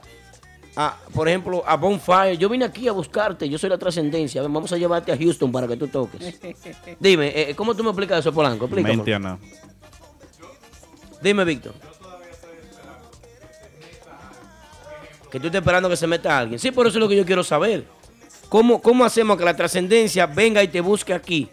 a, 0.76 0.98
por 1.14 1.28
ejemplo, 1.28 1.64
a 1.66 1.76
Bonfire, 1.78 2.38
yo 2.38 2.50
vine 2.50 2.66
aquí 2.66 2.88
a 2.88 2.92
buscarte, 2.92 3.48
yo 3.48 3.58
soy 3.58 3.70
la 3.70 3.78
trascendencia, 3.78 4.42
vamos 4.42 4.72
a 4.72 4.78
llevarte 4.78 5.12
a 5.12 5.18
Houston 5.18 5.52
para 5.52 5.68
que 5.68 5.78
tú 5.78 5.88
toques. 5.88 6.40
Dime, 7.00 7.32
eh, 7.36 7.56
¿cómo 7.56 7.76
tú 7.76 7.84
me 7.84 7.90
explicas 7.90 8.20
eso, 8.20 8.34
Polanco? 8.34 8.66
Explícame. 8.66 8.98
Mente 8.98 9.14
a 9.14 9.20
nada. 9.20 9.40
Dime, 11.22 11.44
Víctor. 11.44 11.74
Que 15.32 15.40
tú 15.40 15.48
estás 15.48 15.60
esperando 15.60 15.90
que 15.90 15.98
se 15.98 16.08
meta 16.08 16.38
alguien. 16.38 16.60
Sí, 16.60 16.72
por 16.72 16.88
eso 16.88 16.98
es 16.98 17.02
lo 17.02 17.10
que 17.10 17.16
yo 17.16 17.26
quiero 17.26 17.44
saber. 17.44 17.86
¿Cómo, 18.50 18.82
cómo 18.82 19.04
hacemos 19.04 19.38
que 19.38 19.44
la 19.46 19.56
trascendencia 19.56 20.26
venga 20.28 20.64
y 20.64 20.68
te 20.68 20.82
busque 20.82 21.14
aquí? 21.14 21.50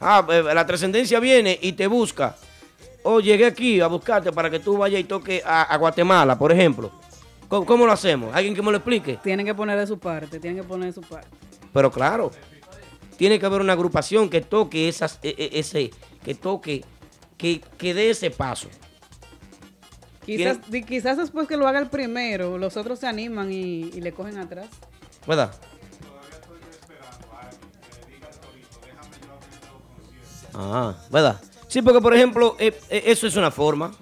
Ah, 0.00 0.26
eh, 0.30 0.42
la 0.54 0.66
trascendencia 0.66 1.18
viene 1.20 1.58
y 1.60 1.72
te 1.72 1.86
busca. 1.86 2.36
O 3.02 3.20
llegué 3.20 3.46
aquí 3.46 3.80
a 3.80 3.86
buscarte 3.86 4.32
para 4.32 4.50
que 4.50 4.60
tú 4.60 4.76
vayas 4.78 5.00
y 5.00 5.04
toques 5.04 5.42
a, 5.44 5.62
a 5.62 5.76
Guatemala, 5.76 6.38
por 6.38 6.52
ejemplo. 6.52 6.90
¿Cómo, 7.48 7.66
cómo 7.66 7.86
lo 7.86 7.92
hacemos? 7.92 8.34
¿Alguien 8.34 8.54
que 8.54 8.62
me 8.62 8.70
lo 8.70 8.78
explique? 8.78 9.18
Tienen 9.22 9.44
que 9.46 9.54
poner 9.54 9.78
de 9.78 9.86
su 9.86 9.98
parte, 9.98 10.38
tienen 10.40 10.62
que 10.62 10.66
poner 10.68 10.86
de 10.88 10.92
su 10.94 11.02
parte. 11.02 11.28
Pero 11.72 11.90
claro, 11.90 12.30
tiene 13.16 13.38
que 13.38 13.46
haber 13.46 13.60
una 13.60 13.72
agrupación 13.74 14.28
que 14.30 14.40
toque 14.40 14.88
esas, 14.88 15.18
e- 15.22 15.34
e- 15.36 15.58
ese, 15.58 15.90
que 16.24 16.34
toque, 16.34 16.84
que, 17.36 17.60
que 17.78 17.94
dé 17.94 18.10
ese 18.10 18.30
paso. 18.30 18.68
Quizás, 20.24 20.58
quizás 20.88 21.18
después 21.18 21.46
que 21.46 21.56
lo 21.56 21.68
haga 21.68 21.78
el 21.78 21.88
primero, 21.88 22.56
los 22.56 22.76
otros 22.78 22.98
se 22.98 23.06
animan 23.06 23.52
y, 23.52 23.90
y 23.94 24.00
le 24.00 24.12
cogen 24.12 24.38
atrás. 24.38 24.68
¿Verdad? 25.26 25.54
Ah, 30.54 30.94
¿verdad? 31.10 31.40
Sí, 31.68 31.82
porque 31.82 32.00
por 32.00 32.14
ejemplo, 32.14 32.56
eh, 32.58 32.78
eh, 32.90 33.02
eso 33.06 33.26
es 33.26 33.36
una 33.36 33.50
forma. 33.50 33.92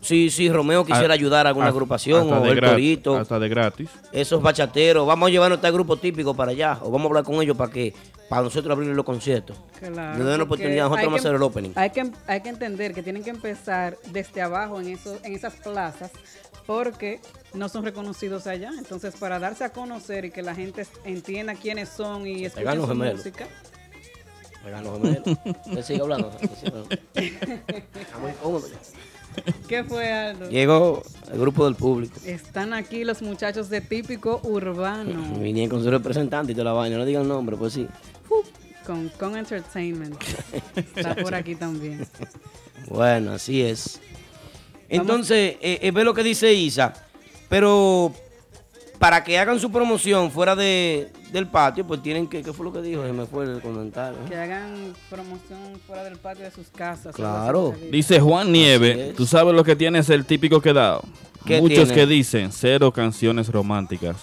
Si, 0.00 0.30
si 0.30 0.48
Romeo 0.48 0.84
quisiera 0.84 1.14
Ah, 1.14 1.16
ayudar 1.16 1.46
a 1.46 1.48
alguna 1.48 1.66
hasta- 1.66 1.74
agrupación 1.74 2.22
hasta 2.22 2.40
o 2.40 2.44
de 2.44 2.50
el 2.50 2.58
gra- 2.60 2.70
Torito, 2.70 3.16
Hasta 3.16 3.38
de 3.40 3.48
gratis. 3.48 3.90
esos 4.12 4.40
bachateros, 4.40 5.04
vamos 5.06 5.26
a 5.28 5.30
llevarnos 5.30 5.56
este 5.58 5.70
grupo 5.72 5.96
típico 5.96 6.34
para 6.34 6.52
allá 6.52 6.78
o 6.82 6.90
vamos 6.90 7.06
a 7.06 7.08
hablar 7.08 7.24
con 7.24 7.42
ellos 7.42 7.56
para 7.56 7.72
que 7.72 7.92
para 8.28 8.42
nosotros 8.42 8.70
abrir 8.72 8.90
los 8.94 9.04
conciertos. 9.04 9.56
Claro, 9.80 10.18
Nos 10.18 10.18
den 10.18 10.26
la 10.26 10.32
porque 10.38 10.44
oportunidad, 10.44 10.84
nosotros 10.84 10.98
hay 11.00 11.04
vamos 11.06 11.20
a 11.20 11.22
que- 11.22 11.28
hacer 11.28 11.36
el 11.36 11.42
opening. 11.42 11.70
Hay 11.74 11.90
que, 11.90 12.10
hay 12.28 12.40
que 12.40 12.48
entender 12.50 12.94
que 12.94 13.02
tienen 13.02 13.24
que 13.24 13.30
empezar 13.30 13.96
desde 14.12 14.42
abajo 14.42 14.80
en, 14.80 14.88
eso, 14.88 15.18
en 15.24 15.34
esas 15.34 15.54
plazas 15.54 16.10
porque 16.66 17.20
no 17.54 17.68
son 17.68 17.84
reconocidos 17.84 18.46
allá. 18.46 18.70
Entonces, 18.78 19.14
para 19.16 19.38
darse 19.40 19.64
a 19.64 19.70
conocer 19.72 20.24
y 20.24 20.30
que 20.30 20.42
la 20.42 20.54
gente 20.54 20.86
entienda 21.04 21.54
quiénes 21.54 21.88
son 21.88 22.26
y 22.28 22.44
escuchen 22.44 22.62
pegan 22.64 22.78
los 22.78 22.86
su 22.86 22.92
gemelos. 22.92 23.16
música. 23.18 23.46
Oigan, 24.66 24.84
los 24.84 24.94
gemelos. 24.94 25.38
Usted 25.66 25.82
sigue 25.82 26.00
hablando. 26.00 26.28
usted 26.28 26.50
sigue 26.56 26.68
hablando. 26.68 26.96
Está 27.14 28.18
muy 28.18 28.32
cómodo 28.42 28.66
ya. 28.66 28.78
¿Qué 29.68 29.84
fue, 29.84 30.12
Aldo? 30.12 30.48
Llegó 30.48 31.02
el 31.30 31.38
grupo 31.38 31.66
del 31.66 31.76
público. 31.76 32.16
Están 32.24 32.72
aquí 32.72 33.04
los 33.04 33.22
muchachos 33.22 33.68
de 33.68 33.80
Típico 33.80 34.40
Urbano 34.42 35.38
Vinieron 35.38 35.70
con 35.70 35.84
su 35.84 35.90
representante 35.90 36.52
y 36.52 36.54
toda 36.54 36.64
la 36.64 36.72
vaina. 36.72 36.96
No 36.96 37.04
digan 37.04 37.28
nombre, 37.28 37.56
pues 37.56 37.74
sí. 37.74 37.86
con, 38.84 39.08
con 39.10 39.36
Entertainment. 39.36 40.16
Está 40.96 41.14
por 41.14 41.34
aquí 41.34 41.54
también. 41.54 42.06
Bueno, 42.88 43.32
así 43.32 43.62
es. 43.62 44.00
Entonces, 44.88 45.56
eh, 45.60 45.80
eh, 45.82 45.90
ve 45.90 46.04
lo 46.04 46.14
que 46.14 46.22
dice 46.22 46.54
Isa. 46.54 46.94
Pero 47.48 48.14
para 48.98 49.22
que 49.24 49.38
hagan 49.38 49.60
su 49.60 49.70
promoción 49.70 50.30
fuera 50.30 50.56
de, 50.56 51.10
del 51.32 51.46
patio, 51.46 51.86
pues 51.86 52.02
tienen 52.02 52.26
que. 52.26 52.42
¿Qué 52.42 52.52
fue 52.52 52.64
lo 52.64 52.72
que 52.72 52.82
dijo? 52.82 53.04
Se 53.04 53.12
me 53.12 53.26
fue 53.26 53.44
el 53.44 53.60
comentario. 53.60 54.18
Que 54.28 54.36
hagan 54.36 54.94
promoción 55.10 55.58
fuera 55.86 56.04
del 56.04 56.16
patio 56.16 56.44
de 56.44 56.50
sus 56.50 56.68
casas. 56.68 57.14
Claro. 57.14 57.74
Dice 57.90 58.20
Juan 58.20 58.50
Nieve, 58.52 59.12
tú 59.16 59.26
sabes 59.26 59.54
lo 59.54 59.64
que 59.64 59.76
tiene 59.76 59.98
es 60.00 60.10
el 60.10 60.24
típico 60.24 60.60
quedado. 60.60 61.02
¿Qué 61.44 61.60
Muchos 61.60 61.88
tiene? 61.88 61.94
que 61.94 62.06
dicen 62.06 62.50
cero 62.52 62.90
canciones 62.92 63.48
románticas. 63.48 64.16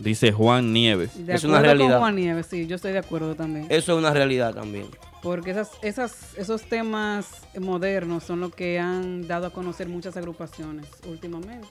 Dice 0.00 0.32
Juan 0.32 0.72
Nieve. 0.72 1.08
De 1.14 1.34
Es 1.34 1.44
una 1.44 1.58
acuerdo 1.58 1.62
realidad. 1.62 1.90
con 1.90 1.98
Juan 2.00 2.16
Nieves, 2.16 2.46
sí, 2.50 2.66
yo 2.66 2.74
estoy 2.76 2.92
de 2.92 2.98
acuerdo 2.98 3.36
también. 3.36 3.66
Eso 3.68 3.92
es 3.92 3.98
una 3.98 4.10
realidad 4.12 4.52
también. 4.52 4.86
Porque 5.22 5.52
esas, 5.52 5.70
esas, 5.82 6.34
esos 6.36 6.62
temas 6.62 7.28
modernos 7.58 8.24
son 8.24 8.40
los 8.40 8.52
que 8.54 8.78
han 8.80 9.26
dado 9.28 9.46
a 9.46 9.50
conocer 9.50 9.88
muchas 9.88 10.16
agrupaciones 10.16 10.86
últimamente, 11.08 11.68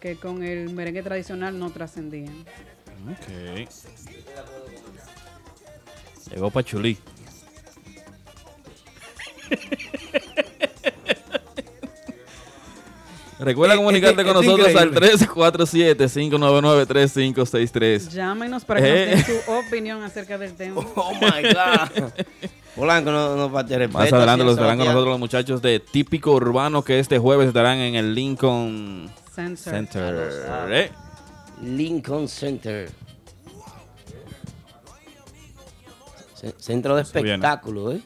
que 0.00 0.16
con 0.16 0.42
el 0.42 0.70
merengue 0.70 1.02
tradicional 1.02 1.58
no 1.58 1.70
trascendían. 1.70 2.44
Ok. 3.10 3.68
Llegó 6.32 6.50
Pachulí. 6.50 6.96
Recuerda 13.40 13.74
Eh, 13.74 13.76
comunicarte 13.76 14.22
eh, 14.22 14.24
con 14.24 14.36
es 14.36 14.42
nosotros 14.46 14.74
al 14.74 14.88
increíble. 14.88 15.16
347-599-3563. 15.96 18.08
Llámenos 18.10 18.64
para 18.64 18.80
que 18.80 19.12
Eh. 19.12 19.16
nos 19.16 19.26
den 19.26 19.40
su 19.44 19.50
opinión 19.68 20.02
acerca 20.02 20.36
del 20.38 20.54
tema. 20.54 20.82
Oh 20.96 21.12
my 21.14 21.42
God. 21.42 22.10
Polanco 22.74 23.10
no, 23.12 23.36
no 23.36 23.50
va 23.50 23.60
a 23.60 23.66
tener 23.66 23.88
Más 23.90 24.12
adelante 24.12 24.44
los 24.44 24.54
estarán 24.54 24.76
con 24.78 24.86
nosotros 24.86 25.08
los 25.10 25.18
muchachos 25.18 25.60
de 25.62 25.80
Típico 25.80 26.32
Urbano 26.32 26.82
que 26.82 26.98
este 26.98 27.18
jueves 27.18 27.48
estarán 27.48 27.78
en 27.78 27.94
el 27.96 28.14
Lincoln 28.14 29.10
Center. 29.38 29.56
Center. 29.72 30.72
Eh, 30.72 30.90
Lincoln 31.62 32.28
Center. 32.28 32.90
Ce- 36.34 36.54
Centro 36.58 36.94
de 36.96 37.02
espectáculo, 37.02 37.92
¿eh? 37.92 38.00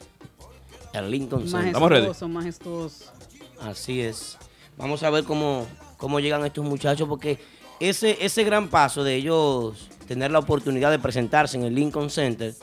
El 0.95 1.11
Lincoln 1.11 1.49
Center. 1.49 1.79
Majestuoso, 1.79 2.29
majestuoso. 2.29 3.05
Así 3.61 4.01
es. 4.01 4.39
Vamos 4.77 5.03
a 5.03 5.11
ver 5.11 5.25
cómo, 5.25 5.67
cómo 5.97 6.21
llegan 6.21 6.45
estos 6.45 6.65
muchachos, 6.65 7.09
porque 7.09 7.39
ese, 7.81 8.25
ese 8.25 8.45
gran 8.45 8.69
paso 8.69 9.05
de 9.05 9.15
ellos 9.17 9.89
tener 10.09 10.31
la 10.31 10.39
oportunidad 10.39 10.91
de 10.91 10.99
presentarse 10.99 11.57
en 11.57 11.65
el 11.65 11.75
Lincoln 11.75 12.11
Center 12.11 12.55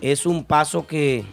es 0.00 0.26
un 0.26 0.44
paso 0.44 0.86
que 0.86 1.24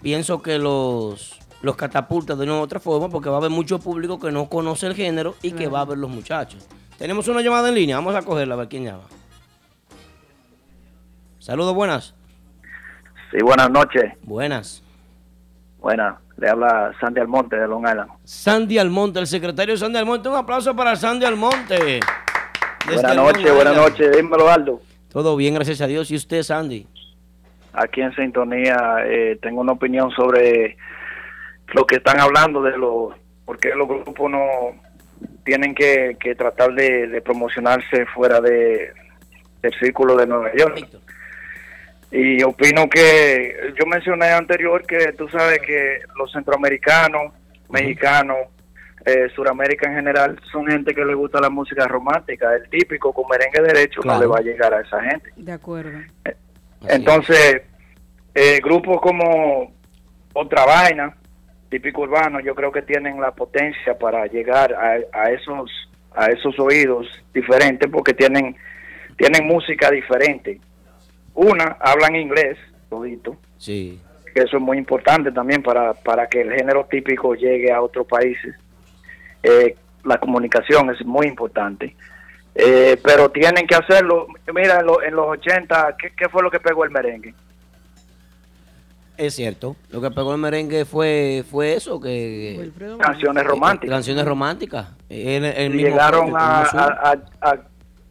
pienso 0.00 0.42
que 0.42 0.58
los, 0.58 1.38
los 1.62 1.76
catapulta 1.76 2.34
de 2.34 2.44
una 2.44 2.54
u 2.54 2.60
otra 2.60 2.80
forma, 2.80 3.08
porque 3.08 3.28
va 3.28 3.36
a 3.36 3.38
haber 3.38 3.50
mucho 3.50 3.78
público 3.78 4.18
que 4.18 4.30
no 4.30 4.48
conoce 4.48 4.86
el 4.86 4.94
género 4.94 5.36
y 5.42 5.52
que 5.52 5.68
va 5.68 5.80
a 5.80 5.84
ver 5.84 5.98
los 5.98 6.10
muchachos. 6.10 6.68
Tenemos 6.98 7.26
una 7.28 7.40
llamada 7.40 7.68
en 7.68 7.74
línea, 7.74 7.96
vamos 7.96 8.14
a 8.14 8.22
cogerla 8.22 8.54
a 8.54 8.58
ver 8.58 8.68
quién 8.68 8.84
llama. 8.84 9.04
Saludos, 11.38 11.74
buenas. 11.74 12.14
Sí, 13.30 13.38
buenas 13.42 13.70
noches. 13.70 14.12
Buenas. 14.22 14.82
Buena, 15.78 16.20
le 16.36 16.48
habla 16.48 16.92
Sandy 17.00 17.20
Almonte 17.20 17.56
de 17.56 17.66
Long 17.66 17.88
Island. 17.88 18.10
Sandy 18.22 18.78
Almonte, 18.78 19.18
el 19.18 19.26
secretario 19.26 19.76
Sandy 19.76 19.98
Almonte. 19.98 20.28
Un 20.28 20.36
aplauso 20.36 20.76
para 20.76 20.94
Sandy 20.94 21.24
Almonte. 21.24 22.00
Buenas 22.86 23.16
noches, 23.16 23.54
buenas 23.54 23.76
noches. 23.76 24.16
Dímelo, 24.16 24.48
Aldo. 24.48 24.80
Todo 25.08 25.36
bien, 25.36 25.54
gracias 25.54 25.80
a 25.80 25.86
Dios. 25.86 26.10
¿Y 26.10 26.16
usted, 26.16 26.42
Sandy? 26.42 26.86
Aquí 27.72 28.00
en 28.00 28.14
sintonía 28.14 28.96
eh, 29.04 29.38
tengo 29.42 29.60
una 29.60 29.72
opinión 29.72 30.10
sobre 30.10 30.76
lo 31.74 31.86
que 31.86 31.96
están 31.96 32.20
hablando 32.20 32.62
de 32.62 32.76
los, 32.76 33.14
porque 33.44 33.70
los 33.74 33.88
grupos 33.88 34.30
no 34.30 34.40
tienen 35.44 35.74
que, 35.74 36.16
que 36.20 36.34
tratar 36.34 36.72
de, 36.74 37.08
de 37.08 37.20
promocionarse 37.20 38.06
fuera 38.06 38.40
de, 38.40 38.92
del 39.60 39.72
círculo 39.78 40.16
de 40.16 40.26
Nueva 40.26 40.50
York. 40.54 40.86
Y 42.10 42.42
opino 42.42 42.88
que 42.88 43.72
yo 43.78 43.86
mencioné 43.86 44.30
anterior 44.30 44.84
que 44.86 45.12
tú 45.12 45.28
sabes 45.28 45.60
que 45.60 46.00
los 46.16 46.30
centroamericanos, 46.30 47.32
mexicanos, 47.70 48.36
eh, 49.04 49.28
Suramérica 49.34 49.88
en 49.88 49.96
general, 49.96 50.38
son 50.52 50.66
gente 50.66 50.94
que 50.94 51.04
le 51.04 51.14
gusta 51.14 51.40
la 51.40 51.48
música 51.50 51.88
romántica. 51.88 52.54
El 52.54 52.68
típico 52.68 53.12
con 53.12 53.24
merengue 53.28 53.62
derecho 53.62 54.00
Claro. 54.02 54.18
no 54.18 54.24
le 54.24 54.28
va 54.28 54.38
a 54.38 54.42
llegar 54.42 54.74
a 54.74 54.80
esa 54.82 55.00
gente. 55.02 55.32
De 55.36 55.52
acuerdo. 55.52 55.98
Entonces, 56.86 57.62
eh, 58.34 58.60
grupos 58.62 59.00
como 59.00 59.72
Otra 60.34 60.64
Vaina, 60.66 61.16
típico 61.72 62.02
urbano, 62.02 62.38
yo 62.40 62.54
creo 62.54 62.70
que 62.70 62.82
tienen 62.82 63.18
la 63.20 63.32
potencia 63.32 63.98
para 63.98 64.26
llegar 64.26 64.72
a, 64.74 64.98
a 65.12 65.30
esos 65.32 65.70
a 66.14 66.26
esos 66.26 66.58
oídos 66.60 67.06
diferentes 67.32 67.88
porque 67.90 68.12
tienen 68.12 68.54
tienen 69.16 69.46
música 69.46 69.90
diferente. 69.90 70.60
Una, 71.34 71.76
hablan 71.80 72.14
inglés, 72.16 72.58
todito, 72.90 73.36
Sí. 73.56 73.98
que 74.34 74.42
eso 74.42 74.56
es 74.58 74.62
muy 74.62 74.76
importante 74.76 75.32
también 75.32 75.62
para, 75.62 75.94
para 75.94 76.26
que 76.26 76.42
el 76.42 76.52
género 76.52 76.84
típico 76.90 77.34
llegue 77.34 77.72
a 77.72 77.80
otros 77.80 78.06
países. 78.06 78.54
Eh, 79.42 79.74
la 80.04 80.18
comunicación 80.18 80.90
es 80.90 81.02
muy 81.06 81.26
importante. 81.26 81.96
Eh, 82.54 82.98
pero 83.02 83.30
tienen 83.30 83.66
que 83.66 83.74
hacerlo. 83.74 84.26
Mira, 84.54 84.80
en, 84.80 84.86
lo- 84.86 85.02
en 85.02 85.14
los 85.16 85.26
80, 85.28 85.96
¿qué, 85.98 86.10
qué 86.14 86.28
fue 86.28 86.42
lo 86.42 86.50
que 86.50 86.60
pegó 86.60 86.84
el 86.84 86.90
merengue? 86.90 87.32
Es 89.16 89.34
cierto. 89.34 89.76
Lo 89.90 90.00
que 90.00 90.10
pegó 90.10 90.32
el 90.32 90.38
merengue 90.40 90.84
fue, 90.84 91.44
fue 91.50 91.74
eso, 91.74 92.00
que... 92.00 92.70
Canciones 92.98 93.44
románticas. 93.44 93.94
Canciones 93.94 94.24
románticas. 94.24 94.88
El, 95.08 95.44
el 95.44 95.70
mismo 95.70 95.88
llegaron 95.88 96.28
el 96.28 96.34
a, 96.36 96.60
mismo 96.62 96.70
sur. 96.70 96.80
a- 96.80 97.10
a- 97.10 97.50
a- 97.50 97.60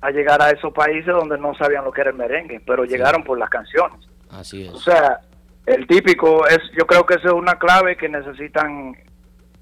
a 0.03 0.09
llegar 0.09 0.41
a 0.41 0.49
esos 0.49 0.73
países 0.73 1.05
donde 1.07 1.37
no 1.37 1.53
sabían 1.55 1.83
lo 1.83 1.91
que 1.91 2.01
era 2.01 2.09
el 2.09 2.15
merengue, 2.15 2.59
pero 2.65 2.85
llegaron 2.85 3.23
por 3.23 3.37
las 3.37 3.49
canciones. 3.51 3.99
Así 4.31 4.63
es. 4.65 4.73
O 4.73 4.79
sea, 4.79 5.19
el 5.67 5.85
típico 5.85 6.47
es, 6.47 6.57
yo 6.75 6.87
creo 6.87 7.05
que 7.05 7.13
esa 7.15 7.27
es 7.27 7.33
una 7.33 7.53
clave 7.59 7.95
que 7.97 8.09
necesitan 8.09 8.95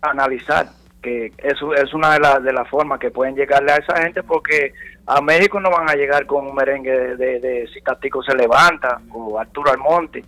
analizar, 0.02 0.68
que 1.02 1.34
eso 1.40 1.74
es 1.74 1.94
una 1.94 2.14
de 2.14 2.20
las 2.20 2.42
de 2.44 2.54
las 2.54 2.68
formas 2.70 3.00
que 3.00 3.12
pueden 3.12 3.36
llegarle 3.36 3.72
a 3.74 3.76
esa 3.78 4.02
gente, 4.02 4.24
porque 4.24 4.74
a 5.10 5.22
México 5.22 5.60
no 5.60 5.72
van 5.72 5.90
a 5.90 5.96
llegar 5.96 6.28
con 6.28 6.46
un 6.46 6.54
merengue 6.54 6.92
de, 6.92 7.16
de, 7.18 7.40
de 7.40 7.68
Si 7.74 7.82
Catico 7.82 8.22
se 8.22 8.36
levanta 8.36 9.02
o 9.12 9.40
Arturo 9.40 9.72
Almonte, 9.72 10.24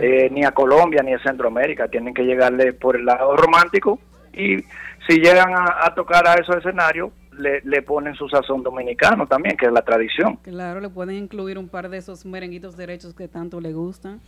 eh, 0.00 0.28
ni 0.30 0.44
a 0.44 0.50
Colombia 0.52 1.02
ni 1.02 1.14
a 1.14 1.18
Centroamérica, 1.22 1.88
tienen 1.88 2.12
que 2.12 2.24
llegarle 2.24 2.74
por 2.74 2.96
el 2.96 3.06
lado 3.06 3.34
romántico 3.36 3.98
y 4.34 4.58
si 5.08 5.18
llegan 5.18 5.54
a, 5.54 5.86
a 5.86 5.94
tocar 5.94 6.28
a 6.28 6.34
esos 6.34 6.56
escenarios, 6.56 7.10
le, 7.38 7.62
le 7.62 7.82
ponen 7.82 8.14
su 8.14 8.28
sazón 8.28 8.62
dominicano 8.62 9.26
también, 9.26 9.56
que 9.56 9.66
es 9.66 9.72
la 9.72 9.82
tradición. 9.82 10.36
Claro, 10.42 10.80
le 10.80 10.90
pueden 10.90 11.16
incluir 11.16 11.56
un 11.56 11.68
par 11.68 11.88
de 11.88 11.96
esos 11.96 12.26
merenguitos 12.26 12.76
derechos 12.76 13.14
que 13.14 13.28
tanto 13.28 13.60
le 13.60 13.72
gustan. 13.72 14.20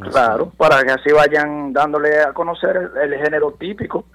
Claro, 0.00 0.52
para 0.56 0.82
que 0.84 0.92
así 0.92 1.10
vayan 1.12 1.72
dándole 1.72 2.20
a 2.20 2.32
conocer 2.32 2.76
el, 2.76 3.12
el 3.12 3.20
género 3.22 3.52
típico, 3.58 4.06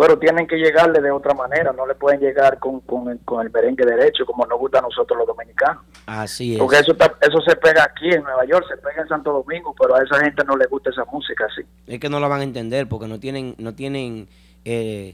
pero 0.00 0.18
tienen 0.18 0.46
que 0.46 0.56
llegarle 0.56 1.02
de 1.02 1.10
otra 1.10 1.34
manera, 1.34 1.74
no 1.74 1.86
le 1.86 1.94
pueden 1.94 2.20
llegar 2.20 2.58
con, 2.58 2.80
con, 2.80 3.10
el, 3.10 3.18
con 3.20 3.44
el 3.44 3.52
merengue 3.52 3.84
derecho 3.84 4.24
como 4.24 4.46
nos 4.46 4.58
gusta 4.58 4.78
a 4.78 4.80
nosotros 4.80 5.18
los 5.18 5.26
dominicanos. 5.26 5.82
Así 6.06 6.54
es. 6.54 6.58
Porque 6.58 6.78
eso, 6.78 6.92
está- 6.92 7.18
eso 7.20 7.38
se 7.46 7.54
pega 7.56 7.84
aquí 7.84 8.08
en 8.08 8.22
Nueva 8.22 8.46
York, 8.46 8.64
se 8.66 8.78
pega 8.78 9.02
en 9.02 9.08
Santo 9.08 9.30
Domingo, 9.30 9.74
pero 9.78 9.96
a 9.96 10.02
esa 10.02 10.18
gente 10.24 10.42
no 10.46 10.56
le 10.56 10.64
gusta 10.68 10.88
esa 10.88 11.04
música 11.12 11.44
así. 11.44 11.60
Es 11.86 12.00
que 12.00 12.08
no 12.08 12.18
la 12.18 12.28
van 12.28 12.40
a 12.40 12.44
entender 12.44 12.88
porque 12.88 13.06
no 13.08 13.20
tienen, 13.20 13.54
no 13.58 13.74
tienen, 13.74 14.26
eh, 14.64 15.12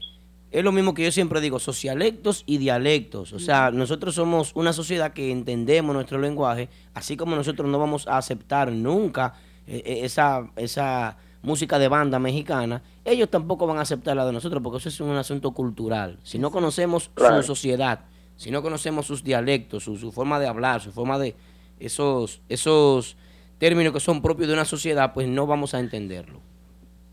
es 0.51 0.63
lo 0.63 0.71
mismo 0.71 0.93
que 0.93 1.03
yo 1.03 1.11
siempre 1.11 1.41
digo, 1.41 1.59
socialectos 1.59 2.43
y 2.45 2.57
dialectos. 2.57 3.33
O 3.33 3.39
sea, 3.39 3.71
nosotros 3.71 4.15
somos 4.15 4.53
una 4.55 4.71
sociedad 4.71 5.11
que 5.11 5.33
entendemos 5.33 5.93
nuestro 5.93 6.17
lenguaje, 6.17 6.69
así 6.93 7.17
como 7.17 7.35
nosotros 7.35 7.69
no 7.69 7.77
vamos 7.77 8.07
a 8.07 8.17
aceptar 8.17 8.71
nunca 8.71 9.33
eh, 9.67 9.83
eh, 9.85 9.99
esa, 10.05 10.47
esa 10.55 11.17
música 11.47 11.79
de 11.79 11.87
banda 11.87 12.19
mexicana, 12.19 12.83
ellos 13.05 13.29
tampoco 13.29 13.65
van 13.65 13.77
a 13.77 13.81
aceptar 13.81 14.15
la 14.15 14.25
de 14.25 14.33
nosotros 14.33 14.61
porque 14.61 14.77
eso 14.77 14.89
es 14.89 14.99
un 14.99 15.15
asunto 15.15 15.51
cultural. 15.51 16.19
Si 16.23 16.37
no 16.37 16.51
conocemos 16.51 17.09
Claro. 17.15 17.37
su 17.37 17.43
sociedad, 17.47 18.01
si 18.35 18.51
no 18.51 18.61
conocemos 18.61 19.07
sus 19.07 19.23
dialectos, 19.23 19.83
su, 19.85 19.97
su 19.97 20.11
forma 20.11 20.39
de 20.39 20.47
hablar, 20.47 20.81
su 20.81 20.91
forma 20.91 21.17
de 21.17 21.35
esos, 21.79 22.41
esos 22.49 23.17
términos 23.57 23.93
que 23.93 23.99
son 23.99 24.21
propios 24.21 24.47
de 24.47 24.53
una 24.53 24.65
sociedad, 24.65 25.13
pues 25.13 25.27
no 25.27 25.47
vamos 25.47 25.73
a 25.73 25.79
entenderlo. 25.79 26.39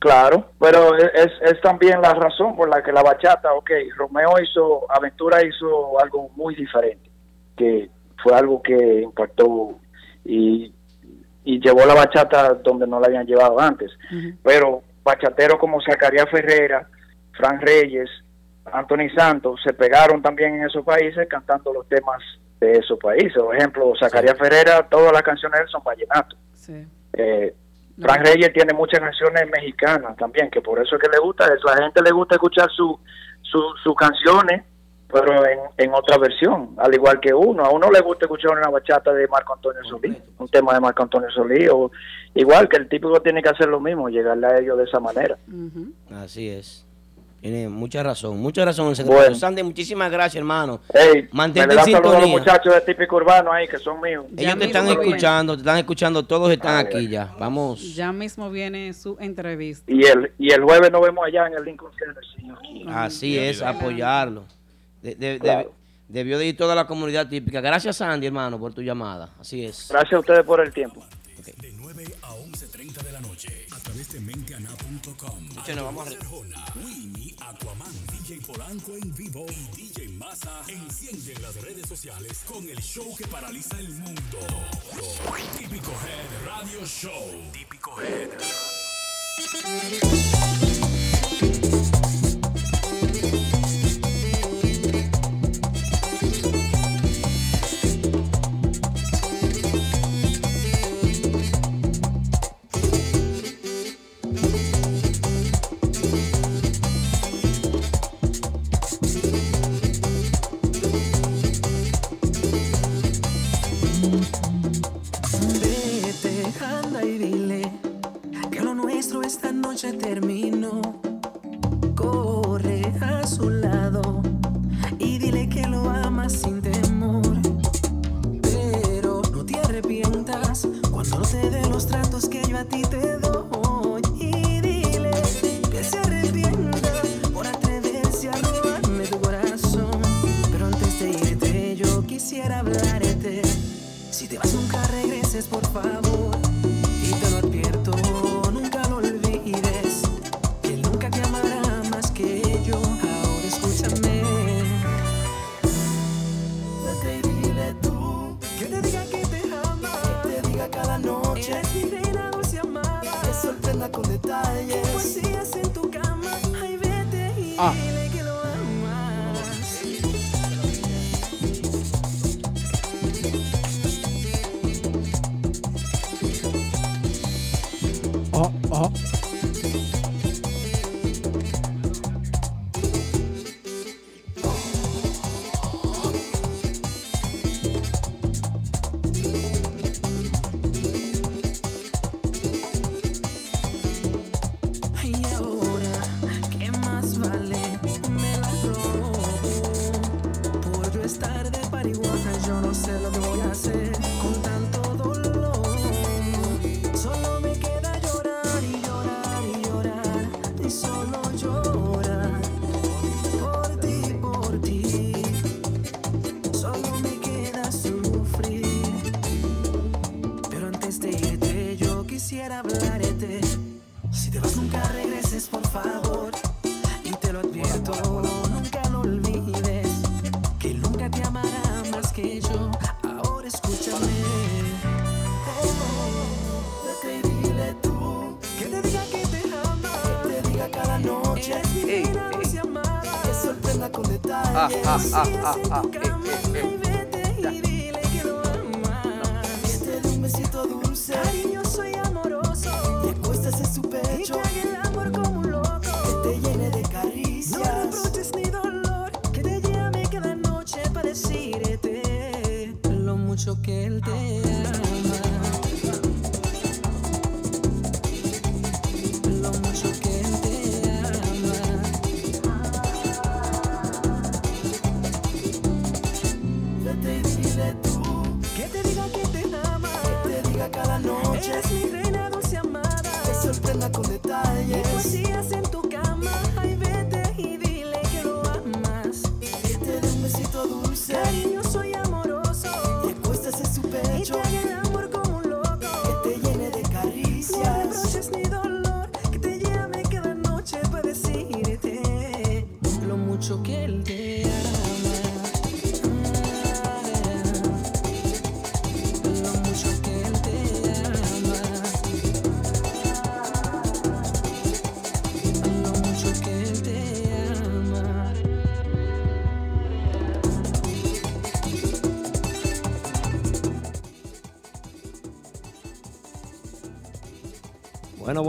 Claro, 0.00 0.50
pero 0.60 0.94
es, 0.98 1.32
es 1.40 1.58
también 1.62 2.02
la 2.02 2.12
razón 2.12 2.54
por 2.56 2.68
la 2.68 2.82
que 2.82 2.92
la 2.92 3.02
bachata, 3.02 3.54
ok, 3.54 3.70
Romeo 3.96 4.34
hizo, 4.42 4.84
Aventura 4.90 5.38
hizo 5.46 5.98
algo 5.98 6.28
muy 6.36 6.54
diferente, 6.54 7.08
que 7.56 7.88
fue 8.22 8.34
algo 8.34 8.60
que 8.60 9.00
impactó 9.02 9.78
y, 10.26 10.74
y 11.44 11.60
llevó 11.60 11.84
la 11.84 11.94
bachata 11.94 12.54
donde 12.54 12.86
no 12.86 12.98
la 12.98 13.06
habían 13.06 13.26
llevado 13.26 13.60
antes. 13.60 13.90
Pero 14.42 14.82
bachateros 15.02 15.58
como 15.58 15.80
Zacarías 15.82 16.28
Ferrera, 16.30 16.88
Fran 17.32 17.60
Reyes, 17.60 18.08
Anthony 18.72 19.10
Santos 19.14 19.60
se 19.62 19.74
pegaron 19.74 20.22
también 20.22 20.54
en 20.54 20.64
esos 20.64 20.84
países 20.84 21.28
cantando 21.28 21.72
los 21.72 21.86
temas 21.88 22.22
de 22.60 22.78
esos 22.78 22.98
países. 22.98 23.34
Por 23.34 23.54
ejemplo, 23.54 23.92
Zacarías 23.98 24.38
Ferrera, 24.38 24.88
todas 24.88 25.12
las 25.12 25.22
canciones 25.22 25.58
de 25.58 25.64
él 25.64 25.70
son 25.70 25.84
vallenatos. 25.84 26.38
Sí. 26.54 26.86
Eh, 27.12 27.54
Frank 28.00 28.26
Reyes 28.26 28.52
tiene 28.52 28.72
muchas 28.72 29.00
canciones 29.00 29.44
mexicanas 29.50 30.16
también, 30.16 30.50
que 30.50 30.60
por 30.60 30.80
eso 30.80 30.96
es 30.96 31.02
que 31.02 31.08
le 31.08 31.18
gusta, 31.18 31.44
es 31.44 31.62
la 31.64 31.84
gente 31.84 32.02
le 32.02 32.10
gusta 32.10 32.34
escuchar 32.34 32.68
su, 32.70 32.98
su, 33.42 33.60
sus 33.82 33.94
canciones, 33.94 34.62
pero 35.12 35.46
en, 35.46 35.58
en 35.78 35.94
otra 35.94 36.18
versión, 36.18 36.70
al 36.76 36.92
igual 36.94 37.20
que 37.20 37.32
uno. 37.32 37.64
A 37.64 37.70
uno 37.70 37.90
le 37.90 38.00
gusta 38.00 38.26
escuchar 38.26 38.52
una 38.52 38.68
bachata 38.68 39.12
de 39.12 39.28
Marco 39.28 39.54
Antonio 39.54 39.82
Solís, 39.84 40.16
un 40.38 40.48
tema 40.48 40.74
de 40.74 40.80
Marco 40.80 41.02
Antonio 41.02 41.30
Solís, 41.30 41.68
o 41.70 41.90
igual 42.34 42.68
que 42.68 42.76
el 42.76 42.88
típico 42.88 43.20
tiene 43.20 43.42
que 43.42 43.48
hacer 43.48 43.68
lo 43.68 43.80
mismo, 43.80 44.08
llegarle 44.08 44.46
a 44.46 44.58
ellos 44.58 44.76
de 44.78 44.84
esa 44.84 45.00
manera. 45.00 45.36
Así 46.10 46.48
es. 46.48 46.84
Tiene 47.44 47.68
mucha 47.68 48.02
razón, 48.02 48.38
mucha 48.40 48.64
razón 48.64 48.88
el 48.88 48.96
secretario. 48.96 49.26
Bueno. 49.26 49.38
Sandy, 49.38 49.62
muchísimas 49.62 50.10
gracias, 50.10 50.36
hermano. 50.36 50.80
Hey, 50.94 51.28
Mantente 51.30 51.76
me 51.76 51.82
en 51.82 51.96
a 51.96 52.00
los 52.00 52.28
muchachos 52.28 52.74
de 52.74 52.80
típico 52.80 53.16
urbano 53.16 53.52
ahí, 53.52 53.68
que 53.68 53.76
son 53.76 54.00
míos. 54.00 54.24
Ellos 54.34 54.58
te 54.58 54.64
están 54.64 54.88
escuchando, 54.88 55.52
te 55.52 55.58
están 55.58 55.76
escuchando, 55.76 56.22
todos 56.24 56.50
están 56.50 56.86
aquí 56.86 57.06
ya. 57.06 57.34
Vamos. 57.38 57.94
Ya 57.94 58.12
mismo 58.12 58.48
viene 58.50 58.94
su 58.94 59.18
entrevista. 59.20 59.92
Y 59.92 60.04
el, 60.04 60.32
y 60.38 60.54
el 60.54 60.62
jueves 60.62 60.90
nos 60.90 61.02
vemos 61.02 61.22
allá 61.26 61.46
en 61.48 61.52
el 61.52 61.64
Lincoln 61.64 61.92
Center, 61.98 62.24
señor. 62.34 62.58
Así 62.88 63.38
es, 63.38 63.60
apoyarlo. 63.60 64.44
De- 65.04 65.14
de- 65.14 65.32
de- 65.34 65.38
Claro. 65.38 65.72
debió 66.08 66.38
de 66.38 66.46
ir 66.46 66.56
toda 66.56 66.74
la 66.74 66.86
comunidad 66.86 67.28
típica. 67.28 67.60
Gracias, 67.60 67.98
Sandy, 67.98 68.26
hermano, 68.26 68.58
por 68.58 68.72
tu 68.72 68.80
llamada. 68.82 69.34
Así 69.38 69.64
es. 69.64 69.88
Gracias 69.90 70.14
a 70.14 70.18
ustedes 70.20 70.44
por 70.44 70.60
el 70.60 70.72
tiempo. 70.72 71.04
De 71.60 71.72
9 71.76 72.06
a 72.22 72.32
11.30 72.36 73.02
de 73.02 73.12
la 73.12 73.20
noche. 73.20 73.66
A 73.70 73.78
través 73.80 74.10
de 74.14 74.20
menteana.com. 74.20 75.46
Nos 75.54 75.84
vamos 75.84 76.06
Arjona, 76.08 76.64
Winnie, 76.82 77.36
Aquaman, 77.38 77.92
DJ 78.12 78.40
Polanco 78.46 78.92
en 78.96 79.14
vivo 79.14 79.44
y 79.50 79.76
DJ 79.76 80.08
Massa 80.08 80.62
encienden 80.68 81.42
las 81.42 81.54
redes 81.60 81.86
sociales 81.86 82.42
con 82.50 82.66
el 82.66 82.78
show 82.80 83.14
que 83.14 83.26
paraliza 83.26 83.78
el 83.78 83.90
mundo. 83.90 84.38
Típico 85.58 85.90
Head 85.90 86.46
Radio 86.46 86.86
Show. 86.86 87.50
Típico 87.52 88.00
Head. 88.00 88.30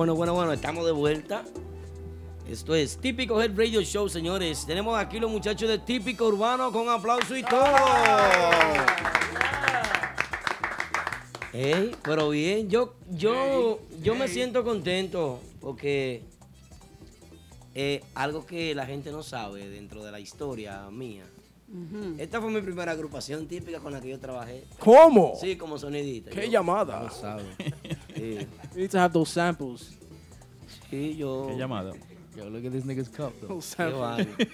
Bueno, 0.05 0.17
bueno, 0.17 0.33
bueno, 0.35 0.53
estamos 0.53 0.85
de 0.85 0.91
vuelta. 0.91 1.43
Esto 2.47 2.75
es 2.75 2.95
Típico 2.97 3.41
Head 3.41 3.57
Radio 3.57 3.81
Show, 3.81 4.07
señores. 4.07 4.63
Tenemos 4.67 4.95
aquí 4.99 5.19
los 5.19 5.31
muchachos 5.31 5.67
de 5.67 5.79
Típico 5.79 6.27
Urbano 6.27 6.71
con 6.71 6.87
aplauso 6.89 7.35
y 7.35 7.41
todo. 7.41 7.65
Pero 12.03 12.29
bien, 12.29 12.69
yo, 12.69 12.93
yo, 13.09 13.79
yo 14.03 14.13
me 14.13 14.27
siento 14.27 14.63
contento 14.63 15.39
porque 15.59 16.21
eh, 17.73 18.03
algo 18.13 18.45
que 18.45 18.75
la 18.75 18.85
gente 18.85 19.11
no 19.11 19.23
sabe 19.23 19.67
dentro 19.69 20.03
de 20.03 20.11
la 20.11 20.19
historia 20.19 20.87
mía. 20.91 21.25
Esta 22.19 22.39
fue 22.39 22.51
mi 22.51 22.61
primera 22.61 22.91
agrupación 22.91 23.47
típica 23.47 23.79
con 23.79 23.91
la 23.91 23.99
que 23.99 24.09
yo 24.09 24.19
trabajé. 24.19 24.65
¿Cómo? 24.77 25.33
Sí, 25.41 25.57
como 25.57 25.79
sonidista. 25.79 26.29
¿Qué 26.29 26.47
llamada? 26.47 26.99
No 27.01 27.09
sabe. 27.09 27.43
You 28.75 28.81
need 28.81 28.91
to 28.91 28.99
have 28.99 29.13
those 29.13 29.29
samples. 29.31 29.97
Sí, 30.89 31.15
yo. 31.15 31.47
¿Qué 31.49 31.55
llamada? 31.57 31.93
Yo, 32.35 32.49
look 32.49 32.65
at 32.65 32.71
this 32.73 32.83
nigga's 32.85 33.07
cup, 33.09 33.33
though. 33.41 33.55
Qué 33.57 33.61
samples. 33.61 33.99
vaina. 33.99 34.35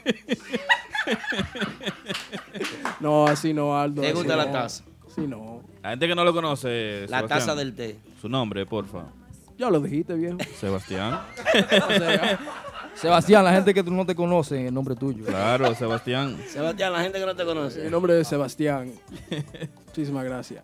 No, 2.99 3.26
así 3.27 3.53
no, 3.53 3.76
Aldo. 3.80 4.02
¿Te 4.02 4.10
así 4.10 4.15
gusta 4.18 4.35
la 4.35 4.45
no. 4.45 4.52
taza? 4.52 4.84
Sí, 5.15 5.22
no. 5.22 5.61
La 5.81 5.89
gente 5.91 6.07
que 6.07 6.15
no 6.15 6.23
lo 6.23 6.34
conoce. 6.34 7.02
La 7.10 7.18
Sebastián, 7.18 7.27
taza 7.39 7.56
del 7.56 7.73
té. 7.76 7.98
Su 8.22 8.30
nombre, 8.30 8.65
porfa. 8.68 9.06
Ya 9.57 9.69
lo 9.69 9.80
dijiste, 9.80 10.14
viejo. 10.14 10.38
Sebastián. 10.60 11.22
Sebastián, 12.95 13.43
la 13.43 13.53
gente 13.53 13.73
que 13.73 13.84
tú 13.84 13.91
no 13.91 14.06
te 14.06 14.14
conoce, 14.14 14.68
el 14.68 14.73
nombre 14.73 14.95
tuyo. 14.95 15.26
Claro, 15.26 15.73
Sebastián. 15.73 16.38
Sebastián, 16.48 16.93
la 16.93 17.02
gente 17.02 17.19
que 17.19 17.26
no 17.26 17.35
te 17.35 17.43
Mi 17.43 17.49
conoce. 17.49 17.89
nombre 17.89 18.19
es 18.19 18.27
Sebastián. 18.27 18.91
Muchísimas 19.88 20.23
gracias. 20.23 20.64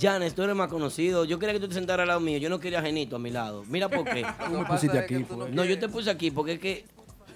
Janes, 0.00 0.34
tú 0.34 0.42
eres 0.42 0.56
más 0.56 0.68
conocido. 0.68 1.24
Yo 1.24 1.38
quería 1.38 1.54
que 1.54 1.60
tú 1.60 1.68
te 1.68 1.74
sentaras 1.74 2.02
al 2.04 2.08
lado 2.08 2.20
mío. 2.20 2.38
Yo 2.38 2.48
no 2.48 2.60
quería 2.60 2.80
a 2.80 2.82
Genito 2.82 3.16
a 3.16 3.18
mi 3.18 3.30
lado. 3.30 3.64
Mira 3.68 3.88
por 3.88 4.04
qué. 4.04 4.24
Tú 4.46 4.52
me 4.52 4.64
pusiste 4.64 4.98
aquí, 4.98 5.24
fue. 5.24 5.50
No, 5.50 5.64
yo 5.64 5.78
te 5.78 5.88
puse 5.88 6.10
aquí 6.10 6.30
porque 6.30 6.52
es 6.52 6.60
que 6.60 6.84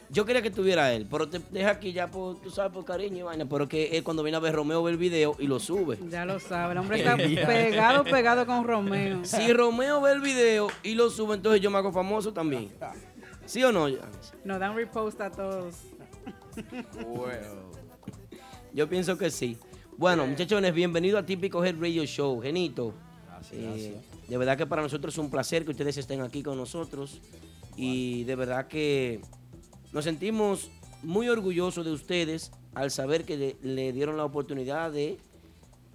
yo 0.08 0.24
quería 0.24 0.40
que 0.40 0.48
estuviera 0.48 0.92
él, 0.92 1.06
pero 1.10 1.28
te 1.28 1.40
deja 1.50 1.70
aquí 1.70 1.92
ya 1.92 2.08
por, 2.08 2.40
tú 2.40 2.50
sabes, 2.50 2.72
por 2.72 2.84
cariño 2.84 3.18
y 3.18 3.22
vaina. 3.22 3.46
Pero 3.46 3.64
es 3.64 3.70
que 3.70 3.96
él 3.96 4.04
cuando 4.04 4.22
viene 4.22 4.36
a 4.36 4.40
ver 4.40 4.54
Romeo 4.54 4.82
ve 4.82 4.92
el 4.92 4.98
video 4.98 5.36
y 5.38 5.46
lo 5.46 5.58
sube. 5.58 5.98
Ya 6.08 6.24
lo 6.24 6.38
sabe, 6.38 6.72
el 6.72 6.78
hombre 6.78 6.98
está 7.00 7.16
pegado, 7.16 8.04
pegado 8.04 8.46
con 8.46 8.64
Romeo. 8.64 9.24
Si 9.24 9.52
Romeo 9.52 10.00
ve 10.00 10.12
el 10.12 10.20
video 10.20 10.68
y 10.82 10.94
lo 10.94 11.10
sube, 11.10 11.34
entonces 11.34 11.60
yo 11.60 11.70
me 11.70 11.78
hago 11.78 11.92
famoso 11.92 12.32
también. 12.32 12.70
¿Sí 13.46 13.62
o 13.62 13.72
no, 13.72 13.84
Janes? 13.84 14.34
Nos 14.44 14.60
dan 14.60 14.76
repost 14.76 15.20
a 15.20 15.30
todos. 15.30 15.76
Yo 18.72 18.88
pienso 18.88 19.16
que 19.16 19.30
sí. 19.30 19.58
Bueno, 19.98 20.26
muchachones, 20.26 20.74
bienvenido 20.74 21.16
a 21.16 21.24
Típico 21.24 21.64
Head 21.64 21.76
Radio 21.80 22.04
Show. 22.04 22.40
Genito. 22.42 22.92
eh, 23.52 23.98
de 24.28 24.36
verdad 24.36 24.58
que 24.58 24.66
para 24.66 24.82
nosotros 24.82 25.14
es 25.14 25.18
un 25.18 25.30
placer 25.30 25.64
que 25.64 25.70
ustedes 25.70 25.96
estén 25.96 26.20
aquí 26.20 26.42
con 26.42 26.58
nosotros. 26.58 27.22
Y 27.76 28.24
de 28.24 28.36
verdad 28.36 28.68
que 28.68 29.22
nos 29.92 30.04
sentimos 30.04 30.70
muy 31.02 31.28
orgullosos 31.30 31.84
de 31.84 31.92
ustedes 31.92 32.52
al 32.74 32.90
saber 32.90 33.24
que 33.24 33.36
le, 33.38 33.56
le 33.62 33.92
dieron 33.92 34.18
la 34.18 34.24
oportunidad 34.24 34.92
de 34.92 35.18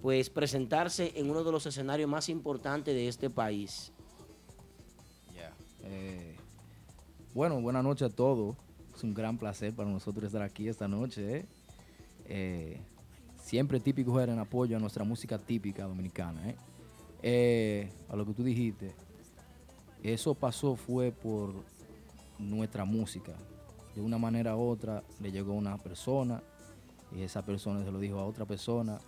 pues 0.00 0.30
presentarse 0.30 1.12
en 1.14 1.30
uno 1.30 1.44
de 1.44 1.52
los 1.52 1.64
escenarios 1.66 2.10
más 2.10 2.28
importantes 2.28 2.94
de 2.94 3.06
este 3.06 3.30
país. 3.30 3.92
Eh, 5.84 6.36
bueno, 7.34 7.60
buenas 7.60 7.84
noches 7.84 8.10
a 8.10 8.14
todos. 8.14 8.56
Es 8.96 9.04
un 9.04 9.14
gran 9.14 9.38
placer 9.38 9.72
para 9.72 9.88
nosotros 9.88 10.24
estar 10.24 10.42
aquí 10.42 10.68
esta 10.68 10.88
noche. 10.88 11.36
¿eh? 11.38 11.46
Eh, 12.26 12.80
siempre 13.42 13.80
típico 13.80 14.18
era 14.20 14.32
en 14.32 14.38
apoyo 14.38 14.76
a 14.76 14.80
nuestra 14.80 15.04
música 15.04 15.38
típica 15.38 15.84
dominicana. 15.84 16.48
¿eh? 16.48 16.56
Eh, 17.22 17.92
a 18.08 18.16
lo 18.16 18.24
que 18.24 18.32
tú 18.32 18.42
dijiste, 18.42 18.94
eso 20.02 20.34
pasó 20.34 20.76
fue 20.76 21.12
por 21.12 21.52
nuestra 22.38 22.84
música. 22.84 23.32
De 23.94 24.00
una 24.00 24.16
manera 24.16 24.56
u 24.56 24.62
otra 24.62 25.02
le 25.20 25.30
llegó 25.30 25.52
una 25.52 25.76
persona 25.76 26.42
y 27.14 27.22
esa 27.22 27.44
persona 27.44 27.84
se 27.84 27.90
lo 27.90 27.98
dijo 27.98 28.18
a 28.18 28.24
otra 28.24 28.46
persona 28.46 28.98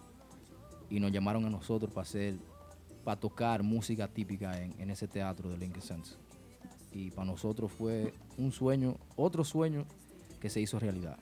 y 0.91 1.01
nos 1.01 1.11
llamaron 1.11 1.47
a 1.47 1.51
nosotros 1.51 1.91
para 1.91 2.03
hacer, 2.03 2.37
para 3.03 3.19
tocar 3.19 3.63
música 3.63 4.07
típica 4.09 4.61
en, 4.61 4.75
en 4.79 4.91
ese 4.91 5.09
teatro 5.09 5.49
de 5.49 5.57
Lincoln 5.57 5.83
Center. 5.83 6.13
Y 6.93 7.11
para 7.11 7.27
nosotros 7.27 7.73
fue 7.73 8.13
un 8.37 8.53
sueño, 8.53 8.97
otro 9.17 9.43
sueño 9.43 9.87
que 10.39 10.51
se 10.51 10.61
hizo 10.61 10.79
realidad. 10.79 11.19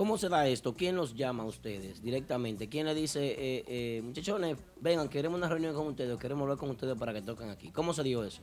¿Cómo 0.00 0.16
se 0.16 0.30
da 0.30 0.48
esto? 0.48 0.74
¿Quién 0.74 0.96
los 0.96 1.14
llama 1.14 1.42
a 1.42 1.46
ustedes 1.46 2.00
directamente? 2.00 2.70
¿Quién 2.70 2.86
le 2.86 2.94
dice, 2.94 3.20
eh, 3.22 3.64
eh, 3.66 4.00
muchachones, 4.02 4.56
vengan, 4.80 5.10
queremos 5.10 5.36
una 5.36 5.46
reunión 5.46 5.74
con 5.74 5.88
ustedes 5.88 6.16
queremos 6.16 6.44
hablar 6.44 6.56
con 6.56 6.70
ustedes 6.70 6.96
para 6.96 7.12
que 7.12 7.20
toquen 7.20 7.50
aquí? 7.50 7.70
¿Cómo 7.70 7.92
se 7.92 8.02
dio 8.02 8.24
eso? 8.24 8.40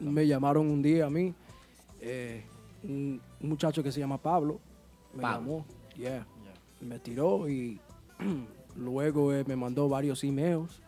Me 0.00 0.26
llamaron 0.26 0.70
un 0.70 0.82
día 0.82 1.06
a 1.06 1.10
mí, 1.10 1.32
eh, 1.98 2.44
un 2.82 3.22
muchacho 3.40 3.82
que 3.82 3.90
se 3.90 4.00
llama 4.00 4.18
Pablo, 4.18 4.60
me 5.14 5.22
Pablo. 5.22 5.38
llamó, 5.38 5.66
yeah, 5.96 6.26
me 6.82 6.98
tiró 6.98 7.48
y 7.48 7.80
luego 8.76 9.32
eh, 9.32 9.44
me 9.46 9.56
mandó 9.56 9.88
varios 9.88 10.22
emails 10.22 10.82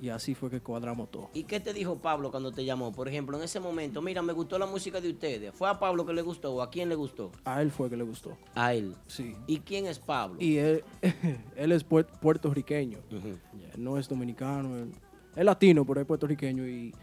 y 0.00 0.08
así 0.10 0.34
fue 0.34 0.50
que 0.50 0.60
cuadramos 0.60 1.10
todo. 1.10 1.30
¿Y 1.34 1.44
qué 1.44 1.58
te 1.60 1.72
dijo 1.72 1.96
Pablo 1.98 2.30
cuando 2.30 2.52
te 2.52 2.64
llamó? 2.64 2.92
Por 2.92 3.08
ejemplo, 3.08 3.36
en 3.36 3.42
ese 3.44 3.60
momento, 3.60 4.02
mira, 4.02 4.22
me 4.22 4.32
gustó 4.32 4.58
la 4.58 4.66
música 4.66 5.00
de 5.00 5.10
ustedes. 5.10 5.54
¿Fue 5.54 5.68
a 5.68 5.78
Pablo 5.78 6.04
que 6.04 6.12
le 6.12 6.22
gustó 6.22 6.54
o 6.54 6.62
a 6.62 6.70
quién 6.70 6.88
le 6.88 6.94
gustó? 6.94 7.32
A 7.44 7.62
él 7.62 7.70
fue 7.70 7.88
que 7.90 7.96
le 7.96 8.04
gustó. 8.04 8.36
A 8.54 8.74
él. 8.74 8.94
Sí. 9.06 9.34
¿Y 9.46 9.60
quién 9.60 9.86
es 9.86 9.98
Pablo? 9.98 10.36
Y 10.40 10.56
él, 10.58 10.84
él 11.56 11.72
es 11.72 11.88
puer- 11.88 12.06
puertorriqueño, 12.20 12.98
Yeah, 13.10 13.70
no 13.76 13.98
es 13.98 14.08
dominicano, 14.08 14.76
él- 14.76 14.92
es 15.34 15.44
latino, 15.44 15.84
pero 15.84 16.00
es 16.00 16.06
puertorriqueño. 16.06 16.66
Y, 16.68 16.94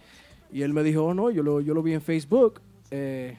y 0.52 0.62
él 0.62 0.74
me 0.74 0.84
dijo, 0.84 1.04
oh, 1.06 1.14
no, 1.14 1.30
yo 1.32 1.42
lo, 1.44 1.62
yo 1.62 1.74
lo 1.74 1.82
vi 1.84 1.94
en 1.94 2.02
Facebook, 2.02 2.62
eh, 2.92 3.38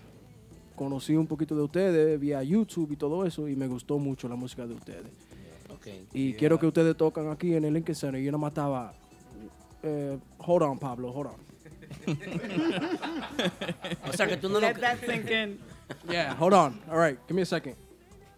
conocí 0.76 1.14
un 1.14 1.26
poquito 1.28 1.55
de 1.55 1.62
ustedes 1.62 2.18
vía 2.18 2.43
YouTube 2.43 2.90
y 2.93 2.97
todo 2.97 3.24
eso, 3.24 3.48
y 3.48 3.55
me 3.55 3.68
gustó 3.68 3.98
mucho 3.98 4.28
la 4.28 4.35
música 4.35 4.66
de 4.66 4.74
ustedes. 4.74 5.06
Y 6.14 6.32
quiero 6.35 6.59
que 6.59 6.66
ustedes 6.66 6.97
tocan 6.97 7.28
aquí 7.28 7.55
en 7.55 7.64
el 7.64 7.74
Lincoln 7.74 7.94
Center. 7.94 8.20
Y 8.20 8.24
yo 8.24 8.32
nomás 8.32 8.52
estaba, 8.52 8.94
eh, 9.85 10.19
hold 10.39 10.62
on, 10.62 10.78
Pablo, 10.78 11.11
hold 11.12 11.27
on. 11.28 11.36
O 14.09 14.12
sea 14.12 14.27
que 14.27 14.36
tú 14.36 14.48
no 14.48 14.61
lo... 14.61 14.66
Let 14.66 14.74
that 14.81 14.98
sink 15.06 15.31
in. 15.31 15.59
Yeah, 16.11 16.35
hold 16.39 16.55
on. 16.55 16.81
All 16.90 16.98
right, 16.98 17.19
give 17.28 17.35
me 17.35 17.43
a 17.43 17.47
second. 17.47 17.77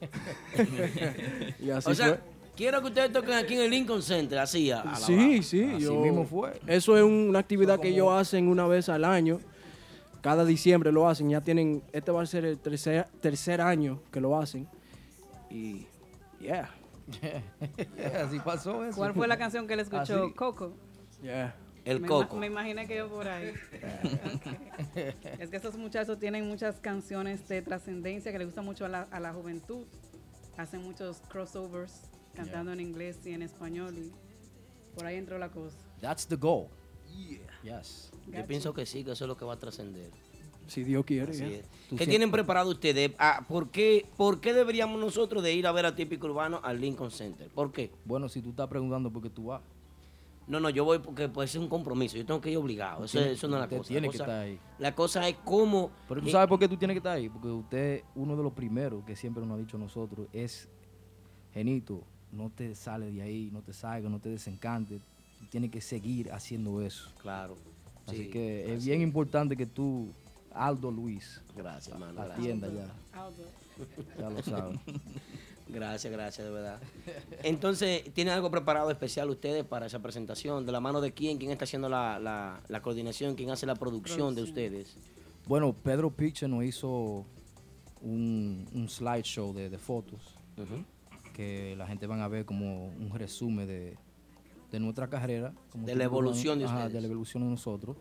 y 1.61 1.71
así 1.71 1.91
o 1.91 1.95
sea, 1.95 2.09
fue. 2.09 2.21
quiero 2.57 2.81
que 2.83 2.89
ustedes 2.89 3.13
toquen 3.13 3.35
aquí 3.35 3.55
en 3.55 3.61
el 3.61 3.71
Lincoln 3.71 4.03
Center, 4.03 4.39
así 4.39 4.71
a, 4.71 4.81
a 4.81 4.85
la 4.85 4.97
Sí, 4.97 5.17
baja. 5.17 5.43
sí. 5.43 5.79
yo- 5.79 6.05
Eso 6.67 6.97
es 6.97 7.03
una 7.05 7.39
actividad 7.39 7.81
que 7.81 7.89
ellos 7.89 8.11
hacen 8.13 8.49
una 8.49 8.67
vez 8.67 8.89
al 8.89 9.05
año. 9.05 9.41
Cada 10.21 10.45
diciembre 10.45 10.91
lo 10.93 11.09
hacen. 11.09 11.31
Ya 11.31 11.41
tienen, 11.41 11.83
este 11.93 12.11
va 12.11 12.23
a 12.23 12.27
ser 12.27 12.45
el 12.45 12.59
tercer, 12.59 13.07
tercer 13.21 13.61
año 13.61 14.01
que 14.11 14.21
lo 14.21 14.37
hacen. 14.39 14.67
Y, 15.51 15.87
yeah. 16.41 16.71
Así 18.25 18.41
pasó 18.41 18.85
eso. 18.85 18.97
¿Cuál 18.97 19.15
fue 19.15 19.29
la 19.29 19.39
canción 19.39 19.69
que 19.69 19.75
él 19.75 19.81
escuchó? 19.81 20.25
Así. 20.25 20.33
Coco. 20.35 20.73
Yeah. 21.23 21.55
El 21.85 22.01
me 22.01 22.09
Coco. 22.09 22.35
ima- 22.37 22.41
me 22.41 22.47
imaginé 22.49 22.87
que 22.87 22.97
yo 22.97 23.09
por 23.09 23.29
ahí. 23.29 23.51
Ok. 23.51 24.97
Es 25.39 25.51
que 25.51 25.57
esos 25.57 25.77
muchachos 25.77 26.19
tienen 26.19 26.49
muchas 26.49 26.81
canciones 26.81 27.47
de 27.49 27.63
trascendencia 27.63 28.33
que 28.33 28.39
les 28.39 28.49
gusta 28.49 28.63
mucho 28.63 28.85
a 28.85 28.89
la, 28.89 29.03
a 29.03 29.21
la 29.21 29.33
juventud. 29.33 29.85
Hacen 30.57 30.83
muchos 30.83 31.19
crossovers 31.29 32.11
cantando 32.35 32.73
en 32.73 32.81
inglés 32.81 33.19
y 33.25 33.33
en 33.33 33.43
español. 33.43 33.97
Y 33.99 34.13
por 34.95 35.07
ahí 35.07 35.17
entró 35.17 35.39
la 35.39 35.51
cosa. 35.51 35.77
That's 36.01 36.27
the 36.27 36.37
goal. 36.37 36.69
Yes. 37.63 38.11
Yo 38.27 38.45
pienso 38.47 38.75
que 38.75 38.85
sí, 38.85 39.05
que 39.05 39.13
eso 39.13 39.25
es 39.25 39.29
lo 39.29 39.37
que 39.37 39.45
va 39.45 39.55
a 39.55 39.59
trascender. 39.59 40.11
Si 40.67 40.83
Dios 40.83 41.05
quiere. 41.05 41.31
Así 41.31 41.45
yeah. 41.47 41.59
es. 41.59 41.67
Tú 41.89 41.97
¿Qué 41.97 42.05
sí- 42.05 42.11
tienen 42.11 42.33
preparado 42.33 42.71
ustedes? 42.71 43.13
Ah, 43.19 43.45
¿por, 43.47 43.71
qué, 43.71 44.07
¿Por 44.17 44.41
qué 44.41 44.53
deberíamos 44.53 45.01
nosotros 45.01 45.43
de 45.45 45.53
ir 45.55 45.67
a 45.69 45.73
ver 45.73 45.87
a 45.87 45.95
Típico 45.95 46.27
Urbano 46.27 46.61
al 46.65 46.81
Lincoln 46.81 47.13
Center? 47.13 47.49
¿Por 47.49 47.71
qué? 47.73 47.93
Bueno, 48.05 48.29
si 48.29 48.43
tú 48.43 48.51
estás 48.51 48.67
preguntando 48.67 49.13
por 49.13 49.23
qué 49.23 49.31
tú 49.31 49.47
vas. 49.47 49.63
No, 50.47 50.61
no, 50.61 50.71
yo 50.71 50.85
voy 50.85 51.01
porque 51.01 51.29
pues, 51.29 51.51
es 51.51 51.57
un 51.61 51.69
compromiso. 51.69 52.17
Yo 52.17 52.25
tengo 52.25 52.41
que 52.41 52.51
ir 52.51 52.57
obligado. 52.57 53.05
Eso, 53.05 53.19
Tiene- 53.19 53.33
eso 53.33 53.49
no 53.49 53.57
es 53.57 53.61
la 53.61 53.65
usted 53.65 53.77
cosa. 53.79 53.89
tiene 53.89 54.07
la 54.07 54.13
que 54.13 54.19
cosa, 54.19 54.25
estar 54.31 54.41
ahí. 54.45 54.61
La 54.79 54.95
cosa 54.95 55.29
es 55.29 55.37
cómo... 55.45 55.91
Pero 56.09 56.23
tú 56.23 56.29
eh, 56.29 56.33
sabes 56.33 56.49
por 56.49 56.59
qué 56.59 56.69
tú 56.69 56.77
tienes 56.77 56.95
que 56.95 56.99
estar 56.99 57.17
ahí. 57.17 57.29
Porque 57.29 57.49
usted, 57.49 58.05
uno 58.15 58.37
de 58.37 58.43
los 58.45 58.53
primeros 58.53 59.05
que 59.05 59.17
siempre 59.17 59.45
nos 59.45 59.57
ha 59.57 59.61
dicho 59.61 59.77
a 59.77 59.81
nosotros 59.81 60.29
es, 60.33 60.69
Genito, 61.53 62.03
no 62.31 62.51
te 62.51 62.75
sales 62.75 63.13
de 63.15 63.23
ahí, 63.23 63.51
no 63.53 63.61
te 63.63 63.73
salgas, 63.73 64.11
no 64.11 64.21
te 64.21 64.29
desencantes. 64.29 65.01
Tú 65.41 65.47
tienes 65.51 65.71
que 65.71 65.81
seguir 65.81 66.31
haciendo 66.33 66.81
eso. 66.81 67.11
Claro. 67.21 67.57
Así 68.07 68.25
sí, 68.25 68.31
que 68.31 68.73
es 68.73 68.85
bien 68.85 69.03
importante 69.03 69.57
que 69.57 69.67
tú, 69.67 70.09
Aldo 70.55 70.93
Luis, 70.93 71.43
Gracias, 71.57 71.89
hermano. 71.93 72.23
atienda 72.23 72.69
gracias. 72.69 72.97
ya. 73.13 74.21
Ya 74.21 74.31
lo 74.31 74.43
sabes. 74.43 74.79
Gracias, 75.69 76.13
gracias, 76.13 76.47
de 76.47 76.53
verdad. 76.53 76.81
Entonces, 77.43 78.05
¿tienen 78.15 78.35
algo 78.35 78.51
preparado 78.51 78.91
especial 78.91 79.29
ustedes 79.31 79.65
para 79.65 79.87
esa 79.87 79.99
presentación? 80.01 80.65
¿De 80.65 80.73
la 80.73 80.81
mano 80.81 81.01
de 81.01 81.13
quién? 81.13 81.39
¿Quién 81.39 81.51
está 81.51 81.65
haciendo 81.65 81.89
la, 81.89 82.19
la- 82.21 82.61
la 82.69 82.83
coordinación? 82.83 83.35
¿Quién 83.35 83.51
hace 83.51 83.67
la 83.67 83.75
producción 83.75 84.35
de 84.35 84.43
ustedes? 84.43 84.97
Bueno, 85.47 85.73
Pedro 85.75 86.11
Picture 86.11 86.49
nos 86.49 86.65
hizo 86.65 87.25
un, 88.01 88.69
un 88.73 88.89
slideshow 88.89 89.53
de, 89.53 89.69
de 89.71 89.79
fotos 89.79 90.39
que 91.33 91.75
la 91.77 91.87
gente 91.87 92.07
van 92.07 92.21
a 92.21 92.29
ver 92.29 92.45
como 92.47 92.87
un 92.87 93.11
resumen 93.13 93.67
de, 93.67 93.99
de 94.71 94.81
nuestra 94.81 95.09
carrera. 95.09 95.53
como 95.71 95.85
De 95.87 95.95
la 95.95 96.05
evolución 96.05 96.59
de 96.59 96.65
ajá, 96.65 96.75
ustedes. 96.77 96.93
de 96.95 97.01
la 97.01 97.07
evolución 97.07 97.43
de 97.43 97.51
nosotros. 97.51 97.97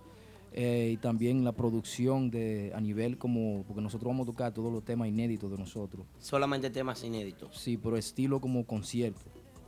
Eh, 0.58 0.92
y 0.94 0.98
también 0.98 1.44
la 1.44 1.52
producción 1.52 2.32
de 2.32 2.72
a 2.74 2.80
nivel 2.80 3.18
como, 3.18 3.66
porque 3.68 3.82
nosotros 3.82 4.08
vamos 4.08 4.26
a 4.26 4.32
tocar 4.32 4.54
todos 4.54 4.72
los 4.72 4.86
temas 4.86 5.10
inéditos 5.10 5.52
de 5.52 5.58
nosotros. 5.58 6.06
Solamente 6.18 6.70
temas 6.70 7.04
inéditos. 7.04 7.58
Sí, 7.58 7.76
pero 7.76 7.98
estilo 7.98 8.40
como 8.40 8.66
concierto. 8.66 9.20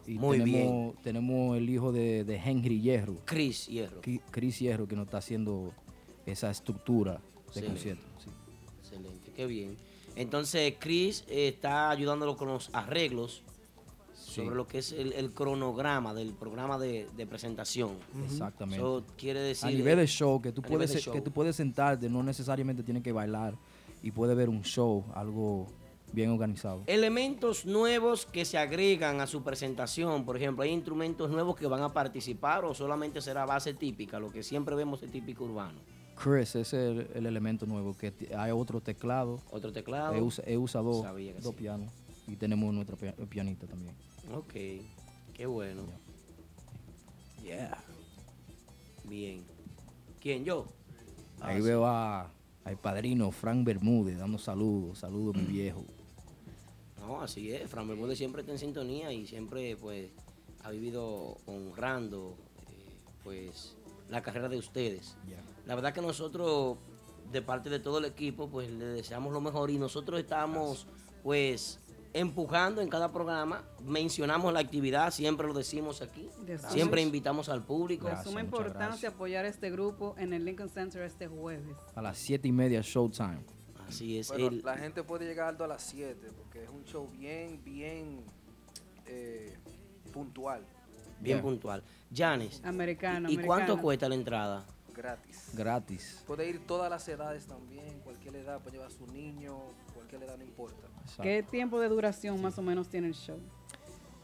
Y 0.06 0.14
Muy 0.14 0.38
tenemos, 0.40 0.96
tenemos 1.02 1.58
el 1.58 1.70
hijo 1.70 1.92
de, 1.92 2.24
de 2.24 2.36
Henry 2.38 2.80
Hierro. 2.80 3.18
Chris 3.26 3.68
Hierro. 3.68 4.00
Chris 4.32 4.60
Hierro 4.60 4.88
que 4.88 4.96
nos 4.96 5.08
está 5.08 5.18
haciendo 5.18 5.74
esa 6.26 6.50
estructura 6.50 7.16
de 7.16 7.20
Excelente. 7.48 7.74
concierto. 7.74 8.04
sí. 8.24 8.30
Excelente, 8.80 9.32
qué 9.36 9.46
bien. 9.46 9.76
Entonces, 10.16 10.74
Chris 10.80 11.26
eh, 11.28 11.50
está 11.50 11.90
ayudándolo 11.90 12.38
con 12.38 12.48
los 12.48 12.70
arreglos 12.72 13.44
sobre 14.44 14.56
lo 14.56 14.68
que 14.68 14.80
es 14.80 14.92
el, 14.92 15.14
el 15.14 15.32
cronograma 15.32 16.14
del 16.14 16.34
programa 16.34 16.78
de, 16.78 17.08
de 17.16 17.28
presentación. 17.28 17.92
Exactamente. 18.26 18.78
Eso 18.78 19.04
quiere 19.18 19.40
decir... 19.40 19.68
a 19.68 19.72
nivel 19.72 20.00
eh, 20.00 20.02
de 20.02 20.08
show, 20.08 20.42
que 20.42 20.52
tú, 20.52 20.62
puedes, 20.62 20.94
de 20.94 21.12
que 21.12 21.22
tú 21.22 21.32
puedes 21.32 21.56
sentarte, 21.56 22.10
no 22.10 22.24
necesariamente 22.24 22.84
tienes 22.84 23.04
que 23.04 23.12
bailar 23.12 23.56
y 24.04 24.12
puedes 24.12 24.36
ver 24.36 24.50
un 24.50 24.64
show, 24.64 25.04
algo 25.14 25.68
bien 26.14 26.32
organizado. 26.32 26.84
Elementos 26.88 27.66
nuevos 27.66 28.26
que 28.26 28.46
se 28.46 28.58
agregan 28.58 29.22
a 29.22 29.28
su 29.28 29.44
presentación, 29.44 30.26
por 30.26 30.38
ejemplo, 30.38 30.64
hay 30.64 30.72
instrumentos 30.72 31.30
nuevos 31.30 31.56
que 31.56 31.68
van 31.68 31.82
a 31.82 31.94
participar 31.94 32.66
o 32.66 32.74
solamente 32.74 33.22
será 33.22 33.46
base 33.46 33.74
típica, 33.74 34.20
lo 34.20 34.32
que 34.32 34.44
siempre 34.44 34.76
vemos 34.76 35.02
de 35.02 35.08
típico 35.08 35.44
urbano. 35.44 35.80
Chris 36.16 36.56
es 36.56 36.74
el, 36.74 37.08
el 37.14 37.26
elemento 37.28 37.66
nuevo, 37.68 37.96
que 37.96 38.14
hay 38.36 38.52
otro 38.52 38.82
teclado. 38.82 39.40
Otro 39.52 39.72
teclado. 39.72 40.14
Él 40.14 40.24
usa, 40.24 40.44
él 40.48 40.58
usa 40.58 40.82
dos, 40.82 41.04
Sabía 41.04 41.34
que 41.34 41.42
dos 41.42 41.52
sí. 41.52 41.62
pianos 41.62 41.94
y 42.28 42.36
tenemos 42.36 42.74
nuestra 42.74 42.96
pia- 42.98 43.16
pianista 43.30 43.68
también. 43.68 43.96
Ok, 44.34 44.54
qué 45.34 45.46
bueno. 45.46 45.84
Yeah. 47.44 47.78
Bien. 49.06 49.44
¿Quién? 50.20 50.44
¿Yo? 50.44 50.66
Ahí 51.40 51.60
Ah, 51.60 51.64
veo 51.64 51.86
a, 51.86 52.32
al 52.66 52.78
padrino 52.78 53.32
Frank 53.32 53.64
Bermúdez 53.66 54.18
dando 54.18 54.38
saludos, 54.38 55.00
saludos 55.00 55.36
mi 55.38 55.44
viejo. 55.46 55.86
No, 57.00 57.22
así 57.22 57.52
es. 57.54 57.70
Fran 57.70 57.88
Bermúdez 57.88 58.18
siempre 58.18 58.42
está 58.42 58.52
en 58.52 58.60
sintonía 58.60 59.14
y 59.14 59.26
siempre 59.28 59.78
pues 59.78 60.10
ha 60.64 60.72
vivido 60.72 61.38
honrando 61.46 62.36
eh, 62.70 62.98
pues 63.24 63.76
la 64.10 64.22
carrera 64.22 64.50
de 64.50 64.58
ustedes. 64.58 65.16
La 65.66 65.76
verdad 65.76 65.94
que 65.94 66.02
nosotros, 66.02 66.78
de 67.32 67.42
parte 67.42 67.70
de 67.70 67.80
todo 67.80 68.00
el 68.00 68.06
equipo, 68.06 68.50
pues 68.50 68.70
le 68.70 68.86
deseamos 68.86 69.32
lo 69.32 69.40
mejor 69.40 69.70
y 69.70 69.78
nosotros 69.78 70.20
estamos 70.20 70.88
pues 71.24 71.80
empujando 72.20 72.82
en 72.82 72.90
cada 72.90 73.12
programa, 73.12 73.64
mencionamos 73.84 74.52
la 74.54 74.60
actividad, 74.60 75.12
siempre 75.12 75.48
lo 75.48 75.54
decimos 75.54 76.02
aquí, 76.02 76.30
siempre 76.70 77.02
invitamos 77.02 77.50
al 77.50 77.64
público. 77.64 78.08
De 78.08 78.24
suma 78.24 78.42
importancia 78.42 79.10
apoyar 79.10 79.46
este 79.46 79.70
grupo 79.70 80.16
en 80.18 80.34
el 80.34 80.44
Lincoln 80.46 80.70
Center 80.70 81.02
este 81.04 81.28
jueves. 81.28 81.76
A 81.96 82.02
las 82.02 82.18
siete 82.18 82.48
y 82.48 82.52
media 82.52 82.82
showtime. 82.82 83.40
Así 83.88 84.18
es. 84.20 84.28
Bueno, 84.30 84.48
el- 84.48 84.62
la 84.64 84.78
gente 84.78 85.04
puede 85.04 85.26
llegar 85.26 85.48
alto 85.48 85.64
a 85.64 85.68
las 85.68 85.82
7 85.82 86.30
porque 86.36 86.64
es 86.66 86.70
un 86.70 86.84
show 86.84 87.08
bien, 87.10 87.64
bien 87.64 88.26
eh, 89.06 89.56
puntual. 90.12 90.66
bien 91.22 91.42
puntual. 91.42 91.82
Janes, 92.14 92.62
Americano, 92.66 93.30
¿y 93.30 93.38
cuánto 93.38 93.80
cuesta 93.82 94.10
la 94.10 94.16
entrada? 94.16 94.66
Gratis. 94.94 95.52
Gratis. 95.54 96.24
Puede 96.28 96.50
ir 96.50 96.66
todas 96.68 96.90
las 96.90 97.08
edades 97.08 97.46
también, 97.46 98.00
cualquier 98.04 98.36
edad, 98.36 98.60
puede 98.62 98.74
llevar 98.78 98.88
a 98.90 98.92
su 98.92 99.08
niño, 99.08 99.58
cualquier 100.08 100.24
edad 100.30 100.38
no 100.38 100.44
importa. 100.44 100.88
¿Qué 101.22 101.44
tiempo 101.44 101.80
de 101.80 101.90
duración 101.90 102.42
más 102.42 102.58
o 102.58 102.62
menos 102.62 102.88
tiene 102.88 103.08
el 103.08 103.14
show? 103.14 103.38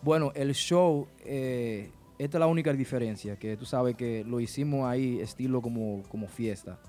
Bueno, 0.01 0.31
el 0.35 0.53
show 0.53 1.07
eh, 1.19 1.89
esta 2.17 2.37
es 2.37 2.39
la 2.39 2.47
única 2.47 2.73
diferencia, 2.73 3.37
que 3.37 3.55
tú 3.57 3.65
sabes 3.65 3.95
que 3.95 4.23
lo 4.23 4.39
hicimos 4.39 4.85
ahí 4.85 5.19
estilo 5.19 5.61
como, 5.61 6.03
como 6.09 6.27
fiesta. 6.27 6.79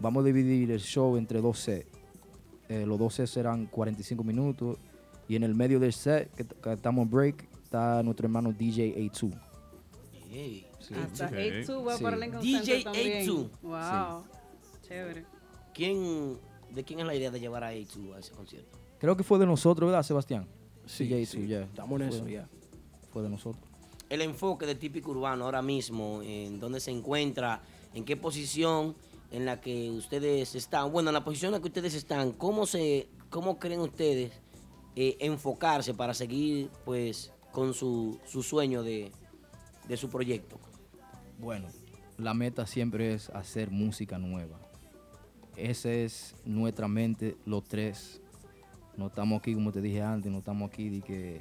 Vamos 0.00 0.22
a 0.22 0.26
dividir 0.26 0.70
el 0.70 0.80
show 0.80 1.16
entre 1.16 1.40
dos 1.40 1.58
sets. 1.58 1.86
Eh, 2.68 2.86
los 2.86 2.98
dos 2.98 3.14
sets 3.14 3.30
serán 3.30 3.66
45 3.66 4.24
minutos 4.24 4.78
y 5.28 5.36
en 5.36 5.42
el 5.44 5.54
medio 5.54 5.78
del 5.78 5.92
set, 5.92 6.32
que, 6.34 6.44
que 6.44 6.72
estamos 6.72 7.04
en 7.04 7.10
break, 7.10 7.46
está 7.62 8.02
nuestro 8.02 8.26
hermano 8.26 8.52
DJ 8.52 8.96
A2. 8.96 9.32
Ey. 10.32 10.66
Sí. 10.80 10.94
Hasta 10.94 11.28
Sí. 11.28 11.34
A2 11.34 11.86
va 11.86 11.96
Sí. 11.96 12.02
para 12.02 12.16
el 12.16 12.20
Lincoln 12.22 12.42
DJ 12.42 12.64
Center 12.64 12.82
también. 12.84 13.26
A2. 13.28 13.48
Wow. 13.62 14.24
Chévere. 14.82 15.24
¿Quién, 15.74 16.38
¿De 16.74 16.84
quién 16.84 17.00
es 17.00 17.06
la 17.06 17.14
idea 17.14 17.30
de 17.30 17.40
llevar 17.40 17.64
a 17.64 17.72
A2 17.72 18.14
a 18.14 18.18
ese 18.18 18.32
concierto? 18.32 18.78
Creo 18.98 19.16
que 19.16 19.22
fue 19.24 19.38
de 19.38 19.46
nosotros, 19.46 19.88
¿verdad, 19.90 20.02
Sebastián? 20.02 20.46
Sí, 20.86 21.04
DJ 21.04 21.26
sí, 21.26 21.38
A2, 21.38 21.46
ya. 21.46 21.62
estamos 21.62 22.00
en 22.00 22.08
Fue- 22.08 22.16
eso, 22.16 22.28
ya. 22.28 22.48
Fue 23.12 23.22
de 23.22 23.28
nosotros. 23.28 23.62
El 24.08 24.22
enfoque 24.22 24.66
del 24.66 24.78
típico 24.78 25.10
urbano 25.10 25.44
ahora 25.44 25.62
mismo, 25.62 26.20
en 26.22 26.60
dónde 26.60 26.80
se 26.80 26.90
encuentra, 26.90 27.62
en 27.94 28.04
qué 28.04 28.16
posición 28.16 28.94
en 29.30 29.44
la 29.46 29.60
que 29.60 29.90
ustedes 29.90 30.54
están. 30.54 30.92
Bueno, 30.92 31.08
en 31.10 31.14
la 31.14 31.24
posición 31.24 31.48
en 31.48 31.52
la 31.54 31.60
que 31.60 31.68
ustedes 31.68 31.94
están, 31.94 32.32
¿cómo, 32.32 32.66
se, 32.66 33.08
cómo 33.30 33.58
creen 33.58 33.80
ustedes 33.80 34.32
eh, 34.96 35.16
enfocarse 35.20 35.94
para 35.94 36.12
seguir 36.14 36.70
pues 36.84 37.32
con 37.52 37.72
su, 37.74 38.18
su 38.26 38.42
sueño 38.42 38.82
de, 38.82 39.10
de 39.88 39.96
su 39.96 40.10
proyecto? 40.10 40.58
Bueno, 41.38 41.68
la 42.18 42.34
meta 42.34 42.66
siempre 42.66 43.14
es 43.14 43.30
hacer 43.30 43.70
música 43.70 44.18
nueva. 44.18 44.58
Esa 45.62 45.92
es 45.92 46.34
nuestra 46.44 46.88
mente, 46.88 47.36
los 47.46 47.62
tres. 47.62 48.20
No 48.96 49.06
estamos 49.06 49.38
aquí, 49.38 49.54
como 49.54 49.70
te 49.70 49.80
dije 49.80 50.02
antes, 50.02 50.30
no 50.32 50.38
estamos 50.38 50.68
aquí 50.68 50.88
de 50.88 51.00
que 51.02 51.40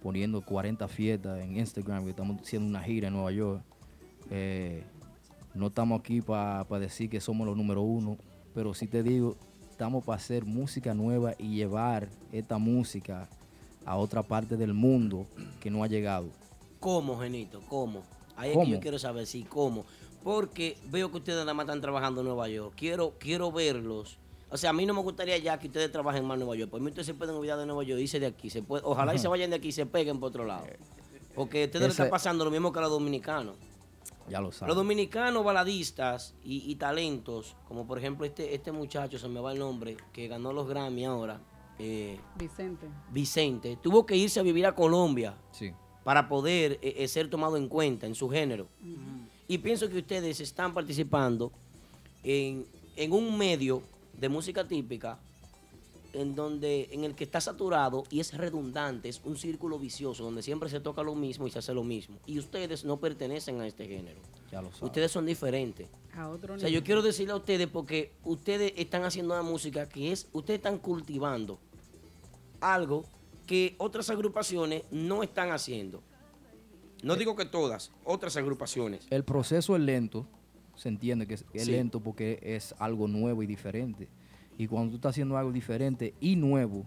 poniendo 0.00 0.40
40 0.40 0.86
fiestas 0.86 1.40
en 1.40 1.56
Instagram, 1.56 2.04
que 2.04 2.10
estamos 2.10 2.40
haciendo 2.40 2.68
una 2.68 2.80
gira 2.80 3.08
en 3.08 3.14
Nueva 3.14 3.32
York. 3.32 3.60
Eh, 4.30 4.84
no 5.52 5.66
estamos 5.66 5.98
aquí 5.98 6.20
para 6.20 6.64
decir 6.78 7.10
que 7.10 7.20
somos 7.20 7.44
los 7.44 7.56
número 7.56 7.82
uno, 7.82 8.18
pero 8.54 8.72
sí 8.72 8.86
te 8.86 9.02
digo, 9.02 9.34
estamos 9.68 10.04
para 10.04 10.18
hacer 10.18 10.44
música 10.44 10.94
nueva 10.94 11.34
y 11.36 11.56
llevar 11.56 12.08
esta 12.30 12.56
música 12.56 13.28
a 13.84 13.96
otra 13.96 14.22
parte 14.22 14.56
del 14.56 14.74
mundo 14.74 15.26
que 15.58 15.72
no 15.72 15.82
ha 15.82 15.88
llegado. 15.88 16.28
¿Cómo, 16.78 17.18
Genito? 17.18 17.60
¿Cómo? 17.68 18.04
Ahí 18.36 18.50
es 18.50 18.54
¿Cómo? 18.54 18.66
que 18.66 18.70
yo 18.70 18.80
quiero 18.80 18.98
saber, 19.00 19.26
sí, 19.26 19.42
¿cómo? 19.42 19.86
Porque 20.22 20.76
veo 20.86 21.10
que 21.10 21.18
ustedes 21.18 21.38
nada 21.40 21.54
más 21.54 21.64
están 21.64 21.80
trabajando 21.80 22.20
en 22.20 22.26
Nueva 22.26 22.48
York. 22.48 22.74
Quiero, 22.76 23.14
quiero 23.18 23.50
verlos. 23.52 24.18
O 24.50 24.56
sea, 24.56 24.70
a 24.70 24.72
mí 24.72 24.84
no 24.84 24.92
me 24.94 25.00
gustaría 25.00 25.38
ya 25.38 25.58
que 25.58 25.68
ustedes 25.68 25.90
trabajen 25.92 26.24
más 26.24 26.34
en 26.34 26.40
Nueva 26.40 26.56
York. 26.56 26.70
Por 26.70 26.80
mí 26.80 26.88
ustedes 26.88 27.06
se 27.06 27.14
pueden 27.14 27.36
olvidar 27.36 27.58
de 27.58 27.66
Nueva 27.66 27.82
York 27.84 28.00
y 28.00 28.02
irse 28.02 28.18
de 28.20 28.26
aquí. 28.26 28.50
Se 28.50 28.62
puede, 28.62 28.82
ojalá 28.84 29.14
y 29.14 29.18
se 29.18 29.28
vayan 29.28 29.50
de 29.50 29.56
aquí 29.56 29.68
y 29.68 29.72
se 29.72 29.86
peguen 29.86 30.18
por 30.20 30.28
otro 30.30 30.44
lado. 30.44 30.66
Porque 31.34 31.62
a 31.62 31.66
ustedes 31.66 31.82
les 31.86 31.92
Ese- 31.94 32.02
está 32.02 32.10
pasando 32.10 32.44
lo 32.44 32.50
mismo 32.50 32.72
que 32.72 32.78
a 32.80 32.82
los 32.82 32.90
dominicanos. 32.90 33.56
Ya 34.28 34.40
lo 34.40 34.52
sabes. 34.52 34.68
Los 34.68 34.76
dominicanos 34.76 35.42
baladistas 35.44 36.34
y, 36.44 36.70
y 36.70 36.74
talentos, 36.76 37.56
como 37.66 37.86
por 37.86 37.98
ejemplo 37.98 38.26
este, 38.26 38.54
este 38.54 38.70
muchacho, 38.72 39.18
se 39.18 39.28
me 39.28 39.40
va 39.40 39.52
el 39.52 39.58
nombre, 39.58 39.96
que 40.12 40.28
ganó 40.28 40.52
los 40.52 40.68
Grammy 40.68 41.04
ahora, 41.04 41.40
eh, 41.78 42.18
Vicente. 42.36 42.86
Vicente, 43.10 43.78
tuvo 43.82 44.04
que 44.06 44.16
irse 44.16 44.38
a 44.38 44.42
vivir 44.42 44.66
a 44.66 44.74
Colombia 44.74 45.34
Sí. 45.52 45.72
para 46.04 46.28
poder 46.28 46.78
eh, 46.82 46.94
eh, 46.98 47.08
ser 47.08 47.28
tomado 47.30 47.56
en 47.56 47.68
cuenta 47.68 48.06
en 48.06 48.14
su 48.14 48.28
género. 48.28 48.68
Y 49.50 49.58
pienso 49.58 49.90
que 49.90 49.98
ustedes 49.98 50.38
están 50.38 50.72
participando 50.72 51.50
en, 52.22 52.64
en 52.94 53.12
un 53.12 53.36
medio 53.36 53.82
de 54.16 54.28
música 54.28 54.62
típica 54.68 55.18
en 56.12 56.36
donde 56.36 56.88
en 56.92 57.02
el 57.02 57.16
que 57.16 57.24
está 57.24 57.40
saturado 57.40 58.04
y 58.10 58.20
es 58.20 58.32
redundante, 58.32 59.08
es 59.08 59.20
un 59.24 59.36
círculo 59.36 59.76
vicioso 59.76 60.22
donde 60.22 60.44
siempre 60.44 60.68
se 60.68 60.78
toca 60.78 61.02
lo 61.02 61.16
mismo 61.16 61.48
y 61.48 61.50
se 61.50 61.58
hace 61.58 61.74
lo 61.74 61.82
mismo. 61.82 62.16
Y 62.26 62.38
ustedes 62.38 62.84
no 62.84 62.98
pertenecen 62.98 63.60
a 63.60 63.66
este 63.66 63.88
género. 63.88 64.20
Ya 64.52 64.62
lo. 64.62 64.70
Ustedes 64.82 65.10
son 65.10 65.26
diferentes. 65.26 65.88
A 66.14 66.28
otro 66.28 66.54
O 66.54 66.56
sea, 66.56 66.68
yo 66.68 66.74
nivel. 66.74 66.84
quiero 66.84 67.02
decirle 67.02 67.32
a 67.32 67.36
ustedes 67.36 67.66
porque 67.66 68.12
ustedes 68.22 68.72
están 68.76 69.02
haciendo 69.02 69.34
una 69.34 69.42
música 69.42 69.88
que 69.88 70.12
es, 70.12 70.28
ustedes 70.32 70.58
están 70.58 70.78
cultivando 70.78 71.58
algo 72.60 73.04
que 73.48 73.74
otras 73.78 74.10
agrupaciones 74.10 74.84
no 74.92 75.24
están 75.24 75.50
haciendo. 75.50 76.04
No 77.02 77.16
digo 77.16 77.34
que 77.36 77.44
todas, 77.46 77.90
otras 78.04 78.36
agrupaciones. 78.36 79.06
El 79.10 79.24
proceso 79.24 79.74
es 79.76 79.82
lento, 79.82 80.26
se 80.76 80.88
entiende 80.88 81.26
que 81.26 81.34
es, 81.34 81.44
es 81.52 81.64
Sí. 81.64 81.70
lento 81.72 82.00
porque 82.00 82.38
es 82.42 82.74
algo 82.78 83.08
nuevo 83.08 83.42
y 83.42 83.46
diferente. 83.46 84.08
Y 84.58 84.66
cuando 84.66 84.90
tú 84.90 84.96
estás 84.96 85.10
haciendo 85.10 85.36
algo 85.36 85.52
diferente 85.52 86.14
y 86.20 86.36
nuevo, 86.36 86.84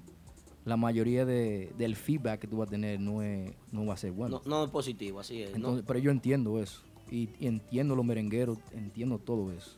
la 0.66 0.78
mayoría 0.78 1.26
de- 1.26 1.74
del 1.78 1.96
feedback 1.96 2.42
que 2.42 2.48
tú 2.48 2.58
vas 2.58 2.68
a 2.68 2.72
tener 2.72 3.00
no, 3.00 3.22
es, 3.24 3.52
no 3.72 3.86
va 3.86 3.96
a 3.96 3.98
ser 3.98 4.12
bueno. 4.12 4.42
No, 4.46 4.50
no 4.60 4.64
es 4.66 4.70
positivo, 4.70 5.20
así 5.20 5.42
es. 5.42 5.52
Pero 5.86 6.00
yo 6.00 6.12
entiendo 6.12 6.62
eso. 6.62 6.82
Y, 7.12 7.30
y 7.40 7.48
entiendo 7.48 7.96
los 7.96 8.06
merengueros, 8.06 8.58
entiendo 8.72 9.18
todo 9.20 9.52
eso. 9.52 9.78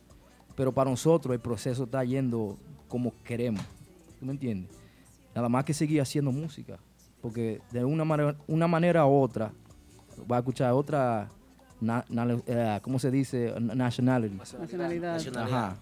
Pero 0.54 0.72
para 0.72 0.90
nosotros 0.90 1.34
el 1.34 1.40
proceso 1.40 1.84
está 1.84 2.04
yendo 2.04 2.56
como 2.88 3.12
queremos. 3.24 3.62
¿Tú 4.20 4.26
me 4.26 4.32
entiendes? 4.32 4.70
Nada 5.34 5.48
más 5.48 5.64
que 5.64 5.74
seguir 5.74 6.00
haciendo 6.00 6.30
música. 6.32 6.78
Porque 7.20 7.60
de 7.72 7.84
una 7.84 8.04
manera, 8.04 8.36
una 8.46 8.66
manera 8.68 9.04
u 9.06 9.20
otra, 9.20 9.52
va 10.30 10.36
a 10.36 10.38
escuchar 10.40 10.72
otra, 10.72 11.28
na- 11.80 12.04
na- 12.08 12.40
eh, 12.46 12.78
¿cómo 12.82 12.98
se 12.98 13.10
dice? 13.10 13.54
Na- 13.60 13.74
Nationality. 13.74 14.34
Nacionalidad. 14.36 15.20
Ajá. 15.36 15.76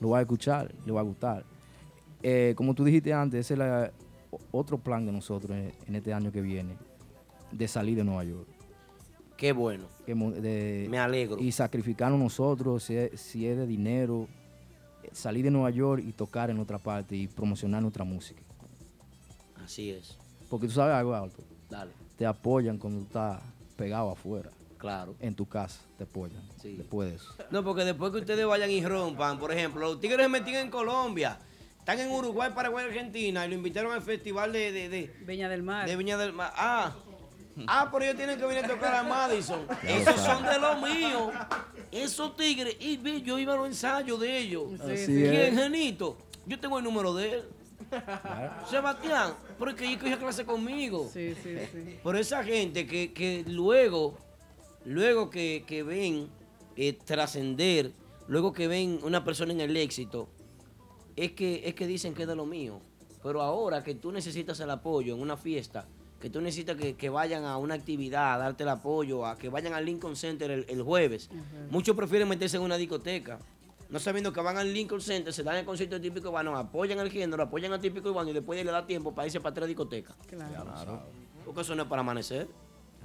Lo 0.00 0.10
va 0.10 0.18
a 0.18 0.20
escuchar, 0.22 0.72
le 0.84 0.92
va 0.92 1.00
a 1.00 1.04
gustar. 1.04 1.44
Eh, 2.22 2.54
como 2.56 2.74
tú 2.74 2.84
dijiste 2.84 3.12
antes, 3.12 3.40
ese 3.40 3.54
es 3.54 3.58
la- 3.58 3.90
otro 4.50 4.78
plan 4.78 5.06
de 5.06 5.12
nosotros 5.12 5.56
en, 5.56 5.72
en 5.86 5.94
este 5.94 6.12
año 6.12 6.30
que 6.32 6.40
viene, 6.42 6.76
de 7.52 7.68
salir 7.68 7.96
de 7.96 8.04
Nueva 8.04 8.24
York. 8.24 8.46
Qué 9.36 9.52
bueno. 9.52 9.84
Que 10.04 10.14
mo- 10.14 10.30
de- 10.32 10.86
Me 10.90 10.98
alegro. 10.98 11.38
Y 11.38 11.52
sacrificarnos 11.52 12.18
nosotros, 12.18 12.82
si 12.84 12.96
es, 12.96 13.20
si 13.20 13.46
es 13.46 13.56
de 13.56 13.66
dinero, 13.66 14.28
salir 15.12 15.44
de 15.44 15.50
Nueva 15.50 15.70
York 15.70 16.02
y 16.06 16.12
tocar 16.12 16.50
en 16.50 16.58
otra 16.58 16.78
parte 16.78 17.16
y 17.16 17.28
promocionar 17.28 17.80
nuestra 17.82 18.04
música. 18.04 18.42
Así 19.64 19.90
es. 19.90 20.16
Porque 20.50 20.66
tú 20.66 20.72
sabes 20.74 20.94
algo, 20.94 21.14
Alto. 21.14 21.42
Dale. 21.68 21.92
Te 22.16 22.24
apoyan 22.26 22.78
cuando 22.78 23.00
tú 23.00 23.06
estás 23.06 23.40
pegado 23.76 24.10
afuera. 24.10 24.50
Claro. 24.78 25.16
En 25.20 25.34
tu 25.34 25.46
casa 25.46 25.80
te 25.96 26.04
apoyan. 26.04 26.42
Después 26.62 27.10
de 27.10 27.16
eso. 27.16 27.34
No, 27.50 27.64
porque 27.64 27.84
después 27.84 28.12
que 28.12 28.18
ustedes 28.18 28.46
vayan 28.46 28.70
y 28.70 28.84
rompan, 28.84 29.38
por 29.38 29.52
ejemplo, 29.52 29.80
los 29.80 30.00
Tigres 30.00 30.20
se 30.20 30.28
metían 30.28 30.66
en 30.66 30.70
Colombia, 30.70 31.38
están 31.78 32.00
en 32.00 32.10
Uruguay, 32.10 32.50
Paraguay, 32.54 32.86
Argentina, 32.86 33.46
y 33.46 33.48
lo 33.48 33.54
invitaron 33.54 33.92
al 33.92 34.02
festival 34.02 34.52
de, 34.52 34.72
de, 34.72 34.88
de, 34.88 35.14
Viña 35.24 35.48
del 35.48 35.62
Mar. 35.62 35.88
de 35.88 35.96
Viña 35.96 36.18
del 36.18 36.32
Mar. 36.32 36.52
Ah, 36.56 36.92
ah, 37.68 37.88
pero 37.90 38.04
ellos 38.04 38.16
tienen 38.16 38.38
que 38.38 38.44
venir 38.44 38.64
a 38.64 38.68
tocar 38.68 38.94
a 38.94 39.02
Madison. 39.02 39.66
Ya 39.82 39.98
Esos 39.98 40.20
son 40.20 40.42
de 40.44 40.58
lo 40.58 40.76
mío. 40.76 41.30
Esos 41.90 42.36
tigres, 42.36 42.76
y 42.80 42.96
vi, 42.96 43.22
yo 43.22 43.38
iba 43.38 43.54
a 43.54 43.56
los 43.56 43.66
ensayos 43.68 44.20
de 44.20 44.38
ellos. 44.38 44.80
Así 44.80 45.06
¿Quién, 45.06 45.34
es. 45.34 45.58
Genito? 45.58 46.18
Yo 46.44 46.58
tengo 46.60 46.78
el 46.78 46.84
número 46.84 47.14
de 47.14 47.34
él. 47.34 47.44
Sebastián, 48.70 49.34
pero 49.58 49.70
es 49.70 49.76
que 49.76 49.86
ella 49.86 49.98
cogió 49.98 50.18
clase 50.18 50.44
conmigo. 50.44 51.08
Sí, 51.12 51.34
sí, 51.42 51.56
sí. 51.72 51.98
Por 52.02 52.16
esa 52.16 52.42
gente 52.44 52.86
que, 52.86 53.12
que 53.12 53.44
luego, 53.46 54.14
luego 54.84 55.30
que, 55.30 55.64
que 55.66 55.82
ven 55.82 56.28
eh, 56.76 56.92
trascender, 56.92 57.92
luego 58.28 58.52
que 58.52 58.68
ven 58.68 59.00
una 59.02 59.24
persona 59.24 59.52
en 59.52 59.60
el 59.60 59.76
éxito, 59.76 60.28
es 61.16 61.32
que, 61.32 61.62
es 61.66 61.74
que 61.74 61.86
dicen 61.86 62.14
que 62.14 62.22
es 62.22 62.28
de 62.28 62.36
lo 62.36 62.46
mío. 62.46 62.80
Pero 63.22 63.42
ahora 63.42 63.82
que 63.82 63.94
tú 63.94 64.12
necesitas 64.12 64.60
el 64.60 64.70
apoyo 64.70 65.14
en 65.14 65.20
una 65.20 65.36
fiesta, 65.36 65.86
que 66.20 66.30
tú 66.30 66.40
necesitas 66.40 66.76
que, 66.76 66.94
que 66.94 67.08
vayan 67.08 67.44
a 67.44 67.56
una 67.56 67.74
actividad 67.74 68.34
a 68.34 68.38
darte 68.38 68.62
el 68.62 68.68
apoyo, 68.68 69.26
a 69.26 69.36
que 69.36 69.48
vayan 69.48 69.74
al 69.74 69.84
Lincoln 69.84 70.16
Center 70.16 70.50
el, 70.50 70.66
el 70.68 70.82
jueves, 70.82 71.28
muchos 71.70 71.96
prefieren 71.96 72.28
meterse 72.28 72.56
en 72.56 72.62
una 72.62 72.76
discoteca. 72.76 73.38
No 73.88 73.98
sabiendo 74.00 74.32
que 74.32 74.40
van 74.40 74.56
al 74.56 74.72
Lincoln 74.72 75.00
Center, 75.00 75.32
se 75.32 75.42
dan 75.42 75.56
el 75.56 75.64
concierto 75.64 76.00
típico 76.00 76.28
urbano, 76.28 76.56
apoyan 76.56 76.98
el 76.98 77.10
género, 77.10 77.42
apoyan 77.42 77.72
al 77.72 77.80
típico 77.80 78.10
urbano 78.10 78.30
y 78.30 78.32
después 78.32 78.64
le 78.64 78.70
da 78.70 78.84
tiempo 78.84 79.14
para 79.14 79.26
irse 79.26 79.40
para 79.40 79.52
otra 79.52 79.66
discoteca. 79.66 80.14
Claro. 80.26 81.02
Porque 81.44 81.60
eso 81.60 81.74
no 81.76 81.84
es 81.84 81.88
para 81.88 82.00
amanecer. 82.00 82.48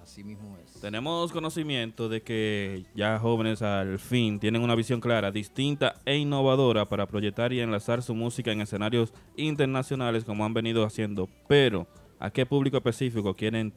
Así 0.02 0.24
mismo 0.24 0.58
es. 0.58 0.82
Tenemos 0.82 1.32
conocimiento 1.32 2.10
de 2.10 2.24
que 2.24 2.86
ya 2.96 3.20
jóvenes 3.20 3.62
al 3.62 4.00
fin 4.00 4.40
tienen 4.40 4.64
una 4.64 4.74
visión 4.74 5.00
clara, 5.00 5.32
distinta 5.32 6.02
e 6.06 6.18
innovadora 6.18 6.90
para 6.90 7.06
proyectar 7.06 7.54
y 7.54 7.60
enlazar 7.60 8.02
su 8.02 8.16
música 8.16 8.52
en 8.52 8.62
escenarios 8.62 9.14
internacionales 9.38 10.26
como 10.26 10.44
han 10.44 10.56
venido 10.56 10.84
haciendo. 10.84 11.30
Pero, 11.48 11.86
¿a 12.20 12.32
qué 12.32 12.48
público 12.48 12.78
específico 12.78 13.36
quieren 13.36 13.74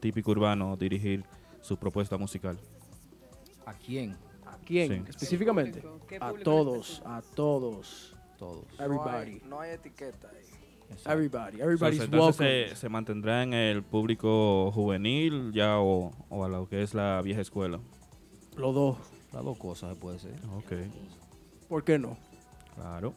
Típico 0.00 0.32
Urbano 0.32 0.76
dirigir 0.76 1.24
su 1.60 1.76
propuesta 1.76 2.16
musical? 2.16 2.58
¿A 3.64 3.74
quién? 3.74 4.16
¿A 4.68 4.70
quién? 4.70 4.88
Sí. 4.88 5.10
Específicamente. 5.10 5.82
¿Qué 6.06 6.18
A 6.20 6.32
todos, 6.44 7.00
a 7.06 7.22
todos. 7.34 8.14
Todos. 8.38 8.64
Everybody. 8.78 9.08
No 9.08 9.16
hay, 9.16 9.42
no 9.48 9.60
hay 9.60 9.70
etiqueta 9.70 10.28
ahí. 10.28 10.44
Everybody. 11.10 11.60
Everybody's 11.60 12.00
Entonces, 12.02 12.40
welcome. 12.40 12.68
se, 12.68 12.76
se 12.76 12.88
mantendrá 12.90 13.42
en 13.42 13.54
el 13.54 13.82
público 13.82 14.70
juvenil 14.72 15.52
ya 15.52 15.78
o, 15.78 16.12
o 16.28 16.44
a 16.44 16.48
lo 16.48 16.68
que 16.68 16.82
es 16.82 16.92
la 16.92 17.22
vieja 17.22 17.40
escuela. 17.40 17.80
Los 18.58 18.74
dos. 18.74 18.98
Las 19.32 19.42
dos 19.42 19.56
cosas 19.56 19.94
se 19.94 19.96
puede 20.00 20.18
ser. 20.18 20.34
Ok, 20.56 20.72
¿Por 21.68 21.82
qué 21.84 21.98
no? 21.98 22.16
claro. 22.74 23.14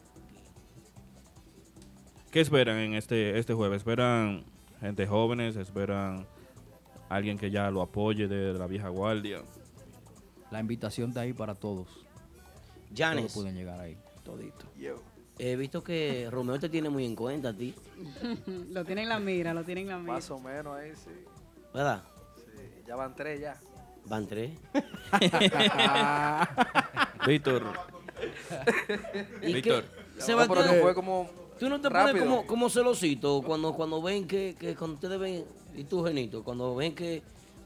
¿Qué 2.30 2.40
esperan 2.40 2.78
en 2.78 2.94
este, 2.94 3.38
este 3.38 3.52
jueves? 3.52 3.78
¿Esperan 3.78 4.44
gente 4.80 5.06
jóvenes? 5.06 5.56
¿Esperan 5.56 6.26
alguien 7.12 7.36
que 7.36 7.50
ya 7.50 7.70
lo 7.70 7.82
apoye 7.82 8.26
de 8.26 8.54
la 8.54 8.66
vieja 8.66 8.88
guardia. 8.88 9.42
La 10.52 10.60
invitación 10.60 11.08
está 11.08 11.22
ahí 11.22 11.32
para 11.32 11.54
todos. 11.54 11.88
Janes. 12.94 13.22
Todos 13.22 13.32
pueden 13.34 13.56
llegar 13.56 13.80
ahí. 13.80 13.96
Todito. 14.22 14.66
He 15.38 15.56
visto 15.56 15.82
que 15.82 16.28
Romeo 16.30 16.60
te 16.60 16.68
tiene 16.68 16.90
muy 16.90 17.06
en 17.06 17.16
cuenta 17.16 17.48
a 17.48 17.52
ti, 17.54 17.74
lo 18.70 18.84
tienen 18.84 19.04
en 19.04 19.08
la 19.08 19.18
mira, 19.18 19.54
lo 19.54 19.64
tienen 19.64 19.84
en 19.84 19.90
la 19.90 19.98
mira. 19.98 20.12
Más 20.12 20.30
o 20.30 20.38
menos 20.38 20.76
ahí, 20.76 20.92
sí. 20.94 21.10
¿verdad? 21.72 22.02
Sí, 22.36 22.82
Ya 22.86 22.96
van 22.96 23.16
tres 23.16 23.40
ya. 23.40 23.58
Van 24.04 24.26
tres. 24.26 24.52
Víctor. 27.26 27.62
¿Y 29.42 29.52
Víctor. 29.54 29.84
qué? 29.84 30.20
Sebastián, 30.20 30.64
pero 30.64 30.72
que 30.74 30.80
fue 30.82 30.94
como 30.94 31.30
¿Tú 31.58 31.68
no 31.68 31.80
te 31.80 31.88
rápido. 31.88 32.12
pones 32.12 32.22
como, 32.28 32.46
como 32.46 32.68
celosito 32.68 33.42
cuando, 33.42 33.72
cuando 33.72 34.02
ven 34.02 34.26
que, 34.26 34.54
que 34.58 34.74
cuando 34.76 34.96
ustedes 34.96 35.18
ven, 35.18 35.44
y 35.74 35.84
tú, 35.84 36.04
Genito, 36.04 36.44
cuando 36.44 36.74
ven 36.74 36.94
que 36.94 37.22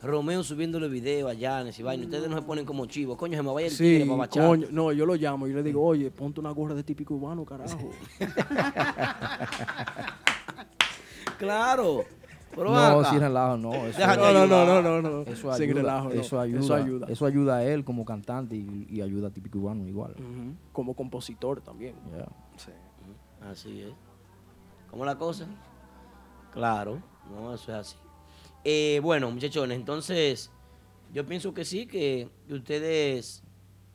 Romeo 0.07 0.43
subiéndole 0.43 0.89
video 0.89 1.28
a 1.28 1.35
Janes 1.35 1.78
y 1.78 1.83
vaina, 1.83 2.05
ustedes 2.05 2.28
no 2.31 2.37
se 2.37 2.43
ponen 2.43 2.65
como 2.65 2.87
chivos, 2.87 3.16
coño, 3.16 3.37
se 3.37 3.43
me 3.43 3.53
vaya 3.53 3.66
el 3.69 3.77
tigre 3.77 4.03
Sí, 4.03 4.09
para 4.09 4.19
bachar. 4.19 4.47
coño. 4.47 4.66
No, 4.70 4.93
yo 4.93 5.07
lo 5.07 5.15
llamo 5.15 5.47
y 5.47 5.53
le 5.53 5.62
digo, 5.62 5.85
oye, 5.85 6.11
ponte 6.11 6.41
una 6.41 6.51
gorra 6.51 6.74
de 6.74 6.83
típico 6.83 7.15
urbano, 7.15 7.45
carajo. 7.45 7.91
Claro. 11.39 12.05
Pero 12.55 12.73
no, 12.73 13.05
sin 13.05 13.20
relajo, 13.20 13.57
no. 13.59 13.74
Eso, 13.74 13.99
No, 14.16 14.33
no, 14.33 14.47
no, 14.47 14.83
no, 14.83 15.03
no. 15.03 15.23
Eso 15.23 15.53
Sin 15.55 15.65
ayuda, 15.65 15.81
relajo, 15.83 16.09
no. 16.09 16.15
eso 16.15 16.41
ayuda, 16.41 16.61
Eso 16.61 16.74
ayuda. 16.74 17.07
eso 17.11 17.27
ayuda 17.27 17.57
a 17.57 17.65
él 17.65 17.85
como 17.85 18.05
cantante 18.07 18.57
y, 18.57 18.87
y 18.89 19.03
ayuda 19.03 19.28
a 19.28 19.31
Típico 19.31 19.59
Urbano 19.59 19.87
igual. 19.87 20.15
Como 20.73 20.95
compositor 20.95 21.61
también. 21.61 21.95
Sí. 22.57 22.70
Así 23.51 23.83
es. 23.83 23.93
¿Cómo 24.91 25.05
la 25.05 25.16
cosa? 25.19 25.47
Claro, 26.53 27.03
no, 27.31 27.53
eso 27.55 27.70
es 27.73 27.78
así. 27.78 27.97
Eh, 28.68 28.98
bueno, 29.01 29.30
muchachones, 29.30 29.78
entonces 29.78 30.51
yo 31.14 31.24
pienso 31.24 31.55
que 31.55 31.64
sí, 31.64 31.86
que 31.86 32.28
ustedes 32.51 33.44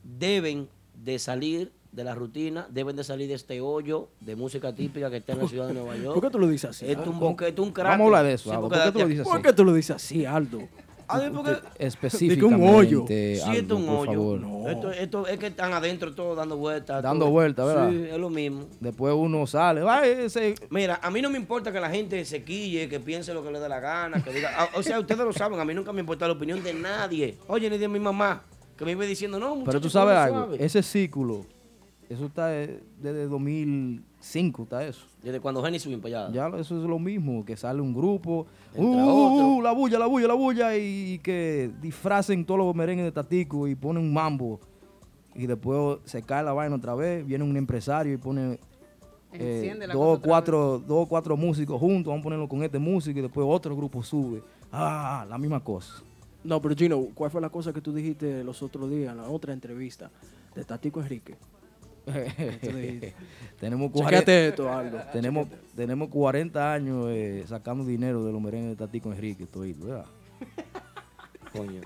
deben 0.02 0.66
de 0.94 1.18
salir 1.18 1.72
de 1.92 2.04
la 2.04 2.14
rutina, 2.14 2.66
deben 2.70 2.96
de 2.96 3.04
salir 3.04 3.28
de 3.28 3.34
este 3.34 3.60
hoyo 3.60 4.08
de 4.20 4.34
música 4.34 4.74
típica 4.74 5.10
que 5.10 5.18
está 5.18 5.34
en 5.34 5.40
la 5.40 5.48
ciudad 5.48 5.68
de 5.68 5.74
Nueva 5.74 5.94
York. 5.98 6.14
¿Por 6.14 6.22
qué 6.22 6.30
tú 6.30 6.38
lo 6.38 6.48
dices 6.48 6.70
así? 6.70 6.86
Esto 6.86 7.02
es 7.02 7.08
un 7.08 7.20
boquete, 7.20 7.60
un 7.60 7.70
cráter. 7.70 7.90
Vamos 7.98 8.04
a 8.04 8.06
hablar 8.06 8.24
de 8.24 8.32
eso, 8.32 8.44
Sí, 8.48 8.56
Aldo. 8.56 8.62
porque 8.70 8.78
¿Por 8.78 8.86
qué 8.86 8.92
tú 8.92 8.98
lo 9.02 9.06
dices 9.08 9.24
¿Por 9.24 9.34
así? 9.34 9.42
qué 9.42 9.52
tú 9.52 9.64
lo 9.66 9.74
dices 9.74 9.96
así, 9.96 10.24
Aldo? 10.24 10.68
A 11.08 11.18
ver, 11.18 11.32
porque- 11.32 11.56
Específicamente, 11.78 12.54
un 12.68 12.74
hoyo. 12.74 13.04
Sí, 13.08 13.34
esto 13.56 13.74
es 13.76 13.80
un 13.80 13.88
hoyo. 13.88 14.36
No. 14.38 14.68
Esto, 14.68 14.90
esto 14.92 15.26
es 15.26 15.38
que 15.38 15.46
están 15.48 15.72
adentro 15.72 16.14
todos 16.14 16.36
dando 16.36 16.56
vueltas. 16.56 17.02
Dando 17.02 17.30
vueltas, 17.30 17.66
¿verdad? 17.66 17.90
Sí, 17.90 18.06
es 18.10 18.18
lo 18.18 18.30
mismo. 18.30 18.66
Después 18.80 19.14
uno 19.16 19.46
sale, 19.46 19.82
"Ay, 19.88 20.10
ese- 20.26 20.54
Mira, 20.70 21.00
a 21.02 21.10
mí 21.10 21.20
no 21.22 21.30
me 21.30 21.38
importa 21.38 21.72
que 21.72 21.80
la 21.80 21.90
gente 21.90 22.24
se 22.24 22.42
quille, 22.44 22.88
que 22.88 23.00
piense 23.00 23.32
lo 23.34 23.42
que 23.42 23.50
le 23.50 23.60
dé 23.60 23.68
la 23.68 23.80
gana, 23.80 24.22
que 24.22 24.32
diga. 24.32 24.50
ah, 24.56 24.68
O 24.74 24.82
sea, 24.82 24.98
ustedes 25.00 25.20
lo 25.24 25.32
saben, 25.32 25.58
a 25.60 25.64
mí 25.64 25.74
nunca 25.74 25.92
me 25.92 26.00
importa 26.00 26.26
la 26.26 26.32
opinión 26.34 26.62
de 26.62 26.74
nadie. 26.74 27.36
Oye, 27.48 27.68
ni 27.70 27.78
de 27.78 27.88
mi 27.88 27.98
mamá, 28.00 28.42
que 28.76 28.84
me 28.84 28.92
iba 28.92 29.04
diciendo, 29.04 29.38
no, 29.38 29.46
Pero 29.50 29.60
muchacho, 29.60 29.80
tú 29.80 29.90
sabes 29.90 30.16
algo, 30.16 30.54
ese 30.54 30.82
ciclo, 30.82 31.44
eso 32.12 32.26
está 32.26 32.48
desde 32.48 33.26
2005, 33.26 34.62
está 34.64 34.84
eso. 34.84 35.06
Desde 35.22 35.40
cuando 35.40 35.62
Jenny 35.62 35.78
subió 35.78 36.00
para 36.00 36.26
allá. 36.26 36.50
Ya 36.50 36.58
eso 36.58 36.76
es 36.80 36.88
lo 36.88 36.98
mismo, 36.98 37.44
que 37.44 37.56
sale 37.56 37.80
un 37.80 37.94
grupo, 37.94 38.46
uh, 38.76 38.84
uh, 38.84 39.62
la 39.62 39.72
bulla, 39.72 39.98
la 39.98 40.06
bulla, 40.06 40.28
la 40.28 40.34
bulla, 40.34 40.76
y 40.76 41.18
que 41.20 41.70
disfracen 41.80 42.44
todos 42.44 42.58
los 42.58 42.74
merengues 42.74 43.04
de 43.04 43.12
Tatico 43.12 43.66
y 43.68 43.74
ponen 43.74 44.02
un 44.02 44.12
mambo. 44.12 44.60
Y 45.34 45.46
después 45.46 45.98
se 46.04 46.22
cae 46.22 46.42
la 46.42 46.52
vaina 46.52 46.76
otra 46.76 46.94
vez, 46.94 47.26
viene 47.26 47.44
un 47.44 47.56
empresario 47.56 48.12
y 48.12 48.16
pone 48.18 48.58
eh, 49.32 49.56
Enciende 49.56 49.86
la 49.86 49.94
dos, 49.94 50.20
cuatro, 50.20 50.78
dos 50.78 51.04
o 51.04 51.06
cuatro 51.06 51.36
músicos 51.36 51.80
juntos, 51.80 52.10
vamos 52.10 52.20
a 52.20 52.24
ponerlo 52.24 52.48
con 52.48 52.62
este 52.62 52.78
músico 52.78 53.18
y 53.18 53.22
después 53.22 53.46
otro 53.48 53.74
grupo 53.74 54.02
sube. 54.02 54.42
Ah, 54.70 55.26
la 55.28 55.38
misma 55.38 55.60
cosa. 55.60 56.02
No, 56.44 56.60
pero 56.60 56.74
Gino, 56.74 57.08
¿cuál 57.14 57.30
fue 57.30 57.40
la 57.40 57.48
cosa 57.48 57.72
que 57.72 57.80
tú 57.80 57.94
dijiste 57.94 58.44
los 58.44 58.62
otros 58.62 58.90
días 58.90 59.12
en 59.12 59.18
la 59.18 59.28
otra 59.28 59.52
entrevista 59.52 60.10
de 60.54 60.64
Tatico 60.64 61.00
Enrique? 61.00 61.36
tenemos, 63.60 63.92
Chequéate 63.92 63.92
40, 63.92 64.32
esto, 64.46 64.72
Aldo. 64.72 64.98
tenemos, 65.12 65.48
tenemos 65.76 66.08
40 66.08 66.72
años 66.72 67.06
eh, 67.10 67.44
sacando 67.46 67.84
dinero 67.84 68.24
de 68.24 68.32
los 68.32 68.40
merengues 68.40 68.70
de 68.70 68.76
Tatico 68.76 69.12
Enrique, 69.12 69.46
todito, 69.46 69.86
¿verdad? 69.86 70.06
Coño, 71.52 71.80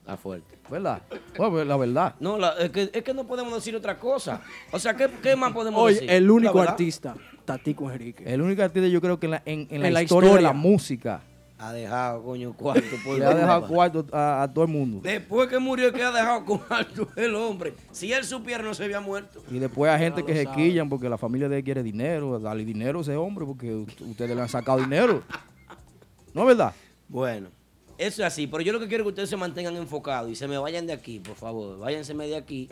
está 0.00 0.16
fuerte. 0.16 0.56
¿Verdad? 0.70 1.02
Bueno, 1.36 1.52
pues, 1.52 1.66
la 1.66 1.76
verdad. 1.76 2.14
No, 2.20 2.36
la- 2.38 2.52
es, 2.58 2.70
que, 2.70 2.90
es 2.92 3.02
que 3.02 3.14
no 3.14 3.26
podemos 3.26 3.54
decir 3.54 3.74
otra 3.74 3.98
cosa. 3.98 4.42
O 4.70 4.78
sea, 4.78 4.94
¿qué, 4.94 5.08
qué 5.22 5.34
más 5.34 5.52
podemos 5.52 5.82
Oye, 5.82 5.94
decir? 5.94 6.10
el 6.10 6.30
único 6.30 6.60
artista, 6.60 7.14
Tatico 7.44 7.90
Enrique. 7.90 8.22
El 8.26 8.42
único 8.42 8.62
artista 8.62 8.86
yo 8.88 9.00
creo 9.00 9.18
que 9.18 9.26
en 9.26 9.30
la, 9.32 9.42
en, 9.46 9.66
en 9.70 9.80
la 9.80 9.88
En 9.88 9.94
la 9.94 10.02
historia, 10.02 10.34
de 10.34 10.42
la 10.42 10.52
música 10.52 11.22
Ha 11.60 11.72
dejado, 11.72 12.22
coño, 12.22 12.52
cuarto. 12.52 12.86
por 13.04 13.18
le 13.18 13.24
ha 13.26 13.34
dejado 13.34 13.66
cuarto 13.66 14.06
a, 14.12 14.42
a 14.42 14.52
todo 14.52 14.64
el 14.64 14.70
mundo. 14.70 15.00
Después 15.02 15.48
que 15.48 15.58
murió, 15.58 15.92
que 15.92 16.02
ha 16.04 16.12
dejado 16.12 16.44
cuarto 16.44 17.08
el 17.16 17.34
hombre. 17.34 17.74
Si 17.90 18.12
él 18.12 18.24
supiera, 18.24 18.62
no 18.62 18.74
se 18.74 18.84
había 18.84 19.00
muerto. 19.00 19.42
Y 19.50 19.58
después 19.58 19.90
hay 19.90 19.98
gente 19.98 20.24
que 20.24 20.34
se 20.34 20.44
sabe. 20.44 20.56
quillan 20.56 20.88
porque 20.88 21.08
la 21.08 21.18
familia 21.18 21.48
de 21.48 21.58
él 21.58 21.64
quiere 21.64 21.82
dinero, 21.82 22.38
darle 22.38 22.64
dinero 22.64 23.00
a 23.00 23.02
ese 23.02 23.16
hombre 23.16 23.44
porque 23.44 23.74
ustedes 23.74 24.36
le 24.36 24.40
han 24.40 24.48
sacado 24.48 24.78
dinero. 24.78 25.22
¿No 26.32 26.42
es 26.42 26.46
verdad? 26.48 26.72
Bueno, 27.08 27.48
eso 27.96 28.22
es 28.22 28.26
así, 28.28 28.46
pero 28.46 28.62
yo 28.62 28.72
lo 28.72 28.78
que 28.78 28.86
quiero 28.86 29.02
es 29.02 29.06
que 29.06 29.08
ustedes 29.08 29.28
se 29.30 29.36
mantengan 29.36 29.74
enfocados 29.74 30.30
y 30.30 30.36
se 30.36 30.46
me 30.46 30.56
vayan 30.58 30.86
de 30.86 30.92
aquí, 30.92 31.18
por 31.18 31.34
favor. 31.34 31.76
Váyanse 31.80 32.14
de 32.14 32.36
aquí. 32.36 32.68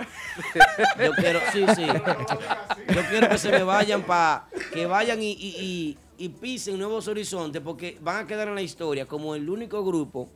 Yo 1.05 1.11
quiero, 1.17 1.41
sí, 1.53 1.65
sí. 1.75 1.87
Yo 2.95 3.01
quiero 3.11 3.29
que 3.31 3.39
se 3.39 3.51
me 3.51 3.65
vayan 3.65 4.03
para 4.03 4.47
que 4.73 4.87
vayan 4.87 5.21
y, 5.21 5.33
y- 5.33 5.57
y- 5.61 5.99
y 6.18 6.28
pisen 6.28 6.78
nuevos 6.78 7.09
horizontes 7.09 7.62
porque 7.62 7.98
van 8.01 8.24
a 8.24 8.26
quedar 8.26 8.48
en 8.48 8.55
la 8.55 8.62
historia 8.62 9.06
como 9.06 9.34
el 9.34 9.48
único 9.48 9.84
grupo 9.84 10.28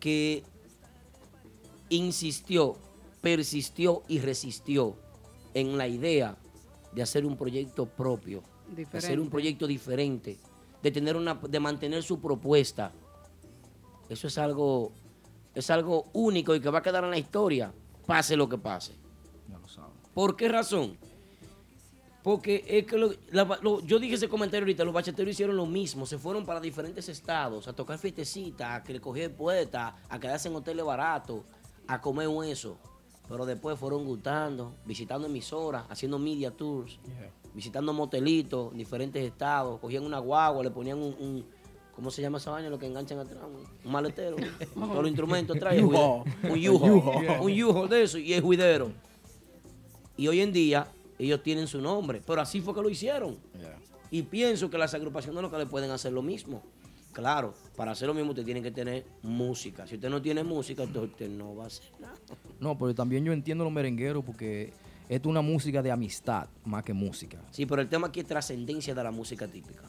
que 0.00 0.42
insistió, 1.88 2.76
persistió 3.20 4.02
y 4.08 4.18
resistió 4.18 4.96
en 5.52 5.76
la 5.78 5.88
idea 5.88 6.36
de 6.92 7.02
hacer 7.02 7.26
un 7.26 7.36
proyecto 7.36 7.86
propio, 7.86 8.42
de 8.68 8.86
hacer 8.96 9.20
un 9.20 9.28
proyecto 9.28 9.66
diferente, 9.66 10.38
de 10.82 10.90
tener 10.90 11.16
una, 11.16 11.34
de 11.34 11.60
mantener 11.60 12.02
su 12.02 12.20
propuesta. 12.20 12.92
Eso 14.08 14.26
es 14.26 14.38
algo, 14.38 14.92
es 15.54 15.70
algo 15.70 16.06
único 16.12 16.54
y 16.54 16.60
que 16.60 16.70
va 16.70 16.78
a 16.78 16.82
quedar 16.82 17.04
en 17.04 17.10
la 17.10 17.18
historia, 17.18 17.72
pase 18.06 18.36
lo 18.36 18.48
que 18.48 18.58
pase. 18.58 18.94
Ya 19.48 19.58
lo 19.58 19.68
saben. 19.68 19.92
¿Por 20.12 20.36
qué 20.36 20.48
razón? 20.48 20.96
Porque 22.24 22.64
es 22.66 22.86
que 22.86 22.96
lo- 22.96 23.12
la- 23.32 23.58
lo- 23.60 23.80
yo 23.82 23.98
dije 23.98 24.14
ese 24.14 24.28
comentario 24.30 24.64
ahorita, 24.64 24.82
los 24.82 24.94
bachateros 24.94 25.30
hicieron 25.32 25.56
lo 25.56 25.66
mismo, 25.66 26.06
se 26.06 26.16
fueron 26.18 26.46
para 26.46 26.58
diferentes 26.58 27.06
estados 27.10 27.68
a 27.68 27.74
tocar 27.74 27.98
fiestecitas, 27.98 28.80
a 28.80 28.82
que 28.82 28.94
le 28.94 29.00
puertas, 29.30 29.92
a 30.08 30.18
quedarse 30.18 30.48
en 30.48 30.56
hoteles 30.56 30.84
baratos, 30.86 31.42
a 31.86 32.00
comer 32.00 32.26
eso. 32.46 32.78
Pero 33.28 33.44
después 33.44 33.78
fueron 33.78 34.06
gustando, 34.06 34.74
visitando 34.86 35.26
emisoras, 35.28 35.84
haciendo 35.90 36.18
media 36.18 36.50
tours, 36.50 36.98
visitando 37.54 37.92
motelitos 37.92 38.72
en 38.72 38.78
diferentes 38.78 39.22
estados, 39.22 39.78
cogían 39.78 40.04
una 40.04 40.18
guagua, 40.18 40.62
le 40.64 40.70
ponían 40.70 40.96
un, 40.98 41.14
un- 41.20 41.44
¿cómo 41.94 42.10
se 42.10 42.22
llama 42.22 42.38
esa 42.38 42.52
vaina? 42.52 42.70
Lo 42.70 42.78
que 42.78 42.86
enganchan 42.86 43.18
atrás, 43.18 43.42
un, 43.46 43.64
un 43.84 43.92
maletero, 43.92 44.36
todos 44.74 44.96
los 44.96 45.08
instrumentos 45.08 45.56
atrás, 45.58 45.74
juidero. 45.78 46.24
un 46.42 46.56
yujo, 46.58 46.86
un 47.42 47.52
yujo 47.52 47.86
de 47.86 48.02
eso, 48.02 48.16
y 48.16 48.32
el 48.32 48.40
juidero. 48.42 48.92
Y 50.16 50.26
hoy 50.28 50.40
en 50.40 50.52
día 50.52 50.86
ellos 51.18 51.42
tienen 51.42 51.66
su 51.66 51.80
nombre, 51.80 52.22
pero 52.26 52.40
así 52.40 52.60
fue 52.60 52.74
que 52.74 52.82
lo 52.82 52.88
hicieron. 52.88 53.38
Y 54.10 54.22
pienso 54.22 54.70
que 54.70 54.78
las 54.78 54.94
agrupaciones 54.94 55.42
lo 55.42 55.50
que 55.50 55.58
le 55.58 55.66
pueden 55.66 55.90
hacer 55.90 56.12
lo 56.12 56.22
mismo. 56.22 56.62
Claro, 57.12 57.54
para 57.76 57.92
hacer 57.92 58.08
lo 58.08 58.14
mismo 58.14 58.30
usted 58.30 58.44
tiene 58.44 58.60
que 58.60 58.72
tener 58.72 59.04
música. 59.22 59.86
Si 59.86 59.94
usted 59.94 60.10
no 60.10 60.20
tiene 60.20 60.42
música, 60.42 60.82
entonces 60.82 61.12
usted 61.12 61.30
no 61.30 61.54
va 61.54 61.64
a 61.64 61.66
hacer 61.68 61.86
nada. 62.00 62.14
No, 62.58 62.76
pero 62.76 62.94
también 62.94 63.24
yo 63.24 63.32
entiendo 63.32 63.62
los 63.62 63.72
merengueros 63.72 64.24
porque 64.24 64.72
esto 65.08 65.28
es 65.28 65.30
una 65.30 65.42
música 65.42 65.80
de 65.80 65.92
amistad 65.92 66.48
más 66.64 66.82
que 66.82 66.92
música. 66.92 67.38
Sí, 67.52 67.66
pero 67.66 67.82
el 67.82 67.88
tema 67.88 68.08
aquí 68.08 68.20
es 68.20 68.26
trascendencia 68.26 68.94
de 68.94 69.04
la 69.04 69.12
música 69.12 69.46
típica. 69.46 69.82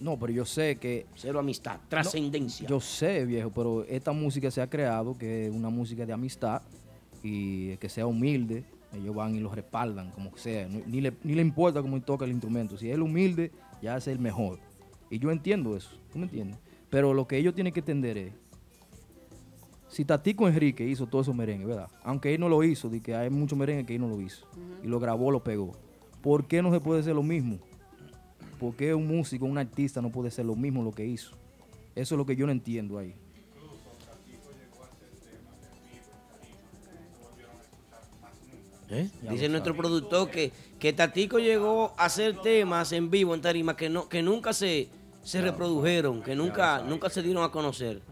No, 0.00 0.18
pero 0.18 0.32
yo 0.32 0.44
sé 0.44 0.76
que... 0.76 1.06
Cero 1.14 1.38
amistad, 1.38 1.78
trascendencia. 1.88 2.68
Yo 2.68 2.80
sé, 2.80 3.24
viejo, 3.24 3.52
pero 3.54 3.84
esta 3.84 4.10
música 4.10 4.50
se 4.50 4.60
ha 4.60 4.68
creado 4.68 5.16
que 5.16 5.46
es 5.46 5.54
una 5.54 5.70
música 5.70 6.04
de 6.04 6.12
amistad 6.12 6.62
y 7.22 7.76
que 7.76 7.88
sea 7.88 8.06
humilde. 8.06 8.64
Ellos 8.94 9.14
van 9.14 9.34
y 9.34 9.40
lo 9.40 9.50
respaldan, 9.50 10.10
como 10.10 10.36
sea. 10.36 10.68
Ni 10.68 11.00
le, 11.00 11.12
ni 11.22 11.34
le 11.34 11.42
importa 11.42 11.80
cómo 11.80 12.00
toca 12.00 12.24
el 12.24 12.32
instrumento. 12.32 12.76
Si 12.76 12.90
es 12.90 12.98
humilde, 12.98 13.50
ya 13.80 13.96
es 13.96 14.06
el 14.06 14.18
mejor. 14.18 14.58
Y 15.10 15.18
yo 15.18 15.30
entiendo 15.30 15.76
eso, 15.76 15.90
¿tú 16.12 16.18
me 16.18 16.24
entiendes? 16.24 16.58
Pero 16.90 17.14
lo 17.14 17.26
que 17.26 17.36
ellos 17.38 17.54
tienen 17.54 17.72
que 17.72 17.80
entender 17.80 18.18
es, 18.18 18.32
si 19.88 20.04
Tatico 20.04 20.48
Enrique 20.48 20.86
hizo 20.86 21.06
todo 21.06 21.20
esos 21.20 21.34
merengues, 21.34 21.68
¿verdad? 21.68 21.88
Aunque 22.02 22.34
él 22.34 22.40
no 22.40 22.48
lo 22.48 22.62
hizo, 22.64 22.88
de 22.88 23.00
que 23.00 23.14
hay 23.14 23.28
muchos 23.28 23.58
merengues 23.58 23.86
que 23.86 23.94
él 23.94 24.00
no 24.00 24.08
lo 24.08 24.20
hizo. 24.20 24.46
Y 24.82 24.86
lo 24.86 24.98
grabó, 24.98 25.30
lo 25.30 25.44
pegó. 25.44 25.72
¿Por 26.22 26.46
qué 26.46 26.62
no 26.62 26.72
se 26.72 26.80
puede 26.80 27.00
hacer 27.00 27.14
lo 27.14 27.22
mismo? 27.22 27.58
¿Por 28.58 28.74
qué 28.74 28.94
un 28.94 29.06
músico, 29.06 29.44
un 29.44 29.58
artista 29.58 30.00
no 30.00 30.10
puede 30.10 30.28
hacer 30.28 30.46
lo 30.46 30.56
mismo 30.56 30.82
lo 30.82 30.92
que 30.92 31.04
hizo? 31.04 31.36
Eso 31.94 32.14
es 32.14 32.18
lo 32.18 32.24
que 32.24 32.36
yo 32.36 32.46
no 32.46 32.52
entiendo 32.52 32.96
ahí. 32.98 33.14
¿Eh? 38.92 39.08
Dice 39.30 39.48
nuestro 39.48 39.74
productor 39.74 40.30
que, 40.30 40.52
que 40.78 40.92
Tatico 40.92 41.38
llegó 41.38 41.94
a 41.96 42.04
hacer 42.04 42.40
temas 42.42 42.92
en 42.92 43.10
vivo 43.10 43.34
en 43.34 43.40
tarima 43.40 43.74
que 43.74 43.88
no 43.88 44.06
que 44.06 44.22
nunca 44.22 44.52
se, 44.52 44.88
se 45.22 45.40
reprodujeron, 45.40 46.22
que 46.22 46.34
nunca, 46.34 46.82
nunca 46.82 47.08
se 47.08 47.22
dieron 47.22 47.42
a 47.42 47.48
conocer. 47.48 48.02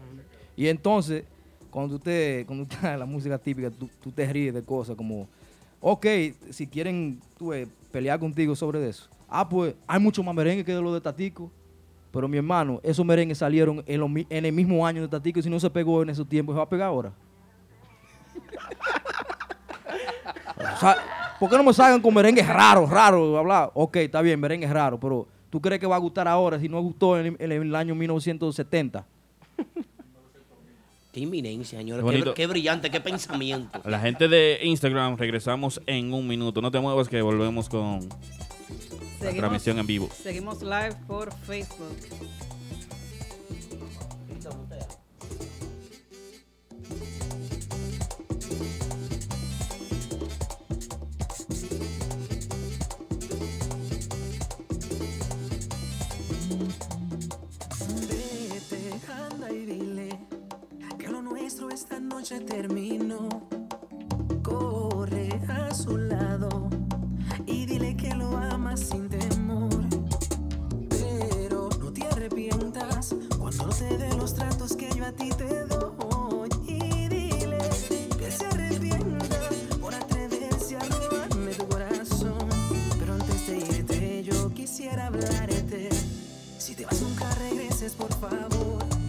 Y 0.55 0.67
entonces, 0.67 1.23
cuando 1.69 1.95
usted, 1.95 2.45
cuando 2.47 2.63
usted 2.63 2.97
la 2.97 3.05
música 3.05 3.37
típica, 3.37 3.69
tú, 3.69 3.89
tú 4.01 4.11
te 4.11 4.25
ríes 4.31 4.53
de 4.53 4.63
cosas 4.63 4.95
como, 4.95 5.27
ok, 5.79 6.05
si 6.49 6.65
quieren 6.65 7.19
tú, 7.37 7.53
pelear 7.91 8.19
contigo 8.19 8.55
sobre 8.55 8.87
eso. 8.87 9.07
Ah, 9.29 9.47
pues 9.47 9.75
hay 9.87 9.99
mucho 9.99 10.23
más 10.23 10.33
merengue 10.33 10.65
que 10.65 10.73
de 10.73 10.81
lo 10.81 10.93
de 10.93 11.01
Tatico. 11.01 11.51
Pero 12.11 12.27
mi 12.27 12.37
hermano, 12.37 12.81
esos 12.83 13.05
merengues 13.05 13.37
salieron 13.37 13.83
en, 13.85 13.99
lo 13.99 14.07
en 14.07 14.45
el 14.45 14.51
mismo 14.51 14.85
año 14.85 15.01
de 15.01 15.07
Tatico 15.07 15.39
y 15.39 15.43
si 15.43 15.49
no 15.49 15.59
se 15.59 15.69
pegó 15.69 16.01
en 16.01 16.09
esos 16.09 16.27
tiempos, 16.27 16.53
¿se 16.53 16.57
va 16.57 16.63
a 16.63 16.69
pegar 16.69 16.87
ahora? 16.87 17.13
O 20.61 20.79
sea, 20.79 21.21
¿Por 21.41 21.49
qué 21.49 21.57
no 21.57 21.63
me 21.63 21.73
salgan 21.73 21.99
con 22.01 22.13
merengues 22.13 22.47
raros, 22.47 22.87
raros? 22.87 23.35
Hablar, 23.35 23.71
ok, 23.73 23.95
está 23.95 24.21
bien, 24.21 24.39
merengue 24.39 24.67
es 24.67 24.71
raro, 24.71 24.99
pero 24.99 25.27
¿tú 25.49 25.59
crees 25.59 25.79
que 25.79 25.87
va 25.87 25.95
a 25.95 25.99
gustar 25.99 26.27
ahora 26.27 26.59
si 26.59 26.69
no 26.69 26.79
gustó 26.81 27.19
en, 27.19 27.35
en 27.39 27.51
el 27.51 27.75
año 27.75 27.95
1970? 27.95 29.03
Qué 31.11 31.19
inminencia, 31.19 31.79
señores. 31.79 32.05
Qué 32.35 32.45
brillante, 32.45 32.91
qué 32.91 33.01
pensamiento. 33.01 33.81
La 33.85 33.99
gente 33.99 34.27
de 34.27 34.59
Instagram, 34.61 35.17
regresamos 35.17 35.81
en 35.87 36.13
un 36.13 36.27
minuto. 36.27 36.61
No 36.61 36.69
te 36.69 36.79
muevas 36.79 37.09
que 37.09 37.19
volvemos 37.23 37.67
con 37.67 38.07
la 39.19 39.31
transmisión 39.31 39.79
en 39.79 39.87
vivo. 39.87 40.09
Seguimos 40.13 40.61
live 40.61 40.95
por 41.07 41.33
Facebook. 41.33 41.97
Esta 61.73 61.99
noche 61.99 62.39
terminó. 62.41 63.29
Corre 64.43 65.29
a 65.47 65.73
su 65.73 65.97
lado 65.97 66.69
y 67.45 67.65
dile 67.65 67.95
que 67.95 68.13
lo 68.13 68.35
amas 68.35 68.81
sin 68.81 69.07
temor. 69.07 69.69
Pero 70.89 71.69
no 71.79 71.93
te 71.93 72.05
arrepientas 72.07 73.15
cuando 73.37 73.67
no 73.67 73.73
te 73.73 73.97
dé 73.97 74.13
los 74.15 74.33
tratos 74.33 74.75
que 74.75 74.89
yo 74.95 75.05
a 75.05 75.11
ti 75.13 75.29
te 75.29 75.65
doy. 75.65 76.49
Y 76.67 77.07
dile 77.07 77.59
que 78.19 78.31
se 78.31 78.45
arrepienta 78.45 79.39
por 79.79 79.95
atreverse 79.95 80.75
a 80.75 80.81
robarme 80.81 81.53
tu 81.53 81.67
corazón. 81.67 82.49
Pero 82.99 83.13
antes 83.13 83.47
de 83.47 83.57
irte, 83.57 84.23
yo 84.23 84.53
quisiera 84.53 85.07
hablarte. 85.07 85.89
Si 86.57 86.75
te 86.75 86.85
vas, 86.85 87.01
nunca 87.01 87.33
regreses, 87.35 87.93
por 87.93 88.13
favor. 88.15 89.00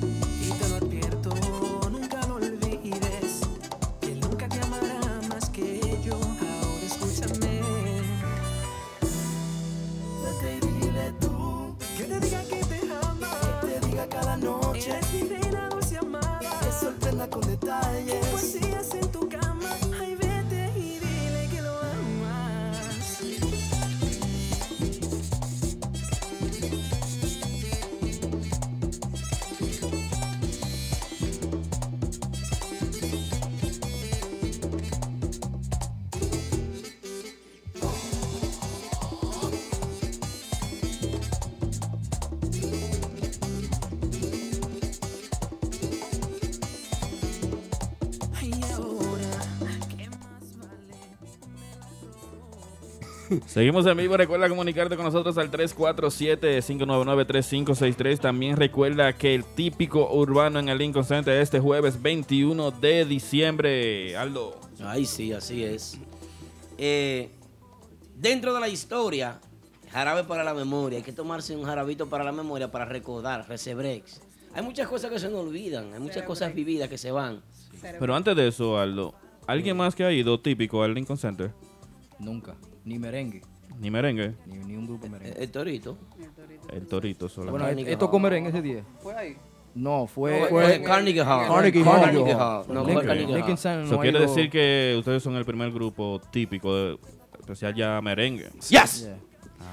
lying. 17.80 18.31
Seguimos 53.52 53.84
en 53.84 53.98
vivo. 53.98 54.16
Recuerda 54.16 54.48
comunicarte 54.48 54.96
con 54.96 55.04
nosotros 55.04 55.36
al 55.36 55.50
347-599-3563. 55.50 58.18
También 58.18 58.56
recuerda 58.56 59.12
que 59.12 59.34
el 59.34 59.44
típico 59.44 60.10
urbano 60.10 60.58
en 60.58 60.70
el 60.70 60.78
Lincoln 60.78 61.04
Center 61.04 61.38
este 61.38 61.60
jueves 61.60 62.00
21 62.00 62.70
de 62.70 63.04
diciembre. 63.04 64.16
Aldo. 64.16 64.58
Ay, 64.82 65.04
sí, 65.04 65.34
así 65.34 65.64
es. 65.64 65.98
Eh, 66.78 67.28
dentro 68.16 68.54
de 68.54 68.60
la 68.60 68.70
historia, 68.70 69.38
jarabe 69.90 70.24
para 70.24 70.44
la 70.44 70.54
memoria. 70.54 70.96
Hay 70.96 71.04
que 71.04 71.12
tomarse 71.12 71.54
un 71.54 71.64
jarabito 71.64 72.08
para 72.08 72.24
la 72.24 72.32
memoria 72.32 72.70
para 72.70 72.86
recordar, 72.86 73.46
resebrex. 73.50 74.22
Hay 74.54 74.62
muchas 74.62 74.88
cosas 74.88 75.10
que 75.10 75.18
se 75.18 75.28
nos 75.28 75.40
olvidan, 75.40 75.92
hay 75.92 76.00
muchas 76.00 76.22
cosas 76.22 76.54
vividas 76.54 76.88
que 76.88 76.96
se 76.96 77.10
van. 77.10 77.42
Pero 77.82 78.14
antes 78.14 78.34
de 78.34 78.48
eso, 78.48 78.78
Aldo, 78.78 79.12
¿alguien 79.46 79.76
más 79.76 79.94
que 79.94 80.04
ha 80.04 80.12
ido 80.12 80.40
típico 80.40 80.82
al 80.82 80.94
Lincoln 80.94 81.18
Center? 81.18 81.52
Nunca. 82.18 82.56
Ni 82.84 82.98
merengue. 82.98 83.42
Ni 83.80 83.90
merengue. 83.90 84.34
Ni, 84.46 84.58
ni 84.58 84.76
un 84.76 84.86
grupo 84.86 85.08
merengue. 85.08 85.42
El 85.42 85.50
torito. 85.50 85.96
El 86.70 86.86
torito 86.86 87.28
solo. 87.28 87.50
Bueno, 87.50 87.68
él, 87.68 87.78
él 87.86 87.98
tocó 87.98 88.18
merengue 88.18 88.50
ese 88.50 88.62
día. 88.62 88.84
¿Fue 89.02 89.14
ahí? 89.14 89.36
No, 89.74 90.06
fue... 90.06 90.40
No, 90.40 90.46
fue 90.48 90.74
en 90.76 90.84
Carnegie 90.84 91.22
Hall. 91.22 91.48
Carnegie 91.48 91.82
Carnegie 91.82 92.34
Hall. 92.34 92.40
Hall. 92.40 92.74
No, 92.74 92.84
fue 92.84 93.04
Carnegie 93.04 93.42
Hall. 93.42 93.84
Eso 93.84 93.98
quiere 94.00 94.20
decir 94.20 94.50
que 94.50 94.94
ustedes 94.98 95.22
son 95.22 95.36
el 95.36 95.44
primer 95.44 95.70
grupo 95.72 96.20
típico, 96.30 96.74
de, 96.74 96.98
especial 97.40 97.74
ya 97.74 98.00
merengue. 98.02 98.50
Yes. 98.68 99.02
Yeah. 99.02 99.18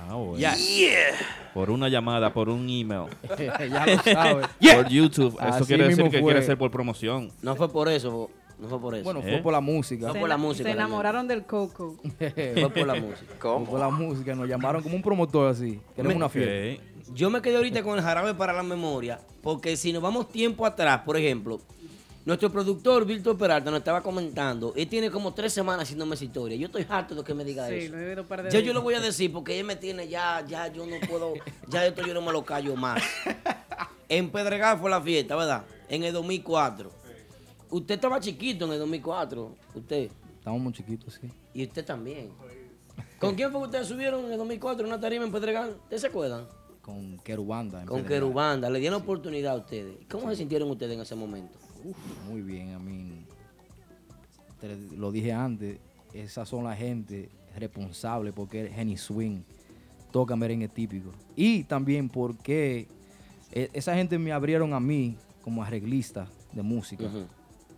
Ah, 0.10 0.16
bueno. 0.16 0.38
Yes. 0.38 1.14
Por 1.54 1.70
una 1.70 1.90
llamada, 1.90 2.32
por 2.32 2.48
un 2.48 2.70
email. 2.70 3.08
ya 3.70 3.86
lo 3.86 4.02
sabes. 4.04 4.48
Por 4.76 4.88
YouTube. 4.88 5.38
Eso 5.40 5.48
Así 5.48 5.66
quiere 5.66 5.88
decir 5.90 6.06
que 6.06 6.20
fue. 6.20 6.32
quiere 6.32 6.42
ser 6.44 6.58
por 6.58 6.72
promoción. 6.72 7.32
No 7.42 7.56
fue 7.56 7.70
por 7.70 7.90
eso, 7.90 8.30
no 8.60 8.68
fue 8.68 8.80
por 8.80 8.96
eso. 8.96 9.04
Bueno, 9.04 9.20
¿Eh? 9.22 9.24
fue 9.34 9.42
por 9.42 9.54
la 9.54 9.62
música. 9.62 10.06
Fue 10.08 10.14
Se, 10.14 10.20
por 10.20 10.30
la 10.30 10.38
música. 10.38 10.70
se 10.70 10.76
enamoraron 10.76 11.28
del 11.28 11.46
coco. 11.46 11.96
Fue 12.18 12.70
por 12.70 12.88
la 12.88 12.96
música. 12.96 13.36
Fue 13.40 13.66
por 13.66 13.80
la 13.80 13.90
música. 13.90 14.36
Nos 14.36 14.48
llamaron 14.48 14.82
como 14.84 14.96
un 14.96 15.02
promotor 15.02 15.50
así. 15.52 15.80
Queremos 15.96 16.16
una 16.18 16.30
fiesta. 16.30 16.84
Yo 17.14 17.30
me 17.30 17.42
quedé 17.42 17.56
ahorita 17.56 17.82
con 17.82 17.98
el 17.98 18.04
jarabe 18.04 18.36
para 18.36 18.54
la 18.54 18.62
memoria, 18.62 19.20
porque 19.42 19.76
si 19.76 19.92
nos 19.92 20.02
vamos 20.04 20.30
tiempo 20.30 20.64
atrás, 20.66 21.02
por 21.04 21.18
ejemplo, 21.18 21.60
nuestro 22.24 22.52
productor 22.52 23.04
Víctor 23.04 23.36
Peralta 23.36 23.72
nos 23.72 23.80
estaba 23.80 24.02
comentando, 24.04 24.74
él 24.76 24.88
tiene 24.88 25.10
como 25.10 25.34
tres 25.34 25.52
semanas 25.52 25.84
haciéndome 25.84 26.14
esa 26.14 26.26
historia. 26.26 26.56
Yo 26.56 26.68
estoy 26.68 26.86
harto 26.88 27.16
de 27.16 27.24
que 27.24 27.34
me 27.34 27.44
diga 27.44 27.68
Sí, 27.68 27.76
eso. 27.76 27.96
lo 27.96 28.00
he 28.00 28.10
oído 28.10 28.22
un 28.22 28.28
par 28.28 28.44
de 28.44 28.52
Ya 28.52 28.60
yo 28.60 28.74
lo 28.74 28.84
voy 28.84 28.94
a 28.94 29.00
decir 29.00 29.32
porque 29.34 29.60
él 29.60 29.66
me 29.66 29.76
tiene 29.76 30.08
ya, 30.08 30.46
ya 30.48 30.68
yo 30.68 30.86
no 30.86 30.98
puedo, 31.10 31.34
ya 31.68 31.84
esto 31.88 32.06
yo 32.06 32.14
no 32.14 32.22
me 32.22 32.32
lo 32.32 32.46
callo 32.46 32.76
más. 32.76 33.02
En 34.08 34.30
Pedregal 34.30 34.78
fue 34.78 34.92
la 34.92 35.02
fiesta, 35.02 35.36
¿verdad? 35.36 35.64
En 35.88 36.04
el 36.04 36.14
2004. 36.14 36.92
Usted 37.72 37.96
estaba 37.96 38.20
chiquito 38.20 38.66
en 38.66 38.74
el 38.74 38.80
2004, 38.80 39.56
usted. 39.76 40.10
Estamos 40.38 40.62
muy 40.62 40.74
chiquitos, 40.74 41.20
sí. 41.22 41.30
Y 41.54 41.64
usted 41.64 41.86
también. 41.86 42.30
¿Con 43.20 43.36
quién 43.36 43.52
fue 43.52 43.62
que 43.62 43.66
ustedes 43.66 43.88
subieron 43.88 44.26
en 44.26 44.32
el 44.32 44.38
2004 44.38 44.86
en 44.86 44.92
una 44.92 45.00
tarima 45.00 45.26
en 45.26 45.32
Pedregal? 45.32 45.78
¿Ustedes 45.84 46.02
se 46.02 46.08
acuerdan? 46.08 46.48
Con 46.82 47.20
Querubanda. 47.20 47.82
en 47.82 47.88
Con 47.88 47.98
Pedregal. 48.02 48.22
Querubanda, 48.22 48.70
le 48.70 48.80
dieron 48.80 49.02
oportunidad 49.02 49.54
a 49.54 49.58
ustedes. 49.58 49.98
¿Cómo 50.10 50.30
se 50.30 50.38
sintieron 50.38 50.70
ustedes 50.72 50.94
en 50.96 51.02
ese 51.02 51.16
momento? 51.16 51.58
Uf, 51.84 51.98
muy 52.28 52.42
bien, 52.42 52.74
a 52.74 52.80
mí. 52.80 53.26
Te 54.60 54.76
lo 54.98 55.12
dije 55.12 55.32
antes, 55.32 55.78
esas 56.14 56.50
son 56.50 56.64
la 56.64 56.76
gente 56.76 57.30
responsable 57.56 58.34
porque 58.34 58.68
Henny 58.76 58.98
Swing 58.98 59.42
toca 60.12 60.36
merengue 60.36 60.68
típico. 60.68 61.12
Y 61.36 61.64
también 61.66 62.10
porque 62.10 62.88
eh, 63.52 63.70
esa 63.74 63.96
gente 63.96 64.18
me 64.18 64.32
abrieron 64.32 64.74
a 64.74 64.80
mí 64.80 65.16
como 65.42 65.64
arreglista 65.64 66.28
de 66.52 66.62
música, 66.62 67.06
Ujú. 67.06 67.26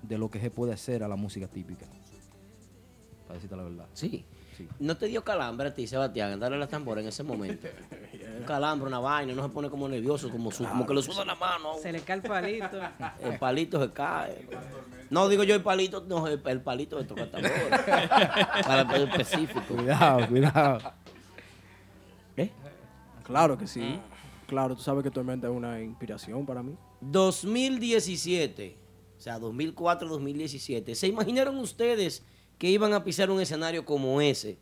De 0.01 0.17
lo 0.17 0.29
que 0.29 0.39
se 0.39 0.49
puede 0.51 0.73
hacer 0.73 1.03
a 1.03 1.07
la 1.07 1.15
música 1.15 1.47
típica. 1.47 1.85
Para 3.27 3.35
decirte 3.35 3.55
la 3.55 3.63
verdad. 3.63 3.85
Sí. 3.93 4.25
Sí. 4.57 4.67
¿No 4.79 4.97
te 4.97 5.05
dio 5.07 5.23
calambre 5.23 5.69
a 5.69 5.73
ti, 5.73 5.87
Sebastián, 5.87 6.37
darle 6.39 6.57
la 6.59 6.67
tambora 6.67 6.99
en 7.01 7.07
ese 7.07 7.23
momento? 7.23 7.67
Un 8.37 8.43
calambre, 8.43 8.87
una 8.87 8.99
vaina, 8.99 9.33
no 9.33 9.43
se 9.43 9.49
pone 9.49 9.69
como 9.69 9.87
nervioso, 9.87 10.29
como, 10.29 10.51
su- 10.51 10.65
como 10.65 10.85
que 10.85 10.93
le 10.93 11.01
suda 11.01 11.23
la 11.23 11.35
mano. 11.35 11.75
Se 11.81 11.91
le 11.91 12.01
cae 12.01 12.17
el 12.17 12.21
palito. 12.23 12.67
El 13.21 13.37
palito 13.39 13.81
se 13.81 13.91
cae. 13.93 14.47
No 15.09 15.27
digo 15.29 15.43
yo 15.43 15.55
el 15.55 15.61
palito, 15.61 16.05
no, 16.07 16.25
el, 16.27 16.41
el 16.45 16.61
palito 16.61 16.97
de 16.97 17.03
tocar. 17.03 17.29
Para 18.65 18.95
el 18.95 19.07
específico. 19.09 19.61
Cuidado, 19.67 20.27
cuidado. 20.27 20.79
Claro 23.23 23.57
que 23.57 23.67
sí. 23.67 23.99
Claro, 24.47 24.75
tú 24.75 24.81
sabes 24.81 25.03
que 25.03 25.11
Tormenta 25.11 25.47
es 25.47 25.53
una 25.53 25.79
inspiración 25.81 26.45
para 26.45 26.61
mí. 26.61 26.75
2017, 27.01 28.77
o 29.21 29.23
sea, 29.23 29.39
2004-2017. 29.39 30.95
¿Se 30.95 31.07
imaginaron 31.07 31.55
ustedes 31.59 32.23
que 32.57 32.69
iban 32.71 32.91
a 32.93 33.03
pisar 33.03 33.29
un 33.29 33.39
escenario 33.39 33.85
como 33.85 34.19
ese? 34.19 34.57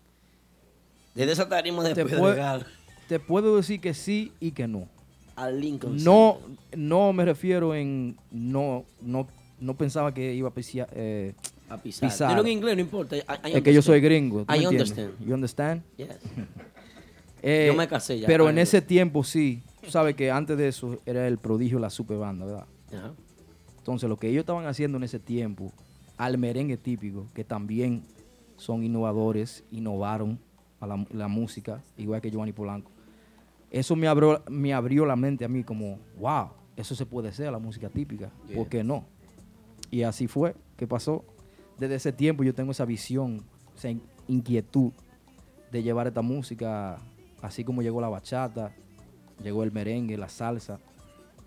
Desde 1.16 1.32
esa 1.32 1.48
tarima 1.48 1.82
de 1.82 1.96
Te, 1.96 2.04
puedo- 2.06 2.24
Pedregal. 2.24 2.68
te 3.08 3.20
puedo 3.22 3.56
decir 3.56 3.80
que 3.80 3.94
sí 3.94 4.34
y 4.42 4.52
que 4.52 4.68
no. 4.68 4.90
al 5.38 5.62
Lincoln 5.62 6.04
No, 6.04 6.40
no 6.76 7.14
me 7.14 7.24
refiero 7.24 7.74
en 7.74 8.18
no, 8.32 8.84
no, 9.02 9.30
no 9.62 9.78
pensaba 9.78 10.14
que 10.14 10.34
iba 10.34 10.50
a 10.50 10.54
pisar. 10.54 10.90
Eh, 10.94 11.34
A 11.70 11.78
pisar. 11.78 12.10
Dilo 12.30 12.42
en 12.42 12.48
inglés, 12.50 12.76
no 12.76 12.82
importa. 12.82 13.16
I- 13.16 13.22
I 13.46 13.52
es 13.54 13.62
que 13.64 13.74
yo 13.74 13.82
soy 13.82 14.02
gringo. 14.02 14.44
¿tú 14.44 14.54
I 14.54 14.58
entiendes? 14.66 14.90
understand. 14.92 15.26
You 15.26 15.34
understand? 15.34 15.82
Yes. 15.96 16.10
Eh, 17.42 17.68
Yo 17.68 17.74
me 17.74 17.88
casé 17.88 18.20
ya. 18.20 18.28
Pero 18.28 18.50
en 18.50 18.58
ese 18.58 18.82
tiempo 18.82 19.24
sí. 19.24 19.64
Tú 19.82 19.90
sabes 19.90 20.14
que 20.16 20.30
antes 20.30 20.58
de 20.58 20.68
eso 20.68 21.00
era 21.06 21.26
el 21.26 21.38
prodigio 21.38 21.78
de 21.78 21.84
la 21.84 21.90
superbanda, 21.90 22.46
¿verdad? 22.46 22.66
Ajá. 22.94 23.14
Entonces, 23.90 24.08
lo 24.08 24.18
que 24.18 24.30
ellos 24.30 24.42
estaban 24.42 24.68
haciendo 24.68 24.98
en 25.00 25.04
ese 25.04 25.18
tiempo, 25.18 25.72
al 26.16 26.38
merengue 26.38 26.78
típico, 26.78 27.26
que 27.34 27.44
también 27.44 28.04
son 28.56 28.84
innovadores, 28.84 29.64
innovaron 29.72 30.38
a 30.80 30.86
la, 30.86 31.08
la 31.12 31.28
música, 31.28 31.82
igual 31.98 32.22
que 32.22 32.30
Giovanni 32.30 32.52
Polanco. 32.52 32.92
Eso 33.72 33.96
me 33.96 34.08
abrió, 34.08 34.44
me 34.48 34.76
abrió 34.76 35.08
la 35.08 35.16
mente 35.16 35.44
a 35.44 35.48
mí 35.48 35.64
como, 35.64 35.98
wow, 36.20 36.50
eso 36.76 36.94
se 36.94 37.08
puede 37.08 37.30
hacer, 37.30 37.52
la 37.52 37.58
música 37.58 37.90
típica, 37.90 38.30
¿por 38.56 38.68
qué 38.68 38.84
no? 38.84 39.06
Y 39.90 40.04
así 40.04 40.28
fue, 40.28 40.54
¿qué 40.78 40.86
pasó? 40.86 41.26
Desde 41.80 41.96
ese 41.96 42.12
tiempo 42.12 42.44
yo 42.44 42.54
tengo 42.54 42.72
esa 42.72 42.86
visión, 42.86 43.42
esa 43.76 43.90
in- 43.90 44.04
inquietud 44.28 44.92
de 45.72 45.82
llevar 45.82 46.06
esta 46.06 46.22
música, 46.22 47.00
así 47.42 47.64
como 47.64 47.82
llegó 47.82 48.02
la 48.02 48.10
bachata, 48.10 48.72
llegó 49.44 49.64
el 49.64 49.72
merengue, 49.72 50.16
la 50.16 50.30
salsa. 50.30 50.80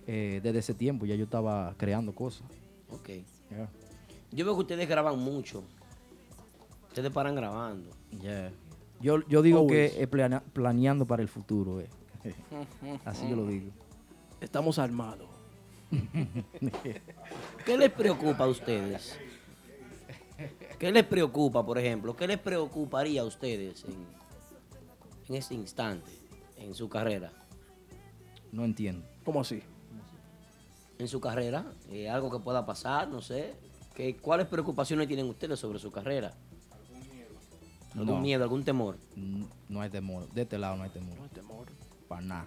Eh, 0.07 0.41
desde 0.43 0.59
ese 0.61 0.75
tiempo 0.75 1.07
ya 1.07 1.15
yo 1.15 1.25
estaba 1.25 1.75
creando 1.77 2.13
cosas. 2.15 2.43
Ok. 2.91 3.09
Yeah. 3.51 3.69
Yo 4.31 4.45
veo 4.45 4.55
que 4.55 4.61
ustedes 4.61 4.89
graban 4.89 5.19
mucho. 5.19 5.63
Ustedes 6.89 7.11
paran 7.11 7.35
grabando. 7.35 7.91
Yeah. 8.21 8.51
Yo, 9.01 9.27
yo 9.29 9.43
digo 9.43 9.61
Always. 9.61 9.93
que 9.93 10.07
plana- 10.09 10.43
planeando 10.53 11.07
para 11.07 11.23
el 11.23 11.29
futuro. 11.29 11.81
eh. 11.81 11.89
Así 13.05 13.29
yo 13.29 13.37
lo 13.37 13.47
digo. 13.47 13.71
Estamos 14.41 14.79
armados. 14.79 15.29
¿Qué 17.65 17.77
les 17.79 17.91
preocupa 17.91 18.45
a 18.45 18.49
ustedes? 18.49 19.19
¿Qué 20.79 20.91
les 20.91 21.05
preocupa, 21.05 21.65
por 21.65 21.79
ejemplo? 21.79 22.17
¿Qué 22.17 22.27
les 22.27 22.39
preocuparía 22.39 23.21
a 23.21 23.25
ustedes 23.25 23.85
en, 23.85 23.95
en 25.29 25.35
ese 25.37 25.55
instante, 25.55 26.11
en 26.57 26.75
su 26.75 26.89
carrera? 26.89 27.33
No 28.51 28.65
entiendo. 28.65 29.07
¿Cómo 29.25 29.41
así? 29.41 29.63
En 31.03 31.09
su 31.09 31.21
carrera, 31.21 31.65
eh, 31.91 32.09
algo 32.09 32.31
que 32.31 32.39
pueda 32.39 32.65
pasar, 32.65 33.09
no 33.09 33.21
sé. 33.21 33.55
¿Qué, 33.93 34.17
¿Cuáles 34.19 34.47
preocupaciones 34.47 35.09
tienen 35.09 35.27
ustedes 35.29 35.59
sobre 35.59 35.81
su 35.81 35.91
carrera? 35.91 36.33
¿Algún 37.97 38.07
No. 38.07 38.21
miedo, 38.21 38.45
algún 38.45 38.63
temor? 38.63 38.97
No 39.69 39.81
hay 39.81 39.91
temor. 39.91 40.29
De 40.33 40.43
este 40.43 40.59
lado 40.59 40.77
no 40.77 40.85
hay 40.85 40.91
temor. 40.91 41.17
No 41.17 41.25
hay 41.25 41.29
temor. 41.31 41.67
Para 42.07 42.21
nada. 42.23 42.47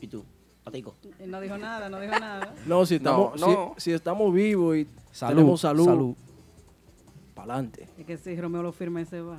¿Y 0.00 0.08
tú? 0.08 0.24
Patico. 0.64 0.96
No 1.24 1.40
dijo 1.40 1.56
nada, 1.56 1.88
no 1.88 2.00
dijo 2.00 2.18
nada. 2.18 2.52
No, 2.66 2.84
si 2.84 2.96
estamos, 2.96 3.40
No, 3.40 3.46
si- 3.46 3.52
no. 3.54 3.74
Si, 3.78 3.92
estamos 3.92 4.34
vivos 4.34 4.76
y 4.78 4.88
Salud, 5.12 5.36
tenemos 5.36 5.60
salud, 5.60 5.84
salud. 5.84 6.14
para 7.36 7.54
adelante. 7.54 7.88
Es 7.96 8.04
que 8.06 8.16
si 8.18 8.34
Romeo 8.40 8.64
lo 8.64 8.72
firma 8.72 9.00
y 9.00 9.04
se 9.04 9.20
va. 9.20 9.38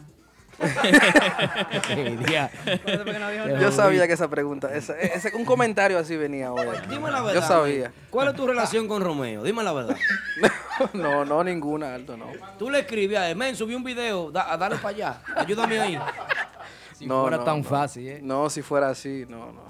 Yo 3.60 3.72
sabía 3.72 4.08
que 4.08 4.14
esa 4.14 4.28
pregunta, 4.30 4.74
ese, 4.74 5.32
un 5.36 5.46
comentario 5.46 5.98
así 5.98 6.16
venía 6.18 6.52
hoy. 6.52 6.68
Dime 6.90 7.10
la 7.12 7.22
verdad. 7.22 7.42
Yo 7.42 7.48
sabía. 7.48 7.92
¿Cuál 8.10 8.30
es 8.30 8.36
tu 8.36 8.48
relación 8.48 8.88
con 8.88 9.02
Romeo? 9.02 9.44
Dime 9.44 9.64
la 9.64 9.74
verdad. 9.74 9.96
No, 10.94 11.26
no, 11.26 11.44
ninguna, 11.44 11.94
Alto, 11.94 12.16
no. 12.16 12.28
Tú 12.58 12.70
le 12.70 12.80
escribías 12.80 13.24
a 13.24 13.30
él, 13.30 13.36
men, 13.36 13.54
subí 13.54 13.76
un 13.76 13.84
video, 13.84 14.32
da- 14.32 14.56
dale 14.56 14.78
para 14.78 14.88
allá, 14.88 15.22
ayúdame 15.36 15.78
ahí. 15.78 16.00
Si 16.94 17.06
no, 17.06 17.22
fuera 17.24 17.36
no, 17.38 17.44
tan 17.44 17.58
no. 17.60 17.64
fácil, 17.66 18.08
¿eh? 18.08 18.20
No, 18.24 18.50
si 18.50 18.62
fuera 18.62 18.90
así, 18.90 19.26
no, 19.28 19.52
no. 19.52 19.62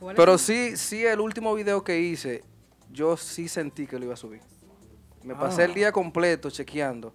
¿Cuál 0.00 0.14
es 0.14 0.16
Pero 0.16 0.32
el- 0.32 0.38
sí, 0.38 0.78
sí, 0.78 1.04
el 1.04 1.20
último 1.20 1.52
video 1.54 1.84
que 1.84 1.98
hice, 2.00 2.42
yo 2.90 3.18
sí 3.18 3.48
sentí 3.48 3.86
que 3.86 3.98
lo 3.98 4.06
iba 4.06 4.14
a 4.14 4.16
subir. 4.16 4.40
Me 5.24 5.34
pasé 5.34 5.60
Ah. 5.60 5.64
el 5.66 5.74
día 5.74 5.92
completo 5.92 6.48
chequeando. 6.50 7.12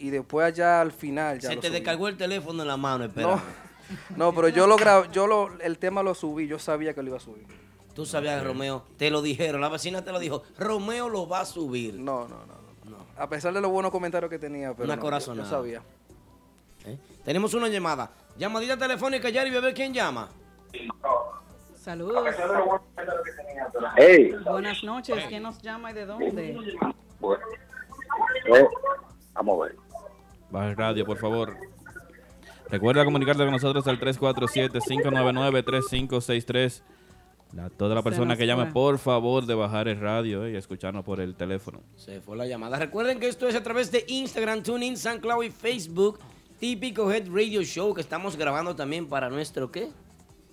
Y 0.00 0.10
después 0.10 0.46
allá 0.46 0.80
al 0.80 0.92
final 0.92 1.38
ya 1.38 1.50
Se 1.50 1.54
lo 1.56 1.60
te 1.60 1.68
subí. 1.68 1.76
descargó 1.76 2.08
el 2.08 2.16
teléfono 2.16 2.62
en 2.62 2.68
la 2.68 2.76
mano, 2.76 3.04
espera. 3.04 3.26
No, 3.28 3.42
no, 4.16 4.34
pero 4.34 4.48
yo 4.48 4.66
lo 4.66 4.76
grabé, 4.76 5.08
yo 5.12 5.26
lo, 5.26 5.60
el 5.60 5.78
tema 5.78 6.02
lo 6.02 6.14
subí, 6.14 6.46
yo 6.46 6.58
sabía 6.58 6.94
que 6.94 7.02
lo 7.02 7.08
iba 7.08 7.16
a 7.18 7.20
subir. 7.20 7.46
Tú 7.94 8.06
sabías 8.06 8.42
Romeo, 8.42 8.84
te 8.96 9.10
lo 9.10 9.20
dijeron, 9.20 9.60
la 9.60 9.68
vecina 9.68 10.02
te 10.02 10.10
lo 10.12 10.18
dijo, 10.18 10.42
Romeo 10.58 11.08
lo 11.08 11.28
va 11.28 11.40
a 11.40 11.44
subir. 11.44 11.94
No, 11.94 12.26
no, 12.28 12.36
no. 12.46 12.90
no. 12.90 12.96
A 13.18 13.28
pesar 13.28 13.52
de 13.52 13.60
los 13.60 13.70
buenos 13.70 13.90
comentarios 13.92 14.30
que 14.30 14.38
tenía, 14.38 14.72
pero 14.72 14.84
Una 14.84 14.96
no, 14.96 15.00
yo- 15.00 15.04
corazonada. 15.04 15.44
yo 15.48 15.50
sabía. 15.56 15.82
¿Eh? 16.86 16.96
Tenemos 17.24 17.52
una 17.52 17.68
llamada. 17.68 18.10
Llamadita 18.38 18.76
telefónica, 18.78 19.28
Yari, 19.28 19.54
a 19.54 19.60
ver 19.60 19.74
quién 19.74 19.92
llama. 19.92 20.30
Saludos. 21.78 22.26
Hey, 23.96 24.34
Buenas 24.44 24.82
noches. 24.82 25.24
¿Quién 25.28 25.42
nos 25.42 25.60
llama 25.60 25.90
y 25.90 25.94
de 25.94 26.06
dónde? 26.06 26.56
eh, 28.46 28.66
vamos 29.34 29.60
a 29.60 29.64
ver. 29.64 29.76
Baja 30.50 30.70
el 30.70 30.76
radio, 30.76 31.04
por 31.06 31.18
favor. 31.18 31.56
Recuerda 32.68 33.04
comunicarte 33.04 33.42
con 33.42 33.52
nosotros 33.52 33.86
al 33.88 33.98
347-599-3563. 34.00 36.82
La- 37.52 37.68
toda 37.68 37.96
la 37.96 38.02
persona 38.02 38.36
que 38.36 38.46
llame, 38.46 38.66
por 38.66 38.98
favor, 38.98 39.44
de 39.44 39.54
bajar 39.54 39.88
el 39.88 39.98
radio 39.98 40.46
eh, 40.46 40.52
y 40.52 40.56
escucharnos 40.56 41.04
por 41.04 41.20
el 41.20 41.34
teléfono. 41.34 41.80
Se 41.96 42.20
fue 42.20 42.36
la 42.36 42.46
llamada. 42.46 42.78
Recuerden 42.78 43.18
que 43.18 43.26
esto 43.26 43.48
es 43.48 43.56
a 43.56 43.62
través 43.62 43.90
de 43.90 44.04
Instagram, 44.06 44.62
TuneIn, 44.62 44.96
SoundCloud 44.96 45.42
y 45.42 45.50
Facebook. 45.50 46.20
Típico 46.60 47.10
Head 47.10 47.26
Radio 47.28 47.62
Show 47.62 47.92
que 47.94 48.02
estamos 48.02 48.36
grabando 48.36 48.76
también 48.76 49.08
para 49.08 49.30
nuestro 49.30 49.72
¿qué? 49.72 49.88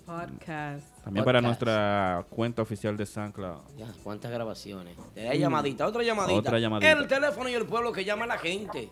Podcast. 0.06 0.86
También 1.04 1.22
para 1.24 1.42
nuestra 1.42 2.24
cuenta 2.30 2.62
oficial 2.62 2.96
de 2.96 3.04
SoundCloud. 3.04 3.58
Ya, 3.76 3.86
cuántas 4.02 4.32
grabaciones. 4.32 4.96
Te 5.14 5.24
da 5.24 5.34
llamadita, 5.34 5.86
otra 5.86 6.02
llamadita. 6.02 6.38
Otra 6.38 6.58
llamadita. 6.58 6.90
El 6.90 7.06
teléfono 7.06 7.48
y 7.50 7.54
el 7.54 7.66
pueblo 7.66 7.92
que 7.92 8.06
llama 8.06 8.24
a 8.24 8.28
la 8.28 8.38
gente. 8.38 8.88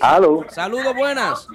Aló, 0.00 0.44
Saludos, 0.48 0.94
buenas. 0.94 1.48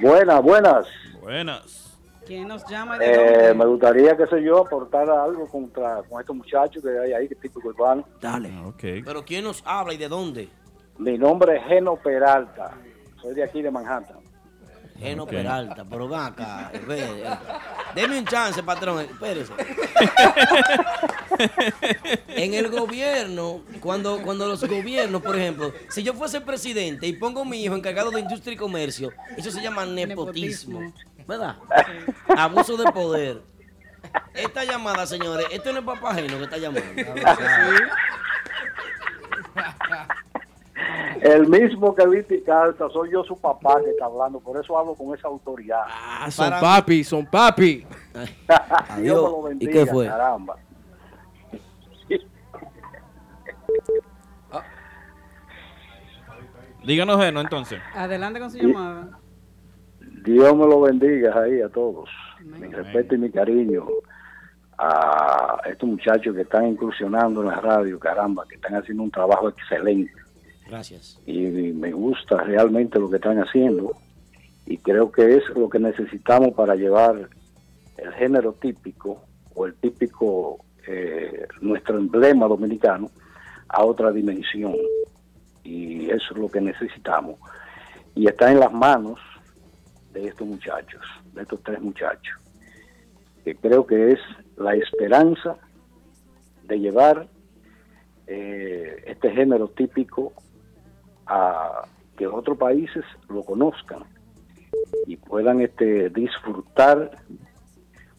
buenas, 0.00 0.42
buenas. 0.42 0.86
Buenas. 1.20 1.98
¿Quién 2.26 2.48
nos 2.48 2.64
llama 2.68 2.98
de 2.98 3.50
Eh, 3.50 3.54
me 3.54 3.64
gustaría, 3.64 4.16
qué 4.16 4.26
sé 4.26 4.42
yo, 4.42 4.58
aportar 4.66 5.08
algo 5.08 5.46
contra 5.46 6.02
con 6.08 6.20
estos 6.20 6.34
muchachos 6.34 6.82
que 6.82 6.88
hay 6.98 7.12
ahí, 7.12 7.28
que 7.28 7.36
típico 7.36 7.68
urbano. 7.68 8.04
Dale. 8.20 8.50
Ah, 8.52 8.66
Ok. 8.66 8.82
Pero 9.04 9.24
¿quién 9.24 9.44
nos 9.44 9.62
habla 9.64 9.94
y 9.94 9.96
de 9.96 10.08
dónde? 10.08 10.48
Mi 10.98 11.16
nombre 11.16 11.56
es 11.56 11.64
Geno 11.66 11.94
Peralta, 11.96 12.72
soy 13.22 13.34
de 13.34 13.44
aquí 13.44 13.62
de 13.62 13.70
Manhattan. 13.70 14.18
Geno 14.98 15.24
Ok. 15.24 15.30
Peralta, 15.30 15.84
pero 15.84 16.08
ven 16.08 16.20
acá. 16.20 16.70
ve, 16.86 17.22
eh. 17.22 17.38
Deme 17.94 18.18
un 18.18 18.24
chance, 18.24 18.62
patrón. 18.62 19.00
Espérese. 19.00 19.52
en 22.28 22.54
el 22.54 22.68
gobierno, 22.68 23.62
cuando, 23.80 24.22
cuando 24.22 24.46
los 24.46 24.64
gobiernos, 24.64 25.22
por 25.22 25.36
ejemplo, 25.36 25.72
si 25.88 26.02
yo 26.02 26.14
fuese 26.14 26.40
presidente 26.40 27.06
y 27.06 27.12
pongo 27.12 27.42
a 27.42 27.44
mi 27.44 27.62
hijo 27.62 27.74
encargado 27.74 28.10
de 28.10 28.20
industria 28.20 28.54
y 28.54 28.56
comercio, 28.56 29.12
eso 29.36 29.50
se 29.50 29.60
llama 29.60 29.84
nepotismo. 29.86 30.92
¿Verdad? 31.26 31.56
Abuso 32.36 32.76
de 32.76 32.90
poder. 32.92 33.42
Esta 34.34 34.64
llamada, 34.64 35.06
señores, 35.06 35.46
esto 35.50 35.72
no 35.72 35.80
es 35.80 35.84
papá 35.84 36.10
ajeno 36.10 36.38
que 36.38 36.44
está 36.44 36.58
llamando. 36.58 36.84
El 41.22 41.48
mismo 41.48 41.94
que 41.94 42.06
viste 42.06 42.42
Carta, 42.42 42.88
soy 42.92 43.10
yo 43.10 43.24
su 43.24 43.36
papá 43.36 43.80
que 43.82 43.90
está 43.90 44.04
hablando, 44.06 44.40
por 44.40 44.62
eso 44.62 44.78
hablo 44.78 44.94
con 44.94 45.16
esa 45.16 45.28
autoridad. 45.28 45.82
Ah, 45.88 46.30
son 46.30 46.50
papi, 46.60 47.04
son 47.04 47.26
papi. 47.26 47.86
Dios 48.98 49.22
me 49.22 49.30
lo 49.30 49.42
bendiga, 49.42 49.70
¿Y 49.70 49.74
qué 49.74 49.86
fue? 49.86 50.06
caramba. 50.06 50.56
Díganos, 56.84 57.20
Geno, 57.20 57.40
entonces. 57.40 57.80
Adelante 57.94 58.38
con 58.38 58.50
su 58.50 58.58
llamada. 58.58 59.18
Dios 60.24 60.56
me 60.56 60.66
lo 60.66 60.82
bendiga 60.82 61.36
ahí 61.42 61.60
a 61.60 61.68
todos. 61.68 62.08
Mi 62.44 62.68
respeto 62.68 63.16
y 63.16 63.18
mi 63.18 63.30
cariño 63.30 63.86
a 64.78 65.60
estos 65.66 65.88
muchachos 65.88 66.34
que 66.34 66.42
están 66.42 66.66
incursionando 66.68 67.40
en 67.42 67.48
la 67.48 67.60
radio, 67.60 67.98
caramba, 67.98 68.44
que 68.48 68.54
están 68.54 68.76
haciendo 68.76 69.02
un 69.02 69.10
trabajo 69.10 69.48
excelente. 69.48 70.12
Gracias. 70.66 71.20
y 71.26 71.38
me 71.72 71.92
gusta 71.92 72.42
realmente 72.42 72.98
lo 72.98 73.08
que 73.08 73.16
están 73.16 73.38
haciendo. 73.38 73.96
Y 74.66 74.78
creo 74.78 75.12
que 75.12 75.36
es 75.36 75.48
lo 75.50 75.68
que 75.68 75.78
necesitamos 75.78 76.54
para 76.54 76.74
llevar 76.74 77.28
el 77.98 78.12
género 78.14 78.52
típico 78.54 79.22
o 79.54 79.66
el 79.66 79.74
típico 79.74 80.64
eh, 80.86 81.46
nuestro 81.60 81.98
emblema 81.98 82.48
dominicano 82.48 83.10
a 83.68 83.84
otra 83.84 84.10
dimensión. 84.10 84.74
Y 85.62 86.10
eso 86.10 86.34
es 86.34 86.36
lo 86.36 86.48
que 86.48 86.60
necesitamos. 86.60 87.38
Y 88.14 88.26
está 88.26 88.50
en 88.50 88.58
las 88.58 88.72
manos 88.72 89.20
de 90.12 90.28
estos 90.28 90.46
muchachos 90.46 91.02
de 91.34 91.42
estos 91.42 91.62
tres 91.62 91.80
muchachos 91.80 92.34
que 93.44 93.54
creo 93.54 93.86
que 93.86 94.12
es 94.12 94.18
la 94.56 94.74
esperanza 94.74 95.56
de 96.64 96.80
llevar 96.80 97.28
eh, 98.26 99.04
este 99.06 99.30
género 99.30 99.68
típico 99.68 100.32
a 101.26 101.82
que 102.16 102.26
otros 102.26 102.56
países 102.56 103.04
lo 103.28 103.42
conozcan 103.42 104.04
y 105.06 105.16
puedan 105.16 105.60
este 105.60 106.10
disfrutar 106.10 107.10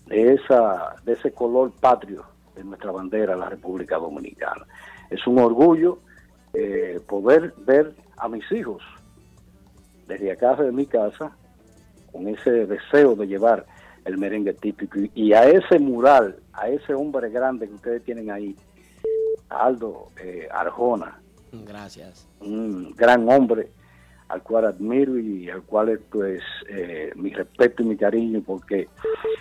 de, 0.06 0.34
esa, 0.34 0.96
de 1.04 1.14
ese 1.14 1.32
color 1.32 1.72
patrio 1.80 2.24
de 2.56 2.64
nuestra 2.64 2.92
bandera, 2.92 3.36
la 3.36 3.50
República 3.50 3.98
Dominicana. 3.98 4.66
Es 5.10 5.26
un 5.28 5.40
orgullo 5.40 6.00
eh, 6.54 7.00
poder 7.08 7.54
ver 7.66 7.94
a 8.18 8.28
mis 8.28 8.50
hijos 8.52 8.82
desde 10.08 10.32
acá 10.32 10.56
de 10.56 10.72
mi 10.72 10.86
casa 10.86 11.36
con 12.12 12.28
ese 12.28 12.66
deseo 12.66 13.16
de 13.16 13.28
llevar 13.28 13.66
el 14.06 14.18
merengue 14.18 14.54
típico 14.54 15.00
y, 15.14 15.34
a 15.34 15.48
ese 15.50 15.80
mural, 15.80 16.38
a 16.54 16.70
ese 16.70 16.94
hombre 16.94 17.30
grande 17.30 17.68
que 17.68 17.74
ustedes 17.74 18.04
tienen 18.04 18.32
ahí, 18.32 18.56
Aldo 19.50 20.12
eh, 20.24 20.48
Arjona, 20.50 21.20
Gracias. 21.52 22.28
un 22.42 22.94
gran 22.96 23.28
hombre 23.30 23.70
al 24.30 24.44
cual 24.44 24.66
admiro 24.66 25.18
y 25.18 25.50
al 25.50 25.64
cual 25.64 26.00
pues 26.12 26.42
eh, 26.70 27.12
mi 27.16 27.32
respeto 27.32 27.84
y 27.84 27.86
mi 27.86 27.96
cariño 27.96 28.42
porque 28.46 28.88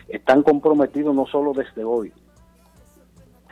están 0.09 0.43
comprometidos 0.43 1.15
no 1.15 1.27
solo 1.27 1.53
desde 1.53 1.83
hoy 1.83 2.13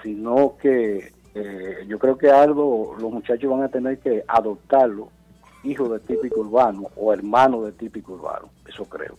sino 0.02 0.56
que 0.60 1.12
eh, 1.35 1.85
yo 1.89 1.98
creo 1.98 2.16
que 2.16 2.31
algo 2.31 2.94
los 3.01 3.10
muchachos 3.10 3.51
van 3.51 3.62
a 3.62 3.68
tener 3.68 3.98
que 3.98 4.22
adoptarlo 4.28 5.09
hijo 5.64 5.89
de 5.89 5.98
típico 6.01 6.40
urbano 6.40 6.85
o 6.97 7.12
hermano 7.12 7.62
de 7.62 7.72
típico 7.72 8.12
urbano 8.12 8.51
eso 8.68 8.85
creo 8.85 9.16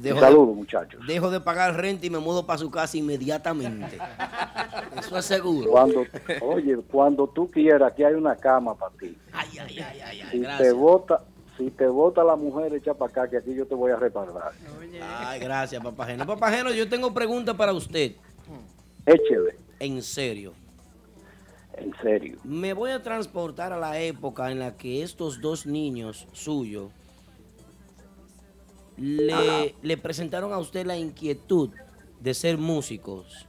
Dejo 0.00 0.20
saludos 0.20 0.48
de- 0.48 0.54
muchachos 0.54 1.06
Dejo 1.06 1.30
de 1.30 1.40
pagar 1.40 1.74
renta 1.76 2.06
y 2.06 2.10
me 2.10 2.18
mudo 2.18 2.46
para 2.46 2.58
su 2.58 2.70
casa 2.70 2.96
inmediatamente. 2.96 3.98
Eso 4.98 5.18
es 5.18 5.24
seguro. 5.24 5.70
cuando 5.70 6.04
oye 6.42 6.76
cuando 6.90 7.26
tú 7.28 7.50
quieras 7.50 7.92
aquí 7.92 8.04
hay 8.04 8.14
una 8.14 8.36
cama 8.36 8.74
para 8.74 8.92
ti 8.96 9.16
Ay, 9.32 9.48
ay, 9.60 9.78
ay, 9.80 10.00
ay, 10.04 10.20
ay, 10.22 10.28
si 10.30 10.40
te 10.62 10.72
vota 10.72 11.22
si 11.56 11.70
te 11.70 11.86
vota 11.88 12.22
la 12.22 12.36
mujer 12.36 12.72
echa 12.74 12.94
para 12.94 13.10
acá 13.10 13.28
que 13.30 13.36
aquí 13.38 13.54
yo 13.54 13.66
te 13.66 13.74
voy 13.74 13.90
a 13.90 13.96
respaldar 13.96 14.52
Ay, 15.02 15.40
gracias, 15.40 15.82
papageno. 15.82 16.24
Papageno, 16.26 16.70
yo 16.72 16.88
tengo 16.88 17.12
pregunta 17.12 17.54
para 17.54 17.72
usted. 17.72 18.12
échele 19.06 19.56
En 19.80 20.00
serio. 20.02 20.52
en 21.76 21.92
serio 22.02 22.38
Me 22.44 22.72
voy 22.74 22.90
a 22.92 23.02
transportar 23.02 23.72
a 23.72 23.78
la 23.78 23.98
época 24.00 24.50
en 24.52 24.58
la 24.60 24.76
que 24.76 25.02
estos 25.02 25.40
dos 25.40 25.66
niños 25.66 26.26
suyos 26.32 26.90
le, 28.98 29.74
le 29.80 29.96
presentaron 29.96 30.52
a 30.52 30.58
usted 30.58 30.86
la 30.86 30.96
inquietud 30.96 31.70
de 32.20 32.34
ser 32.34 32.58
músicos. 32.58 33.46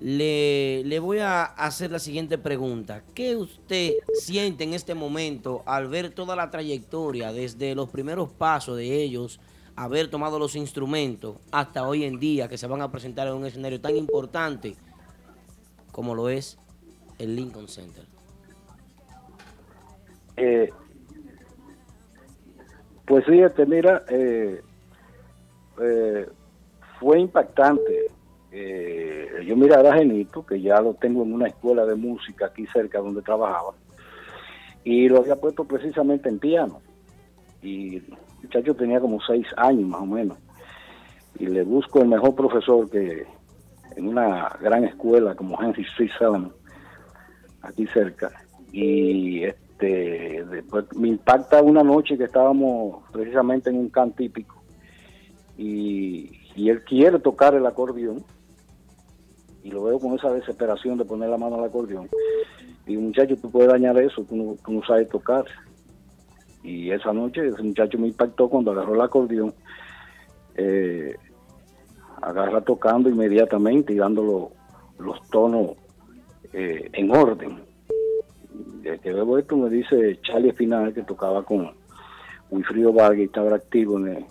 Le, 0.00 0.84
le 0.84 1.00
voy 1.00 1.18
a 1.18 1.42
hacer 1.42 1.90
la 1.90 1.98
siguiente 1.98 2.38
pregunta. 2.38 3.02
¿Qué 3.14 3.36
usted 3.36 3.94
siente 4.14 4.64
en 4.64 4.72
este 4.72 4.94
momento 4.94 5.62
al 5.66 5.88
ver 5.88 6.10
toda 6.10 6.36
la 6.36 6.50
trayectoria 6.50 7.32
desde 7.32 7.74
los 7.74 7.88
primeros 7.90 8.30
pasos 8.30 8.76
de 8.76 9.02
ellos, 9.02 9.40
haber 9.74 10.08
tomado 10.08 10.38
los 10.38 10.54
instrumentos, 10.54 11.36
hasta 11.50 11.86
hoy 11.86 12.04
en 12.04 12.20
día 12.20 12.48
que 12.48 12.58
se 12.58 12.66
van 12.66 12.80
a 12.80 12.90
presentar 12.90 13.26
en 13.26 13.34
un 13.34 13.46
escenario 13.46 13.80
tan 13.80 13.96
importante 13.96 14.76
como 15.90 16.14
lo 16.14 16.28
es 16.28 16.58
el 17.18 17.34
Lincoln 17.34 17.68
Center? 17.68 18.04
Eh, 20.36 20.70
pues 23.08 23.24
fíjate, 23.24 23.64
mira, 23.64 24.04
eh, 24.10 24.60
eh, 25.80 26.26
fue 27.00 27.18
impactante. 27.18 28.10
Eh, 28.52 29.44
yo 29.46 29.56
mirar 29.56 29.86
a 29.86 29.94
Genito, 29.94 30.44
que 30.44 30.60
ya 30.60 30.80
lo 30.82 30.92
tengo 30.94 31.22
en 31.22 31.32
una 31.32 31.48
escuela 31.48 31.86
de 31.86 31.94
música 31.94 32.46
aquí 32.46 32.66
cerca 32.66 32.98
donde 32.98 33.22
trabajaba, 33.22 33.72
y 34.84 35.08
lo 35.08 35.20
había 35.20 35.36
puesto 35.36 35.64
precisamente 35.64 36.28
en 36.28 36.38
piano. 36.38 36.82
Y 37.62 37.96
el 37.96 38.18
muchacho 38.42 38.74
tenía 38.74 39.00
como 39.00 39.20
seis 39.22 39.46
años 39.56 39.88
más 39.88 40.02
o 40.02 40.06
menos. 40.06 40.36
Y 41.38 41.46
le 41.46 41.62
busco 41.62 42.02
el 42.02 42.08
mejor 42.08 42.34
profesor 42.34 42.90
que 42.90 43.26
en 43.96 44.08
una 44.08 44.50
gran 44.60 44.84
escuela 44.84 45.34
como 45.34 45.60
Henry 45.62 45.82
Street 45.82 46.10
Salem, 46.18 46.50
aquí 47.62 47.86
cerca. 47.86 48.30
Y 48.70 49.44
después 49.86 50.84
me 50.96 51.08
impacta 51.08 51.62
una 51.62 51.82
noche 51.82 52.18
que 52.18 52.24
estábamos 52.24 53.02
precisamente 53.12 53.70
en 53.70 53.76
un 53.76 53.88
can 53.88 54.12
típico 54.12 54.60
y, 55.56 56.36
él 56.56 56.82
quiere 56.82 57.18
tocar 57.20 57.54
el 57.54 57.64
acordeón 57.66 58.24
y 59.62 59.70
lo 59.70 59.84
veo 59.84 60.00
con 60.00 60.14
esa 60.14 60.32
desesperación 60.32 60.98
de 60.98 61.04
poner 61.04 61.28
la 61.28 61.38
mano 61.38 61.56
al 61.56 61.64
acordeón. 61.64 62.08
Y 62.86 62.96
muchacho 62.96 63.36
tú 63.36 63.50
puedes 63.50 63.70
dañar 63.70 63.96
eso 63.98 64.24
tú 64.24 64.34
no, 64.36 64.72
no 64.72 64.84
sabes 64.84 65.08
tocar 65.08 65.44
y 66.64 66.90
esa 66.90 67.12
noche 67.12 67.46
ese 67.46 67.62
muchacho 67.62 67.98
me 67.98 68.08
impactó 68.08 68.48
cuando 68.48 68.72
agarró 68.72 68.94
el 68.94 69.00
acordeón 69.00 69.54
eh, 70.56 71.14
agarra 72.20 72.60
tocando 72.62 73.08
inmediatamente 73.08 73.92
y 73.92 73.96
dando 73.96 74.22
lo- 74.22 74.50
los 75.04 75.22
tonos 75.30 75.76
eh, 76.52 76.90
en 76.92 77.10
orden 77.14 77.67
de 78.82 78.98
que 78.98 79.12
veo 79.12 79.38
esto 79.38 79.56
me 79.56 79.70
dice 79.70 80.18
Charlie 80.22 80.50
Espinal 80.50 80.92
que 80.92 81.02
tocaba 81.02 81.42
con 81.42 81.70
Wilfrido 82.50 82.92
Vargas 82.92 83.20
y 83.20 83.24
estaba 83.24 83.54
activo 83.54 83.98
en 83.98 84.08
el, 84.08 84.26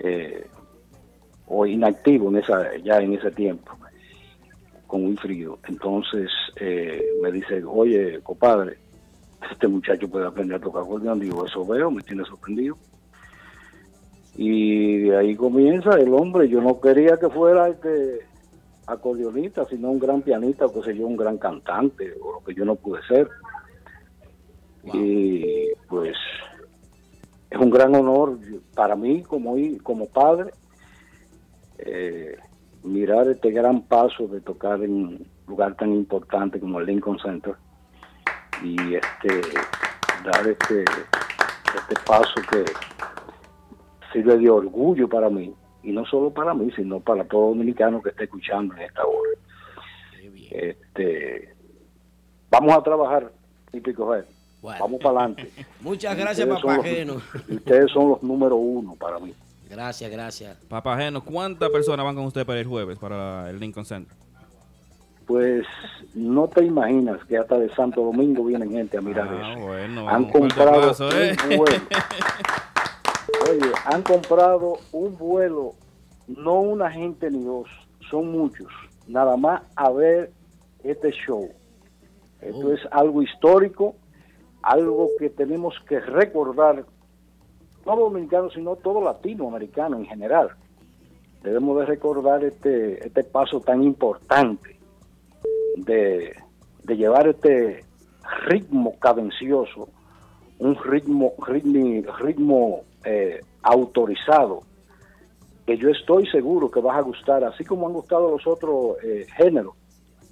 eh, 0.00 0.46
o 1.46 1.66
inactivo 1.66 2.28
en 2.28 2.36
esa 2.36 2.76
ya 2.78 2.98
en 2.98 3.14
ese 3.14 3.30
tiempo 3.30 3.72
con 4.86 5.04
Wilfrido. 5.04 5.58
Entonces 5.68 6.30
eh, 6.56 7.02
me 7.22 7.30
dice 7.32 7.62
oye 7.64 8.20
compadre 8.22 8.78
este 9.50 9.68
muchacho 9.68 10.08
puede 10.08 10.26
aprender 10.26 10.56
a 10.56 10.60
tocar 10.60 10.82
acordeón 10.82 11.20
digo 11.20 11.46
eso 11.46 11.66
veo 11.66 11.90
me 11.90 12.02
tiene 12.02 12.24
sorprendido 12.24 12.76
y 14.34 14.98
de 14.98 15.16
ahí 15.16 15.36
comienza 15.36 15.94
el 15.96 16.12
hombre. 16.14 16.48
Yo 16.48 16.60
no 16.60 16.80
quería 16.80 17.18
que 17.18 17.28
fuera 17.28 17.68
este 17.68 18.20
acordeonista, 18.92 19.64
sino 19.64 19.90
un 19.90 19.98
gran 19.98 20.22
pianista, 20.22 20.66
o 20.66 20.72
qué 20.72 20.82
sé 20.82 20.96
yo, 20.96 21.06
un 21.06 21.16
gran 21.16 21.38
cantante, 21.38 22.14
o 22.20 22.32
lo 22.32 22.44
que 22.44 22.54
yo 22.54 22.64
no 22.64 22.76
pude 22.76 23.00
ser. 23.06 23.28
Y 24.84 25.68
pues 25.88 26.16
es 27.50 27.58
un 27.58 27.70
gran 27.70 27.94
honor 27.94 28.38
para 28.74 28.96
mí 28.96 29.22
como, 29.22 29.54
como 29.82 30.06
padre 30.06 30.52
eh, 31.78 32.36
mirar 32.82 33.28
este 33.28 33.50
gran 33.50 33.82
paso 33.82 34.26
de 34.26 34.40
tocar 34.40 34.82
en 34.82 34.92
un 34.92 35.26
lugar 35.46 35.76
tan 35.76 35.92
importante 35.92 36.58
como 36.58 36.80
el 36.80 36.86
Lincoln 36.86 37.18
Center 37.18 37.54
y 38.62 38.94
este 38.94 39.40
dar 40.24 40.46
este, 40.46 40.82
este 40.82 41.94
paso 42.06 42.34
que 42.50 42.64
sirve 44.12 44.38
de 44.38 44.48
orgullo 44.48 45.08
para 45.08 45.28
mí 45.28 45.54
y 45.82 45.92
no 45.92 46.04
solo 46.06 46.30
para 46.30 46.54
mí 46.54 46.70
sino 46.76 47.00
para 47.00 47.24
todo 47.24 47.48
dominicano 47.48 48.02
que 48.02 48.10
esté 48.10 48.24
escuchando 48.24 48.74
en 48.74 48.82
esta 48.82 49.02
hora 49.04 49.30
este 50.50 51.54
vamos 52.50 52.76
a 52.76 52.82
trabajar 52.82 53.32
típico 53.70 54.12
Red. 54.12 54.24
vamos 54.62 55.00
para 55.02 55.20
adelante 55.20 55.50
Muchas 55.80 56.16
gracias, 56.16 56.46
papageno. 56.46 57.20
ustedes 57.48 57.90
son 57.90 58.10
los 58.10 58.22
número 58.22 58.56
uno 58.56 58.94
para 58.96 59.18
mí 59.18 59.34
Gracias, 59.70 60.10
gracias. 60.10 60.54
Papageno, 60.68 61.24
¿cuántas 61.24 61.70
personas 61.70 62.04
van 62.04 62.14
con 62.14 62.26
usted 62.26 62.44
para 62.44 62.60
el 62.60 62.66
jueves, 62.66 62.98
para 62.98 63.48
el 63.48 63.58
Lincoln 63.58 63.86
Center? 63.86 64.14
pues 65.26 65.64
no 66.14 66.46
te 66.48 66.62
imaginas 66.64 67.24
que 67.26 67.38
hasta 67.38 67.56
de 67.58 67.74
Santo 67.74 68.02
Domingo 68.02 68.44
vienen 68.44 68.70
gente 68.70 68.98
a 68.98 69.00
mirar 69.00 69.28
Ah, 69.32 69.52
eso 69.54 69.66
bueno, 69.66 70.06
han 70.10 70.24
comprado 70.30 70.74
abrazo, 70.74 71.08
¿eh? 71.16 71.34
un 71.48 71.56
vuelo 71.56 71.76
Oye, 73.52 73.70
han 73.84 74.00
comprado 74.02 74.78
un 74.92 75.18
vuelo, 75.18 75.74
no 76.26 76.62
una 76.62 76.90
gente 76.90 77.30
ni 77.30 77.44
dos, 77.44 77.68
son 78.08 78.32
muchos, 78.32 78.68
nada 79.06 79.36
más 79.36 79.60
a 79.76 79.90
ver 79.90 80.32
este 80.82 81.10
show. 81.10 81.50
Esto 82.40 82.68
Oh. 82.68 82.72
es 82.72 82.80
algo 82.90 83.22
histórico, 83.22 83.94
algo 84.62 85.10
que 85.18 85.28
tenemos 85.28 85.74
que 85.86 86.00
recordar, 86.00 86.86
no 87.84 87.96
dominicanos, 87.96 88.54
sino 88.54 88.76
todo 88.76 89.02
latinoamericano 89.02 89.98
en 89.98 90.06
general. 90.06 90.52
Debemos 91.42 91.78
de 91.80 91.84
recordar 91.84 92.42
este, 92.44 93.06
este 93.06 93.22
paso 93.22 93.60
tan 93.60 93.82
importante 93.82 94.78
de, 95.76 96.34
de 96.84 96.96
llevar 96.96 97.28
este 97.28 97.84
ritmo 98.46 98.98
cadencioso, 98.98 99.90
un 100.58 100.74
ritmo, 100.74 101.34
ritmo, 101.46 102.12
ritmo 102.18 102.84
eh, 103.04 103.40
autorizado, 103.62 104.62
que 105.66 105.76
yo 105.76 105.90
estoy 105.90 106.26
seguro 106.26 106.70
que 106.70 106.80
vas 106.80 106.96
a 106.96 107.02
gustar, 107.02 107.44
así 107.44 107.64
como 107.64 107.86
han 107.86 107.92
gustado 107.92 108.30
los 108.30 108.46
otros 108.46 108.96
eh, 109.02 109.26
géneros 109.36 109.74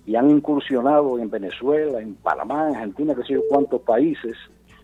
y 0.06 0.16
han 0.16 0.30
incursionado 0.30 1.18
en 1.18 1.30
Venezuela, 1.30 2.00
en 2.00 2.14
Panamá, 2.16 2.68
en 2.68 2.76
Argentina, 2.76 3.14
que 3.14 3.22
sé 3.22 3.34
yo 3.34 3.42
cuántos 3.48 3.82
países, 3.82 4.36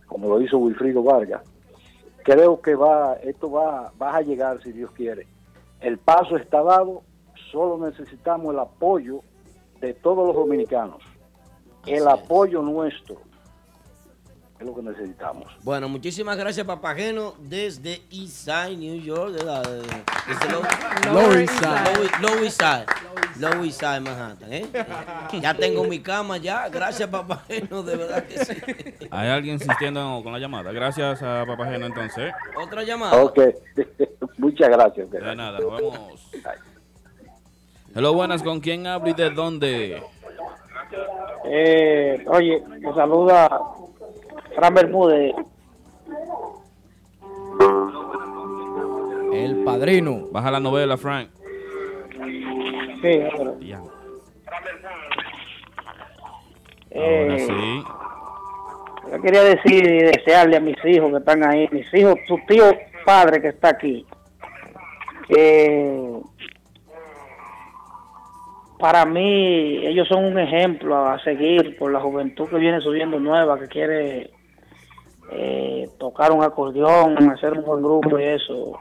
como 0.07 0.29
lo 0.29 0.41
hizo 0.41 0.59
Wilfrido 0.59 1.03
Vargas. 1.03 1.43
Creo 2.23 2.61
que 2.61 2.75
va, 2.75 3.15
esto 3.23 3.51
va, 3.51 3.93
va 4.01 4.17
a 4.17 4.23
llegar 4.23 4.63
si 4.63 4.73
Dios 4.73 4.91
quiere. 4.93 5.27
El 5.81 5.99
paso 5.99 6.37
está 6.37 6.63
dado, 6.63 7.03
solo 7.51 7.87
necesitamos 7.87 8.53
el 8.53 8.61
apoyo 8.61 9.21
de 9.81 9.95
todos 9.95 10.27
los 10.27 10.37
dominicanos, 10.37 11.03
el 11.87 12.07
apoyo 12.09 12.63
nuestro, 12.63 13.17
es 14.59 14.67
lo 14.67 14.75
que 14.75 14.83
necesitamos. 14.83 15.47
Bueno, 15.63 15.89
muchísimas 15.89 16.37
gracias, 16.37 16.67
Papageno, 16.67 17.35
desde 17.41 18.01
Eastside, 18.11 18.77
New 18.77 19.01
York. 19.03 19.33
De 19.33 19.45
la, 19.45 19.61
de- 19.63 19.81
desde 19.81 20.49
Low- 20.51 21.13
Lower 21.13 21.39
East 21.41 21.55
Side. 21.59 22.21
Low- 22.23 22.43
East 22.45 22.61
Side. 22.61 22.87
East 23.67 23.81
Side, 23.81 24.01
Manhattan. 24.01 24.53
¿eh? 24.53 24.67
Ya 25.43 25.53
tengo 25.55 25.85
mi 25.85 26.01
cama, 26.01 26.39
ya. 26.39 26.69
Gracias, 26.71 27.09
Papageno, 27.09 27.83
de 27.83 27.97
verdad 27.97 28.25
que 28.25 28.45
sí. 28.45 28.55
Hay 29.11 29.29
alguien 29.29 29.55
insistiendo 29.55 30.21
con 30.25 30.33
la 30.33 30.39
llamada. 30.39 30.73
Gracias 30.73 31.23
a 31.23 31.45
Papageno 31.47 31.87
entonces. 31.87 32.33
Otra 32.59 32.83
llamada. 32.83 33.23
Ok, 33.23 33.39
muchas 34.39 34.69
gracias. 34.71 35.11
De 35.11 35.21
nada, 35.35 35.59
nos 35.61 35.77
vemos. 35.77 36.31
Hello, 37.95 38.13
buenas, 38.15 38.43
¿con 38.43 38.61
quién 38.61 38.87
hablo 38.87 39.09
y 39.09 39.15
de 39.15 39.31
dónde? 39.31 40.03
Eh, 41.45 42.25
oye, 42.29 42.63
me 42.81 42.93
saluda 42.95 43.49
Fran 44.57 44.75
Bermúdez. 44.75 45.35
El 49.33 49.63
padrino. 49.65 50.29
Baja 50.33 50.51
la 50.51 50.61
novela, 50.61 50.97
Frank. 50.97 51.29
Sí, 53.03 53.21
hombre. 53.39 53.67
Ya. 53.67 53.81
Eh, 56.91 57.29
Ahora 57.29 57.39
sí. 57.39 57.85
Yo 59.13 59.23
quería 59.23 59.45
decir 59.45 59.87
y 59.87 59.99
desearle 59.99 60.57
a 60.57 60.61
mis 60.61 60.83
hijos 60.85 61.11
que 61.11 61.19
están 61.19 61.45
ahí, 61.45 61.69
mis 61.71 61.93
hijos, 61.95 62.19
su 62.27 62.39
tío 62.49 62.65
padre 63.05 63.41
que 63.41 63.49
está 63.49 63.69
aquí, 63.69 64.05
que 65.29 66.21
para 68.81 69.05
mí 69.05 69.87
ellos 69.87 70.09
son 70.09 70.25
un 70.25 70.39
ejemplo 70.39 71.07
a 71.07 71.23
seguir 71.23 71.77
por 71.79 71.93
la 71.93 72.01
juventud 72.01 72.49
que 72.49 72.57
viene 72.57 72.81
subiendo 72.81 73.21
nueva, 73.21 73.61
que 73.61 73.69
quiere 73.69 74.31
eh, 75.31 75.89
tocar 75.99 76.33
un 76.33 76.43
acordeón, 76.43 77.31
hacer 77.31 77.53
un 77.53 77.65
buen 77.65 77.83
grupo 77.83 78.19
y 78.19 78.25
eso. 78.25 78.79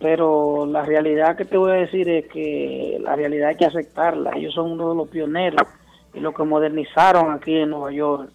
Pero 0.00 0.66
la 0.66 0.82
realidad 0.82 1.36
que 1.36 1.44
te 1.44 1.56
voy 1.56 1.72
a 1.72 1.74
decir 1.74 2.08
es 2.08 2.26
que 2.26 2.98
la 3.00 3.16
realidad 3.16 3.50
hay 3.50 3.56
que 3.56 3.66
aceptarla. 3.66 4.32
Ellos 4.36 4.54
son 4.54 4.72
uno 4.72 4.90
de 4.90 4.96
los 4.96 5.08
pioneros 5.08 5.66
y 6.12 6.20
los 6.20 6.34
que 6.34 6.44
modernizaron 6.44 7.32
aquí 7.32 7.56
en 7.56 7.70
Nueva 7.70 7.92
York 7.92 8.30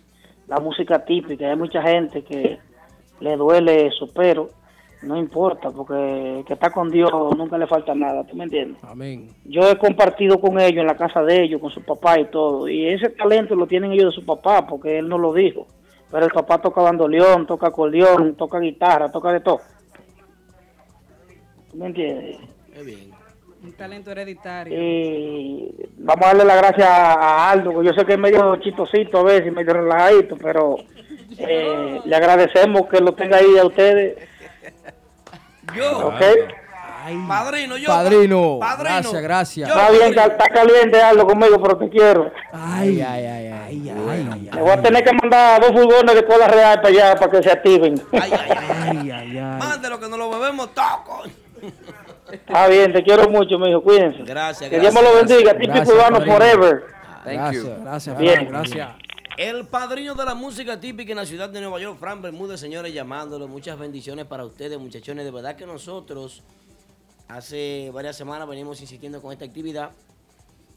la 0.48 0.60
música 0.60 1.06
típica. 1.06 1.50
Hay 1.50 1.56
mucha 1.56 1.82
gente 1.82 2.24
que 2.24 2.58
le 3.20 3.38
duele 3.38 3.88
eso, 3.88 4.08
pero 4.14 4.50
no 5.02 5.16
importa, 5.16 5.72
porque 5.72 6.40
el 6.40 6.46
que 6.46 6.54
está 6.54 6.72
con 6.72 6.90
Dios 6.90 7.12
nunca 7.38 7.58
le 7.58 7.68
falta 7.68 7.96
nada, 7.96 8.26
¿tú 8.26 8.36
me 8.36 8.44
entiendes? 8.46 8.84
Amén. 8.84 9.30
Yo 9.46 9.70
he 9.70 9.78
compartido 9.78 10.42
con 10.42 10.60
ellos 10.60 10.82
en 10.82 10.88
la 10.88 10.98
casa 10.98 11.24
de 11.24 11.44
ellos, 11.44 11.62
con 11.62 11.72
su 11.72 11.82
papá 11.84 12.20
y 12.20 12.26
todo, 12.26 12.68
y 12.68 12.88
ese 12.88 13.10
talento 13.10 13.56
lo 13.56 13.68
tienen 13.68 13.94
ellos 13.94 14.14
de 14.14 14.22
su 14.22 14.26
papá, 14.26 14.68
porque 14.68 14.98
él 14.98 15.08
no 15.08 15.18
lo 15.18 15.34
dijo. 15.34 15.68
Pero 16.12 16.26
el 16.26 16.32
papá 16.32 16.58
toca 16.60 16.82
bandoleón, 16.82 17.46
toca 17.46 17.68
acordeón, 17.68 18.36
toca 18.36 18.60
guitarra, 18.60 19.12
toca 19.12 19.32
de 19.32 19.42
todo. 19.42 19.62
¿Tú 21.70 21.78
me 21.78 21.88
entiendes? 21.88 22.38
Un 23.62 23.74
talento 23.74 24.12
hereditario. 24.12 24.80
Y 24.82 25.76
vamos 25.98 26.26
a 26.26 26.28
darle 26.30 26.46
las 26.46 26.58
gracias 26.58 26.88
a 26.90 27.52
Aldo, 27.52 27.80
que 27.80 27.86
yo 27.86 27.94
sé 27.94 28.06
que 28.06 28.14
es 28.14 28.20
medio 28.20 28.56
chistosito 28.58 29.20
a 29.20 29.24
veces, 29.24 29.54
medio 29.54 29.74
relajadito, 29.74 30.38
pero 30.38 30.78
eh, 31.38 32.00
le 32.04 32.16
agradecemos 32.16 32.88
que 32.88 33.02
lo 33.02 33.14
tenga 33.14 33.38
ahí 33.38 33.58
a 33.58 33.66
ustedes. 33.66 34.18
Yo. 35.76 36.12
Padrino, 37.28 37.78
yo. 37.78 37.88
Padrino. 37.88 38.58
Padrino. 38.60 38.94
Gracias, 38.94 39.22
gracias. 39.22 39.70
Está 39.70 39.92
bien, 39.92 40.04
está 40.10 40.26
está 40.26 40.50
caliente 40.50 41.02
Aldo 41.02 41.26
conmigo, 41.28 41.62
pero 41.62 41.78
te 41.78 41.90
quiero. 41.90 42.32
Ay, 42.52 43.02
ay, 43.02 43.26
ay, 43.26 43.48
ay. 43.48 43.90
ay, 43.90 44.50
Le 44.54 44.62
voy 44.62 44.72
a 44.72 44.82
tener 44.82 45.04
que 45.04 45.14
mandar 45.14 45.62
dos 45.62 45.72
furgones 45.72 46.16
de 46.16 46.26
cola 46.26 46.48
real 46.48 46.82
para 46.82 46.90
allá 46.90 47.16
para 47.16 47.32
que 47.32 47.44
se 47.44 47.52
activen. 47.52 48.02
Mándelo 49.60 50.00
que 50.00 50.08
nos 50.10 50.20
lo 50.20 50.30
bebemos 50.30 50.74
toco. 50.74 51.24
Está 52.32 52.68
bien, 52.68 52.94
te 52.94 53.04
quiero 53.04 53.28
mucho, 53.30 53.58
mi 53.58 53.70
hijo, 53.70 53.82
cuídense. 53.82 54.24
Gracias, 54.24 54.70
Que 54.70 54.80
Dios 54.80 54.94
me 54.94 55.02
lo 55.02 55.10
gracias. 55.12 55.30
bendiga, 55.30 55.54
típico 55.54 55.74
Gracias, 55.74 55.96
urbano 55.96 56.18
padrino. 56.18 56.36
forever. 56.36 56.84
Gracias, 57.26 57.82
gracias, 57.82 58.18
Bien. 58.18 58.48
Gracias. 58.50 58.90
El 59.38 59.66
padrino 59.66 60.16
de 60.16 60.26
la 60.26 60.36
música 60.36 60.80
típica 60.80 61.12
en 61.12 61.18
la 61.18 61.26
ciudad 61.26 61.50
de 61.50 61.62
Nueva 61.62 61.80
York, 61.80 61.98
Fran 62.00 62.22
Bermúdez, 62.22 62.60
señores, 62.60 62.94
llamándolo. 62.94 63.48
Muchas 63.48 63.80
bendiciones 63.80 64.26
para 64.26 64.44
ustedes, 64.46 64.78
muchachones. 64.78 65.24
De 65.26 65.32
verdad 65.32 65.56
que 65.56 65.66
nosotros 65.66 66.44
hace 67.30 67.90
varias 67.94 68.18
semanas 68.18 68.48
venimos 68.48 68.82
insistiendo 68.82 69.22
con 69.22 69.32
esta 69.32 69.46
actividad. 69.46 69.92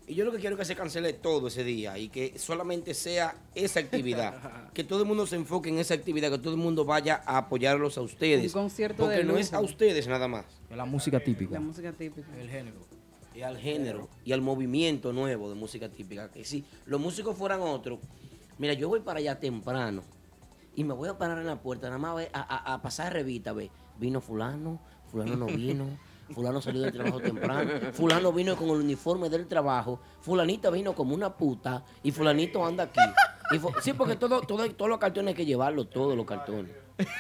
Y 0.07 0.15
yo 0.15 0.25
lo 0.25 0.33
que 0.33 0.39
quiero 0.39 0.57
es 0.57 0.59
que 0.61 0.65
se 0.65 0.75
cancele 0.77 1.13
todo 1.13 1.47
ese 1.49 1.63
día 1.65 1.97
y 1.97 2.09
que 2.09 2.37
solamente 2.39 2.93
sea 2.93 3.37
esa 3.55 3.81
actividad. 3.81 4.71
que 4.75 4.85
todo 4.85 5.03
el 5.03 5.09
mundo 5.09 5.27
se 5.27 5.37
enfoque 5.37 5.69
en 5.71 5.79
esa 5.79 5.95
actividad, 5.95 6.31
que 6.31 6.39
todo 6.39 6.53
el 6.53 6.59
mundo 6.61 6.85
vaya 6.85 7.23
a 7.25 7.39
apoyarlos 7.39 7.97
a 7.99 8.03
ustedes. 8.03 8.55
Un 8.55 8.63
concierto 8.63 9.05
Porque 9.05 9.19
de 9.19 9.25
no 9.25 9.37
es 9.39 9.53
a 9.53 9.61
ustedes 9.61 10.07
nada 10.09 10.29
más. 10.29 10.45
La 10.71 10.85
música 10.85 11.21
típica. 11.21 11.55
La 11.55 11.61
música 11.61 11.93
típica. 11.93 12.29
El 12.39 12.49
género. 12.51 12.77
y 13.35 13.43
al 13.43 13.57
género 13.59 14.09
y 14.25 14.33
al 14.33 14.43
movimiento 14.43 15.13
nuevo 15.13 15.49
de 15.49 15.55
música 15.55 15.89
típica. 15.89 16.31
Que 16.31 16.45
si 16.45 16.65
los 16.85 17.01
músicos 17.01 17.37
fueran 17.37 17.61
otros, 17.63 17.99
mira, 18.59 18.75
yo 18.75 18.89
voy 18.89 19.01
para 19.01 19.21
allá 19.21 19.39
temprano 19.39 20.03
y 20.75 20.83
me 20.85 20.95
voy 20.95 21.09
a 21.09 21.17
parar 21.17 21.39
en 21.39 21.47
la 21.47 21.61
puerta, 21.63 21.87
nada 21.87 21.99
más 21.99 22.11
a, 22.11 22.15
ver- 22.15 22.31
a- 22.33 22.41
a- 22.71 22.75
a 22.75 22.83
pasar 22.83 23.13
revista, 23.13 23.53
ve, 23.53 23.71
vino 23.99 24.21
fulano, 24.21 24.81
fulano 25.11 25.37
no 25.37 25.47
vino, 25.47 25.87
fulano 26.33 26.61
salió 26.61 26.83
del 26.83 26.93
trabajo 26.93 27.21
temprano, 27.21 27.71
fulano 27.93 28.33
vino 28.33 28.57
con 28.57 28.71
el 28.71 28.77
uniforme 28.77 29.29
del 29.29 29.47
trabajo, 29.47 30.01
fulanita 30.21 30.71
vino 30.71 30.95
como 30.95 31.15
una 31.15 31.37
puta 31.37 31.85
y 32.03 32.11
fulanito 32.11 32.65
anda 32.65 32.85
aquí. 32.85 33.01
Y 33.53 33.61
sí, 33.83 33.93
porque 33.93 34.17
todo, 34.17 34.41
todo, 34.43 34.69
todos 34.71 34.89
los 34.89 34.99
cartones 34.99 35.29
hay 35.29 35.35
que 35.35 35.47
llevarlos, 35.47 35.91
todos 35.91 36.17
los 36.17 36.27
cartones. 36.27 36.73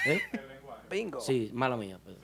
¿Eh? 0.07 0.21
Bingo. 0.91 1.21
Sí, 1.21 1.51
mala 1.55 1.77
mía. 1.77 1.99
pues. 2.03 2.17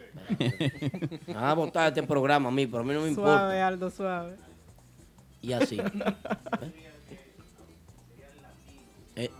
Ah, 1.35 1.55
botar 1.55 1.89
este 1.89 2.03
programa 2.03 2.49
a 2.49 2.53
mí, 2.53 2.67
pero 2.67 2.81
a 2.83 2.85
mí 2.85 2.93
no 2.93 3.01
me 3.03 3.09
importa. 3.09 3.39
Suave, 3.39 3.61
Aldo, 3.63 3.91
suave. 3.91 4.37
Y 5.41 5.53
así. 5.53 5.79
Eh, 9.17 9.31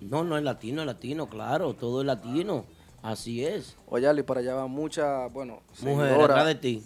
no, 0.00 0.24
no 0.24 0.36
es 0.36 0.42
latino, 0.42 0.80
es 0.82 0.86
latino, 0.86 1.28
claro, 1.28 1.74
todo 1.74 2.00
es 2.00 2.06
latino. 2.06 2.64
Así 3.02 3.44
es. 3.44 3.76
Oye, 3.86 4.06
Ali, 4.08 4.22
para 4.22 4.40
allá 4.40 4.54
van 4.54 4.70
muchas, 4.70 5.32
bueno, 5.32 5.62
Mujeres 5.82 6.46
de 6.46 6.54
ti. 6.56 6.82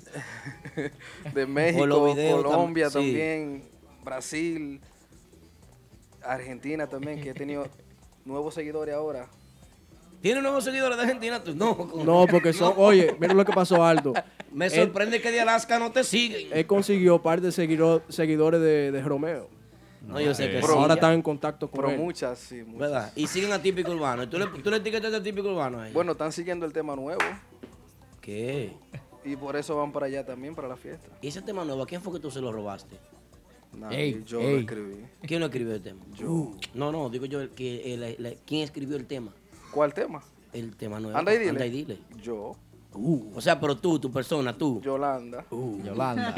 de 1.35 1.47
México, 1.47 1.85
tam- 1.87 2.43
Colombia 2.43 2.89
sí. 2.91 2.95
también, 2.95 3.65
Brasil, 4.05 4.81
Argentina 6.23 6.87
también, 6.87 7.21
que 7.21 7.31
he 7.31 7.35
tenido 7.35 7.67
nuevos 8.25 8.55
seguidores 8.55 8.95
ahora. 8.95 9.29
¿Tienes 10.21 10.43
nuevos 10.43 10.63
seguidores 10.63 10.97
de 10.99 11.03
Argentina? 11.03 11.43
Tú, 11.43 11.55
no. 11.55 11.91
No, 12.05 12.27
porque 12.31 12.53
son, 12.53 12.75
oye, 12.77 13.17
mira 13.19 13.35
lo 13.35 13.45
que 13.45 13.53
pasó 13.53 13.85
Aldo. 13.85 14.13
Me 14.53 14.67
Él- 14.67 14.71
sorprende 14.73 15.21
que 15.21 15.33
de 15.33 15.41
Alaska 15.41 15.79
no 15.81 15.91
te 15.91 16.05
siguen. 16.05 16.49
Él 16.53 16.67
consiguió 16.67 17.21
par 17.23 17.41
de 17.41 17.49
seguidor- 17.49 18.03
seguidores 18.09 18.61
de, 18.61 18.93
de 18.93 19.03
Romeo. 19.03 19.49
No, 20.07 20.21
yo 20.21 20.35
sé 20.35 20.47
que 20.49 20.55
Pero 20.55 20.67
sí. 20.67 20.73
ahora 20.75 20.95
están 20.95 21.15
en 21.15 21.23
contacto 21.23 21.71
con 21.71 21.81
Pero 21.81 21.91
él. 21.93 21.99
muchas, 22.01 22.39
sí, 22.39 22.63
muchas. 22.65 22.79
¿Verdad? 22.81 23.13
Y 23.17 23.27
siguen 23.27 23.53
a 23.53 23.63
Típico 23.63 23.93
Urbano. 23.93 24.25
¿Y 24.25 24.27
¿Tú 24.27 24.39
le, 24.39 24.47
tú 24.47 24.71
le 24.71 24.77
etiquetas 24.79 25.15
a 25.15 25.23
Típico 25.23 25.49
Urbano 25.49 25.79
a 25.79 25.83
ellos? 25.85 25.95
Bueno, 25.95 26.13
están 26.13 26.33
siguiendo 26.33 26.67
el 26.67 26.73
tema 26.73 26.97
nuevo 26.97 27.21
¿Qué? 28.21 28.73
y 29.25 29.37
por 29.37 29.57
eso 29.57 29.77
van 29.77 29.93
para 29.93 30.07
allá 30.07 30.25
también, 30.27 30.55
para 30.55 30.69
la 30.69 30.77
fiesta. 30.77 31.09
¿Y 31.21 31.29
ese 31.29 31.43
tema 31.43 31.65
nuevo, 31.65 31.83
a 31.83 31.87
quién 31.87 32.03
fue 32.03 32.13
que 32.15 32.19
tú 32.21 32.31
se 32.31 32.41
lo 32.41 32.51
robaste? 32.53 32.97
Nadie, 33.73 33.99
Ey, 34.03 34.23
yo 34.27 34.41
ey. 34.41 34.53
lo 34.55 34.59
escribí. 34.61 34.97
¿Quién 35.23 35.41
lo 35.41 35.47
escribió 35.47 35.75
el 35.75 35.83
tema? 35.83 36.03
Yo. 36.15 36.53
No, 36.75 36.93
no, 36.93 37.09
digo 37.09 37.25
yo, 37.27 37.55
que, 37.55 38.39
¿quién 38.45 38.63
escribió 38.63 38.97
el 38.97 39.07
tema? 39.07 39.33
¿Cuál 39.71 39.95
tema? 39.95 40.23
El 40.53 40.77
tema 40.77 41.01
nuevo. 41.01 41.17
Anda 41.17 41.33
y 41.33 41.39
dile. 41.39 41.51
Anda 41.51 41.67
y 41.67 41.71
dile. 41.71 41.99
Yo. 42.21 42.55
O 42.95 43.41
sea, 43.41 43.59
pero 43.59 43.77
tú, 43.77 43.99
tu 43.99 44.13
persona, 44.13 44.57
tú. 44.57 44.81
Yolanda. 44.83 45.45
Yolanda. 45.51 46.35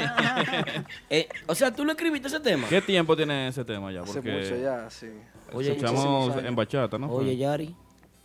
Eh, 1.10 1.28
o 1.46 1.54
sea, 1.54 1.74
tú 1.74 1.84
lo 1.84 1.92
escribiste 1.92 2.28
ese 2.28 2.40
tema. 2.40 2.66
¿Qué 2.68 2.80
tiempo 2.80 3.14
tiene 3.16 3.48
ese 3.48 3.64
tema 3.64 3.92
ya? 3.92 4.02
Hace 4.02 4.14
Porque 4.14 4.32
mucho 4.32 4.56
ya, 4.56 4.88
sí. 4.88 5.08
Oye, 5.52 5.72
escuchamos 5.72 6.36
en 6.36 6.54
bachata, 6.54 6.96
¿no? 6.98 7.10
Oye, 7.10 7.36
Yari. 7.36 7.74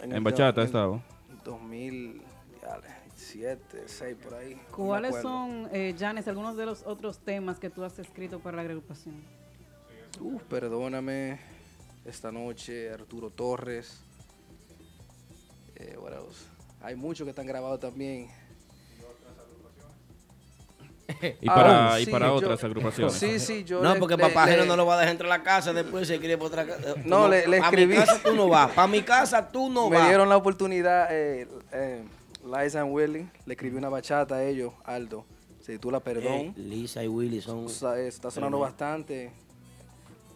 En 0.01 0.23
bachata 0.23 0.64
estaba. 0.64 1.01
2007, 1.43 3.84
6 3.85 4.18
por 4.23 4.34
ahí. 4.35 4.57
¿Cuáles 4.72 5.22
son, 5.22 5.68
eh, 5.72 5.95
Janes, 5.97 6.27
algunos 6.27 6.56
de 6.56 6.65
los 6.65 6.84
otros 6.85 7.19
temas 7.19 7.60
que 7.60 7.69
tú 7.69 7.84
has 7.84 7.99
escrito 7.99 8.39
para 8.39 8.57
la 8.57 8.64
agrupación? 8.64 9.15
Uf, 10.19 10.41
perdóname. 10.43 11.39
Esta 12.06 12.31
noche, 12.31 12.91
Arturo 12.91 13.30
Torres. 13.30 14.01
Eh, 15.76 15.95
what 15.97 16.14
else? 16.14 16.48
Hay 16.81 16.95
muchos 16.95 17.26
que 17.26 17.30
están 17.31 17.45
grabados 17.45 17.80
también. 17.80 18.30
Y 21.41 21.47
para, 21.47 21.93
Ah, 21.93 21.99
y 21.99 22.06
sí, 22.06 22.11
para 22.11 22.27
yo- 22.27 22.35
otras 22.35 22.64
agrupaciones. 22.64 23.14
Sí, 23.15 23.39
sí, 23.39 23.64
yo. 23.64 23.81
No, 23.81 23.93
le- 23.95 23.99
porque 23.99 24.15
le- 24.15 24.22
papá 24.23 24.43
ajeno 24.43 24.61
le- 24.64 24.68
no 24.68 24.76
lo 24.77 24.85
va 24.85 24.93
a 24.95 24.99
dejar 24.99 25.11
entrar 25.11 25.31
a 25.31 25.38
la 25.39 25.43
casa, 25.43 25.73
después 25.73 26.07
se 26.07 26.14
escribe 26.15 26.38
por 26.38 26.47
otra 26.47 26.65
casa. 26.68 26.93
Tú 26.93 27.01
No, 27.06 27.27
le- 27.27 27.47
le 27.47 27.57
escribí. 27.57 27.93
mi 27.93 27.99
casa 27.99 28.19
tú 28.23 28.35
no 28.35 28.47
vas, 28.47 28.72
para 28.72 28.88
mi 28.88 29.01
casa 29.01 29.47
tú 29.51 29.69
no 29.69 29.89
me 29.89 29.97
vas. 29.97 30.07
dieron 30.07 30.30
la 30.30 30.38
oportunidad, 30.38 31.07
eh, 31.11 31.47
eh, 31.73 32.03
Liza 32.45 32.81
and 32.81 32.93
Willy, 32.93 33.27
le 33.45 33.53
escribí 33.53 33.76
una 33.76 33.89
bachata 33.89 34.35
a 34.35 34.43
ellos, 34.43 34.72
Aldo. 34.85 35.26
Se 35.61 35.73
titula 35.73 35.99
Perdón. 35.99 36.31
Eh, 36.31 36.53
Lisa 36.56 37.03
y 37.03 37.07
Willy 37.07 37.41
son. 37.41 37.65
O 37.65 37.69
sea, 37.69 37.97
está 37.99 38.30
sonando 38.31 38.60
bastante. 38.60 39.31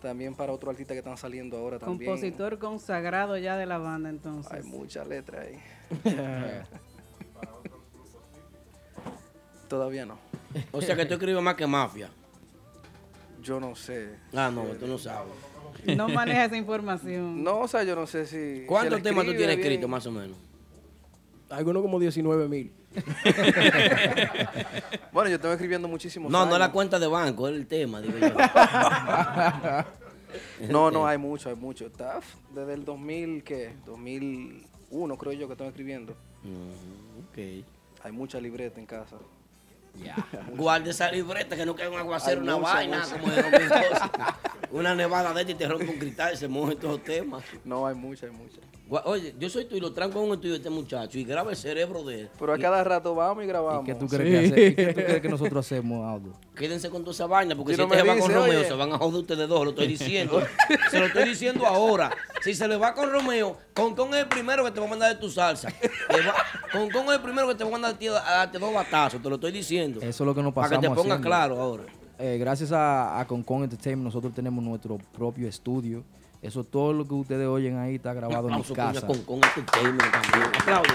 También 0.02 0.36
para 0.36 0.52
otro 0.52 0.70
artista 0.70 0.94
que 0.94 0.99
están 0.99 1.18
saliendo 1.18 1.56
ahora 1.57 1.80
también. 1.80 2.11
Compositor 2.11 2.60
consagrado 2.60 3.38
ya 3.38 3.56
de 3.57 3.65
la 3.65 3.78
banda, 3.78 4.10
entonces. 4.10 4.52
Hay 4.52 4.64
mucha 4.64 5.06
letra 5.06 5.41
ahí. 5.44 5.57
Todavía 9.68 10.05
no. 10.05 10.18
O 10.72 10.81
sea 10.81 10.95
que 10.95 11.05
tú 11.05 11.14
escribes 11.15 11.41
más 11.41 11.55
que 11.55 11.65
mafia. 11.65 12.10
Yo 13.41 13.60
no 13.60 13.76
sé. 13.76 14.15
Ah, 14.34 14.51
no, 14.53 14.64
tú 14.80 14.88
no 14.88 14.97
sabes. 14.97 15.34
No 15.95 16.07
maneja 16.07 16.45
esa 16.45 16.55
información. 16.55 17.43
No, 17.43 17.60
o 17.61 17.68
sea, 17.68 17.84
yo 17.84 17.95
no 17.95 18.07
sé 18.07 18.26
si. 18.26 18.65
¿Cuántos 18.68 18.99
si 18.99 19.03
temas 19.03 19.26
tú 19.26 19.31
tienes 19.31 19.55
bien. 19.55 19.60
escritos 19.60 19.89
más 19.89 20.05
o 20.05 20.11
menos? 20.11 20.38
Algunos 21.49 21.81
como 21.81 21.99
19 21.99 22.47
mil. 22.47 22.72
Bueno, 25.11 25.30
yo 25.30 25.39
tengo 25.39 25.53
escribiendo 25.53 25.88
muchísimos 25.88 26.31
No, 26.31 26.39
no 26.39 26.45
años. 26.45 26.60
la 26.60 26.72
cuenta 26.72 26.97
de 26.97 27.05
banco, 27.05 27.47
es 27.47 27.55
el 27.55 27.68
tema, 27.68 28.01
digo 28.01 28.18
yo. 28.18 28.30
No, 30.68 30.89
no, 30.89 31.05
hay 31.05 31.19
mucho, 31.19 31.49
hay 31.49 31.55
mucho. 31.55 31.85
Está 31.85 32.19
desde 32.55 32.73
el 32.73 32.84
2000, 32.84 33.43
¿qué? 33.43 33.73
2001 34.94 35.18
creo 35.18 35.34
yo 35.34 35.48
que 35.48 35.53
estoy 35.53 35.68
escribiendo. 35.68 36.14
ok. 36.14 37.38
Hay 38.03 38.11
mucha 38.11 38.40
libreta 38.40 38.80
en 38.80 38.86
casa. 38.86 39.18
Guarde 40.57 40.90
esa 40.90 41.11
libreta 41.11 41.56
que 41.56 41.65
no 41.65 41.76
quede 41.76 41.90
un 41.90 41.99
aguacero, 41.99 42.41
una 42.41 42.57
mucha, 42.57 42.74
vaina 42.74 42.99
mucha. 42.99 43.20
como 43.20 43.32
de 43.32 43.41
2012. 43.44 43.86
una 44.72 44.95
nevada 44.95 45.34
de 45.34 45.41
esta 45.41 45.52
y 45.52 45.56
te 45.56 45.68
rompe 45.68 45.88
un 45.88 45.99
cristal 45.99 46.34
y 46.34 46.38
se 46.38 46.48
mojen 46.48 46.78
todos 46.78 46.95
los 46.95 47.03
temas. 47.03 47.44
No, 47.64 47.86
hay 47.86 47.94
mucha, 47.95 48.26
hay 48.26 48.32
mucha. 48.32 48.57
Oye, 49.06 49.34
yo 49.40 49.49
soy 49.49 49.65
tú 49.65 49.76
y 49.76 49.80
lo 49.80 49.91
tranco 49.94 50.20
en 50.22 50.28
un 50.30 50.34
estudio 50.36 50.52
de 50.52 50.57
este 50.57 50.70
muchacho 50.70 51.18
y 51.18 51.24
graba 51.24 51.52
el 51.52 51.57
cerebro 51.57 52.03
de 52.03 52.22
él. 52.22 52.30
Pero 52.40 52.53
a 52.53 52.57
cada 52.57 52.84
rato 52.84 53.15
vamos 53.15 53.44
y 53.44 53.48
grabamos. 53.48 53.86
¿Qué 53.86 53.95
tú 53.95 54.07
crees, 54.07 54.52
que, 54.52 54.53
hace- 54.53 54.68
y 54.68 54.76
qué 54.76 54.88
tú 54.88 54.94
crees 55.02 55.22
que 55.22 55.30
nosotros 55.30 55.65
hacemos, 55.65 56.06
Aldo? 56.14 56.34
Quédense 56.56 56.90
con 56.90 57.02
toda 57.03 57.14
esa 57.14 57.26
vaina, 57.26 57.56
porque 57.56 57.74
Si 57.74 57.82
si, 57.82 57.88
no 57.88 57.94
este 57.94 58.02
se 58.06 58.07
va 58.07 58.20
con 58.20 58.32
Romeo, 58.32 58.60
oye. 58.60 58.68
se 58.68 58.74
van 58.74 58.94
a 58.94 58.98
joder 58.98 59.20
ustedes 59.22 59.48
dos, 59.49 59.64
lo 59.64 59.70
estoy 59.72 59.88
diciendo. 59.88 60.41
se 60.91 60.99
lo 60.99 61.06
estoy 61.07 61.24
diciendo 61.30 61.65
ahora. 61.65 62.11
Si 62.41 62.53
se 62.53 62.68
le 62.68 62.76
va 62.78 62.94
con 62.94 63.11
Romeo, 63.11 63.57
Concón 63.74 64.10
es 64.14 64.22
el 64.22 64.28
primero 64.28 64.64
que 64.65 64.72
te 64.72 64.80
va 64.80 64.86
a 64.86 64.90
mandar 64.90 65.14
de 65.15 65.20
tu 65.20 65.30
salsa. 65.30 65.70
Te 65.72 66.22
va- 66.22 66.36
Concón 66.72 67.06
es 67.07 67.14
el 67.14 67.22
primero 67.22 67.48
que 67.48 67.56
te 67.56 67.64
va 67.64 67.70
a 67.70 67.72
mandar 67.80 67.95
a 68.26 68.32
darte 68.36 68.60
dos 68.60 68.74
batazos, 68.74 69.22
te 69.22 69.30
lo 69.30 69.36
estoy 69.36 69.52
diciendo. 69.52 69.99
Eso 70.02 70.24
es 70.24 70.28
lo 70.28 70.36
que 70.36 70.44
nos 70.44 70.53
Para 70.53 70.68
pasamos 70.68 70.82
que 70.84 70.90
te 70.90 70.95
pongas 70.95 71.11
haciendo. 71.20 71.26
claro 71.28 71.60
ahora. 71.61 71.84
Eh, 72.20 72.38
gracias 72.40 72.72
a, 72.72 73.20
a 73.20 73.26
Concon 73.26 73.64
Entertainment 73.64 74.06
nosotros 74.06 74.34
tenemos 74.34 74.64
nuestro 74.64 74.98
propio 75.18 75.48
estudio. 75.48 76.03
Eso 76.44 76.64
todo 76.64 76.94
lo 76.94 77.07
que 77.07 77.14
ustedes 77.15 77.48
oyen 77.48 77.78
ahí 77.78 77.95
está 77.95 78.14
grabado 78.14 78.49
en 78.49 78.57
mi 78.57 78.64
casa. 78.64 79.07
con- 79.07 79.24
con 79.24 79.36
Entertainment 79.38 80.11
también. 80.11 80.49
Aplaude. 80.61 80.90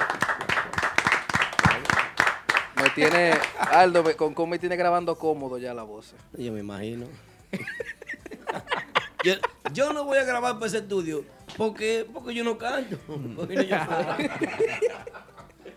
Me 2.82 2.90
tiene, 2.90 3.32
Aldo, 3.58 4.04
me- 4.04 4.14
con 4.14 4.34
cómo 4.34 4.48
me 4.48 4.58
tiene 4.58 4.76
grabando 4.76 5.16
cómodo 5.18 5.58
ya 5.58 5.74
la 5.74 5.82
voz. 5.82 6.14
Yo 6.36 6.52
me 6.52 6.60
imagino. 6.60 7.06
yo, 9.24 9.34
yo 9.72 9.92
no 9.92 10.04
voy 10.04 10.18
a 10.18 10.24
grabar 10.24 10.54
para 10.54 10.66
ese 10.66 10.78
estudio 10.78 11.24
porque, 11.56 12.06
porque 12.12 12.34
yo 12.34 12.44
no 12.44 12.56
canto. 12.58 12.96
Porque 13.36 13.54
no 13.56 13.62
yo 13.62 13.76
fuera. 13.84 14.16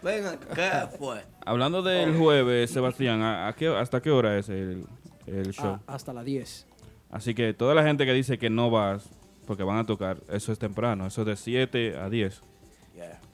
Venga, 0.03 0.38
¿qué 0.56 0.98
fue? 0.98 1.23
Hablando 1.45 1.81
del 1.81 2.18
jueves, 2.18 2.72
Sebastián, 2.72 3.22
¿a, 3.22 3.48
a 3.48 3.53
qué, 3.56 3.68
¿hasta 3.68 4.02
qué 4.02 4.10
hora 4.11 4.38
es 4.38 4.49
el, 4.49 4.85
el 5.27 5.52
show? 5.52 5.80
Hasta 5.88 6.11
las 6.14 6.26
10. 6.26 6.68
Así 7.11 7.34
que 7.35 7.53
toda 7.53 7.73
la 7.76 7.84
gente 7.84 8.06
que 8.06 8.14
dice 8.14 8.38
que 8.39 8.49
no 8.49 8.69
vas 8.72 9.10
porque 9.52 9.64
van 9.64 9.80
a 9.80 9.86
tocar, 9.86 10.15
eso 10.30 10.53
es 10.53 10.60
temprano, 10.60 11.06
eso 11.06 11.23
es 11.23 11.28
de 11.28 11.36
7 11.36 11.98
a 11.98 12.10
10. 12.10 12.36
Así 12.36 12.44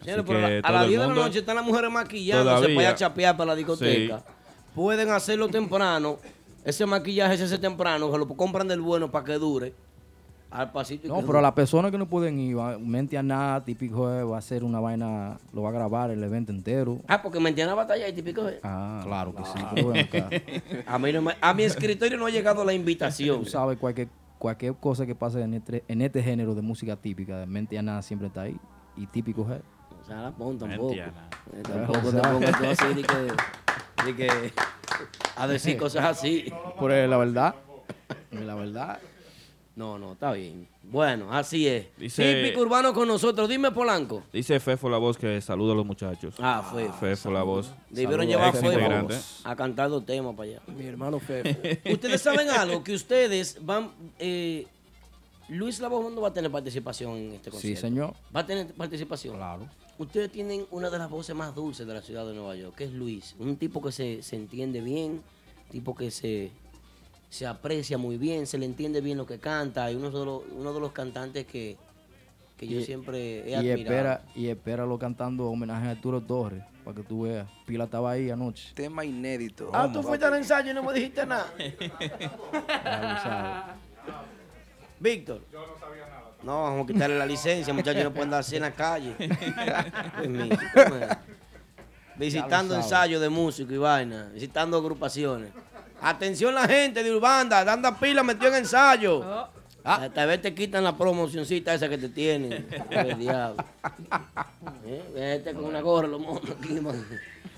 Señores, 0.01 0.25
pero 0.27 0.39
que 0.39 0.61
a 0.63 0.71
las 0.71 0.83
el 0.85 0.89
10 0.89 1.01
de 1.01 1.07
la 1.07 1.13
noche 1.13 1.39
están 1.39 1.55
las 1.57 1.63
mujeres 1.63 1.91
para 1.93 2.17
ir 2.17 2.87
a 2.87 2.95
chapear 2.95 3.37
para 3.37 3.49
la 3.51 3.55
discoteca. 3.55 4.17
Sí. 4.17 4.23
Pueden 4.73 5.11
hacerlo 5.11 5.47
temprano. 5.47 6.17
Ese 6.65 6.87
maquillaje 6.87 7.37
se 7.37 7.43
hace 7.43 7.59
temprano, 7.59 8.11
se 8.11 8.17
lo 8.17 8.27
compran 8.29 8.67
del 8.67 8.81
bueno 8.81 9.11
para 9.11 9.25
que 9.25 9.33
dure. 9.33 9.75
Al 10.49 10.71
pasito 10.71 11.05
y 11.05 11.09
No, 11.09 11.21
pero 11.21 11.37
a 11.37 11.41
las 11.43 11.51
personas 11.51 11.91
que 11.91 11.99
no 11.99 12.07
pueden 12.07 12.39
ir, 12.39 12.57
va- 12.57 12.79
mente 12.79 13.15
a 13.15 13.21
nada, 13.21 13.63
típico 13.63 14.01
va 14.27 14.37
a 14.37 14.39
hacer 14.39 14.63
una 14.63 14.79
vaina, 14.79 15.37
lo 15.53 15.61
va 15.61 15.69
a 15.69 15.71
grabar 15.71 16.09
el 16.09 16.23
evento 16.23 16.51
entero. 16.51 16.99
Ah, 17.07 17.21
porque 17.21 17.39
me 17.39 17.49
entienden 17.49 17.75
la 17.75 17.83
batalla 17.83 18.07
y 18.07 18.13
típico. 18.13 18.47
es. 18.47 18.55
Ah, 18.63 19.01
claro 19.03 19.35
que 19.35 19.43
sí. 19.43 19.65
pero 19.75 19.89
ven 19.89 20.05
acá. 20.05 20.29
A, 20.87 20.97
mí 20.97 21.13
no 21.13 21.21
me- 21.21 21.35
a 21.39 21.53
mi 21.53 21.61
escritorio 21.61 22.17
no 22.17 22.25
ha 22.25 22.31
llegado 22.31 22.65
la 22.65 22.73
invitación. 22.73 23.43
Tú 23.43 23.49
sabes, 23.51 23.77
cualquier, 23.77 24.07
cualquier 24.37 24.75
cosa 24.75 25.05
que 25.05 25.15
pase 25.15 25.41
en 25.41 25.53
este, 25.53 25.83
en 25.87 26.01
este 26.01 26.21
género 26.23 26.55
de 26.55 26.61
música 26.61 26.95
típica, 26.95 27.45
mente 27.45 27.77
a 27.77 27.81
nada 27.81 28.01
siempre 28.01 28.27
está 28.27 28.41
ahí. 28.41 28.57
Y 28.95 29.07
típico 29.07 29.41
es. 29.51 29.61
O 30.01 30.05
sea, 30.05 30.21
la 30.21 30.31
pon 30.31 30.57
tampoco. 30.57 30.89
Entiana. 30.89 31.29
Eh, 31.53 31.63
Tampoco 31.63 32.11
te 32.11 32.19
pongas 32.19 32.57
tú 32.57 32.65
así 32.65 32.93
de 32.93 33.03
que, 33.03 34.05
de 34.05 34.15
que 34.15 34.53
a 35.35 35.47
decir 35.47 35.77
cosas 35.79 36.05
así. 36.05 36.51
Por 36.79 36.91
la 36.91 37.17
verdad. 37.17 37.55
La 38.31 38.55
verdad. 38.55 38.99
No, 39.77 39.97
no, 39.99 40.13
está 40.13 40.33
bien. 40.33 40.67
Bueno, 40.83 41.31
así 41.31 41.67
es. 41.67 41.85
Dice- 41.97 42.43
Típico 42.43 42.61
urbano 42.61 42.93
con 42.93 43.07
nosotros. 43.07 43.47
Dime, 43.47 43.71
Polanco. 43.71 44.23
Dice 44.33 44.59
Fefo 44.59 44.89
la 44.89 44.97
voz 44.97 45.17
que 45.17 45.39
saluda 45.39 45.73
a 45.73 45.75
los 45.75 45.85
muchachos. 45.85 46.33
Ah, 46.39 46.67
Fefo. 46.73 46.93
Fefo 46.93 47.31
la 47.31 47.43
voz. 47.43 47.71
Debieron 47.91 48.25
llevar 48.27 48.49
a 48.49 48.53
Fefo 48.53 49.07
a 49.43 49.55
cantar 49.55 49.89
dos 49.91 50.03
temas 50.05 50.35
para 50.35 50.49
allá. 50.49 50.61
Mi 50.75 50.85
hermano 50.85 51.19
Fefo. 51.19 51.47
Ustedes 51.91 52.19
saben 52.21 52.49
algo, 52.49 52.83
que 52.83 52.93
ustedes 52.95 53.57
van... 53.63 53.91
eh, 54.17 54.65
Luis 55.49 55.79
Lavoe 55.79 56.09
no 56.11 56.21
va 56.21 56.29
a 56.29 56.33
tener 56.33 56.51
participación 56.51 57.11
en 57.15 57.31
este 57.33 57.51
Sí, 57.51 57.51
concierto. 57.51 57.81
señor. 57.81 58.13
Va 58.35 58.39
a 58.41 58.45
tener 58.45 58.73
participación. 58.73 59.35
Claro. 59.37 59.69
Ustedes 59.99 60.31
tienen 60.31 60.65
una 60.71 60.89
de 60.89 60.97
las 60.97 61.09
voces 61.09 61.35
más 61.35 61.53
dulces 61.55 61.87
de 61.87 61.93
la 61.93 62.01
ciudad 62.01 62.25
de 62.25 62.33
Nueva 62.33 62.55
York, 62.55 62.75
que 62.75 62.83
es 62.85 62.91
Luis. 62.91 63.35
Un 63.39 63.55
tipo 63.57 63.81
que 63.81 63.91
se, 63.91 64.23
se 64.23 64.35
entiende 64.35 64.81
bien, 64.81 65.21
tipo 65.71 65.95
que 65.95 66.11
se, 66.11 66.51
se 67.29 67.45
aprecia 67.45 67.97
muy 67.97 68.17
bien, 68.17 68.47
se 68.47 68.57
le 68.57 68.65
entiende 68.65 69.01
bien 69.01 69.17
lo 69.17 69.25
que 69.25 69.39
canta. 69.39 69.91
Y 69.91 69.95
uno 69.95 70.09
de 70.09 70.25
los, 70.25 70.41
uno 70.51 70.73
de 70.73 70.79
los 70.79 70.91
cantantes 70.91 71.45
que, 71.45 71.77
que 72.57 72.67
yo 72.67 72.81
siempre 72.81 73.45
he 73.45 73.51
Y 73.51 73.55
admirado. 73.55 73.81
espera, 73.81 74.21
y 74.35 74.47
espéralo 74.47 74.97
cantando 74.97 75.49
homenaje 75.49 75.87
a 75.87 75.91
Arturo 75.91 76.21
Torres, 76.21 76.63
para 76.83 76.95
que 76.95 77.03
tú 77.03 77.23
veas. 77.23 77.47
Pila 77.65 77.85
estaba 77.85 78.11
ahí 78.11 78.29
anoche. 78.29 78.71
Tema 78.73 79.05
inédito. 79.05 79.69
Ah, 79.73 79.89
tú 79.91 80.01
fuiste 80.01 80.25
al 80.25 80.35
ensayo 80.35 80.71
y 80.71 80.73
no 80.73 80.83
me 80.83 80.93
dijiste 80.93 81.25
nada. 81.25 81.53
Víctor. 84.99 85.41
Yo 85.51 85.67
no 85.67 85.77
sabía 85.77 86.07
nada. 86.07 86.23
No, 86.43 86.63
vamos 86.63 86.83
a 86.83 86.93
quitarle 86.93 87.17
la 87.17 87.25
licencia, 87.25 87.73
muchachos, 87.73 88.03
no 88.03 88.13
pueden 88.13 88.29
dar 88.29 88.41
así 88.41 88.55
en 88.55 88.61
la 88.61 88.71
calle. 88.71 89.15
Pues. 90.73 91.07
Visitando 92.15 92.75
ensayos 92.75 93.21
de 93.21 93.29
música 93.29 93.71
y 93.71 93.77
vaina, 93.77 94.29
visitando 94.33 94.77
agrupaciones. 94.77 95.51
Atención 96.01 96.53
la 96.53 96.67
gente 96.67 97.01
de 97.03 97.11
Urbanda, 97.15 97.63
dando 97.65 97.93
pila 97.97 98.23
metió 98.23 98.47
en 98.49 98.55
ensayo. 98.55 99.19
Oh, 99.19 99.47
Ah, 99.89 100.09
Tal 100.13 100.27
vez 100.27 100.41
te 100.41 100.53
quitan 100.53 100.83
la 100.83 100.97
promocioncita 100.97 101.73
esa 101.73 101.87
que 101.87 101.97
te 101.97 102.09
tienen. 102.09 102.67
El 102.89 103.17
diablo. 103.17 103.63
¿Eh? 104.85 105.01
Vete 105.13 105.53
con 105.53 105.63
una 105.63 105.79
gorra, 105.79 106.09
lo 106.09 106.19
monto 106.19 106.51
aquí, 106.59 106.73
man. 106.81 107.05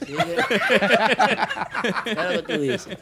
Sigue. 0.06 0.36
¿Qué 2.04 2.12
es 2.12 2.18
lo 2.36 2.44
que 2.46 2.54
tú 2.54 2.62
dices? 2.62 2.98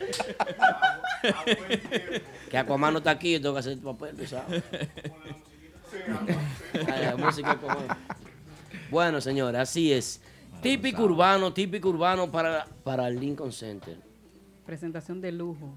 Que 2.50 2.58
Aquaman 2.58 2.94
no 2.94 3.00
está 3.00 3.12
aquí, 3.12 3.34
yo 3.34 3.42
tengo 3.42 3.54
que 3.56 3.60
hacer 3.60 3.74
el 3.74 3.80
papel, 3.80 4.16
tú 4.16 4.26
sabes. 4.26 4.64
La 6.88 7.18
música. 7.18 7.58
Bueno, 8.90 9.20
señores, 9.20 9.60
así 9.60 9.92
es. 9.92 10.22
Típico 10.62 11.04
urbano, 11.04 11.52
típico 11.52 11.90
urbano 11.90 12.32
para, 12.32 12.66
para 12.84 13.10
el 13.10 13.20
Lincoln 13.20 13.52
Center. 13.52 13.98
Presentación 14.68 15.20
de 15.22 15.32
lujo. 15.32 15.74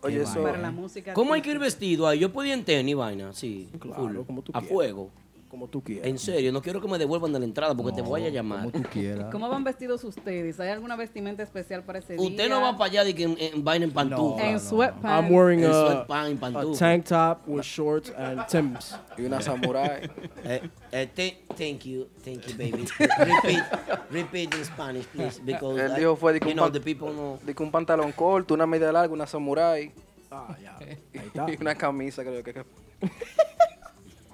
Oye, 0.00 0.22
eso. 0.22 0.42
Para 0.42 0.56
la 0.56 0.70
música. 0.70 1.12
¿Cómo 1.12 1.34
hay 1.34 1.42
que 1.42 1.50
ir 1.50 1.58
vestido 1.58 2.06
ahí? 2.06 2.20
Yo 2.20 2.32
podía 2.32 2.54
en 2.54 2.64
tenis, 2.64 2.94
vaina, 2.96 3.32
sí. 3.34 3.68
Claro, 3.80 3.96
full, 4.02 4.16
como 4.26 4.40
tú 4.42 4.52
A 4.54 4.60
quieras. 4.60 4.68
fuego. 4.74 5.10
Como 5.48 5.66
tú 5.68 5.82
quieras. 5.82 6.06
En 6.06 6.18
serio, 6.18 6.52
no 6.52 6.60
quiero 6.60 6.78
que 6.80 6.88
me 6.88 6.98
devuelvan 6.98 7.32
de 7.32 7.38
la 7.38 7.44
entrada 7.46 7.74
porque 7.74 7.92
te 7.92 8.02
voy 8.02 8.26
a 8.26 8.28
llamar. 8.28 8.70
Como 8.70 8.70
tú 8.70 8.82
quieras. 8.90 9.30
¿Cómo 9.32 9.48
van 9.48 9.64
vestidos 9.64 10.04
ustedes? 10.04 10.60
¿Hay 10.60 10.68
alguna 10.68 10.94
vestimenta 10.94 11.42
especial 11.42 11.82
para 11.84 12.00
ese 12.00 12.16
día? 12.16 12.22
Usted 12.28 12.50
no 12.50 12.60
va 12.60 12.72
para 12.76 12.90
allá 12.90 13.04
de 13.04 13.14
que 13.14 13.22
en, 13.22 13.36
en 13.38 13.64
vaina 13.64 13.86
en 13.86 13.92
pantufla. 13.92 14.46
En 14.50 14.60
sweatpants. 14.60 15.04
I'm 15.26 15.34
wearing 15.34 15.60
En 15.60 15.70
a, 15.70 15.72
sweatpants, 15.72 16.42
en 16.42 16.56
a 16.56 16.72
tank 16.78 17.04
top 17.06 17.48
with 17.48 17.62
shorts 17.62 18.12
and 18.16 18.46
Timbs. 18.46 18.94
Y 19.16 19.22
una 19.22 19.40
samurai. 19.40 20.10
Eh, 20.44 20.68
eh, 20.92 21.08
th- 21.14 21.38
thank 21.56 21.80
you, 21.84 22.08
thank 22.22 22.42
you, 22.46 22.52
baby. 22.58 22.84
repeat, 22.98 23.64
repeat 24.10 24.54
in 24.54 24.64
Spanish, 24.66 25.06
please, 25.06 25.40
because 25.42 25.80
Él 25.82 25.94
dijo 25.94 26.14
fue 26.16 26.34
de 26.34 26.40
que 26.40 26.46
you 26.46 26.50
un 26.52 26.56
know 26.56 26.66
pan- 26.66 26.72
the 26.74 26.80
people 26.80 27.08
know. 27.10 27.38
de 27.42 27.54
que 27.54 27.62
un 27.62 27.70
pantalón 27.70 28.12
corto, 28.12 28.52
una 28.52 28.66
media 28.66 28.92
larga, 28.92 29.12
una 29.14 29.26
samurai. 29.26 29.90
Ah, 30.30 30.54
ya. 30.62 30.76
Ahí 30.76 30.98
está. 31.14 31.46
Y 31.50 31.56
una 31.58 31.74
camisa, 31.74 32.22
creo 32.22 32.42
que. 32.44 32.64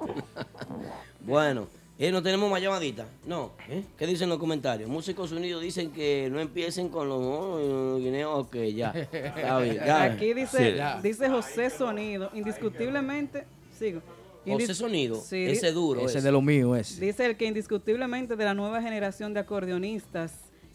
Bueno, 1.27 1.67
eh, 1.99 2.13
no 2.13 2.23
tenemos 2.23 2.51
más 2.51 2.61
llamadita. 2.61 3.07
No, 3.27 3.53
¿eh? 3.69 3.83
¿qué 3.97 4.07
dicen 4.07 4.29
los 4.29 4.39
comentarios? 4.39 4.91
Músicos 4.91 5.33
Unidos 5.33 5.63
dicen 5.63 5.91
que 5.91 6.29
no 6.31 6.39
empiecen 6.39 6.89
con 6.91 7.09
los 7.09 7.19
oh, 7.23 7.97
guineos. 7.99 8.41
Ok, 8.41 8.57
ya. 8.75 8.91
Está 8.91 9.59
bien, 9.61 9.77
ya. 9.77 10.03
Aquí 10.03 10.35
dice, 10.35 10.77
Sí. 10.77 11.03
dice 11.03 11.31
José 11.31 11.71
Sonido, 11.71 12.31
indiscutiblemente, 12.35 13.45
sigo. 13.79 14.03
José 14.47 14.75
Sonido, 14.75 15.17
Sí, 15.23 15.47
ese 15.47 15.73
duro. 15.73 16.01
Ese 16.01 16.19
ese. 16.19 16.27
de 16.27 16.33
lo 16.33 16.43
mío 16.43 16.77
es. 16.77 17.01
Dice 17.01 17.25
el 17.25 17.37
que 17.39 17.47
indiscutiblemente 17.47 18.37
de 18.37 18.45
la 18.45 18.53
nueva 18.53 18.83
generación 18.83 19.33
de 19.33 19.41
acordeonistas, 19.41 20.33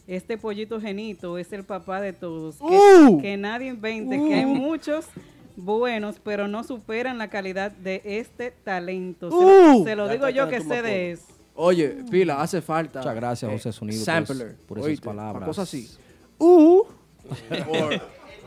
este 0.08 0.36
pollito 0.36 0.80
genito 0.80 1.38
es 1.38 1.52
el 1.52 1.62
papá 1.62 2.00
de 2.00 2.12
todos. 2.12 2.56
Que, 2.56 2.64
¡Uh! 2.64 3.20
que 3.22 3.36
nadie 3.36 3.68
invente, 3.68 4.16
que 4.16 4.34
hay 4.34 4.46
muchos 4.46 5.06
buenos, 5.56 6.20
pero 6.22 6.48
no 6.48 6.62
superan 6.64 7.18
la 7.18 7.28
calidad 7.28 7.70
de 7.72 8.02
este 8.04 8.50
talento. 8.50 9.30
Se, 9.30 9.36
Uh. 9.36 9.84
se 9.84 9.96
lo 9.96 10.06
Ya 10.06 10.12
digo 10.12 10.28
yo 10.28 10.48
que 10.48 10.60
sé 10.60 10.82
de 10.82 11.12
eso. 11.12 11.24
Oye, 11.54 11.88
pila, 12.10 12.40
hace 12.40 12.62
falta. 12.62 13.00
Muchas 13.00 13.14
gracias, 13.14 13.50
eh, 13.50 13.54
José 13.54 13.72
Sonido, 13.72 13.98
por 13.98 14.04
Sampler. 14.06 14.56
por 14.66 14.78
esas 14.78 14.88
oíste, 14.88 15.04
palabras. 15.06 15.36
una 15.36 15.46
cosa 15.46 15.62
así. 15.62 15.90
Uh. 16.38 16.82
or, 17.68 18.00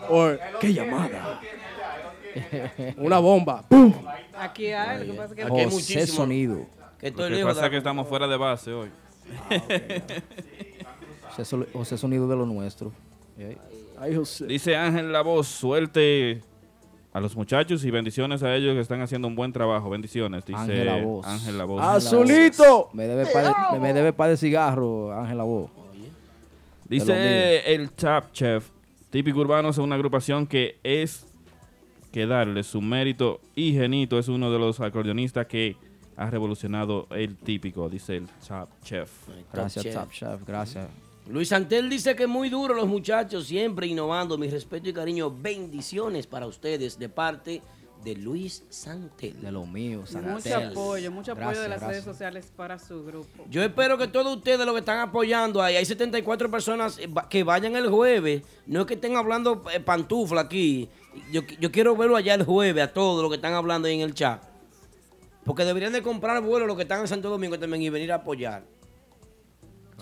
or, 0.10 0.40
¿Qué 0.60 0.74
llamada? 0.74 1.40
Una 2.98 3.20
bomba. 3.20 3.62
¡Pum! 3.70 3.94
Aquí 4.36 4.68
hay, 4.72 5.06
lo 5.06 5.14
que 5.14 5.18
pasa 5.20 5.34
es 5.36 5.46
que 5.46 5.66
José 5.70 6.08
Sonido. 6.08 6.66
Que 7.00 7.12
Lo 7.12 7.28
que 7.28 7.44
pasa 7.44 7.66
es 7.66 7.70
que 7.70 7.78
estamos 7.78 8.08
fuera 8.08 8.28
de 8.28 8.38
base 8.38 8.74
hoy. 8.74 8.90
José, 11.30 11.46
Sol- 11.46 11.68
José 11.74 11.98
Sonido 11.98 12.28
de 12.28 12.36
lo 12.36 12.46
nuestro. 12.46 12.92
Eh. 13.38 13.58
Dice 14.48 14.76
Ángel 14.76 15.12
La 15.12 15.22
Voz, 15.22 15.48
suerte 15.48 16.42
a 17.14 17.20
los 17.20 17.36
muchachos 17.36 17.86
y 17.86 17.92
bendiciones 17.92 18.42
a 18.42 18.56
ellos 18.56 18.74
que 18.74 18.82
están 18.82 19.02
haciendo 19.02 19.28
un 19.28 19.36
buen 19.36 19.54
trabajo. 19.54 19.90
Bendiciones, 19.90 20.44
dice 20.46 20.60
Ángel 20.60 20.86
La 20.86 20.98
Voz. 20.98 21.26
Ángel 21.28 21.58
La 21.60 21.66
Voz. 21.66 21.82
¡Azulito! 21.82 22.90
Me 22.94 23.08
debe 23.08 23.28
par 23.28 23.46
de, 23.46 23.80
me 23.80 23.94
debe 23.94 24.14
par 24.14 24.30
de 24.30 24.38
cigarro, 24.38 25.14
Ángel 25.14 25.38
La 25.38 25.44
Voz. 25.44 25.70
Dice 26.90 27.74
el 27.74 27.92
Tap 27.92 28.32
Chef, 28.34 28.68
Típico 29.10 29.40
Urbano 29.40 29.70
es 29.70 29.78
una 29.78 29.96
agrupación 29.96 30.48
que 30.48 30.80
es 30.84 31.28
que 32.12 32.26
darle 32.26 32.64
su 32.64 32.82
mérito 32.82 33.40
y 33.56 33.74
Genito 33.74 34.20
es 34.20 34.28
uno 34.28 34.52
de 34.52 34.60
los 34.60 34.80
acordeonistas 34.80 35.46
que 35.48 35.78
ha 36.16 36.30
revolucionado 36.30 37.08
el 37.12 37.38
típico, 37.38 37.90
dice 37.90 38.18
el 38.18 38.28
Tap 38.48 38.70
Chef. 38.84 39.10
Gracias. 39.52 39.94
Top 39.94 40.12
Chef, 40.12 40.44
gracias. 40.46 40.88
Luis 41.28 41.48
Santel 41.50 41.90
dice 41.90 42.16
que 42.16 42.28
muy 42.28 42.50
duro 42.50 42.74
los 42.74 42.88
muchachos, 42.88 43.48
siempre 43.48 43.88
innovando. 43.88 44.38
Mi 44.38 44.50
respeto 44.50 44.90
y 44.90 44.94
cariño, 44.94 45.32
bendiciones 45.32 46.28
para 46.28 46.48
ustedes 46.48 47.00
de 47.00 47.08
parte 47.08 47.62
de 48.04 48.16
Luis 48.16 48.64
Santel. 48.70 49.40
De 49.42 49.50
lo 49.50 49.66
mío, 49.66 50.00
Mucho 50.00 50.12
Santel. 50.12 50.72
apoyo, 50.72 51.10
mucho 51.12 51.32
apoyo 51.32 51.48
de 51.48 51.54
Gracias, 51.54 51.70
las 51.70 51.80
redes 51.80 52.04
gracias. 52.04 52.04
sociales 52.04 52.52
para 52.54 52.78
su 52.78 53.06
grupo. 53.06 53.46
Yo 53.50 53.64
espero 53.64 53.98
que 53.98 54.08
todos 54.10 54.36
ustedes 54.36 54.66
los 54.66 54.74
que 54.74 54.80
están 54.80 55.00
apoyando 55.00 55.62
ahí, 55.62 55.78
hay 55.78 55.86
74 55.86 56.52
personas 56.52 56.98
eh, 57.00 57.08
que 57.30 57.44
vayan 57.46 57.78
el 57.78 57.90
jueves, 57.90 58.42
no 58.66 58.82
es 58.82 58.86
que 58.86 58.96
estén 58.96 59.16
hablando 59.16 59.64
eh, 59.74 59.80
pantufla 59.80 60.42
aquí. 60.42 60.90
Yo, 61.32 61.42
yo 61.60 61.72
quiero 61.72 61.96
verlo 61.96 62.18
allá 62.18 62.34
el 62.34 62.44
jueves 62.44 62.84
a 62.84 62.92
todos 62.92 63.22
los 63.22 63.32
que 63.32 63.36
están 63.38 63.54
hablando 63.54 63.88
ahí 63.88 63.96
en 63.96 64.02
el 64.02 64.14
chat. 64.14 64.44
Porque 65.46 65.64
deberían 65.64 65.94
de 65.94 66.02
comprar 66.02 66.42
vuelos 66.42 66.68
los 66.68 66.76
que 66.76 66.84
están 66.84 67.00
en 67.00 67.08
Santo 67.08 67.30
Domingo 67.30 67.58
también 67.58 67.82
y 67.84 67.90
venir 67.90 68.12
a 68.12 68.16
apoyar. 68.16 68.64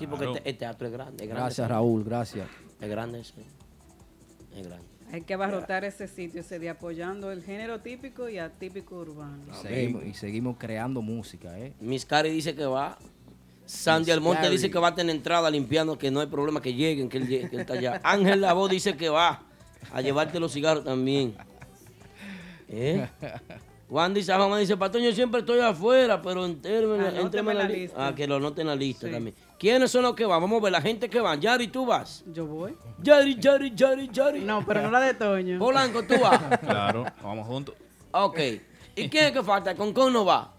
Sí, 0.02 0.08
porque 0.08 0.26
Claro. 0.26 0.38
este, 0.38 0.50
el 0.50 0.58
teatro 0.58 0.88
es 0.88 0.94
grande. 0.94 1.24
es 1.24 1.30
grande, 1.30 1.44
Gracias. 1.46 1.70
Raúl, 1.70 2.04
gracias. 2.04 2.48
Es 2.80 2.90
grande, 2.90 3.24
sí. 3.24 3.34
Es 4.56 4.68
grande. 4.68 4.86
Hay 5.14 5.22
que 5.24 5.34
abarrotar 5.34 5.84
ese 5.84 6.08
sitio 6.08 6.40
ese 6.42 6.58
día 6.58 6.72
apoyando 6.72 7.32
el 7.32 7.44
género 7.44 7.80
típico 7.82 8.30
y 8.30 8.38
atípico 8.38 8.96
urbano. 8.96 9.44
Y 9.52 9.56
seguimos, 9.62 10.06
y 10.06 10.14
seguimos 10.14 10.56
creando 10.58 11.02
música, 11.02 11.58
¿eh? 11.60 11.74
Miss 11.82 12.06
Cari 12.06 12.30
dice 12.30 12.56
que 12.56 12.66
va. 12.66 12.98
Sandy 13.66 14.06
Miss 14.08 14.14
Almonte 14.14 14.50
dice 14.50 14.70
que 14.72 14.80
va 14.80 14.90
a 14.90 14.96
tener 14.96 15.16
entrada 15.16 15.50
limpiando, 15.50 15.98
que 15.98 16.12
no 16.12 16.20
hay 16.22 16.28
problema 16.28 16.62
que 16.62 16.74
lleguen, 16.74 17.08
que 17.10 17.18
él, 17.18 17.28
llegue, 17.28 17.50
que 17.50 17.56
él 17.58 17.62
está 17.62 17.74
allá. 17.74 18.00
Ángel 18.04 18.42
Lavoe 18.42 18.70
dice 18.70 18.96
que 18.98 19.10
va 19.10 19.44
a 19.94 20.02
llevarte 20.02 20.40
los 20.40 20.52
cigarros 20.54 20.84
también. 20.86 21.36
¿Eh? 22.70 23.08
Juan 23.90 24.14
dice, 24.14 24.34
Juan 24.34 24.60
dice, 24.62 24.78
Patrón, 24.78 25.04
yo 25.04 25.12
siempre 25.12 25.42
estoy 25.42 25.60
afuera, 25.60 26.22
pero 26.22 26.46
Anóteme 26.46 27.20
entréme 27.20 27.52
en 27.52 27.58
la 27.58 27.64
la 27.64 27.70
lista. 27.70 27.78
lista. 27.84 28.08
Ah, 28.08 28.16
que 28.16 28.26
lo 28.28 28.36
anoten 28.38 28.62
en 28.62 28.68
la 28.68 28.76
lista 28.76 29.08
Sí. 29.08 29.14
también. 29.14 29.36
¿Quiénes 29.62 29.92
son 29.92 30.02
los 30.02 30.16
que 30.16 30.26
van? 30.26 30.42
Vamos 30.42 30.60
a 30.60 30.64
ver 30.64 30.72
la 30.72 30.82
gente 30.82 31.08
que 31.08 31.22
van. 31.22 31.40
Yari, 31.40 31.68
¿tú 31.68 31.86
vas? 31.86 32.24
Yo 32.26 32.48
voy. 32.48 32.76
Yari, 33.00 33.36
Yari, 33.40 33.72
Yari, 33.76 34.10
Yari. 34.12 34.40
No, 34.40 34.66
pero 34.66 34.82
no 34.82 34.90
la 34.90 35.02
de 35.02 35.14
Toño. 35.14 35.60
Polanco, 35.60 36.02
¿tú 36.02 36.16
vas? 36.20 36.42
Claro, 36.62 37.06
vamos 37.22 37.46
juntos. 37.46 37.76
Ok. 38.10 38.40
¿Y 38.96 39.08
quién 39.08 39.26
es 39.26 39.32
que 39.34 39.44
falta? 39.44 39.76
¿Concon 39.76 40.12
no 40.14 40.26
va? 40.26 40.52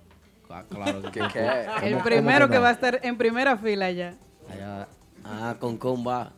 Claro, 0.46 1.02
¿Qué, 1.10 1.20
qué? 1.32 1.66
El 1.82 1.98
primero 1.98 2.48
que 2.48 2.58
va 2.58 2.68
a 2.68 2.70
estar 2.70 3.00
en 3.02 3.18
primera 3.18 3.56
fila 3.56 3.90
ya. 3.90 4.14
Ah, 5.24 5.56
Concon 5.58 6.06
va. 6.06 6.30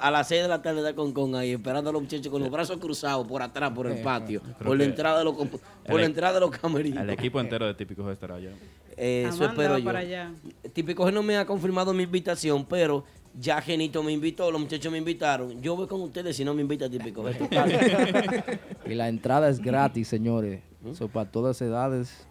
A 0.00 0.10
las 0.10 0.28
6 0.28 0.42
de 0.42 0.48
la 0.48 0.62
tarde 0.62 0.78
está 0.80 0.94
Concon 0.94 1.34
ahí, 1.34 1.50
esperando 1.52 1.90
a 1.90 1.92
los 1.92 2.02
muchachos 2.02 2.28
con 2.28 2.40
los 2.40 2.50
brazos 2.50 2.76
cruzados 2.78 3.26
por 3.26 3.42
atrás, 3.42 3.72
por 3.72 3.86
el 3.88 4.00
patio, 4.02 4.40
Creo 4.40 4.54
por 4.68 4.76
la 4.76 4.84
entrada 4.84 5.18
de 5.18 5.24
los, 5.24 5.34
por 5.34 5.48
el- 5.86 5.96
la 6.00 6.04
entrada 6.06 6.34
de 6.34 6.40
los 6.40 6.50
camerinos. 6.50 7.02
El 7.02 7.10
equipo 7.10 7.40
entero 7.40 7.66
de 7.66 7.74
Típicos 7.74 8.10
estará 8.12 8.36
allá. 8.36 8.50
Eh, 8.96 9.26
eso 9.28 9.44
espero 9.44 9.76
yo. 9.78 9.90
allá. 9.90 10.32
Típico 10.72 11.04
que 11.04 11.12
no 11.12 11.22
me 11.22 11.36
ha 11.36 11.44
confirmado 11.44 11.92
mi 11.92 12.04
invitación, 12.04 12.64
pero 12.64 13.04
ya 13.38 13.60
Genito 13.60 14.02
me 14.02 14.12
invitó, 14.12 14.50
los 14.50 14.60
muchachos 14.60 14.90
me 14.90 14.98
invitaron. 14.98 15.60
Yo 15.60 15.76
voy 15.76 15.86
con 15.86 16.00
ustedes 16.00 16.34
si 16.36 16.44
no 16.44 16.54
me 16.54 16.62
invita 16.62 16.88
Típico. 16.88 17.22
G. 17.24 17.36
Tu 17.36 17.48
casa. 17.50 18.44
Y 18.86 18.94
la 18.94 19.08
entrada 19.08 19.48
es 19.50 19.60
gratis, 19.60 20.08
señores. 20.08 20.62
Eso 20.88 21.08
para 21.08 21.28
todas 21.30 21.60
edades, 21.60 22.26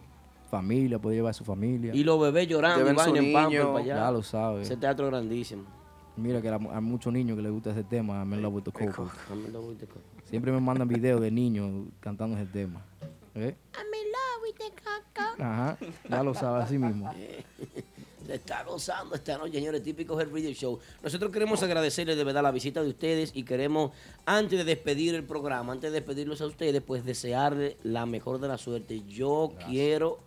familia, 0.50 0.98
puede 0.98 1.16
llevar 1.16 1.30
a 1.30 1.34
su 1.34 1.44
familia. 1.44 1.94
y 1.94 2.02
los 2.02 2.18
bebés 2.20 2.48
llorando 2.48 2.82
vaina 2.94 3.18
en 3.18 3.24
niño. 3.50 3.72
para 3.74 3.84
allá. 3.84 3.96
Ya 3.96 4.10
lo 4.10 4.22
sabe. 4.22 4.62
Ese 4.62 4.76
teatro 4.76 5.04
es 5.06 5.10
grandísimo. 5.12 5.64
Mira 6.16 6.40
que 6.40 6.48
hay 6.48 6.80
muchos 6.80 7.12
niños 7.12 7.36
que 7.36 7.42
les 7.42 7.52
gusta 7.52 7.70
ese 7.70 7.84
tema, 7.84 8.14
I'm 8.14 8.32
in 8.32 8.42
love 8.42 8.54
with 8.54 8.62
the 8.62 8.72
coco. 8.72 9.10
I'm 9.30 9.44
in 9.44 9.52
love 9.52 9.68
with 9.68 9.78
the 9.78 9.86
coco. 9.86 10.00
Siempre 10.24 10.50
me 10.50 10.60
mandan 10.60 10.88
videos 10.88 11.20
de 11.20 11.30
niños 11.30 11.88
cantando 12.00 12.36
ese 12.36 12.46
tema. 12.46 12.84
¿Eh? 13.34 13.54
Ajá, 15.38 15.78
ya 16.08 16.22
lo 16.22 16.34
sabe 16.34 16.62
así 16.62 16.78
mismo. 16.78 17.12
Se 18.26 18.34
está 18.34 18.64
gozando 18.64 19.14
esta 19.14 19.38
noche, 19.38 19.52
señores, 19.52 19.82
típicos 19.82 20.18
del 20.18 20.32
Radio 20.32 20.50
Show. 20.52 20.80
Nosotros 21.02 21.30
queremos 21.30 21.62
agradecerles 21.62 22.16
de 22.16 22.24
verdad 22.24 22.42
la 22.42 22.50
visita 22.50 22.82
de 22.82 22.88
ustedes 22.88 23.30
y 23.34 23.44
queremos, 23.44 23.92
antes 24.24 24.58
de 24.58 24.64
despedir 24.64 25.14
el 25.14 25.24
programa, 25.24 25.72
antes 25.72 25.92
de 25.92 26.00
despedirlos 26.00 26.40
a 26.40 26.46
ustedes, 26.46 26.82
pues 26.82 27.04
desearles 27.04 27.76
la 27.84 28.04
mejor 28.06 28.40
de 28.40 28.48
la 28.48 28.58
suerte. 28.58 29.02
Yo 29.06 29.52
quiero 29.68 30.18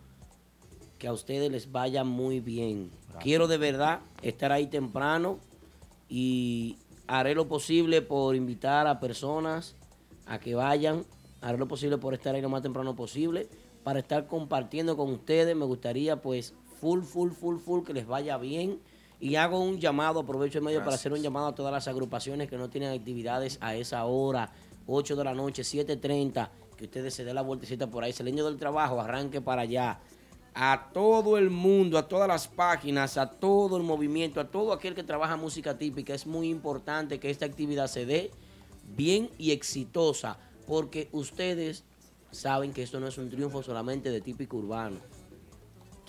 que 0.98 1.08
a 1.08 1.14
ustedes 1.14 1.52
les 1.52 1.72
vaya 1.72 2.04
muy 2.04 2.40
bien. 2.40 2.92
Quiero 3.20 3.48
de 3.48 3.58
verdad 3.58 4.00
estar 4.22 4.52
ahí 4.52 4.68
temprano 4.68 5.40
y 6.10 6.78
haré 7.08 7.36
lo 7.36 7.48
posible 7.48 8.02
por 8.02 8.36
invitar 8.36 8.88
a 8.88 9.00
personas 9.00 9.76
a 10.26 10.40
que 10.40 10.56
vayan. 10.56 11.06
Haré 11.42 11.58
lo 11.58 11.68
posible 11.68 11.98
por 11.98 12.14
estar 12.14 12.36
ahí 12.36 12.42
lo 12.42 12.50
más 12.50 12.64
temprano 12.64 12.96
posible 12.96 13.48
para 13.84 14.00
estar 14.00 14.28
compartiendo 14.28 14.98
con 14.98 15.12
ustedes. 15.12 15.56
Me 15.56 15.66
gustaría 15.66 16.22
pues 16.22 16.54
full, 16.82 17.02
full, 17.02 17.32
full, 17.32 17.58
full 17.58 17.84
que 17.84 17.94
les 17.94 18.08
vaya 18.08 18.38
bien. 18.38 18.80
Y 19.20 19.36
hago 19.36 19.60
un 19.60 19.80
llamado, 19.80 20.22
aprovecho 20.22 20.60
el 20.60 20.64
medio 20.64 20.80
para 20.80 20.96
hacer 20.96 21.12
un 21.12 21.22
llamado 21.22 21.48
a 21.48 21.56
todas 21.56 21.74
las 21.74 21.88
agrupaciones 21.88 22.50
que 22.50 22.58
no 22.58 22.70
tienen 22.70 22.94
actividades 22.94 23.58
a 23.60 23.76
esa 23.76 24.06
hora, 24.06 24.54
8 24.88 25.16
de 25.18 25.24
la 25.26 25.34
noche, 25.34 25.64
7.30, 25.64 26.50
que 26.78 26.86
ustedes 26.86 27.14
se 27.14 27.26
den 27.26 27.36
la 27.36 27.42
vueltecita 27.42 27.88
por 27.88 28.04
ahí, 28.04 28.14
saliendo 28.14 28.46
del 28.46 28.58
trabajo, 28.58 29.02
arranque 29.02 29.42
para 29.42 29.64
allá. 29.64 30.00
A 30.54 30.90
todo 30.94 31.38
el 31.38 31.50
mundo, 31.50 31.98
a 31.98 32.08
todas 32.08 32.28
las 32.28 32.48
páginas, 32.48 33.18
a 33.18 33.30
todo 33.30 33.78
el 33.78 33.84
movimiento, 33.84 34.40
a 34.40 34.50
todo 34.50 34.74
aquel 34.74 34.96
que 34.96 35.04
trabaja 35.04 35.38
música 35.38 35.78
típica, 35.78 36.14
es 36.14 36.26
muy 36.26 36.50
importante 36.50 37.20
que 37.20 37.30
esta 37.30 37.46
actividad 37.46 37.88
se 37.88 38.06
dé 38.06 38.32
bien 38.96 39.30
y 39.38 39.52
exitosa, 39.52 40.38
porque 40.68 41.10
ustedes 41.12 41.84
saben 42.32 42.74
que 42.74 42.84
esto 42.84 43.00
no 43.00 43.08
es 43.08 43.18
un 43.18 43.30
triunfo 43.30 43.64
solamente 43.64 44.12
de 44.12 44.22
típico 44.22 44.58
urbano. 44.58 45.00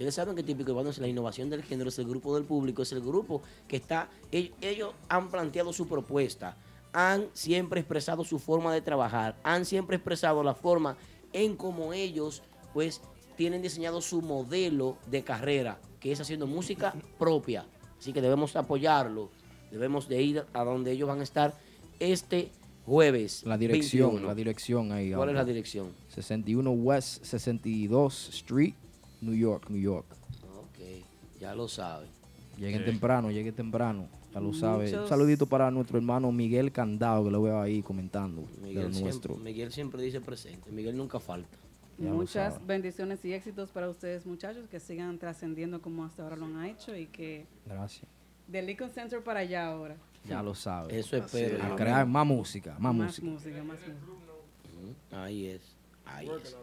Ustedes 0.01 0.15
saben 0.15 0.35
que 0.35 0.43
Típico 0.43 0.73
Urbano 0.73 0.89
es 0.89 0.97
la 0.97 1.09
innovación 1.09 1.51
del 1.51 1.63
género, 1.63 1.91
es 1.91 1.99
el 1.99 2.07
grupo 2.07 2.35
del 2.35 2.45
público, 2.45 2.81
es 2.81 2.91
el 2.93 3.03
grupo 3.03 3.43
que 3.69 3.77
está, 3.77 4.09
ellos, 4.33 4.95
han 5.11 5.29
planteado 5.29 5.75
su 5.75 5.87
propuesta, 5.87 6.57
han 6.95 7.29
siempre 7.35 7.81
expresado 7.81 8.25
su 8.25 8.39
forma 8.39 8.73
de 8.73 8.81
trabajar, 8.81 9.39
han 9.43 9.67
siempre 9.67 9.97
expresado 9.97 10.43
la 10.43 10.55
forma 10.55 10.97
en 11.35 11.55
cómo 11.55 11.93
ellos 11.93 12.43
pues 12.73 13.03
tienen 13.41 13.63
diseñado 13.63 14.03
su 14.03 14.21
modelo 14.21 14.99
de 15.11 15.23
carrera, 15.25 15.79
que 15.99 16.13
es 16.13 16.21
haciendo 16.21 16.47
música 16.47 16.95
propia. 17.19 17.65
Así 17.99 18.13
que 18.13 18.21
debemos 18.21 18.55
apoyarlo, 18.55 19.31
debemos 19.71 20.11
de 20.11 20.23
ir 20.23 20.45
a 20.53 20.63
donde 20.63 20.93
ellos 20.93 21.09
van 21.09 21.21
a 21.21 21.23
estar 21.23 21.55
este 22.01 22.51
jueves. 22.85 23.43
La 23.47 23.57
dirección, 23.57 24.11
21. 24.11 24.29
la 24.29 24.35
dirección 24.35 24.93
ahí. 24.93 25.13
¿Cuál 25.15 25.31
es 25.31 25.35
la 25.37 25.47
dirección? 25.47 25.89
61 26.09 26.71
West 26.71 27.25
62 27.25 28.29
Street, 28.29 28.75
New 29.23 29.35
York, 29.35 29.71
New 29.71 29.81
York. 29.81 30.05
Ok, 30.59 31.03
ya 31.41 31.55
lo 31.55 31.67
saben. 31.67 32.11
Lleguen 32.59 32.81
Sí. 32.81 32.91
temprano, 32.91 33.31
lleguen 33.31 33.55
temprano. 33.55 34.07
Ya 34.35 34.41
lo 34.41 34.53
sabe. 34.53 34.95
Un 34.99 35.09
saludito 35.09 35.47
para 35.47 35.71
nuestro 35.71 35.97
hermano 35.97 36.31
Miguel 36.31 36.73
Candado, 36.73 37.25
que 37.25 37.31
lo 37.31 37.41
veo 37.41 37.59
ahí 37.59 37.81
comentando. 37.81 38.45
Miguel 38.63 38.91
nuestro. 39.01 39.37
Miguel 39.37 39.73
siempre 39.73 40.03
dice 40.03 40.21
presente, 40.21 40.71
Miguel 40.71 40.95
nunca 40.95 41.19
falta. 41.19 41.57
Muchas 42.01 42.67
bendiciones 42.67 43.25
y 43.25 43.33
éxitos 43.33 43.71
para 43.71 43.89
ustedes, 43.89 44.25
muchachos, 44.27 44.67
que 44.69 44.81
sigan 44.81 45.19
trascendiendo 45.19 45.81
como 45.83 46.05
hasta 46.05 46.23
ahora 46.23 46.37
lo 46.37 46.47
han 46.47 46.65
hecho 46.65 46.97
y 46.97 47.07
que 47.07 47.47
Gracias. 47.67 48.07
del 48.49 48.67
Lincoln 48.67 48.91
Center 48.91 49.23
para 49.23 49.41
allá 49.41 49.67
ahora. 49.67 49.97
Ya 50.27 50.43
lo 50.43 50.55
sabe. 50.55 50.99
Eso 50.99 51.17
espero 51.17 51.63
A 51.63 51.69
yo. 51.71 51.77
crear 51.77 52.07
más 52.07 52.27
música, 52.27 52.73
más, 52.79 52.95
Más 52.95 53.07
música. 53.23 53.27
música, 53.27 53.65
más 53.65 53.79
música. 53.81 55.23
Ahí 55.25 55.47
es, 55.47 55.77
ahí 56.07 56.29
es. 56.43 56.57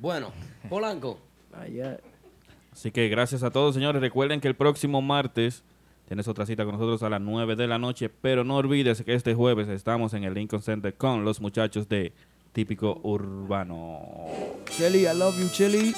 Bueno, 0.00 0.32
Polanco. 0.68 1.18
Así 2.72 2.90
que 2.90 3.08
gracias 3.08 3.42
a 3.42 3.50
todos, 3.50 3.74
señores. 3.74 4.00
Recuerden 4.00 4.40
que 4.40 4.48
el 4.48 4.54
próximo 4.56 5.02
martes 5.02 5.62
tienes 6.08 6.26
otra 6.28 6.46
cita 6.46 6.64
con 6.64 6.72
nosotros 6.74 7.02
a 7.02 7.10
las 7.10 7.20
9 7.20 7.54
de 7.56 7.66
la 7.66 7.78
noche, 7.78 8.08
pero 8.08 8.44
no 8.44 8.56
olvides 8.56 9.02
que 9.02 9.14
este 9.14 9.34
jueves 9.34 9.68
estamos 9.68 10.14
en 10.14 10.24
el 10.24 10.34
Lincoln 10.34 10.62
Center 10.62 10.94
con 10.94 11.24
los 11.24 11.40
muchachos 11.40 11.88
de 11.88 12.12
típico 12.52 13.00
urbano. 13.02 14.28
Chelly, 14.66 15.06
I 15.06 15.14
love 15.14 15.38
you, 15.40 15.48
Chelly. 15.48 15.94